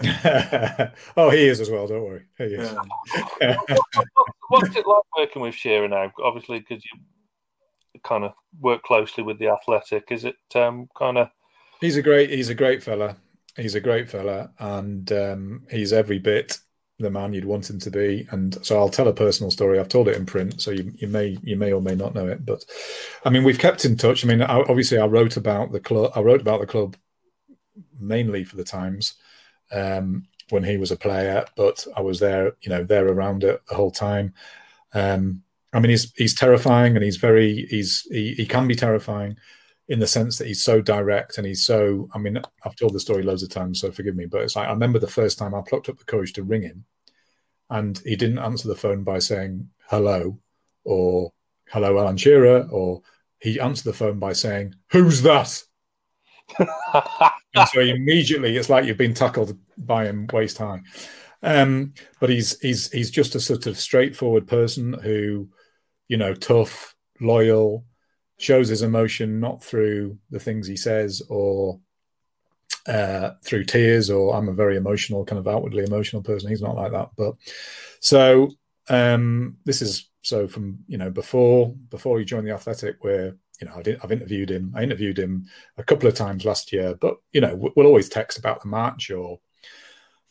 oh, 1.16 1.30
he 1.30 1.46
is 1.46 1.60
as 1.60 1.70
well. 1.70 1.86
Don't 1.86 2.04
worry. 2.04 2.24
He 2.36 2.44
is. 2.44 2.74
Yeah. 3.40 3.56
What's 4.48 4.76
it 4.76 4.86
like 4.86 5.02
working 5.16 5.40
with 5.40 5.54
Shearer 5.54 5.88
now? 5.88 6.12
Obviously, 6.22 6.58
because 6.58 6.84
you 6.84 8.00
kind 8.02 8.24
of 8.24 8.32
work 8.60 8.82
closely 8.82 9.24
with 9.24 9.38
the 9.38 9.48
Athletic. 9.48 10.04
Is 10.10 10.24
it 10.24 10.36
um, 10.54 10.88
kind 10.98 11.16
of? 11.16 11.28
He's 11.80 11.96
a 11.96 12.02
great. 12.02 12.30
He's 12.30 12.50
a 12.50 12.54
great 12.54 12.82
fella. 12.82 13.16
He's 13.56 13.74
a 13.74 13.80
great 13.80 14.10
fella, 14.10 14.50
and 14.58 15.10
um, 15.12 15.66
he's 15.70 15.92
every 15.92 16.18
bit 16.18 16.58
the 16.98 17.10
man 17.10 17.32
you'd 17.32 17.44
want 17.44 17.68
him 17.68 17.80
to 17.80 17.90
be. 17.90 18.26
And 18.30 18.56
so 18.64 18.78
I'll 18.78 18.88
tell 18.88 19.08
a 19.08 19.12
personal 19.12 19.50
story. 19.50 19.78
I've 19.78 19.88
told 19.88 20.08
it 20.08 20.16
in 20.16 20.26
print, 20.26 20.60
so 20.60 20.70
you, 20.70 20.92
you 20.96 21.08
may 21.08 21.38
you 21.42 21.56
may 21.56 21.72
or 21.72 21.82
may 21.82 21.94
not 21.94 22.14
know 22.14 22.26
it. 22.26 22.44
But 22.44 22.64
I 23.24 23.30
mean, 23.30 23.44
we've 23.44 23.58
kept 23.58 23.84
in 23.84 23.96
touch. 23.96 24.24
I 24.24 24.28
mean, 24.28 24.42
obviously, 24.42 24.98
I 24.98 25.06
wrote 25.06 25.36
about 25.36 25.72
the 25.72 25.80
club. 25.80 26.12
I 26.14 26.20
wrote 26.20 26.40
about 26.40 26.60
the 26.60 26.66
club 26.66 26.96
mainly 27.98 28.44
for 28.44 28.56
the 28.56 28.64
Times 28.64 29.14
um, 29.72 30.26
when 30.50 30.64
he 30.64 30.76
was 30.76 30.90
a 30.90 30.96
player, 30.96 31.44
but 31.56 31.86
I 31.96 32.00
was 32.00 32.20
there, 32.20 32.52
you 32.60 32.70
know, 32.70 32.84
there 32.84 33.06
around 33.08 33.44
it 33.44 33.62
the 33.68 33.74
whole 33.74 33.90
time. 33.90 34.34
Um, 34.92 35.42
I 35.72 35.80
mean, 35.80 35.90
he's 35.90 36.12
he's 36.16 36.34
terrifying, 36.34 36.94
and 36.94 37.04
he's 37.04 37.16
very 37.16 37.66
he's 37.66 38.06
he, 38.10 38.34
he 38.34 38.46
can 38.46 38.68
be 38.68 38.76
terrifying 38.76 39.36
in 39.88 39.98
the 39.98 40.06
sense 40.06 40.38
that 40.38 40.46
he's 40.46 40.62
so 40.62 40.80
direct 40.80 41.38
and 41.38 41.46
he's 41.46 41.64
so. 41.64 42.08
I 42.14 42.18
mean, 42.18 42.40
I've 42.64 42.76
told 42.76 42.94
the 42.94 43.00
story 43.00 43.22
loads 43.22 43.42
of 43.42 43.50
times, 43.50 43.80
so 43.80 43.90
forgive 43.90 44.16
me, 44.16 44.26
but 44.26 44.42
it's 44.42 44.56
like 44.56 44.68
I 44.68 44.72
remember 44.72 44.98
the 44.98 45.06
first 45.06 45.38
time 45.38 45.54
I 45.54 45.62
plucked 45.66 45.88
up 45.88 45.98
the 45.98 46.04
courage 46.04 46.32
to 46.34 46.42
ring 46.42 46.62
him, 46.62 46.84
and 47.70 47.98
he 48.04 48.16
didn't 48.16 48.38
answer 48.38 48.68
the 48.68 48.76
phone 48.76 49.04
by 49.04 49.18
saying 49.18 49.68
hello 49.88 50.38
or 50.84 51.32
hello 51.68 51.98
Alan 51.98 52.16
Shearer, 52.16 52.68
or 52.70 53.02
he 53.38 53.60
answered 53.60 53.84
the 53.84 53.92
phone 53.92 54.18
by 54.18 54.32
saying, 54.32 54.74
"Who's 54.90 55.22
that?" 55.22 55.62
and 56.58 57.68
so 57.72 57.80
immediately 57.80 58.56
it's 58.56 58.68
like 58.68 58.84
you've 58.84 58.96
been 58.96 59.14
tackled 59.14 59.56
by 59.76 60.06
him 60.06 60.26
waist 60.32 60.58
high. 60.58 60.80
Um, 61.42 61.92
but 62.20 62.30
he's 62.30 62.58
he's 62.60 62.90
he's 62.90 63.10
just 63.10 63.34
a 63.34 63.40
sort 63.40 63.66
of 63.66 63.78
straightforward 63.78 64.46
person 64.46 64.94
who, 64.94 65.50
you 66.08 66.16
know, 66.16 66.34
tough, 66.34 66.94
loyal, 67.20 67.84
shows 68.44 68.68
his 68.68 68.82
emotion 68.82 69.40
not 69.40 69.62
through 69.62 70.18
the 70.30 70.38
things 70.38 70.66
he 70.66 70.76
says 70.76 71.22
or 71.28 71.80
uh, 72.86 73.30
through 73.42 73.64
tears 73.64 74.10
or 74.10 74.34
I'm 74.34 74.48
a 74.48 74.52
very 74.52 74.76
emotional, 74.76 75.24
kind 75.24 75.38
of 75.38 75.48
outwardly 75.48 75.84
emotional 75.84 76.22
person. 76.22 76.50
He's 76.50 76.62
not 76.62 76.76
like 76.76 76.92
that. 76.92 77.10
But 77.16 77.34
so 78.00 78.50
um, 78.88 79.56
this 79.64 79.80
is 79.80 80.08
so 80.22 80.46
from 80.48 80.78
you 80.86 80.98
know 80.98 81.10
before 81.10 81.74
before 81.90 82.18
he 82.18 82.24
joined 82.24 82.46
the 82.46 82.52
Athletic, 82.52 83.02
where 83.02 83.36
you 83.60 83.68
know, 83.68 83.74
I 83.74 83.96
have 84.02 84.12
interviewed 84.12 84.50
him. 84.50 84.72
I 84.74 84.82
interviewed 84.82 85.18
him 85.18 85.46
a 85.78 85.84
couple 85.84 86.08
of 86.08 86.14
times 86.14 86.44
last 86.44 86.72
year, 86.72 86.94
but 86.94 87.16
you 87.32 87.40
know, 87.40 87.54
we'll 87.76 87.86
always 87.86 88.08
text 88.08 88.38
about 88.38 88.62
the 88.62 88.68
match, 88.68 89.10
or 89.10 89.40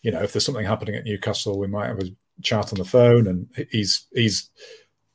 you 0.01 0.11
know, 0.11 0.22
if 0.22 0.34
there's 0.34 0.45
something 0.45 0.66
happening 0.66 0.95
at 0.95 1.05
Newcastle, 1.05 1.57
we 1.57 1.68
might 1.68 1.88
have 1.88 1.99
a 1.99 2.16
chat 2.41 2.74
on 2.74 2.80
the 2.80 2.86
phone. 2.86 3.28
And 3.28 3.47
he's 3.72 4.07
he's 4.14 4.49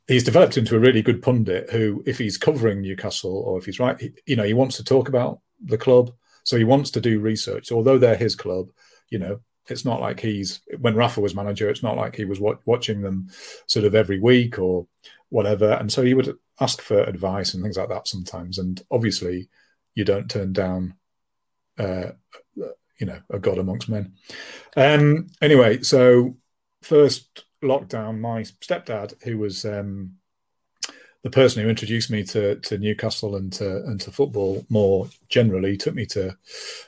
he's 0.09 0.25
developed 0.25 0.57
into 0.57 0.75
a 0.75 0.81
really 0.81 1.03
good 1.03 1.23
pundit 1.23 1.71
who, 1.71 2.03
if 2.07 2.19
he's 2.19 2.39
covering 2.39 2.81
Newcastle 2.81 3.37
or 3.47 3.59
if 3.59 3.67
he's 3.67 3.79
right, 3.79 4.01
he, 4.01 4.13
you 4.27 4.37
know, 4.37 4.45
he 4.45 4.55
wants 4.55 4.77
to 4.79 4.85
talk 4.85 5.09
about 5.09 5.41
the 5.63 5.79
club, 5.79 6.11
so 6.43 6.57
he 6.57 6.65
wants 6.65 6.91
to 6.93 7.01
do 7.01 7.21
research. 7.21 7.67
So 7.69 7.77
although 7.77 7.99
they're 7.99 8.17
his 8.17 8.35
club, 8.35 8.71
you 9.11 9.19
know, 9.19 9.41
it's 9.69 9.85
not 9.85 10.01
like 10.01 10.19
he's 10.21 10.61
when 10.81 10.97
Rafa 10.97 11.21
was 11.21 11.35
manager. 11.35 11.69
It's 11.69 11.83
not 11.83 11.97
like 11.97 12.17
he 12.17 12.25
was 12.25 12.41
watching 12.41 13.03
them 13.03 13.29
sort 13.67 13.85
of 13.85 13.95
every 13.95 14.19
week 14.19 14.59
or 14.59 14.87
whatever. 15.29 15.73
And 15.73 15.93
so 15.93 16.03
he 16.03 16.15
would 16.15 16.39
ask 16.59 16.81
for 16.81 17.03
advice 17.03 17.53
and 17.53 17.63
things 17.63 17.77
like 17.77 17.91
that 17.91 18.09
sometimes. 18.09 18.57
And 18.57 18.83
obviously, 18.91 19.51
you 19.95 20.05
don't 20.05 20.31
turn 20.31 20.55
down, 20.55 20.95
uh, 21.79 22.13
you 22.55 23.07
know, 23.07 23.21
a 23.29 23.39
god 23.39 23.59
amongst 23.59 23.91
men. 23.91 24.15
Um, 24.75 25.27
anyway, 25.43 25.83
so 25.83 26.37
first 26.83 27.45
lockdown, 27.63 28.21
my 28.21 28.43
stepdad, 28.43 29.23
who 29.23 29.39
was 29.39 29.65
um, 29.65 30.17
the 31.23 31.31
person 31.31 31.63
who 31.63 31.69
introduced 31.69 32.11
me 32.11 32.25
to, 32.25 32.57
to 32.57 32.79
Newcastle 32.79 33.37
and 33.37 33.53
to 33.55 33.85
and 33.85 34.01
to 34.01 34.11
football 34.11 34.65
more 34.69 35.09
generally, 35.29 35.77
took 35.77 35.95
me 35.95 36.07
to 36.07 36.37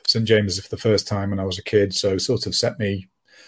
St 0.07 0.25
James's 0.25 0.63
for 0.63 0.69
the 0.69 0.81
first 0.81 1.07
time 1.07 1.29
when 1.29 1.39
I 1.39 1.45
was 1.45 1.59
a 1.59 1.63
kid. 1.63 1.93
So 1.93 2.17
sort 2.17 2.45
of 2.45 2.55
set 2.55 2.79
me 2.79 3.07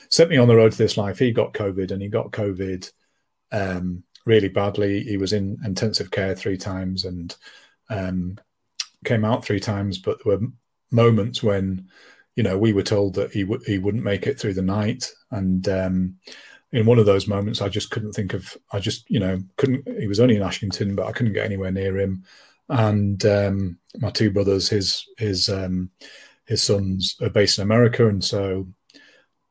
set 0.10 0.30
me 0.30 0.38
on 0.38 0.48
the 0.48 0.56
road 0.56 0.72
to 0.72 0.78
this 0.78 0.98
life. 0.98 1.20
He 1.20 1.32
got 1.32 1.54
COVID, 1.54 1.91
and 1.91 2.02
he 2.02 2.08
got 2.08 2.32
COVID. 2.32 2.91
Um, 3.52 4.04
really 4.26 4.48
badly. 4.48 5.04
He 5.04 5.18
was 5.18 5.34
in 5.34 5.58
intensive 5.66 6.12
care 6.12 6.36
three 6.36 6.58
times 6.58 7.06
and 7.06 7.36
um, 7.90 8.40
came 9.06 9.26
out 9.26 9.44
three 9.44 9.60
times. 9.60 9.98
But 9.98 10.24
there 10.24 10.38
were 10.38 10.48
moments 10.91 11.44
when, 11.44 11.90
you 12.36 12.44
know, 12.44 12.58
we 12.58 12.74
were 12.74 12.84
told 12.84 13.16
that 13.16 13.32
he 13.32 13.44
w- 13.44 13.64
he 13.66 13.78
wouldn't 13.78 14.04
make 14.04 14.28
it 14.28 14.40
through 14.40 14.54
the 14.54 14.62
night. 14.62 15.12
And 15.32 15.68
um, 15.68 16.16
in 16.74 16.88
one 16.88 16.98
of 16.98 17.06
those 17.06 17.28
moments, 17.28 17.62
I 17.62 17.70
just 17.70 17.91
couldn't 17.91 18.14
think 18.14 18.34
of. 18.34 18.58
I 18.72 18.80
just, 18.80 19.10
you 19.10 19.20
know, 19.20 19.41
couldn't. 19.58 19.88
He 20.00 20.08
was 20.08 20.20
only 20.20 20.36
in 20.36 20.41
Ashington, 20.41 20.95
but 20.95 21.06
I 21.06 21.12
couldn't 21.12 21.34
get 21.34 21.45
anywhere 21.45 21.72
near 21.72 21.98
him. 22.00 22.26
and 22.68 23.24
um, 23.26 23.78
my 24.00 24.10
two 24.10 24.32
brothers, 24.32 24.70
his 24.70 25.08
his 25.18 25.50
um, 25.50 25.91
his 26.45 26.64
sons 26.64 27.16
are 27.22 27.30
based 27.30 27.60
in 27.60 27.64
America, 27.64 28.08
and 28.08 28.24
so 28.24 28.68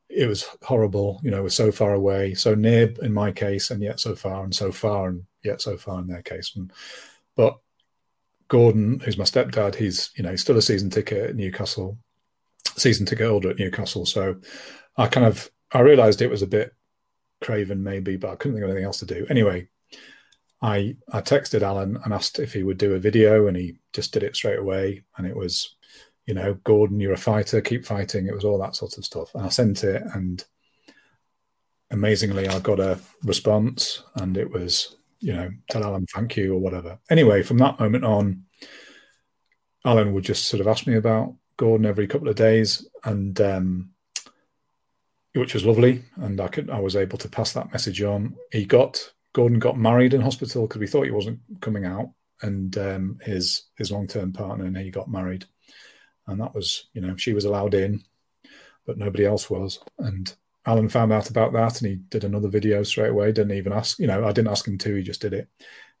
it 0.09 0.27
was 0.27 0.45
horrible. 0.63 1.21
You 1.23 1.31
know, 1.31 1.41
we're 1.41 1.49
so 1.49 1.71
far 1.71 1.93
away, 1.93 2.33
so 2.33 2.55
near 2.55 2.93
in 3.01 3.13
my 3.13 3.31
case, 3.31 3.71
and 3.71 3.81
yet 3.81 4.01
so 4.01 4.15
far, 4.15 4.43
and 4.43 4.53
so 4.53 4.73
far, 4.73 5.07
and 5.07 5.23
yet 5.43 5.61
so 5.61 5.77
far 5.77 5.99
in 5.99 6.07
their 6.07 6.21
case. 6.23 6.53
And, 6.57 6.73
but 7.37 7.57
Gordon, 8.49 8.99
who's 8.99 9.17
my 9.17 9.23
stepdad, 9.23 9.75
he's 9.75 10.11
you 10.17 10.23
know 10.23 10.31
he's 10.31 10.41
still 10.41 10.57
a 10.57 10.61
season 10.61 10.89
ticket 10.89 11.29
at 11.29 11.35
Newcastle, 11.37 11.97
season 12.75 13.05
ticket 13.05 13.27
holder 13.27 13.51
at 13.51 13.59
Newcastle. 13.59 14.05
So 14.05 14.35
I 14.97 15.07
kind 15.07 15.25
of 15.25 15.49
I 15.71 15.79
realised 15.79 16.21
it 16.21 16.29
was 16.29 16.41
a 16.41 16.47
bit 16.47 16.73
craven 17.43 17.83
maybe, 17.83 18.15
but 18.15 18.31
I 18.31 18.35
couldn't 18.35 18.55
think 18.55 18.63
of 18.63 18.69
anything 18.69 18.85
else 18.85 18.99
to 18.99 19.05
do. 19.05 19.27
Anyway, 19.29 19.67
I 20.61 20.95
I 21.11 21.21
texted 21.21 21.61
Alan 21.61 21.99
and 22.03 22.13
asked 22.13 22.39
if 22.39 22.53
he 22.53 22.63
would 22.63 22.77
do 22.77 22.95
a 22.95 22.99
video, 22.99 23.47
and 23.47 23.57
he 23.57 23.75
just 23.91 24.13
did 24.13 24.23
it 24.23 24.35
straight 24.35 24.59
away. 24.59 25.03
And 25.17 25.27
it 25.27 25.35
was, 25.35 25.75
you 26.25 26.33
know, 26.33 26.55
Gordon, 26.63 26.99
you're 26.99 27.13
a 27.13 27.17
fighter, 27.17 27.61
keep 27.61 27.85
fighting. 27.85 28.27
It 28.27 28.33
was 28.33 28.45
all 28.45 28.57
that 28.59 28.75
sort 28.75 28.97
of 28.97 29.05
stuff. 29.05 29.35
And 29.35 29.45
I 29.45 29.49
sent 29.49 29.83
it, 29.83 30.01
and 30.15 30.43
amazingly, 31.91 32.47
I 32.47 32.59
got 32.59 32.79
a 32.79 32.99
response, 33.23 34.03
and 34.15 34.37
it 34.37 34.49
was, 34.49 34.95
you 35.19 35.33
know, 35.33 35.51
tell 35.69 35.83
Alan 35.83 36.07
thank 36.07 36.37
you 36.37 36.53
or 36.55 36.59
whatever. 36.59 36.97
Anyway, 37.09 37.43
from 37.43 37.57
that 37.57 37.79
moment 37.79 38.05
on, 38.05 38.45
Alan 39.85 40.13
would 40.13 40.23
just 40.23 40.47
sort 40.47 40.61
of 40.61 40.67
ask 40.67 40.87
me 40.87 40.95
about 40.95 41.35
Gordon 41.57 41.85
every 41.85 42.07
couple 42.07 42.29
of 42.29 42.35
days, 42.35 42.87
and 43.03 43.39
um, 43.41 43.92
which 45.33 45.53
was 45.53 45.65
lovely, 45.65 46.03
and 46.17 46.39
I 46.39 46.47
could 46.47 46.69
I 46.69 46.79
was 46.79 46.95
able 46.95 47.17
to 47.19 47.29
pass 47.29 47.53
that 47.53 47.71
message 47.71 48.01
on. 48.01 48.35
He 48.51 48.65
got 48.65 49.11
Gordon 49.33 49.59
got 49.59 49.77
married 49.77 50.13
in 50.13 50.21
hospital 50.21 50.67
because 50.67 50.79
we 50.79 50.87
thought 50.87 51.05
he 51.05 51.11
wasn't 51.11 51.39
coming 51.61 51.85
out, 51.85 52.11
and 52.41 52.77
um, 52.77 53.19
his 53.21 53.63
his 53.75 53.91
long 53.91 54.07
term 54.07 54.31
partner 54.31 54.65
and 54.65 54.77
he 54.77 54.91
got 54.91 55.09
married, 55.09 55.45
and 56.27 56.39
that 56.39 56.53
was 56.53 56.89
you 56.93 57.01
know 57.01 57.15
she 57.17 57.33
was 57.33 57.45
allowed 57.45 57.73
in, 57.73 58.03
but 58.85 58.97
nobody 58.97 59.25
else 59.25 59.49
was, 59.49 59.79
and 59.97 60.35
Alan 60.65 60.89
found 60.89 61.11
out 61.11 61.29
about 61.29 61.51
that 61.53 61.81
and 61.81 61.89
he 61.89 61.95
did 61.95 62.23
another 62.23 62.47
video 62.47 62.83
straight 62.83 63.09
away. 63.09 63.31
Didn't 63.31 63.57
even 63.57 63.73
ask, 63.73 63.99
you 63.99 64.07
know, 64.07 64.25
I 64.25 64.31
didn't 64.31 64.51
ask 64.51 64.65
him 64.65 64.77
to. 64.77 64.95
He 64.95 65.03
just 65.03 65.21
did 65.21 65.33
it, 65.33 65.49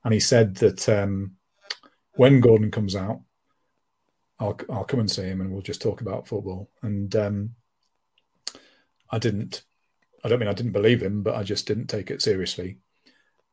and 0.03 0.13
he 0.13 0.19
said 0.19 0.55
that 0.55 0.87
um, 0.87 1.33
when 2.13 2.39
Gordon 2.39 2.71
comes 2.71 2.95
out, 2.95 3.21
I'll 4.39 4.59
I'll 4.69 4.85
come 4.85 4.99
and 4.99 5.11
see 5.11 5.23
him 5.23 5.41
and 5.41 5.51
we'll 5.51 5.61
just 5.61 5.81
talk 5.81 6.01
about 6.01 6.27
football. 6.27 6.69
And 6.81 7.15
um, 7.15 7.55
I 9.13 9.19
didn't. 9.19 9.63
I 10.23 10.27
don't 10.27 10.39
mean 10.39 10.49
I 10.49 10.53
didn't 10.53 10.71
believe 10.71 11.03
him, 11.03 11.21
but 11.21 11.35
I 11.35 11.43
just 11.43 11.67
didn't 11.67 11.85
take 11.85 12.09
it 12.09 12.21
seriously. 12.21 12.79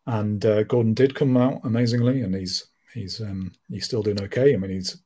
And 0.07 0.45
uh, 0.47 0.63
Gordon 0.63 0.95
did 0.95 1.15
come 1.15 1.37
out 1.37 1.61
amazingly, 1.65 2.23
and 2.23 2.35
he's 2.35 2.69
he's 2.95 3.21
um, 3.21 3.53
he's 3.69 3.85
still 3.85 4.03
doing 4.03 4.23
okay. 4.23 4.55
I 4.55 4.57
mean, 4.57 4.71
he's 4.71 5.03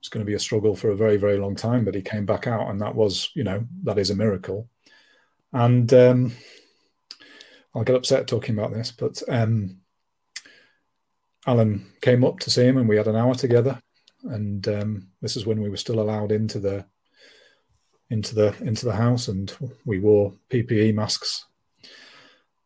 it's 0.00 0.08
going 0.08 0.26
to 0.26 0.28
be 0.28 0.34
a 0.34 0.40
struggle 0.40 0.74
for 0.74 0.90
a 0.90 0.96
very 0.96 1.16
very 1.16 1.38
long 1.38 1.54
time, 1.54 1.84
but 1.84 1.94
he 1.94 2.02
came 2.02 2.26
back 2.26 2.48
out, 2.48 2.70
and 2.70 2.80
that 2.80 2.96
was 2.96 3.30
you 3.36 3.44
know 3.44 3.64
that 3.84 3.98
is 3.98 4.10
a 4.10 4.16
miracle. 4.16 4.68
And 5.52 5.92
um, 5.94 6.32
I'll 7.72 7.84
get 7.84 7.94
upset 7.94 8.26
talking 8.26 8.58
about 8.58 8.72
this, 8.72 8.90
but 8.90 9.22
um, 9.28 9.76
Alan 11.46 11.86
came 12.00 12.24
up 12.24 12.40
to 12.40 12.50
see 12.50 12.64
him, 12.64 12.78
and 12.78 12.88
we 12.88 12.96
had 12.96 13.06
an 13.06 13.16
hour 13.16 13.36
together. 13.36 13.80
And 14.24 14.66
um, 14.66 15.08
this 15.20 15.36
is 15.36 15.46
when 15.46 15.60
we 15.62 15.70
were 15.70 15.76
still 15.76 16.00
allowed 16.00 16.32
into 16.32 16.58
the 16.58 16.84
into 18.12 18.34
the 18.34 18.54
into 18.60 18.84
the 18.84 18.94
house, 18.94 19.28
and 19.28 19.52
we 19.84 19.98
wore 19.98 20.34
PPE 20.50 20.94
masks. 20.94 21.46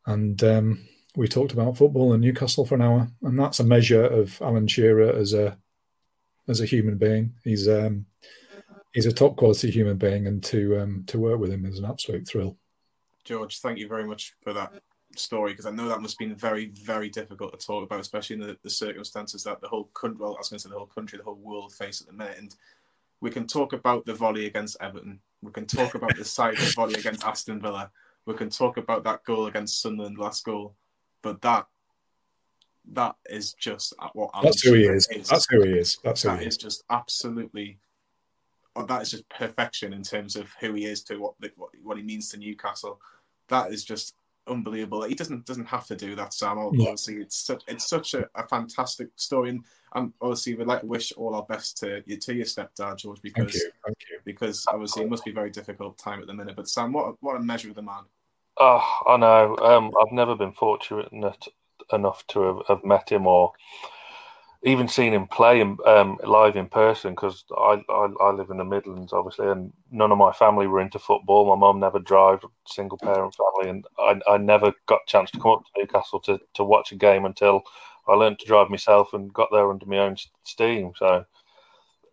And 0.05 0.43
um, 0.43 0.89
we 1.15 1.29
talked 1.29 1.53
about 1.53 1.77
football 1.77 2.13
and 2.13 2.21
Newcastle 2.21 2.67
for 2.67 2.75
an 2.75 2.83
hour, 2.83 3.09
and 3.23 3.39
that's 3.39 3.61
a 3.61 3.65
measure 3.65 4.05
of 4.05 4.41
Alan 4.43 4.67
Shearer 4.67 5.17
as 5.17 5.33
a 5.33 5.57
as 6.49 6.61
a 6.61 6.67
human 6.67 6.99
being. 6.99 7.35
He's 7.45 7.69
um, 7.69 8.07
he's 8.93 9.07
a 9.07 9.13
top 9.13 9.37
quality 9.37 9.71
human 9.71 9.97
being, 9.97 10.27
and 10.27 10.43
to 10.45 10.81
um, 10.81 11.05
to 11.07 11.19
work 11.19 11.39
with 11.39 11.53
him 11.53 11.65
is 11.65 11.79
an 11.79 11.85
absolute 11.85 12.27
thrill. 12.27 12.57
George, 13.25 13.61
thank 13.61 13.79
you 13.79 13.89
very 13.89 14.07
much 14.07 14.35
for 14.43 14.53
that 14.53 14.73
story 15.17 15.53
because 15.53 15.67
I 15.67 15.71
know 15.71 15.89
that 15.89 16.01
must 16.01 16.21
have 16.21 16.29
been 16.29 16.37
very, 16.37 16.67
very 16.67 17.09
difficult 17.09 17.59
to 17.59 17.67
talk 17.67 17.85
about, 17.85 18.01
especially 18.01 18.35
in 18.35 18.43
the, 18.43 18.57
the 18.63 18.71
circumstances 18.71 19.43
that 19.45 19.61
the 19.61 19.69
whole 19.69 19.85
country, 19.95 20.19
well, 20.21 20.35
I 20.35 20.39
was 20.39 20.49
going 20.49 20.59
to 20.59 20.63
say 20.63 20.71
the 20.71 20.79
whole 20.79 20.87
country, 20.87 21.19
the 21.19 21.25
whole 21.25 21.35
world 21.35 21.73
face 21.73 22.01
at 22.01 22.07
the 22.07 22.13
minute. 22.13 22.39
And 22.39 22.55
we 23.21 23.31
can 23.31 23.47
talk 23.47 23.73
about 23.73 24.05
the 24.07 24.15
volley 24.15 24.47
against 24.47 24.77
Everton. 24.81 25.21
We 25.47 25.53
can 25.53 25.67
talk 25.67 25.95
about 25.95 26.17
the 26.17 26.25
side 26.25 26.59
of 26.59 26.75
volley 26.75 26.95
against 26.95 27.25
Aston 27.25 27.61
Villa. 27.61 27.91
We 28.27 28.35
can 28.35 28.51
talk 28.51 28.77
about 28.77 29.05
that 29.05 29.25
goal 29.25 29.47
against 29.47 29.81
Sunderland, 29.81 30.19
last 30.19 30.45
goal 30.45 30.75
but 31.27 31.43
that 31.43 31.67
that 32.93 33.17
is 33.29 33.53
just 33.55 33.93
what 34.13 34.31
Alan 34.33 34.47
that's 34.47 34.63
who 34.63 34.75
he 34.75 34.85
is. 34.85 35.09
is. 35.11 35.29
That's 35.29 35.47
who 35.51 35.63
he 35.63 35.73
is. 35.73 35.99
That's 36.05 36.23
who 36.23 36.29
that 36.29 36.41
he 36.41 36.47
is. 36.47 36.57
just 36.57 36.85
absolutely. 36.89 37.79
Oh, 38.77 38.87
that 38.87 39.03
is 39.03 39.11
just 39.11 39.29
perfection 39.29 39.93
in 39.93 40.03
terms 40.03 40.37
of 40.37 40.55
who 40.61 40.75
he 40.75 40.85
is 40.85 41.03
to 41.05 41.17
what, 41.17 41.35
what 41.57 41.71
what 41.83 41.97
he 41.97 42.05
means 42.05 42.29
to 42.31 42.37
Newcastle. 42.37 43.01
That 43.49 43.73
is 43.73 43.85
just 43.85 44.15
unbelievable. 44.47 45.03
He 45.03 45.17
doesn't 45.17 45.47
doesn't 45.47 45.67
have 45.67 45.87
to 45.87 45.97
do 45.97 46.15
that, 46.15 46.33
Sam. 46.33 46.59
Obviously, 46.59 47.15
yeah. 47.15 47.23
it's 47.23 47.39
such 47.39 47.65
it's 47.67 47.89
such 47.89 48.15
a, 48.15 48.29
a, 48.37 48.47
fantastic 48.47 49.09
story, 49.17 49.51
and, 49.51 49.65
and 49.97 50.13
obviously 50.21 50.55
we'd 50.55 50.67
like 50.67 50.83
to 50.83 50.87
wish 50.87 51.13
all 51.13 51.35
our 51.35 51.45
best 51.45 51.79
to 51.79 52.03
you 52.07 52.17
to 52.19 52.35
your 52.35 52.45
stepdad 52.45 52.99
George 52.99 53.21
because 53.23 53.53
Thank 53.53 53.55
you. 53.55 53.71
Thank 53.85 53.99
you. 54.11 54.19
because 54.25 54.65
obviously 54.69 55.03
it 55.03 55.11
must 55.11 55.25
be 55.25 55.31
a 55.31 55.35
very 55.35 55.51
difficult 55.51 55.99
time 55.99 56.21
at 56.21 56.27
the 56.27 56.35
minute. 56.35 56.55
But 56.55 56.69
Sam, 56.69 56.93
what 56.93 57.09
a, 57.09 57.13
what 57.21 57.37
a 57.37 57.41
measure 57.41 57.71
of 57.71 57.75
the 57.75 57.83
man. 57.83 58.05
Oh, 58.59 59.01
I 59.07 59.17
know. 59.17 59.57
Um, 59.59 59.93
I've 60.01 60.13
never 60.13 60.35
been 60.35 60.53
fortunate 60.53 61.09
enough 61.93 62.27
to 62.29 62.41
have, 62.41 62.67
have, 62.69 62.85
met 62.85 63.11
him 63.11 63.27
or 63.27 63.53
even 64.63 64.89
seen 64.89 65.13
him 65.13 65.27
play 65.27 65.61
in, 65.61 65.77
um, 65.87 66.19
live 66.25 66.57
in 66.57 66.67
person 66.67 67.13
because 67.13 67.45
I, 67.57 67.83
I, 67.89 68.09
I, 68.21 68.31
live 68.33 68.51
in 68.51 68.57
the 68.57 68.65
Midlands, 68.65 69.13
obviously, 69.13 69.49
and 69.49 69.73
none 69.91 70.11
of 70.11 70.19
my 70.19 70.33
family 70.33 70.67
were 70.67 70.81
into 70.81 70.99
football. 70.99 71.47
My 71.47 71.55
mum 71.55 71.81
never 71.81 71.99
drove, 71.99 72.45
single 72.67 72.99
parent 72.99 73.35
family, 73.35 73.71
and 73.71 73.85
I, 73.99 74.33
I 74.33 74.39
never 74.39 74.73
got 74.87 75.01
a 75.07 75.11
chance 75.11 75.31
to 75.33 75.39
come 75.39 75.53
up 75.53 75.65
to 75.65 75.81
Newcastle 75.81 76.21
to, 76.21 76.39
to 76.55 76.65
watch 76.65 76.93
a 76.93 76.97
game 76.97 77.27
until 77.27 77.63
I 78.09 78.15
learned 78.15 78.39
to 78.41 78.47
drive 78.47 78.71
myself 78.71 79.13
and 79.13 79.33
got 79.33 79.49
there 79.53 79.71
under 79.71 79.87
my 79.87 79.99
own 79.99 80.17
steam. 80.45 80.93
So, 80.97 81.25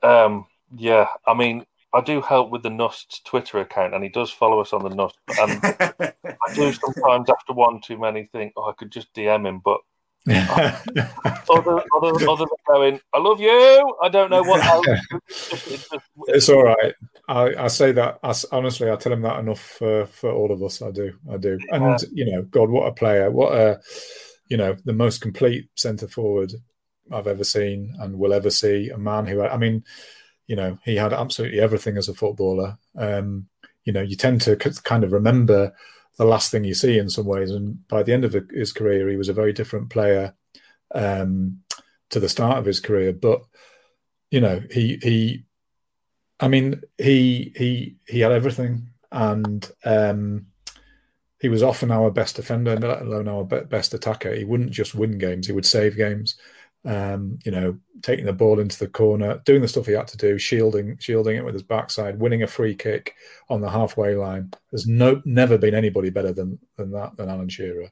um, 0.02 0.46
yeah, 0.76 1.08
I 1.26 1.34
mean, 1.34 1.66
I 1.94 2.02
do 2.02 2.22
help 2.22 2.50
with 2.50 2.64
the 2.64 2.70
Nust's 2.72 3.20
Twitter 3.20 3.60
account, 3.60 3.94
and 3.94 4.04
he 4.04 4.10
does 4.10 4.32
follow 4.32 4.60
us 4.60 4.74
on 4.74 4.84
the 4.84 4.90
Nust. 4.90 5.14
And 5.40 6.14
I 6.26 6.54
do 6.56 6.74
sometimes, 6.96 7.30
after 7.30 7.54
one 7.54 7.82
too 7.82 8.00
many, 8.00 8.30
think, 8.32 8.54
oh, 8.58 8.70
I 8.70 8.74
could 8.74 8.92
just 8.92 9.14
DM 9.14 9.48
him, 9.48 9.62
but 9.64 9.80
other, 10.30 11.84
other, 11.98 12.30
other 12.30 12.46
than 12.46 12.48
going, 12.68 13.00
I 13.14 13.20
love 13.20 13.42
you. 13.42 13.98
I 14.02 14.08
don't 14.10 14.30
know 14.30 14.42
what 14.42 14.64
else. 14.64 14.88
It's, 15.28 15.50
just, 15.50 15.68
it's, 15.68 15.90
just, 15.90 16.06
it's 16.28 16.50
all 16.50 16.64
right. 16.64 16.94
I, 17.28 17.66
I 17.66 17.68
say 17.68 17.92
that 17.92 18.20
I, 18.24 18.34
honestly. 18.52 18.90
I 18.90 18.96
tell 18.96 19.12
him 19.12 19.22
that 19.24 19.40
enough 19.40 19.60
for, 19.60 20.06
for 20.06 20.32
all 20.32 20.52
of 20.52 20.64
us. 20.64 20.82
I 20.82 20.92
do. 20.92 21.14
I 21.30 21.38
do. 21.38 21.60
And 21.72 21.84
yeah. 21.84 21.98
you 22.14 22.32
know, 22.32 22.42
God, 22.44 22.70
what 22.70 22.88
a 22.88 22.94
player! 22.94 23.30
What 23.32 23.54
a 23.54 23.82
you 24.48 24.58
know, 24.58 24.76
the 24.86 24.94
most 24.94 25.22
complete 25.22 25.70
centre 25.76 26.08
forward 26.08 26.54
I've 27.12 27.28
ever 27.28 27.44
seen 27.44 27.96
and 28.00 28.18
will 28.18 28.34
ever 28.34 28.50
see. 28.50 28.90
A 28.90 28.98
man 28.98 29.26
who, 29.26 29.42
I 29.42 29.58
mean, 29.58 29.84
you 30.48 30.56
know, 30.56 30.78
he 30.84 30.96
had 30.96 31.14
absolutely 31.14 31.60
everything 31.60 31.98
as 31.98 32.10
a 32.10 32.14
footballer. 32.14 32.78
Um, 32.98 33.48
you 33.84 33.94
know, 33.94 34.02
you 34.02 34.16
tend 34.16 34.42
to 34.42 34.56
kind 34.56 35.04
of 35.04 35.12
remember 35.12 35.74
the 36.18 36.26
last 36.26 36.52
thing 36.52 36.64
you 36.64 36.74
see 36.74 36.98
in 36.98 37.10
some 37.10 37.26
ways. 37.26 37.52
And 37.52 37.88
by 37.88 38.04
the 38.04 38.14
end 38.14 38.26
of 38.26 38.36
his 38.52 38.72
career, 38.72 39.10
he 39.10 39.18
was 39.18 39.30
a 39.30 39.34
very 39.34 39.54
different 39.54 39.90
player 39.90 40.36
um, 40.94 41.60
to 42.10 42.20
the 42.20 42.30
start 42.30 42.58
of 42.58 42.66
his 42.66 42.80
career. 42.80 43.14
But 43.14 43.42
you 44.30 44.42
know, 44.42 44.62
he 44.72 45.00
he, 45.02 45.44
I 46.40 46.48
mean, 46.48 46.82
he 46.98 47.54
he 47.56 47.98
he 48.08 48.20
had 48.20 48.32
everything, 48.32 48.90
and 49.12 49.70
um, 49.86 50.48
he 51.44 51.50
was 51.50 51.62
often 51.62 51.92
our 51.92 52.10
best 52.10 52.38
defender, 52.38 52.76
let 52.76 53.04
alone 53.04 53.28
our 53.28 53.44
best 53.44 53.94
attacker. 53.94 54.34
He 54.34 54.46
wouldn't 54.46 54.72
just 54.72 54.96
win 54.96 55.20
games; 55.20 55.46
he 55.46 55.54
would 55.54 55.68
save 55.68 55.96
games 55.96 56.36
um, 56.86 57.40
you 57.46 57.52
know, 57.52 57.78
taking 58.02 58.26
the 58.26 58.34
ball 58.34 58.60
into 58.60 58.78
the 58.78 58.88
corner, 58.88 59.42
doing 59.46 59.62
the 59.62 59.68
stuff 59.68 59.86
he 59.86 59.94
had 59.94 60.08
to 60.10 60.18
do, 60.18 60.38
shielding, 60.38 60.98
shielding 60.98 61.38
it 61.38 61.46
with 61.46 61.54
his 61.54 61.64
backside, 61.64 62.20
winning 62.20 62.44
a 62.44 62.48
free 62.48 62.76
kick 62.76 63.16
on 63.50 63.62
the 63.62 63.70
halfway 63.70 64.16
line. 64.16 64.52
There's 64.72 64.88
no 64.88 65.22
never 65.24 65.58
been 65.58 65.76
anybody 65.76 66.10
better 66.10 66.34
than 66.34 66.60
than 66.76 66.92
that 66.92 67.16
than 67.16 67.30
Alan 67.30 67.50
Shearer, 67.50 67.90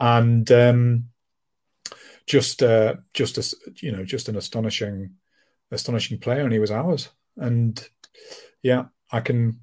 and 0.00 0.50
um, 0.50 1.08
just 2.26 2.62
uh, 2.62 2.96
just 3.12 3.38
a, 3.38 3.56
you 3.80 3.92
know 3.92 4.04
just 4.04 4.28
an 4.28 4.36
astonishing 4.36 5.14
astonishing 5.70 6.18
player, 6.18 6.42
and 6.42 6.52
he 6.52 6.58
was 6.58 6.72
ours. 6.72 7.10
And 7.36 7.86
yeah, 8.62 8.86
I 9.12 9.20
can 9.20 9.60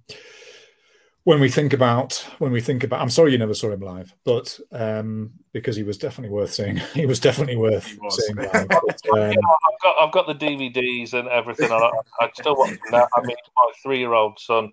when 1.23 1.39
we 1.39 1.49
think 1.49 1.71
about 1.73 2.13
when 2.39 2.51
we 2.51 2.61
think 2.61 2.83
about 2.83 3.01
i'm 3.01 3.09
sorry 3.09 3.31
you 3.31 3.37
never 3.37 3.53
saw 3.53 3.71
him 3.71 3.81
live 3.81 4.15
but 4.23 4.59
um 4.71 5.31
because 5.53 5.75
he 5.75 5.83
was 5.83 5.97
definitely 5.97 6.33
worth 6.33 6.53
seeing. 6.53 6.77
He 6.93 7.05
was 7.05 7.19
definitely 7.19 7.57
worth 7.57 7.85
seeing 8.09 8.35
live. 8.53 8.67
But, 8.69 9.01
um, 9.11 9.29
I've, 9.29 9.81
got, 9.83 9.95
I've 9.99 10.11
got 10.11 10.27
the 10.27 10.45
dvds 10.45 11.13
and 11.13 11.27
everything. 11.27 11.71
I, 11.71 11.91
I 12.21 12.31
still 12.33 12.55
want 12.55 12.79
that 12.91 13.09
i 13.17 13.21
mean 13.21 13.35
my 13.55 13.71
three-year-old 13.83 14.39
son. 14.39 14.71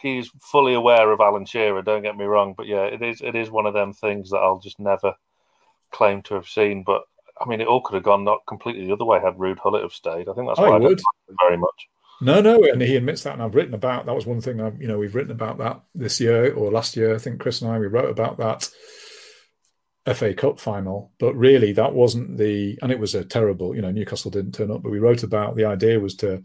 He's 0.00 0.30
fully 0.40 0.74
aware 0.74 1.12
of 1.12 1.20
alan 1.20 1.46
shearer 1.46 1.82
don't 1.82 2.02
get 2.02 2.16
me 2.16 2.24
wrong. 2.24 2.54
But 2.56 2.66
yeah 2.66 2.84
it 2.84 3.02
is 3.02 3.20
it 3.20 3.34
is 3.36 3.50
one 3.50 3.66
of 3.66 3.74
them 3.74 3.92
things 3.92 4.30
that 4.30 4.38
i'll 4.38 4.58
just 4.58 4.80
never 4.80 5.14
claim 5.92 6.22
to 6.22 6.34
have 6.34 6.48
seen. 6.48 6.82
But 6.82 7.02
I 7.40 7.48
mean, 7.48 7.60
it 7.60 7.66
all 7.66 7.80
could 7.80 7.94
have 7.94 8.04
gone 8.04 8.24
not 8.24 8.40
completely 8.46 8.86
the 8.86 8.92
other 8.92 9.04
way 9.04 9.20
had 9.20 9.36
Ruud 9.36 9.62
Gullit 9.62 9.82
have 9.82 9.92
stayed. 9.92 10.28
I 10.28 10.32
think 10.34 10.48
that's 10.48 10.58
I 10.58 10.68
why 10.68 10.76
I 10.76 10.78
would. 10.78 10.98
don't 10.98 11.36
very 11.40 11.56
much. 11.56 11.88
No, 12.22 12.40
no, 12.40 12.62
and 12.62 12.80
he 12.80 12.94
admits 12.94 13.24
that, 13.24 13.32
and 13.32 13.42
I've 13.42 13.56
written 13.56 13.74
about 13.74 14.06
that. 14.06 14.14
Was 14.14 14.26
one 14.26 14.40
thing 14.40 14.60
I've 14.60 14.80
you 14.80 14.86
know 14.86 14.96
we've 14.96 15.14
written 15.16 15.32
about 15.32 15.58
that 15.58 15.80
this 15.92 16.20
year 16.20 16.54
or 16.54 16.70
last 16.70 16.96
year. 16.96 17.16
I 17.16 17.18
think 17.18 17.40
Chris 17.40 17.60
and 17.60 17.70
I 17.70 17.78
we 17.80 17.88
wrote 17.88 18.10
about 18.10 18.38
that 18.38 18.70
FA 20.14 20.32
Cup 20.32 20.60
final, 20.60 21.10
but 21.18 21.34
really 21.34 21.72
that 21.72 21.94
wasn't 21.94 22.38
the, 22.38 22.78
and 22.80 22.92
it 22.92 23.00
was 23.00 23.16
a 23.16 23.24
terrible. 23.24 23.74
You 23.74 23.82
know, 23.82 23.90
Newcastle 23.90 24.30
didn't 24.30 24.52
turn 24.52 24.70
up, 24.70 24.84
but 24.84 24.92
we 24.92 25.00
wrote 25.00 25.24
about 25.24 25.56
the 25.56 25.64
idea 25.64 25.98
was 25.98 26.14
to 26.16 26.44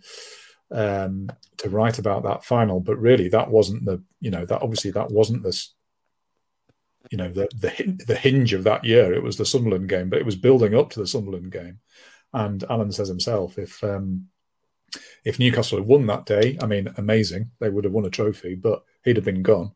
um 0.71 1.29
to 1.57 1.69
write 1.69 1.99
about 1.99 2.23
that 2.23 2.43
final, 2.43 2.79
but 2.79 2.97
really 2.97 3.29
that 3.29 3.51
wasn't 3.51 3.85
the 3.85 4.01
you 4.19 4.31
know 4.31 4.45
that 4.47 4.63
obviously 4.63 4.89
that 4.91 5.11
wasn't 5.11 5.43
the 5.43 5.55
you 7.11 7.19
know 7.19 7.31
the 7.31 7.47
the 7.55 8.03
the 8.07 8.15
hinge 8.15 8.53
of 8.53 8.63
that 8.63 8.83
year. 8.83 9.13
It 9.13 9.21
was 9.21 9.37
the 9.37 9.45
Sunderland 9.45 9.89
game, 9.89 10.09
but 10.09 10.17
it 10.19 10.25
was 10.25 10.35
building 10.35 10.73
up 10.73 10.89
to 10.91 10.99
the 10.99 11.07
Sunderland 11.07 11.51
game, 11.51 11.81
and 12.33 12.63
Alan 12.67 12.91
says 12.91 13.09
himself 13.09 13.59
if. 13.59 13.83
um 13.83 14.29
if 15.23 15.39
Newcastle 15.39 15.77
had 15.77 15.87
won 15.87 16.05
that 16.07 16.25
day, 16.25 16.57
I 16.61 16.65
mean, 16.65 16.93
amazing, 16.97 17.51
they 17.59 17.69
would 17.69 17.83
have 17.83 17.93
won 17.93 18.05
a 18.05 18.09
trophy, 18.09 18.55
but 18.55 18.83
he'd 19.03 19.17
have 19.17 19.25
been 19.25 19.43
gone. 19.43 19.71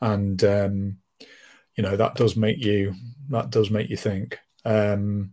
And 0.00 0.42
um, 0.44 0.98
you 1.78 1.82
know 1.82 1.96
that 1.96 2.16
does 2.16 2.36
make 2.36 2.62
you 2.62 2.94
that 3.30 3.50
does 3.50 3.70
make 3.70 3.88
you 3.88 3.96
think. 3.96 4.38
Um, 4.64 5.32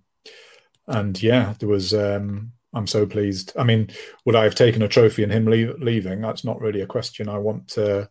and 0.87 1.21
yeah, 1.21 1.55
there 1.59 1.69
was. 1.69 1.93
Um, 1.93 2.51
I'm 2.73 2.87
so 2.87 3.05
pleased. 3.05 3.53
I 3.57 3.63
mean, 3.63 3.89
would 4.25 4.35
I 4.35 4.43
have 4.43 4.53
taken 4.53 4.81
a 4.81 4.89
trophy 4.89 5.23
and 5.23 5.31
him 5.31 5.45
leave, 5.45 5.79
leaving? 5.79 6.19
That's 6.19 6.43
not 6.43 6.59
really 6.59 6.81
a 6.81 6.87
question. 6.87 7.29
I 7.29 7.37
want 7.37 7.69
to. 7.69 8.09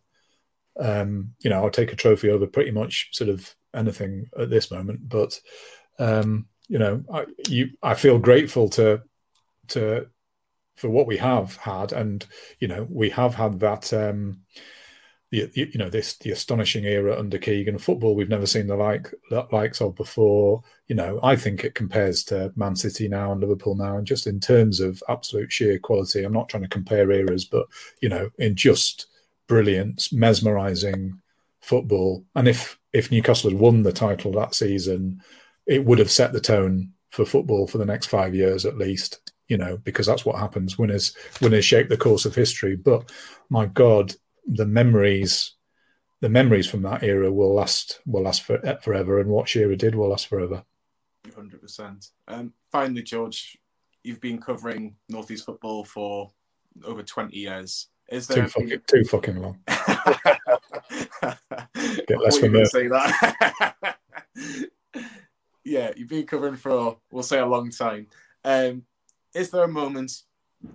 Um, 0.77 1.35
you 1.39 1.49
know, 1.49 1.63
I'll 1.63 1.69
take 1.69 1.93
a 1.93 1.95
trophy 1.95 2.29
over 2.29 2.47
pretty 2.47 2.71
much 2.71 3.09
sort 3.13 3.29
of 3.29 3.55
anything 3.73 4.27
at 4.37 4.49
this 4.49 4.71
moment. 4.71 5.07
But 5.07 5.39
um, 5.99 6.47
you 6.67 6.79
know, 6.79 7.03
I, 7.13 7.25
you, 7.47 7.69
I 7.81 7.93
feel 7.93 8.19
grateful 8.19 8.69
to 8.71 9.03
to 9.69 10.07
for 10.75 10.89
what 10.89 11.07
we 11.07 11.17
have 11.17 11.57
had, 11.57 11.91
and 11.91 12.25
you 12.59 12.67
know, 12.67 12.87
we 12.89 13.09
have 13.11 13.35
had 13.35 13.59
that. 13.61 13.93
Um, 13.93 14.41
the, 15.31 15.51
you 15.55 15.79
know 15.79 15.89
this 15.89 16.17
the 16.17 16.31
astonishing 16.31 16.85
era 16.85 17.17
under 17.17 17.37
Keegan 17.37 17.79
football 17.79 18.15
we've 18.15 18.29
never 18.29 18.45
seen 18.45 18.67
the 18.67 18.75
like 18.75 19.11
the 19.29 19.45
likes 19.51 19.81
of 19.81 19.95
before. 19.95 20.61
You 20.87 20.95
know, 20.95 21.19
I 21.23 21.35
think 21.35 21.63
it 21.63 21.75
compares 21.75 22.23
to 22.25 22.53
Man 22.55 22.75
City 22.75 23.07
now 23.07 23.31
and 23.31 23.41
Liverpool 23.41 23.75
now, 23.75 23.97
and 23.97 24.05
just 24.05 24.27
in 24.27 24.39
terms 24.39 24.79
of 24.79 25.01
absolute 25.09 25.51
sheer 25.51 25.79
quality. 25.79 26.23
I'm 26.23 26.33
not 26.33 26.47
trying 26.47 26.63
to 26.63 26.69
compare 26.69 27.11
eras, 27.11 27.43
but 27.43 27.65
you 28.01 28.09
know, 28.09 28.29
in 28.37 28.55
just 28.55 29.07
brilliance, 29.47 30.13
mesmerising 30.13 31.19
football. 31.61 32.25
And 32.35 32.47
if 32.47 32.79
if 32.93 33.11
Newcastle 33.11 33.49
had 33.49 33.59
won 33.59 33.83
the 33.83 33.91
title 33.91 34.31
that 34.33 34.55
season, 34.55 35.21
it 35.65 35.85
would 35.85 35.99
have 35.99 36.11
set 36.11 36.33
the 36.33 36.39
tone 36.39 36.93
for 37.09 37.25
football 37.25 37.67
for 37.67 37.77
the 37.77 37.85
next 37.85 38.07
five 38.07 38.35
years 38.35 38.65
at 38.65 38.77
least 38.77 39.33
you 39.47 39.57
know, 39.57 39.77
because 39.77 40.05
that's 40.05 40.25
what 40.25 40.39
happens. 40.39 40.77
Winners 40.77 41.15
winners 41.41 41.65
shape 41.65 41.89
the 41.89 41.97
course 41.97 42.25
of 42.25 42.35
history. 42.35 42.75
But 42.75 43.11
my 43.49 43.65
God, 43.65 44.13
the 44.45 44.65
memories, 44.65 45.53
the 46.21 46.29
memories 46.29 46.67
from 46.67 46.81
that 46.83 47.03
era 47.03 47.31
will 47.31 47.53
last 47.53 47.99
will 48.05 48.23
last 48.23 48.43
for, 48.43 48.59
forever, 48.81 49.19
and 49.19 49.29
what 49.29 49.47
Shearer 49.47 49.75
did 49.75 49.95
will 49.95 50.09
last 50.09 50.27
forever. 50.27 50.63
Hundred 51.35 51.61
percent. 51.61 52.09
Um, 52.27 52.53
finally, 52.71 53.03
George, 53.03 53.57
you've 54.03 54.21
been 54.21 54.39
covering 54.39 54.95
Northeast 55.09 55.45
football 55.45 55.83
for 55.83 56.31
over 56.83 57.03
twenty 57.03 57.37
years. 57.37 57.87
Is 58.09 58.27
there 58.27 58.43
too 58.43 58.49
fucking, 58.49 58.81
too 58.87 59.03
fucking 59.05 59.41
long? 59.41 59.59
Get 62.07 62.21
less 62.21 62.39
me. 62.41 62.65
Say 62.65 62.87
that. 62.87 63.95
yeah, 65.63 65.91
you've 65.95 66.09
been 66.09 66.27
covering 66.27 66.55
for 66.55 66.97
we'll 67.11 67.23
say 67.23 67.39
a 67.39 67.45
long 67.45 67.71
time. 67.71 68.07
Um, 68.43 68.83
is 69.35 69.51
there 69.51 69.63
a 69.63 69.67
moment 69.67 70.23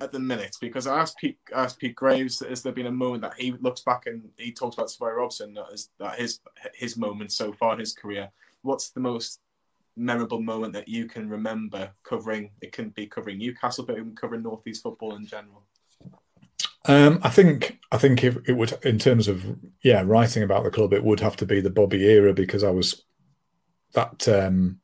at 0.01 0.13
the 0.13 0.21
minute? 0.21 0.57
Because 0.61 0.87
I 0.87 1.01
asked 1.01 1.19
Pete, 1.19 1.39
asked 1.55 1.79
Pete 1.79 1.97
Graves, 1.97 2.41
has 2.47 2.63
there 2.63 2.73
been 2.73 2.87
a 2.87 2.93
moment 2.93 3.23
that 3.23 3.35
he 3.39 3.53
looks 3.53 3.81
back 3.81 4.07
and 4.07 4.29
he 4.37 4.53
talks 4.53 4.75
about 4.77 4.91
Sir 4.91 4.99
Bobby 5.01 5.15
Robson 5.15 5.59
as 5.73 5.89
that 5.99 6.19
his 6.19 6.41
his 6.75 6.97
moment 6.97 7.33
so 7.33 7.53
far 7.53 7.73
in 7.73 7.81
his 7.81 7.95
career? 7.95 8.31
What's 8.63 8.91
the 8.91 9.01
most 9.01 9.41
memorable 9.97 10.41
moment 10.41 10.75
that 10.75 10.89
you 10.89 11.07
can 11.07 11.29
remember 11.29 11.91
covering? 12.05 12.51
It 12.61 12.73
can 12.73 12.91
be 12.91 13.07
covering 13.07 13.39
Newcastle, 13.39 13.85
but 13.85 13.97
even 13.97 14.15
covering 14.15 14.43
Northeast 14.43 14.83
football 14.83 15.17
in 15.17 15.27
general. 15.27 15.65
Um, 16.87 17.21
I 17.23 17.31
think 17.31 17.79
I 17.91 17.99
think 17.99 18.23
if 18.23 18.37
it 18.49 18.53
would, 18.53 18.79
in 18.85 18.99
terms 18.99 19.29
of 19.29 19.45
yeah, 19.83 20.03
writing 20.05 20.43
about 20.43 20.65
the 20.65 20.71
club, 20.71 20.93
it 20.93 21.05
would 21.05 21.21
have 21.21 21.37
to 21.37 21.47
be 21.47 21.61
the 21.61 21.71
Bobby 21.71 22.05
era 22.07 22.35
because 22.35 22.63
I 22.63 22.71
was 22.71 23.03
that 23.93 24.29
um, 24.29 24.80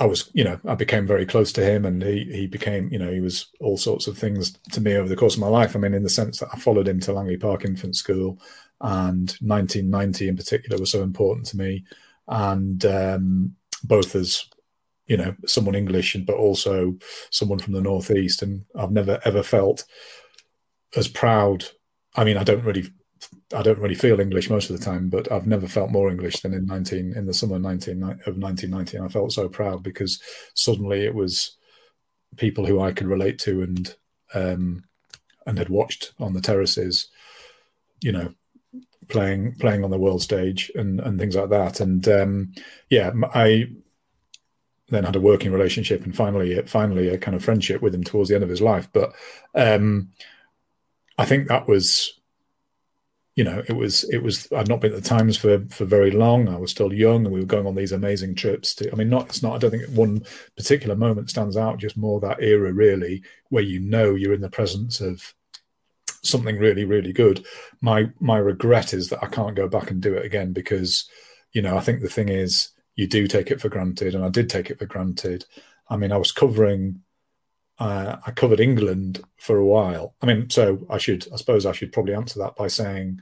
I 0.00 0.06
was, 0.06 0.30
you 0.32 0.44
know, 0.44 0.58
I 0.66 0.74
became 0.74 1.06
very 1.06 1.26
close 1.26 1.52
to 1.52 1.64
him, 1.64 1.84
and 1.84 2.02
he 2.02 2.24
he 2.32 2.46
became, 2.46 2.90
you 2.90 2.98
know, 2.98 3.12
he 3.12 3.20
was 3.20 3.50
all 3.60 3.76
sorts 3.76 4.06
of 4.06 4.16
things 4.16 4.58
to 4.72 4.80
me 4.80 4.96
over 4.96 5.08
the 5.08 5.16
course 5.16 5.34
of 5.34 5.40
my 5.40 5.48
life. 5.48 5.76
I 5.76 5.78
mean, 5.78 5.92
in 5.92 6.02
the 6.02 6.08
sense 6.08 6.38
that 6.38 6.48
I 6.52 6.58
followed 6.58 6.88
him 6.88 7.00
to 7.00 7.12
Langley 7.12 7.36
Park 7.36 7.66
Infant 7.66 7.94
School, 7.94 8.40
and 8.80 9.30
1990 9.40 10.28
in 10.28 10.36
particular 10.36 10.80
was 10.80 10.90
so 10.90 11.02
important 11.02 11.46
to 11.48 11.58
me, 11.58 11.84
and 12.28 12.82
um, 12.86 13.56
both 13.84 14.16
as 14.16 14.46
you 15.06 15.18
know 15.18 15.36
someone 15.46 15.74
English, 15.74 16.16
but 16.26 16.36
also 16.36 16.96
someone 17.30 17.58
from 17.58 17.74
the 17.74 17.82
northeast, 17.82 18.40
and 18.40 18.64
I've 18.74 18.92
never 18.92 19.20
ever 19.26 19.42
felt 19.42 19.84
as 20.96 21.08
proud. 21.08 21.66
I 22.16 22.24
mean, 22.24 22.38
I 22.38 22.42
don't 22.42 22.64
really 22.64 22.90
I 23.52 23.62
don't 23.62 23.78
really 23.78 23.96
feel 23.96 24.20
English 24.20 24.48
most 24.48 24.70
of 24.70 24.78
the 24.78 24.84
time, 24.84 25.08
but 25.08 25.30
I've 25.30 25.46
never 25.46 25.66
felt 25.66 25.90
more 25.90 26.10
English 26.10 26.40
than 26.40 26.54
in 26.54 26.66
19 26.66 27.14
in 27.16 27.26
the 27.26 27.34
summer 27.34 27.58
19 27.58 28.02
of 28.02 28.36
1990. 28.36 28.96
And 28.96 29.06
I 29.06 29.08
felt 29.08 29.32
so 29.32 29.48
proud 29.48 29.82
because 29.82 30.20
suddenly 30.54 31.04
it 31.04 31.14
was 31.14 31.56
people 32.36 32.64
who 32.64 32.80
I 32.80 32.92
could 32.92 33.08
relate 33.08 33.38
to 33.40 33.62
and 33.62 33.94
um, 34.34 34.84
and 35.46 35.58
had 35.58 35.68
watched 35.68 36.12
on 36.20 36.32
the 36.32 36.40
terraces, 36.40 37.08
you 38.00 38.12
know, 38.12 38.32
playing 39.08 39.56
playing 39.56 39.82
on 39.82 39.90
the 39.90 39.98
world 39.98 40.22
stage 40.22 40.70
and 40.76 41.00
and 41.00 41.18
things 41.18 41.34
like 41.34 41.50
that. 41.50 41.80
And 41.80 42.06
um, 42.08 42.52
yeah, 42.88 43.10
I 43.34 43.70
then 44.90 45.04
had 45.04 45.16
a 45.16 45.20
working 45.20 45.50
relationship 45.50 46.04
and 46.04 46.14
finally 46.14 46.60
finally 46.62 47.08
a 47.08 47.18
kind 47.18 47.34
of 47.34 47.44
friendship 47.44 47.82
with 47.82 47.94
him 47.94 48.04
towards 48.04 48.28
the 48.28 48.36
end 48.36 48.44
of 48.44 48.50
his 48.50 48.62
life. 48.62 48.88
But 48.92 49.12
um, 49.56 50.10
I 51.18 51.24
think 51.24 51.48
that 51.48 51.66
was 51.66 52.19
you 53.36 53.44
know, 53.44 53.62
it 53.68 53.74
was 53.74 54.04
it 54.10 54.22
was 54.22 54.50
I'd 54.52 54.68
not 54.68 54.80
been 54.80 54.92
at 54.92 55.02
the 55.02 55.08
Times 55.08 55.36
for 55.36 55.64
for 55.68 55.84
very 55.84 56.10
long. 56.10 56.48
I 56.48 56.56
was 56.56 56.70
still 56.70 56.92
young, 56.92 57.24
and 57.24 57.32
we 57.32 57.40
were 57.40 57.46
going 57.46 57.66
on 57.66 57.74
these 57.74 57.92
amazing 57.92 58.34
trips. 58.34 58.74
To 58.76 58.92
I 58.92 58.96
mean, 58.96 59.08
not 59.08 59.28
it's 59.28 59.42
not. 59.42 59.54
I 59.54 59.58
don't 59.58 59.70
think 59.70 59.88
one 59.90 60.24
particular 60.56 60.96
moment 60.96 61.30
stands 61.30 61.56
out. 61.56 61.78
Just 61.78 61.96
more 61.96 62.20
that 62.20 62.42
era, 62.42 62.72
really, 62.72 63.22
where 63.48 63.62
you 63.62 63.80
know 63.80 64.14
you're 64.14 64.34
in 64.34 64.40
the 64.40 64.50
presence 64.50 65.00
of 65.00 65.34
something 66.22 66.58
really 66.58 66.84
really 66.84 67.12
good. 67.12 67.46
My 67.80 68.10
my 68.18 68.38
regret 68.38 68.92
is 68.92 69.08
that 69.10 69.22
I 69.22 69.28
can't 69.28 69.56
go 69.56 69.68
back 69.68 69.90
and 69.90 70.02
do 70.02 70.14
it 70.14 70.26
again 70.26 70.52
because, 70.52 71.08
you 71.52 71.62
know, 71.62 71.76
I 71.76 71.80
think 71.80 72.00
the 72.00 72.08
thing 72.08 72.28
is 72.28 72.70
you 72.96 73.06
do 73.06 73.28
take 73.28 73.50
it 73.50 73.60
for 73.60 73.68
granted, 73.68 74.14
and 74.14 74.24
I 74.24 74.28
did 74.28 74.50
take 74.50 74.70
it 74.70 74.78
for 74.78 74.86
granted. 74.86 75.44
I 75.88 75.96
mean, 75.96 76.12
I 76.12 76.16
was 76.16 76.32
covering 76.32 77.02
uh, 77.80 78.18
I 78.26 78.30
covered 78.32 78.60
England 78.60 79.24
for 79.38 79.56
a 79.56 79.64
while. 79.64 80.14
I 80.20 80.26
mean, 80.26 80.50
so 80.50 80.86
I 80.90 80.98
should, 80.98 81.26
I 81.32 81.36
suppose, 81.36 81.64
I 81.64 81.72
should 81.72 81.92
probably 81.92 82.14
answer 82.14 82.38
that 82.40 82.54
by 82.54 82.68
saying 82.68 83.20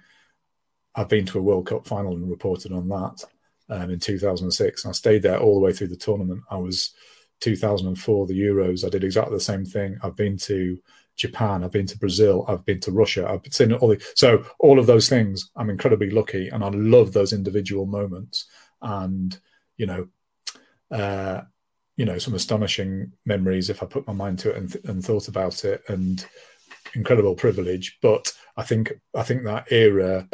I've 0.97 1.09
been 1.09 1.27
to 1.27 1.39
a 1.39 1.43
World 1.43 1.69
Cup 1.69 1.87
final 1.87 2.15
and 2.15 2.29
reported 2.29 2.73
on 2.73 2.89
that 2.89 3.25
um, 3.71 3.91
in 3.91 4.01
2006. 4.01 4.85
And 4.85 4.91
I 4.91 4.93
stayed 4.93 5.23
there 5.23 5.39
all 5.39 5.55
the 5.55 5.61
way 5.61 5.73
through 5.73 5.89
the 5.89 5.97
tournament. 5.97 6.43
I 6.51 6.57
was 6.57 6.91
2004, 7.41 8.27
the 8.27 8.39
Euros. 8.39 8.85
I 8.85 8.89
did 8.89 9.05
exactly 9.05 9.37
the 9.37 9.41
same 9.41 9.65
thing. 9.65 9.97
I've 10.03 10.17
been 10.17 10.37
to 10.39 10.77
Japan. 11.15 11.63
I've 11.63 11.73
been 11.73 11.87
to 11.87 11.99
Brazil. 11.99 12.45
I've 12.49 12.65
been 12.65 12.81
to 12.81 12.91
Russia. 12.91 13.29
I've 13.29 13.53
seen 13.53 13.73
all 13.75 13.89
the 13.89 14.05
so 14.17 14.45
all 14.59 14.81
of 14.81 14.87
those 14.87 15.09
things. 15.09 15.51
I'm 15.57 15.71
incredibly 15.71 16.11
lucky, 16.11 16.49
and 16.49 16.65
I 16.65 16.69
love 16.69 17.13
those 17.13 17.33
individual 17.33 17.87
moments. 17.87 18.47
And 18.83 19.39
you 19.77 19.87
know, 19.87 20.09
uh, 20.91 21.43
you 21.99 22.05
know, 22.05 22.17
some 22.17 22.35
astonishing 22.35 23.13
memories 23.27 23.69
if 23.69 23.83
I 23.83 23.87
put 23.87 24.07
my 24.07 24.13
mind 24.13 24.39
to 24.39 24.51
it 24.51 24.57
and, 24.57 24.73
th- 24.73 24.85
and 24.85 25.05
thought 25.05 25.27
about 25.27 25.65
it, 25.65 25.83
and 25.89 26.25
incredible 26.95 27.35
privilege. 27.35 27.99
But 28.01 28.33
I 28.57 28.63
think 28.63 28.93
I 29.17 29.25
think 29.25 29.43
that 29.45 29.73
era 29.73 30.29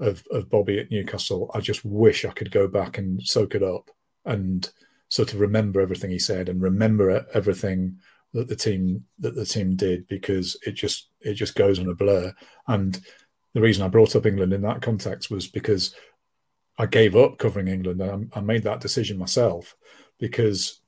of, 0.00 0.24
of 0.30 0.48
Bobby 0.48 0.78
at 0.78 0.90
Newcastle, 0.90 1.50
I 1.54 1.60
just 1.60 1.84
wish 1.84 2.24
I 2.24 2.30
could 2.30 2.50
go 2.50 2.66
back 2.66 2.96
and 2.96 3.22
soak 3.22 3.54
it 3.54 3.62
up 3.62 3.90
and 4.24 4.68
sort 5.10 5.34
of 5.34 5.40
remember 5.40 5.82
everything 5.82 6.10
he 6.10 6.18
said 6.18 6.48
and 6.48 6.62
remember 6.62 7.26
everything 7.34 7.98
that 8.32 8.48
the 8.48 8.56
team 8.56 9.04
that 9.18 9.34
the 9.34 9.44
team 9.44 9.76
did 9.76 10.08
because 10.08 10.56
it 10.66 10.72
just 10.72 11.10
it 11.20 11.34
just 11.34 11.54
goes 11.54 11.78
on 11.78 11.88
a 11.88 11.94
blur. 11.94 12.32
And 12.66 12.98
the 13.52 13.60
reason 13.60 13.84
I 13.84 13.88
brought 13.88 14.16
up 14.16 14.24
England 14.24 14.54
in 14.54 14.62
that 14.62 14.80
context 14.80 15.30
was 15.30 15.48
because 15.48 15.94
I 16.78 16.86
gave 16.86 17.14
up 17.14 17.36
covering 17.36 17.68
England 17.68 18.00
and 18.00 18.30
I, 18.32 18.38
I 18.38 18.40
made 18.40 18.62
that 18.62 18.80
decision 18.80 19.18
myself 19.18 19.76
because 20.18 20.79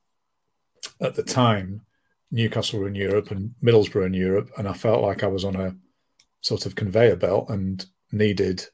at 1.01 1.15
the 1.15 1.23
time 1.23 1.83
Newcastle 2.31 2.81
were 2.81 2.89
in 2.89 2.95
Europe 2.95 3.31
and 3.31 3.55
Middlesbrough 3.63 4.07
in 4.07 4.15
Europe, 4.15 4.51
and 4.57 4.69
I 4.69 4.73
felt 4.73 5.03
like 5.03 5.23
I 5.23 5.29
was 5.29 5.45
on 5.45 5.57
a 5.57 5.77
sort 6.41 6.67
of 6.67 6.75
conveyor 6.75 7.17
belt 7.17 7.51
and 7.51 7.85
needed 8.11 8.67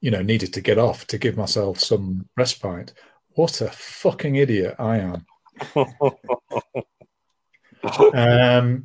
you 0.00 0.10
know, 0.10 0.22
needed 0.22 0.52
to 0.54 0.60
get 0.60 0.78
off 0.78 1.06
to 1.08 1.18
give 1.18 1.36
myself 1.36 1.78
some 1.78 2.28
respite. 2.36 2.92
what 3.34 3.60
a 3.60 3.68
fucking 3.68 4.36
idiot 4.36 4.74
I 4.78 4.98
am. 4.98 5.26
um, 8.14 8.84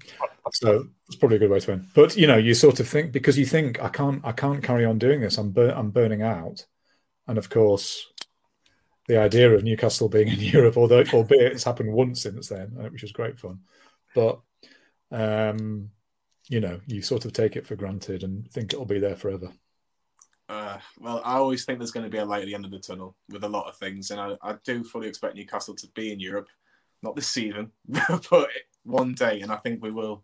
so 0.54 0.88
it's 1.08 1.16
probably 1.16 1.38
a 1.38 1.40
good 1.40 1.50
way 1.50 1.60
to 1.60 1.72
end. 1.72 1.88
But 1.96 2.16
you 2.18 2.28
know, 2.28 2.38
you 2.38 2.54
sort 2.54 2.80
of 2.80 2.88
think 2.88 3.12
because 3.12 3.38
you 3.38 3.46
think 3.46 3.82
I 3.82 3.90
can't, 3.90 4.22
I 4.26 4.34
can't 4.34 4.64
carry 4.64 4.86
on 4.86 5.00
doing 5.00 5.22
this. 5.22 5.38
I'm, 5.38 5.52
bur- 5.52 5.74
I'm 5.76 5.92
burning 5.92 6.22
out, 6.22 6.66
and 7.28 7.38
of 7.38 7.50
course, 7.50 8.06
the 9.08 9.20
idea 9.20 9.52
of 9.52 9.64
Newcastle 9.64 10.10
being 10.10 10.28
in 10.28 10.40
Europe, 10.40 10.78
although 10.78 11.04
albeit 11.14 11.54
it's 11.54 11.64
happened 11.64 11.92
once 11.92 12.22
since 12.22 12.50
then, 12.50 12.70
which 12.92 13.02
was 13.02 13.12
great 13.12 13.40
fun, 13.40 13.60
but 14.14 14.40
um, 15.12 15.90
you 16.50 16.60
know, 16.60 16.80
you 16.88 17.02
sort 17.02 17.26
of 17.26 17.34
take 17.34 17.56
it 17.56 17.66
for 17.66 17.76
granted 17.76 18.24
and 18.24 18.50
think 18.52 18.74
it'll 18.74 18.86
be 18.86 19.00
there 19.00 19.16
forever. 19.16 19.52
Uh, 20.48 20.78
well, 21.00 21.22
I 21.26 21.36
always 21.36 21.66
think 21.66 21.80
there's 21.80 21.92
going 21.92 22.04
to 22.04 22.10
be 22.10 22.20
a 22.20 22.26
light 22.26 22.42
at 22.42 22.46
the 22.46 22.54
end 22.54 22.66
of 22.66 22.72
the 22.72 22.80
tunnel 22.80 23.16
with 23.30 23.44
a 23.44 23.50
lot 23.50 23.68
of 23.68 23.78
things, 23.78 24.12
and 24.12 24.20
I, 24.20 24.36
I 24.42 24.56
do 24.64 24.84
fully 24.84 25.08
expect 25.08 25.36
Newcastle 25.36 25.76
to 25.76 25.88
be 25.96 26.12
in 26.12 26.20
Europe, 26.20 26.48
not 27.02 27.16
this 27.16 27.28
season, 27.30 27.72
but 28.30 28.50
one 28.84 29.14
day, 29.14 29.42
and 29.42 29.52
I 29.52 29.58
think 29.58 29.82
we 29.82 29.92
will 29.92 30.24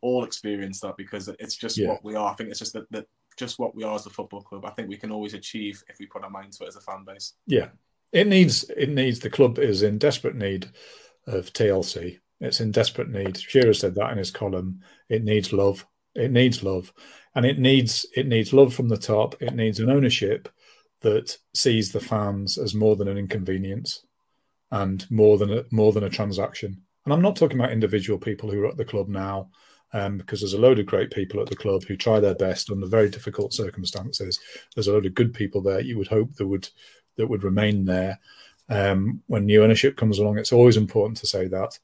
all 0.00 0.24
experience 0.24 0.80
that 0.80 0.96
because 0.96 1.28
it's 1.28 1.56
just 1.56 1.76
Yeah. 1.76 1.88
what 1.88 2.04
we 2.04 2.14
are. 2.14 2.32
I 2.32 2.34
think 2.34 2.48
it's 2.48 2.58
just 2.58 2.72
that, 2.72 2.90
that 2.90 3.06
just 3.36 3.58
what 3.58 3.74
we 3.74 3.84
are 3.84 3.94
as 3.94 4.06
a 4.06 4.10
football 4.10 4.40
club. 4.40 4.64
I 4.64 4.70
think 4.70 4.88
we 4.88 4.96
can 4.96 5.10
always 5.10 5.34
achieve 5.34 5.82
if 5.88 5.98
we 5.98 6.06
put 6.06 6.24
our 6.24 6.30
mind 6.30 6.52
to 6.54 6.64
it 6.64 6.68
as 6.68 6.76
a 6.76 6.80
fan 6.80 7.04
base. 7.04 7.34
Yeah, 7.46 7.68
it 8.12 8.26
needs 8.26 8.64
it 8.76 8.88
needs 8.88 9.20
the 9.20 9.30
club 9.30 9.58
is 9.58 9.82
in 9.82 9.98
desperate 9.98 10.36
need 10.36 10.70
of 11.26 11.52
TLC. 11.52 12.18
It's 12.40 12.60
in 12.60 12.70
desperate 12.70 13.10
need. 13.10 13.38
Shearer 13.38 13.74
said 13.74 13.94
that 13.96 14.12
in 14.12 14.18
his 14.18 14.30
column. 14.30 14.80
It 15.08 15.24
needs 15.24 15.52
love. 15.52 15.86
It 16.14 16.32
needs 16.32 16.62
love, 16.62 16.92
and 17.34 17.46
it 17.46 17.58
needs 17.58 18.06
it 18.16 18.26
needs 18.26 18.52
love 18.52 18.74
from 18.74 18.88
the 18.88 18.96
top. 18.96 19.40
It 19.40 19.54
needs 19.54 19.78
an 19.78 19.90
ownership 19.90 20.48
that 21.02 21.36
sees 21.54 21.92
the 21.92 22.00
fans 22.00 22.58
as 22.58 22.74
more 22.74 22.96
than 22.96 23.08
an 23.08 23.16
inconvenience 23.16 24.04
and 24.70 25.10
more 25.10 25.38
than 25.38 25.52
a, 25.52 25.64
more 25.70 25.92
than 25.92 26.04
a 26.04 26.10
transaction. 26.10 26.82
And 27.04 27.14
I'm 27.14 27.22
not 27.22 27.36
talking 27.36 27.58
about 27.58 27.72
individual 27.72 28.18
people 28.18 28.50
who 28.50 28.62
are 28.62 28.68
at 28.68 28.76
the 28.76 28.84
club 28.84 29.08
now, 29.08 29.50
um, 29.92 30.18
because 30.18 30.40
there's 30.40 30.52
a 30.52 30.60
load 30.60 30.78
of 30.78 30.86
great 30.86 31.10
people 31.10 31.40
at 31.40 31.48
the 31.48 31.56
club 31.56 31.84
who 31.84 31.96
try 31.96 32.20
their 32.20 32.34
best 32.34 32.70
under 32.70 32.86
very 32.86 33.08
difficult 33.08 33.54
circumstances. 33.54 34.38
There's 34.74 34.88
a 34.88 34.92
load 34.92 35.06
of 35.06 35.14
good 35.14 35.32
people 35.32 35.62
there. 35.62 35.80
You 35.80 35.96
would 35.98 36.08
hope 36.08 36.34
that 36.34 36.46
would 36.46 36.68
that 37.20 37.28
would 37.28 37.44
remain 37.44 37.84
there 37.84 38.18
um, 38.70 39.22
when 39.26 39.44
new 39.44 39.62
ownership 39.62 39.96
comes 39.96 40.18
along. 40.18 40.38
It's 40.38 40.52
always 40.52 40.76
important 40.76 41.18
to 41.18 41.26
say 41.26 41.46
that. 41.48 41.78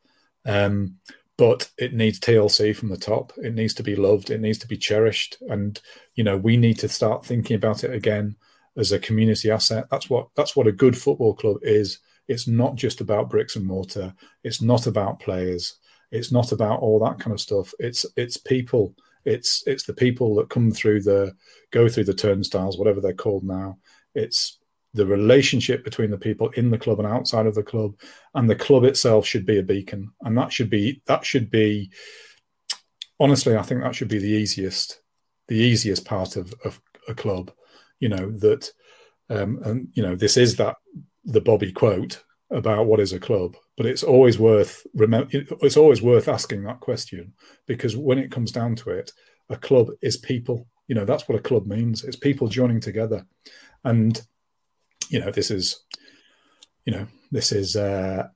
Um, 0.46 0.96
but 1.36 1.70
it 1.76 1.92
needs 1.92 2.18
TLC 2.18 2.74
from 2.74 2.88
the 2.88 2.96
top. 2.96 3.32
It 3.36 3.54
needs 3.54 3.74
to 3.74 3.82
be 3.82 3.94
loved. 3.94 4.30
It 4.30 4.40
needs 4.40 4.58
to 4.58 4.66
be 4.66 4.78
cherished. 4.78 5.36
And 5.50 5.78
you 6.14 6.24
know, 6.24 6.36
we 6.36 6.56
need 6.56 6.78
to 6.78 6.88
start 6.88 7.26
thinking 7.26 7.56
about 7.56 7.84
it 7.84 7.92
again 7.92 8.36
as 8.76 8.92
a 8.92 8.98
community 8.98 9.50
asset. 9.50 9.86
That's 9.90 10.08
what 10.08 10.28
that's 10.34 10.56
what 10.56 10.66
a 10.66 10.72
good 10.72 10.96
football 10.96 11.34
club 11.34 11.58
is. 11.62 11.98
It's 12.28 12.48
not 12.48 12.74
just 12.74 13.00
about 13.00 13.28
bricks 13.30 13.56
and 13.56 13.66
mortar. 13.66 14.14
It's 14.42 14.62
not 14.62 14.86
about 14.86 15.20
players. 15.20 15.78
It's 16.10 16.32
not 16.32 16.52
about 16.52 16.80
all 16.80 16.98
that 17.00 17.18
kind 17.18 17.32
of 17.32 17.40
stuff. 17.40 17.74
It's 17.78 18.06
it's 18.16 18.38
people. 18.38 18.94
It's 19.26 19.62
it's 19.66 19.84
the 19.84 19.94
people 19.94 20.36
that 20.36 20.48
come 20.48 20.70
through 20.70 21.02
the 21.02 21.34
go 21.70 21.88
through 21.88 22.04
the 22.04 22.14
turnstiles, 22.14 22.78
whatever 22.78 23.00
they're 23.00 23.12
called 23.12 23.44
now. 23.44 23.78
It's 24.14 24.58
the 24.96 25.06
relationship 25.06 25.84
between 25.84 26.10
the 26.10 26.18
people 26.18 26.48
in 26.50 26.70
the 26.70 26.78
club 26.78 26.98
and 26.98 27.06
outside 27.06 27.46
of 27.46 27.54
the 27.54 27.62
club, 27.62 27.94
and 28.34 28.48
the 28.48 28.56
club 28.56 28.84
itself 28.84 29.26
should 29.26 29.46
be 29.46 29.58
a 29.58 29.62
beacon. 29.62 30.10
And 30.22 30.36
that 30.38 30.52
should 30.52 30.70
be 30.70 31.02
that 31.06 31.24
should 31.24 31.50
be 31.50 31.90
honestly, 33.18 33.56
I 33.56 33.62
think 33.62 33.82
that 33.82 33.94
should 33.94 34.08
be 34.08 34.18
the 34.18 34.26
easiest 34.26 35.00
the 35.48 35.56
easiest 35.56 36.04
part 36.04 36.36
of, 36.36 36.52
of 36.64 36.80
a 37.08 37.14
club. 37.14 37.52
You 38.00 38.08
know 38.08 38.30
that, 38.38 38.70
um, 39.30 39.60
and 39.64 39.88
you 39.94 40.02
know 40.02 40.16
this 40.16 40.36
is 40.36 40.56
that 40.56 40.76
the 41.24 41.40
Bobby 41.40 41.72
quote 41.72 42.22
about 42.50 42.86
what 42.86 43.00
is 43.00 43.12
a 43.12 43.20
club, 43.20 43.56
but 43.76 43.86
it's 43.86 44.02
always 44.02 44.38
worth 44.38 44.86
remember. 44.94 45.28
It's 45.32 45.76
always 45.76 46.02
worth 46.02 46.28
asking 46.28 46.64
that 46.64 46.80
question 46.80 47.34
because 47.66 47.96
when 47.96 48.18
it 48.18 48.30
comes 48.30 48.52
down 48.52 48.76
to 48.76 48.90
it, 48.90 49.12
a 49.48 49.56
club 49.56 49.88
is 50.02 50.16
people. 50.16 50.66
You 50.88 50.94
know 50.94 51.04
that's 51.04 51.28
what 51.28 51.38
a 51.38 51.42
club 51.42 51.66
means. 51.66 52.04
It's 52.04 52.16
people 52.16 52.48
joining 52.48 52.80
together, 52.80 53.26
and 53.84 54.20
you 55.08 55.20
know 55.20 55.30
this 55.30 55.50
is, 55.50 55.84
you 56.84 56.92
know 56.92 57.06
this 57.30 57.52
is. 57.52 57.76
Uh, 57.76 58.28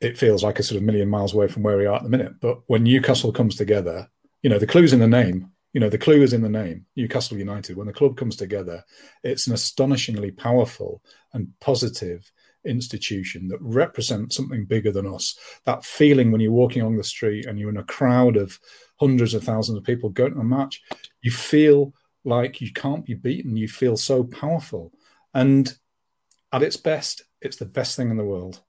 it 0.00 0.18
feels 0.18 0.42
like 0.42 0.58
a 0.58 0.64
sort 0.64 0.78
of 0.78 0.82
million 0.82 1.08
miles 1.08 1.32
away 1.32 1.46
from 1.46 1.62
where 1.62 1.78
we 1.78 1.86
are 1.86 1.94
at 1.94 2.02
the 2.02 2.08
minute. 2.08 2.40
But 2.40 2.58
when 2.66 2.82
Newcastle 2.82 3.32
comes 3.32 3.54
together, 3.54 4.08
you 4.42 4.50
know 4.50 4.58
the 4.58 4.66
clue's 4.66 4.92
in 4.92 4.98
the 4.98 5.06
name. 5.06 5.52
You 5.72 5.80
know 5.80 5.88
the 5.88 5.98
clue 5.98 6.22
is 6.22 6.32
in 6.32 6.42
the 6.42 6.48
name. 6.48 6.86
Newcastle 6.96 7.38
United. 7.38 7.76
When 7.76 7.86
the 7.86 7.92
club 7.92 8.16
comes 8.16 8.36
together, 8.36 8.84
it's 9.22 9.46
an 9.46 9.54
astonishingly 9.54 10.32
powerful 10.32 11.02
and 11.32 11.48
positive 11.60 12.30
institution 12.64 13.48
that 13.48 13.58
represents 13.60 14.36
something 14.36 14.64
bigger 14.64 14.92
than 14.92 15.06
us. 15.06 15.38
That 15.64 15.84
feeling 15.84 16.30
when 16.30 16.40
you're 16.40 16.52
walking 16.52 16.82
along 16.82 16.96
the 16.96 17.04
street 17.04 17.46
and 17.46 17.58
you're 17.58 17.70
in 17.70 17.76
a 17.76 17.84
crowd 17.84 18.36
of 18.36 18.58
hundreds 19.00 19.34
of 19.34 19.44
thousands 19.44 19.78
of 19.78 19.84
people 19.84 20.10
going 20.10 20.34
to 20.34 20.40
a 20.40 20.44
match, 20.44 20.82
you 21.22 21.30
feel 21.30 21.94
like 22.24 22.60
you 22.60 22.72
can't 22.72 23.04
be 23.04 23.14
beaten. 23.14 23.56
You 23.56 23.68
feel 23.68 23.96
so 23.96 24.24
powerful. 24.24 24.92
And 25.34 25.72
at 26.52 26.62
its 26.62 26.76
best, 26.76 27.22
it's 27.40 27.56
the 27.56 27.64
best 27.64 27.96
thing 27.96 28.10
in 28.10 28.16
the 28.16 28.24
world. 28.24 28.60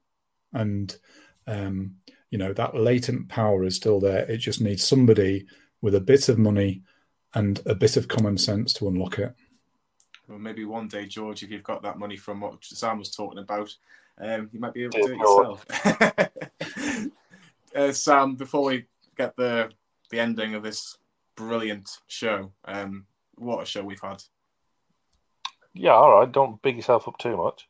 And, 0.54 0.96
um, 1.48 1.96
you 2.30 2.38
know, 2.38 2.54
that 2.54 2.76
latent 2.76 3.30
power 3.30 3.64
is 3.64 3.76
still 3.76 4.00
there. 4.00 4.26
It 4.30 4.38
just 4.38 4.62
needs 4.62 4.86
somebody 4.86 5.46
with 5.82 5.96
a 5.96 6.02
bit 6.02 6.30
of 6.30 6.38
money 6.38 6.84
and 7.34 7.62
a 7.66 7.76
bit 7.76 7.98
of 7.98 8.08
common 8.08 8.38
sense 8.38 8.74
to 8.74 8.88
unlock 8.88 9.20
it. 9.20 9.34
Well, 10.28 10.40
maybe 10.40 10.66
one 10.66 10.88
day, 10.88 11.06
George, 11.06 11.44
if 11.44 11.52
you've 11.52 11.64
got 11.64 11.82
that 11.84 12.00
money 12.00 12.16
from 12.16 12.40
what 12.40 12.64
Sam 12.64 13.00
was 13.00 13.12
talking 13.12 13.40
about, 13.40 13.76
um, 14.20 14.50
you 14.54 14.60
might 14.60 14.74
be 14.74 14.84
able 14.84 14.94
to 14.94 15.08
do 15.08 15.14
it 15.14 15.18
yourself. 15.18 17.10
uh, 17.76 17.92
Sam, 17.92 18.36
before 18.36 18.64
we 18.64 18.86
get 19.18 19.36
the 19.36 19.70
the 20.10 20.20
ending 20.20 20.54
of 20.54 20.64
this 20.64 20.98
brilliant 21.36 21.90
show, 22.08 22.52
um, 22.66 23.06
what 23.36 23.64
a 23.64 23.66
show 23.66 23.84
we've 23.84 24.00
had. 24.00 24.24
Yeah, 25.74 25.92
all 25.92 26.20
right. 26.20 26.32
Don't 26.32 26.62
big 26.62 26.76
yourself 26.76 27.08
up 27.08 27.18
too 27.18 27.36
much. 27.36 27.68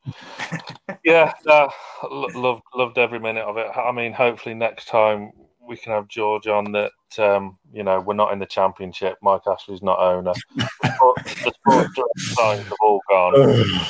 yeah, 1.06 1.34
uh, 1.48 1.70
lo- 2.04 2.28
loved 2.36 2.64
loved 2.76 2.98
every 2.98 3.20
minute 3.20 3.46
of 3.46 3.58
it. 3.58 3.68
I 3.76 3.92
mean, 3.92 4.12
hopefully 4.12 4.56
next 4.56 4.88
time 4.88 5.32
we 5.66 5.78
can 5.78 5.94
have 5.94 6.10
George 6.10 6.48
on. 6.48 6.72
That 6.74 6.92
um, 7.18 7.58
you 7.72 7.84
know, 7.84 8.02
we're 8.02 8.14
not 8.14 8.34
in 8.34 8.40
the 8.40 8.46
championship. 8.46 9.18
Mike 9.22 9.44
Ashley's 9.48 9.82
not 9.82 10.00
owner. 10.00 10.34
the 10.56 11.54
sports 11.54 12.36
signs 12.36 12.64
have 12.64 12.78
all 12.82 13.02
gone. 13.10 13.66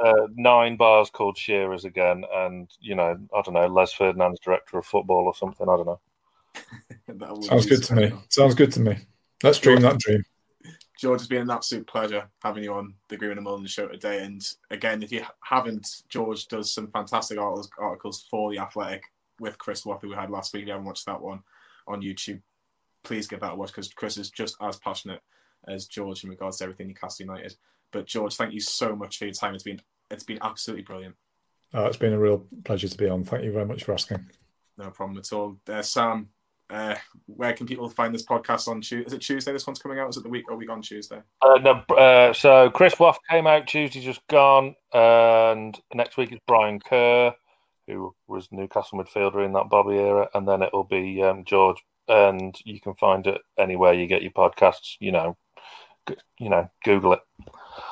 Uh, 0.00 0.28
nine 0.36 0.76
bars 0.76 1.10
called 1.10 1.36
Shearers 1.36 1.84
again, 1.84 2.22
and 2.32 2.70
you 2.78 2.94
know, 2.94 3.18
I 3.36 3.42
don't 3.42 3.54
know, 3.54 3.66
Les 3.66 3.92
Ferdinand's 3.92 4.38
director 4.38 4.78
of 4.78 4.86
football 4.86 5.24
or 5.24 5.34
something. 5.34 5.68
I 5.68 5.76
don't 5.76 5.86
know. 5.86 6.00
That 7.08 7.44
Sounds 7.44 7.66
good 7.66 7.82
to 7.82 7.94
me. 7.96 8.12
Sounds 8.28 8.54
good 8.54 8.70
to 8.74 8.80
me. 8.80 8.96
Let's 9.42 9.58
dream 9.58 9.80
that 9.80 9.98
dream. 9.98 10.22
George, 10.98 11.20
it's 11.20 11.28
been 11.28 11.42
an 11.42 11.50
absolute 11.50 11.86
pleasure 11.86 12.28
having 12.42 12.64
you 12.64 12.74
on 12.74 12.92
the 13.08 13.16
Green 13.16 13.38
and 13.38 13.46
Mulliner 13.46 13.68
show 13.68 13.86
today. 13.86 14.24
And 14.24 14.44
again, 14.72 15.00
if 15.00 15.12
you 15.12 15.22
haven't, 15.44 16.02
George 16.08 16.48
does 16.48 16.74
some 16.74 16.88
fantastic 16.88 17.38
articles, 17.38 18.26
for 18.28 18.50
The 18.50 18.58
Athletic 18.58 19.04
with 19.38 19.56
Chris 19.58 19.86
Waugh, 19.86 20.00
we 20.02 20.12
had 20.12 20.28
last 20.28 20.52
week. 20.52 20.62
If 20.62 20.66
you 20.66 20.72
haven't 20.72 20.86
watched 20.86 21.06
that 21.06 21.20
one 21.20 21.40
on 21.86 22.02
YouTube, 22.02 22.42
please 23.04 23.28
give 23.28 23.38
that 23.40 23.52
a 23.52 23.54
watch 23.54 23.68
because 23.68 23.92
Chris 23.92 24.16
is 24.16 24.30
just 24.30 24.56
as 24.60 24.76
passionate 24.78 25.20
as 25.68 25.86
George 25.86 26.24
in 26.24 26.30
regards 26.30 26.56
to 26.56 26.64
everything 26.64 26.88
Newcastle 26.88 27.26
United. 27.26 27.54
But 27.92 28.06
George, 28.06 28.34
thank 28.34 28.52
you 28.52 28.60
so 28.60 28.96
much 28.96 29.18
for 29.18 29.26
your 29.26 29.34
time. 29.34 29.54
It's 29.54 29.62
been 29.62 29.80
it's 30.10 30.24
been 30.24 30.40
absolutely 30.42 30.82
brilliant. 30.82 31.14
Uh, 31.72 31.84
it's 31.84 31.96
been 31.96 32.12
a 32.12 32.18
real 32.18 32.44
pleasure 32.64 32.88
to 32.88 32.98
be 32.98 33.08
on. 33.08 33.22
Thank 33.22 33.44
you 33.44 33.52
very 33.52 33.66
much 33.66 33.84
for 33.84 33.92
asking. 33.92 34.26
No 34.76 34.90
problem 34.90 35.18
at 35.18 35.32
all. 35.32 35.58
Uh, 35.68 35.82
Sam, 35.82 36.28
uh, 36.70 36.94
where 37.26 37.52
can 37.52 37.66
people 37.66 37.88
find 37.88 38.14
this 38.14 38.24
podcast 38.24 38.68
on 38.68 38.80
Tuesday? 38.80 39.06
Is 39.06 39.12
it 39.12 39.20
Tuesday? 39.20 39.52
This 39.52 39.66
one's 39.66 39.78
coming 39.78 39.98
out. 39.98 40.08
Is 40.10 40.16
it 40.16 40.22
the 40.22 40.28
week 40.28 40.50
or 40.50 40.56
week 40.56 40.70
on 40.70 40.82
Tuesday? 40.82 41.20
Uh, 41.40 41.58
no, 41.62 41.94
uh, 41.96 42.32
so 42.32 42.70
Chris 42.70 42.98
Waugh 42.98 43.16
came 43.30 43.46
out 43.46 43.66
Tuesday, 43.66 44.00
just 44.00 44.26
gone, 44.28 44.74
and 44.92 45.78
next 45.94 46.16
week 46.16 46.32
is 46.32 46.38
Brian 46.46 46.78
Kerr, 46.80 47.34
who 47.86 48.14
was 48.26 48.48
Newcastle 48.50 48.98
midfielder 48.98 49.44
in 49.44 49.52
that 49.54 49.70
Bobby 49.70 49.96
era, 49.96 50.28
and 50.34 50.46
then 50.46 50.62
it'll 50.62 50.84
be 50.84 51.22
um, 51.22 51.44
George. 51.44 51.82
And 52.06 52.56
you 52.64 52.80
can 52.80 52.94
find 52.94 53.26
it 53.26 53.40
anywhere 53.58 53.92
you 53.92 54.06
get 54.06 54.22
your 54.22 54.32
podcasts. 54.32 54.96
You 54.98 55.12
know, 55.12 55.36
you 56.38 56.50
know, 56.50 56.68
Google 56.84 57.14
it. 57.14 57.20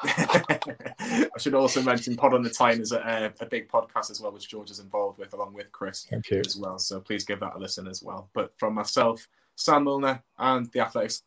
I 0.05 1.39
should 1.39 1.55
also 1.55 1.83
mention 1.83 2.17
Pod 2.17 2.35
on 2.35 2.43
the 2.43 2.51
Tyne 2.51 2.81
is 2.81 2.93
a, 2.93 3.33
a 3.41 3.47
big 3.47 3.69
podcast 3.69 4.11
as 4.11 4.21
well, 4.21 4.33
which 4.33 4.49
George 4.49 4.71
is 4.71 4.79
involved 4.79 5.19
with 5.19 5.33
along 5.33 5.55
with 5.55 5.71
Chris 5.73 6.07
Thank 6.09 6.31
you. 6.31 6.43
as 6.45 6.57
well. 6.57 6.79
So 6.79 7.01
please 7.01 7.25
give 7.25 7.41
that 7.41 7.55
a 7.57 7.59
listen 7.59 7.87
as 7.87 8.03
well. 8.03 8.29
But 8.35 8.53
from 8.59 8.75
myself, 8.75 9.27
Sam 9.55 9.85
Mulliner, 9.85 10.23
and 10.39 10.71
the 10.73 10.81
Athletics, 10.81 11.23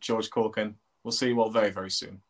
George 0.00 0.30
Caulkin, 0.30 0.74
we'll 1.02 1.12
see 1.12 1.28
you 1.28 1.40
all 1.40 1.50
very, 1.50 1.70
very 1.70 1.90
soon. 1.90 2.20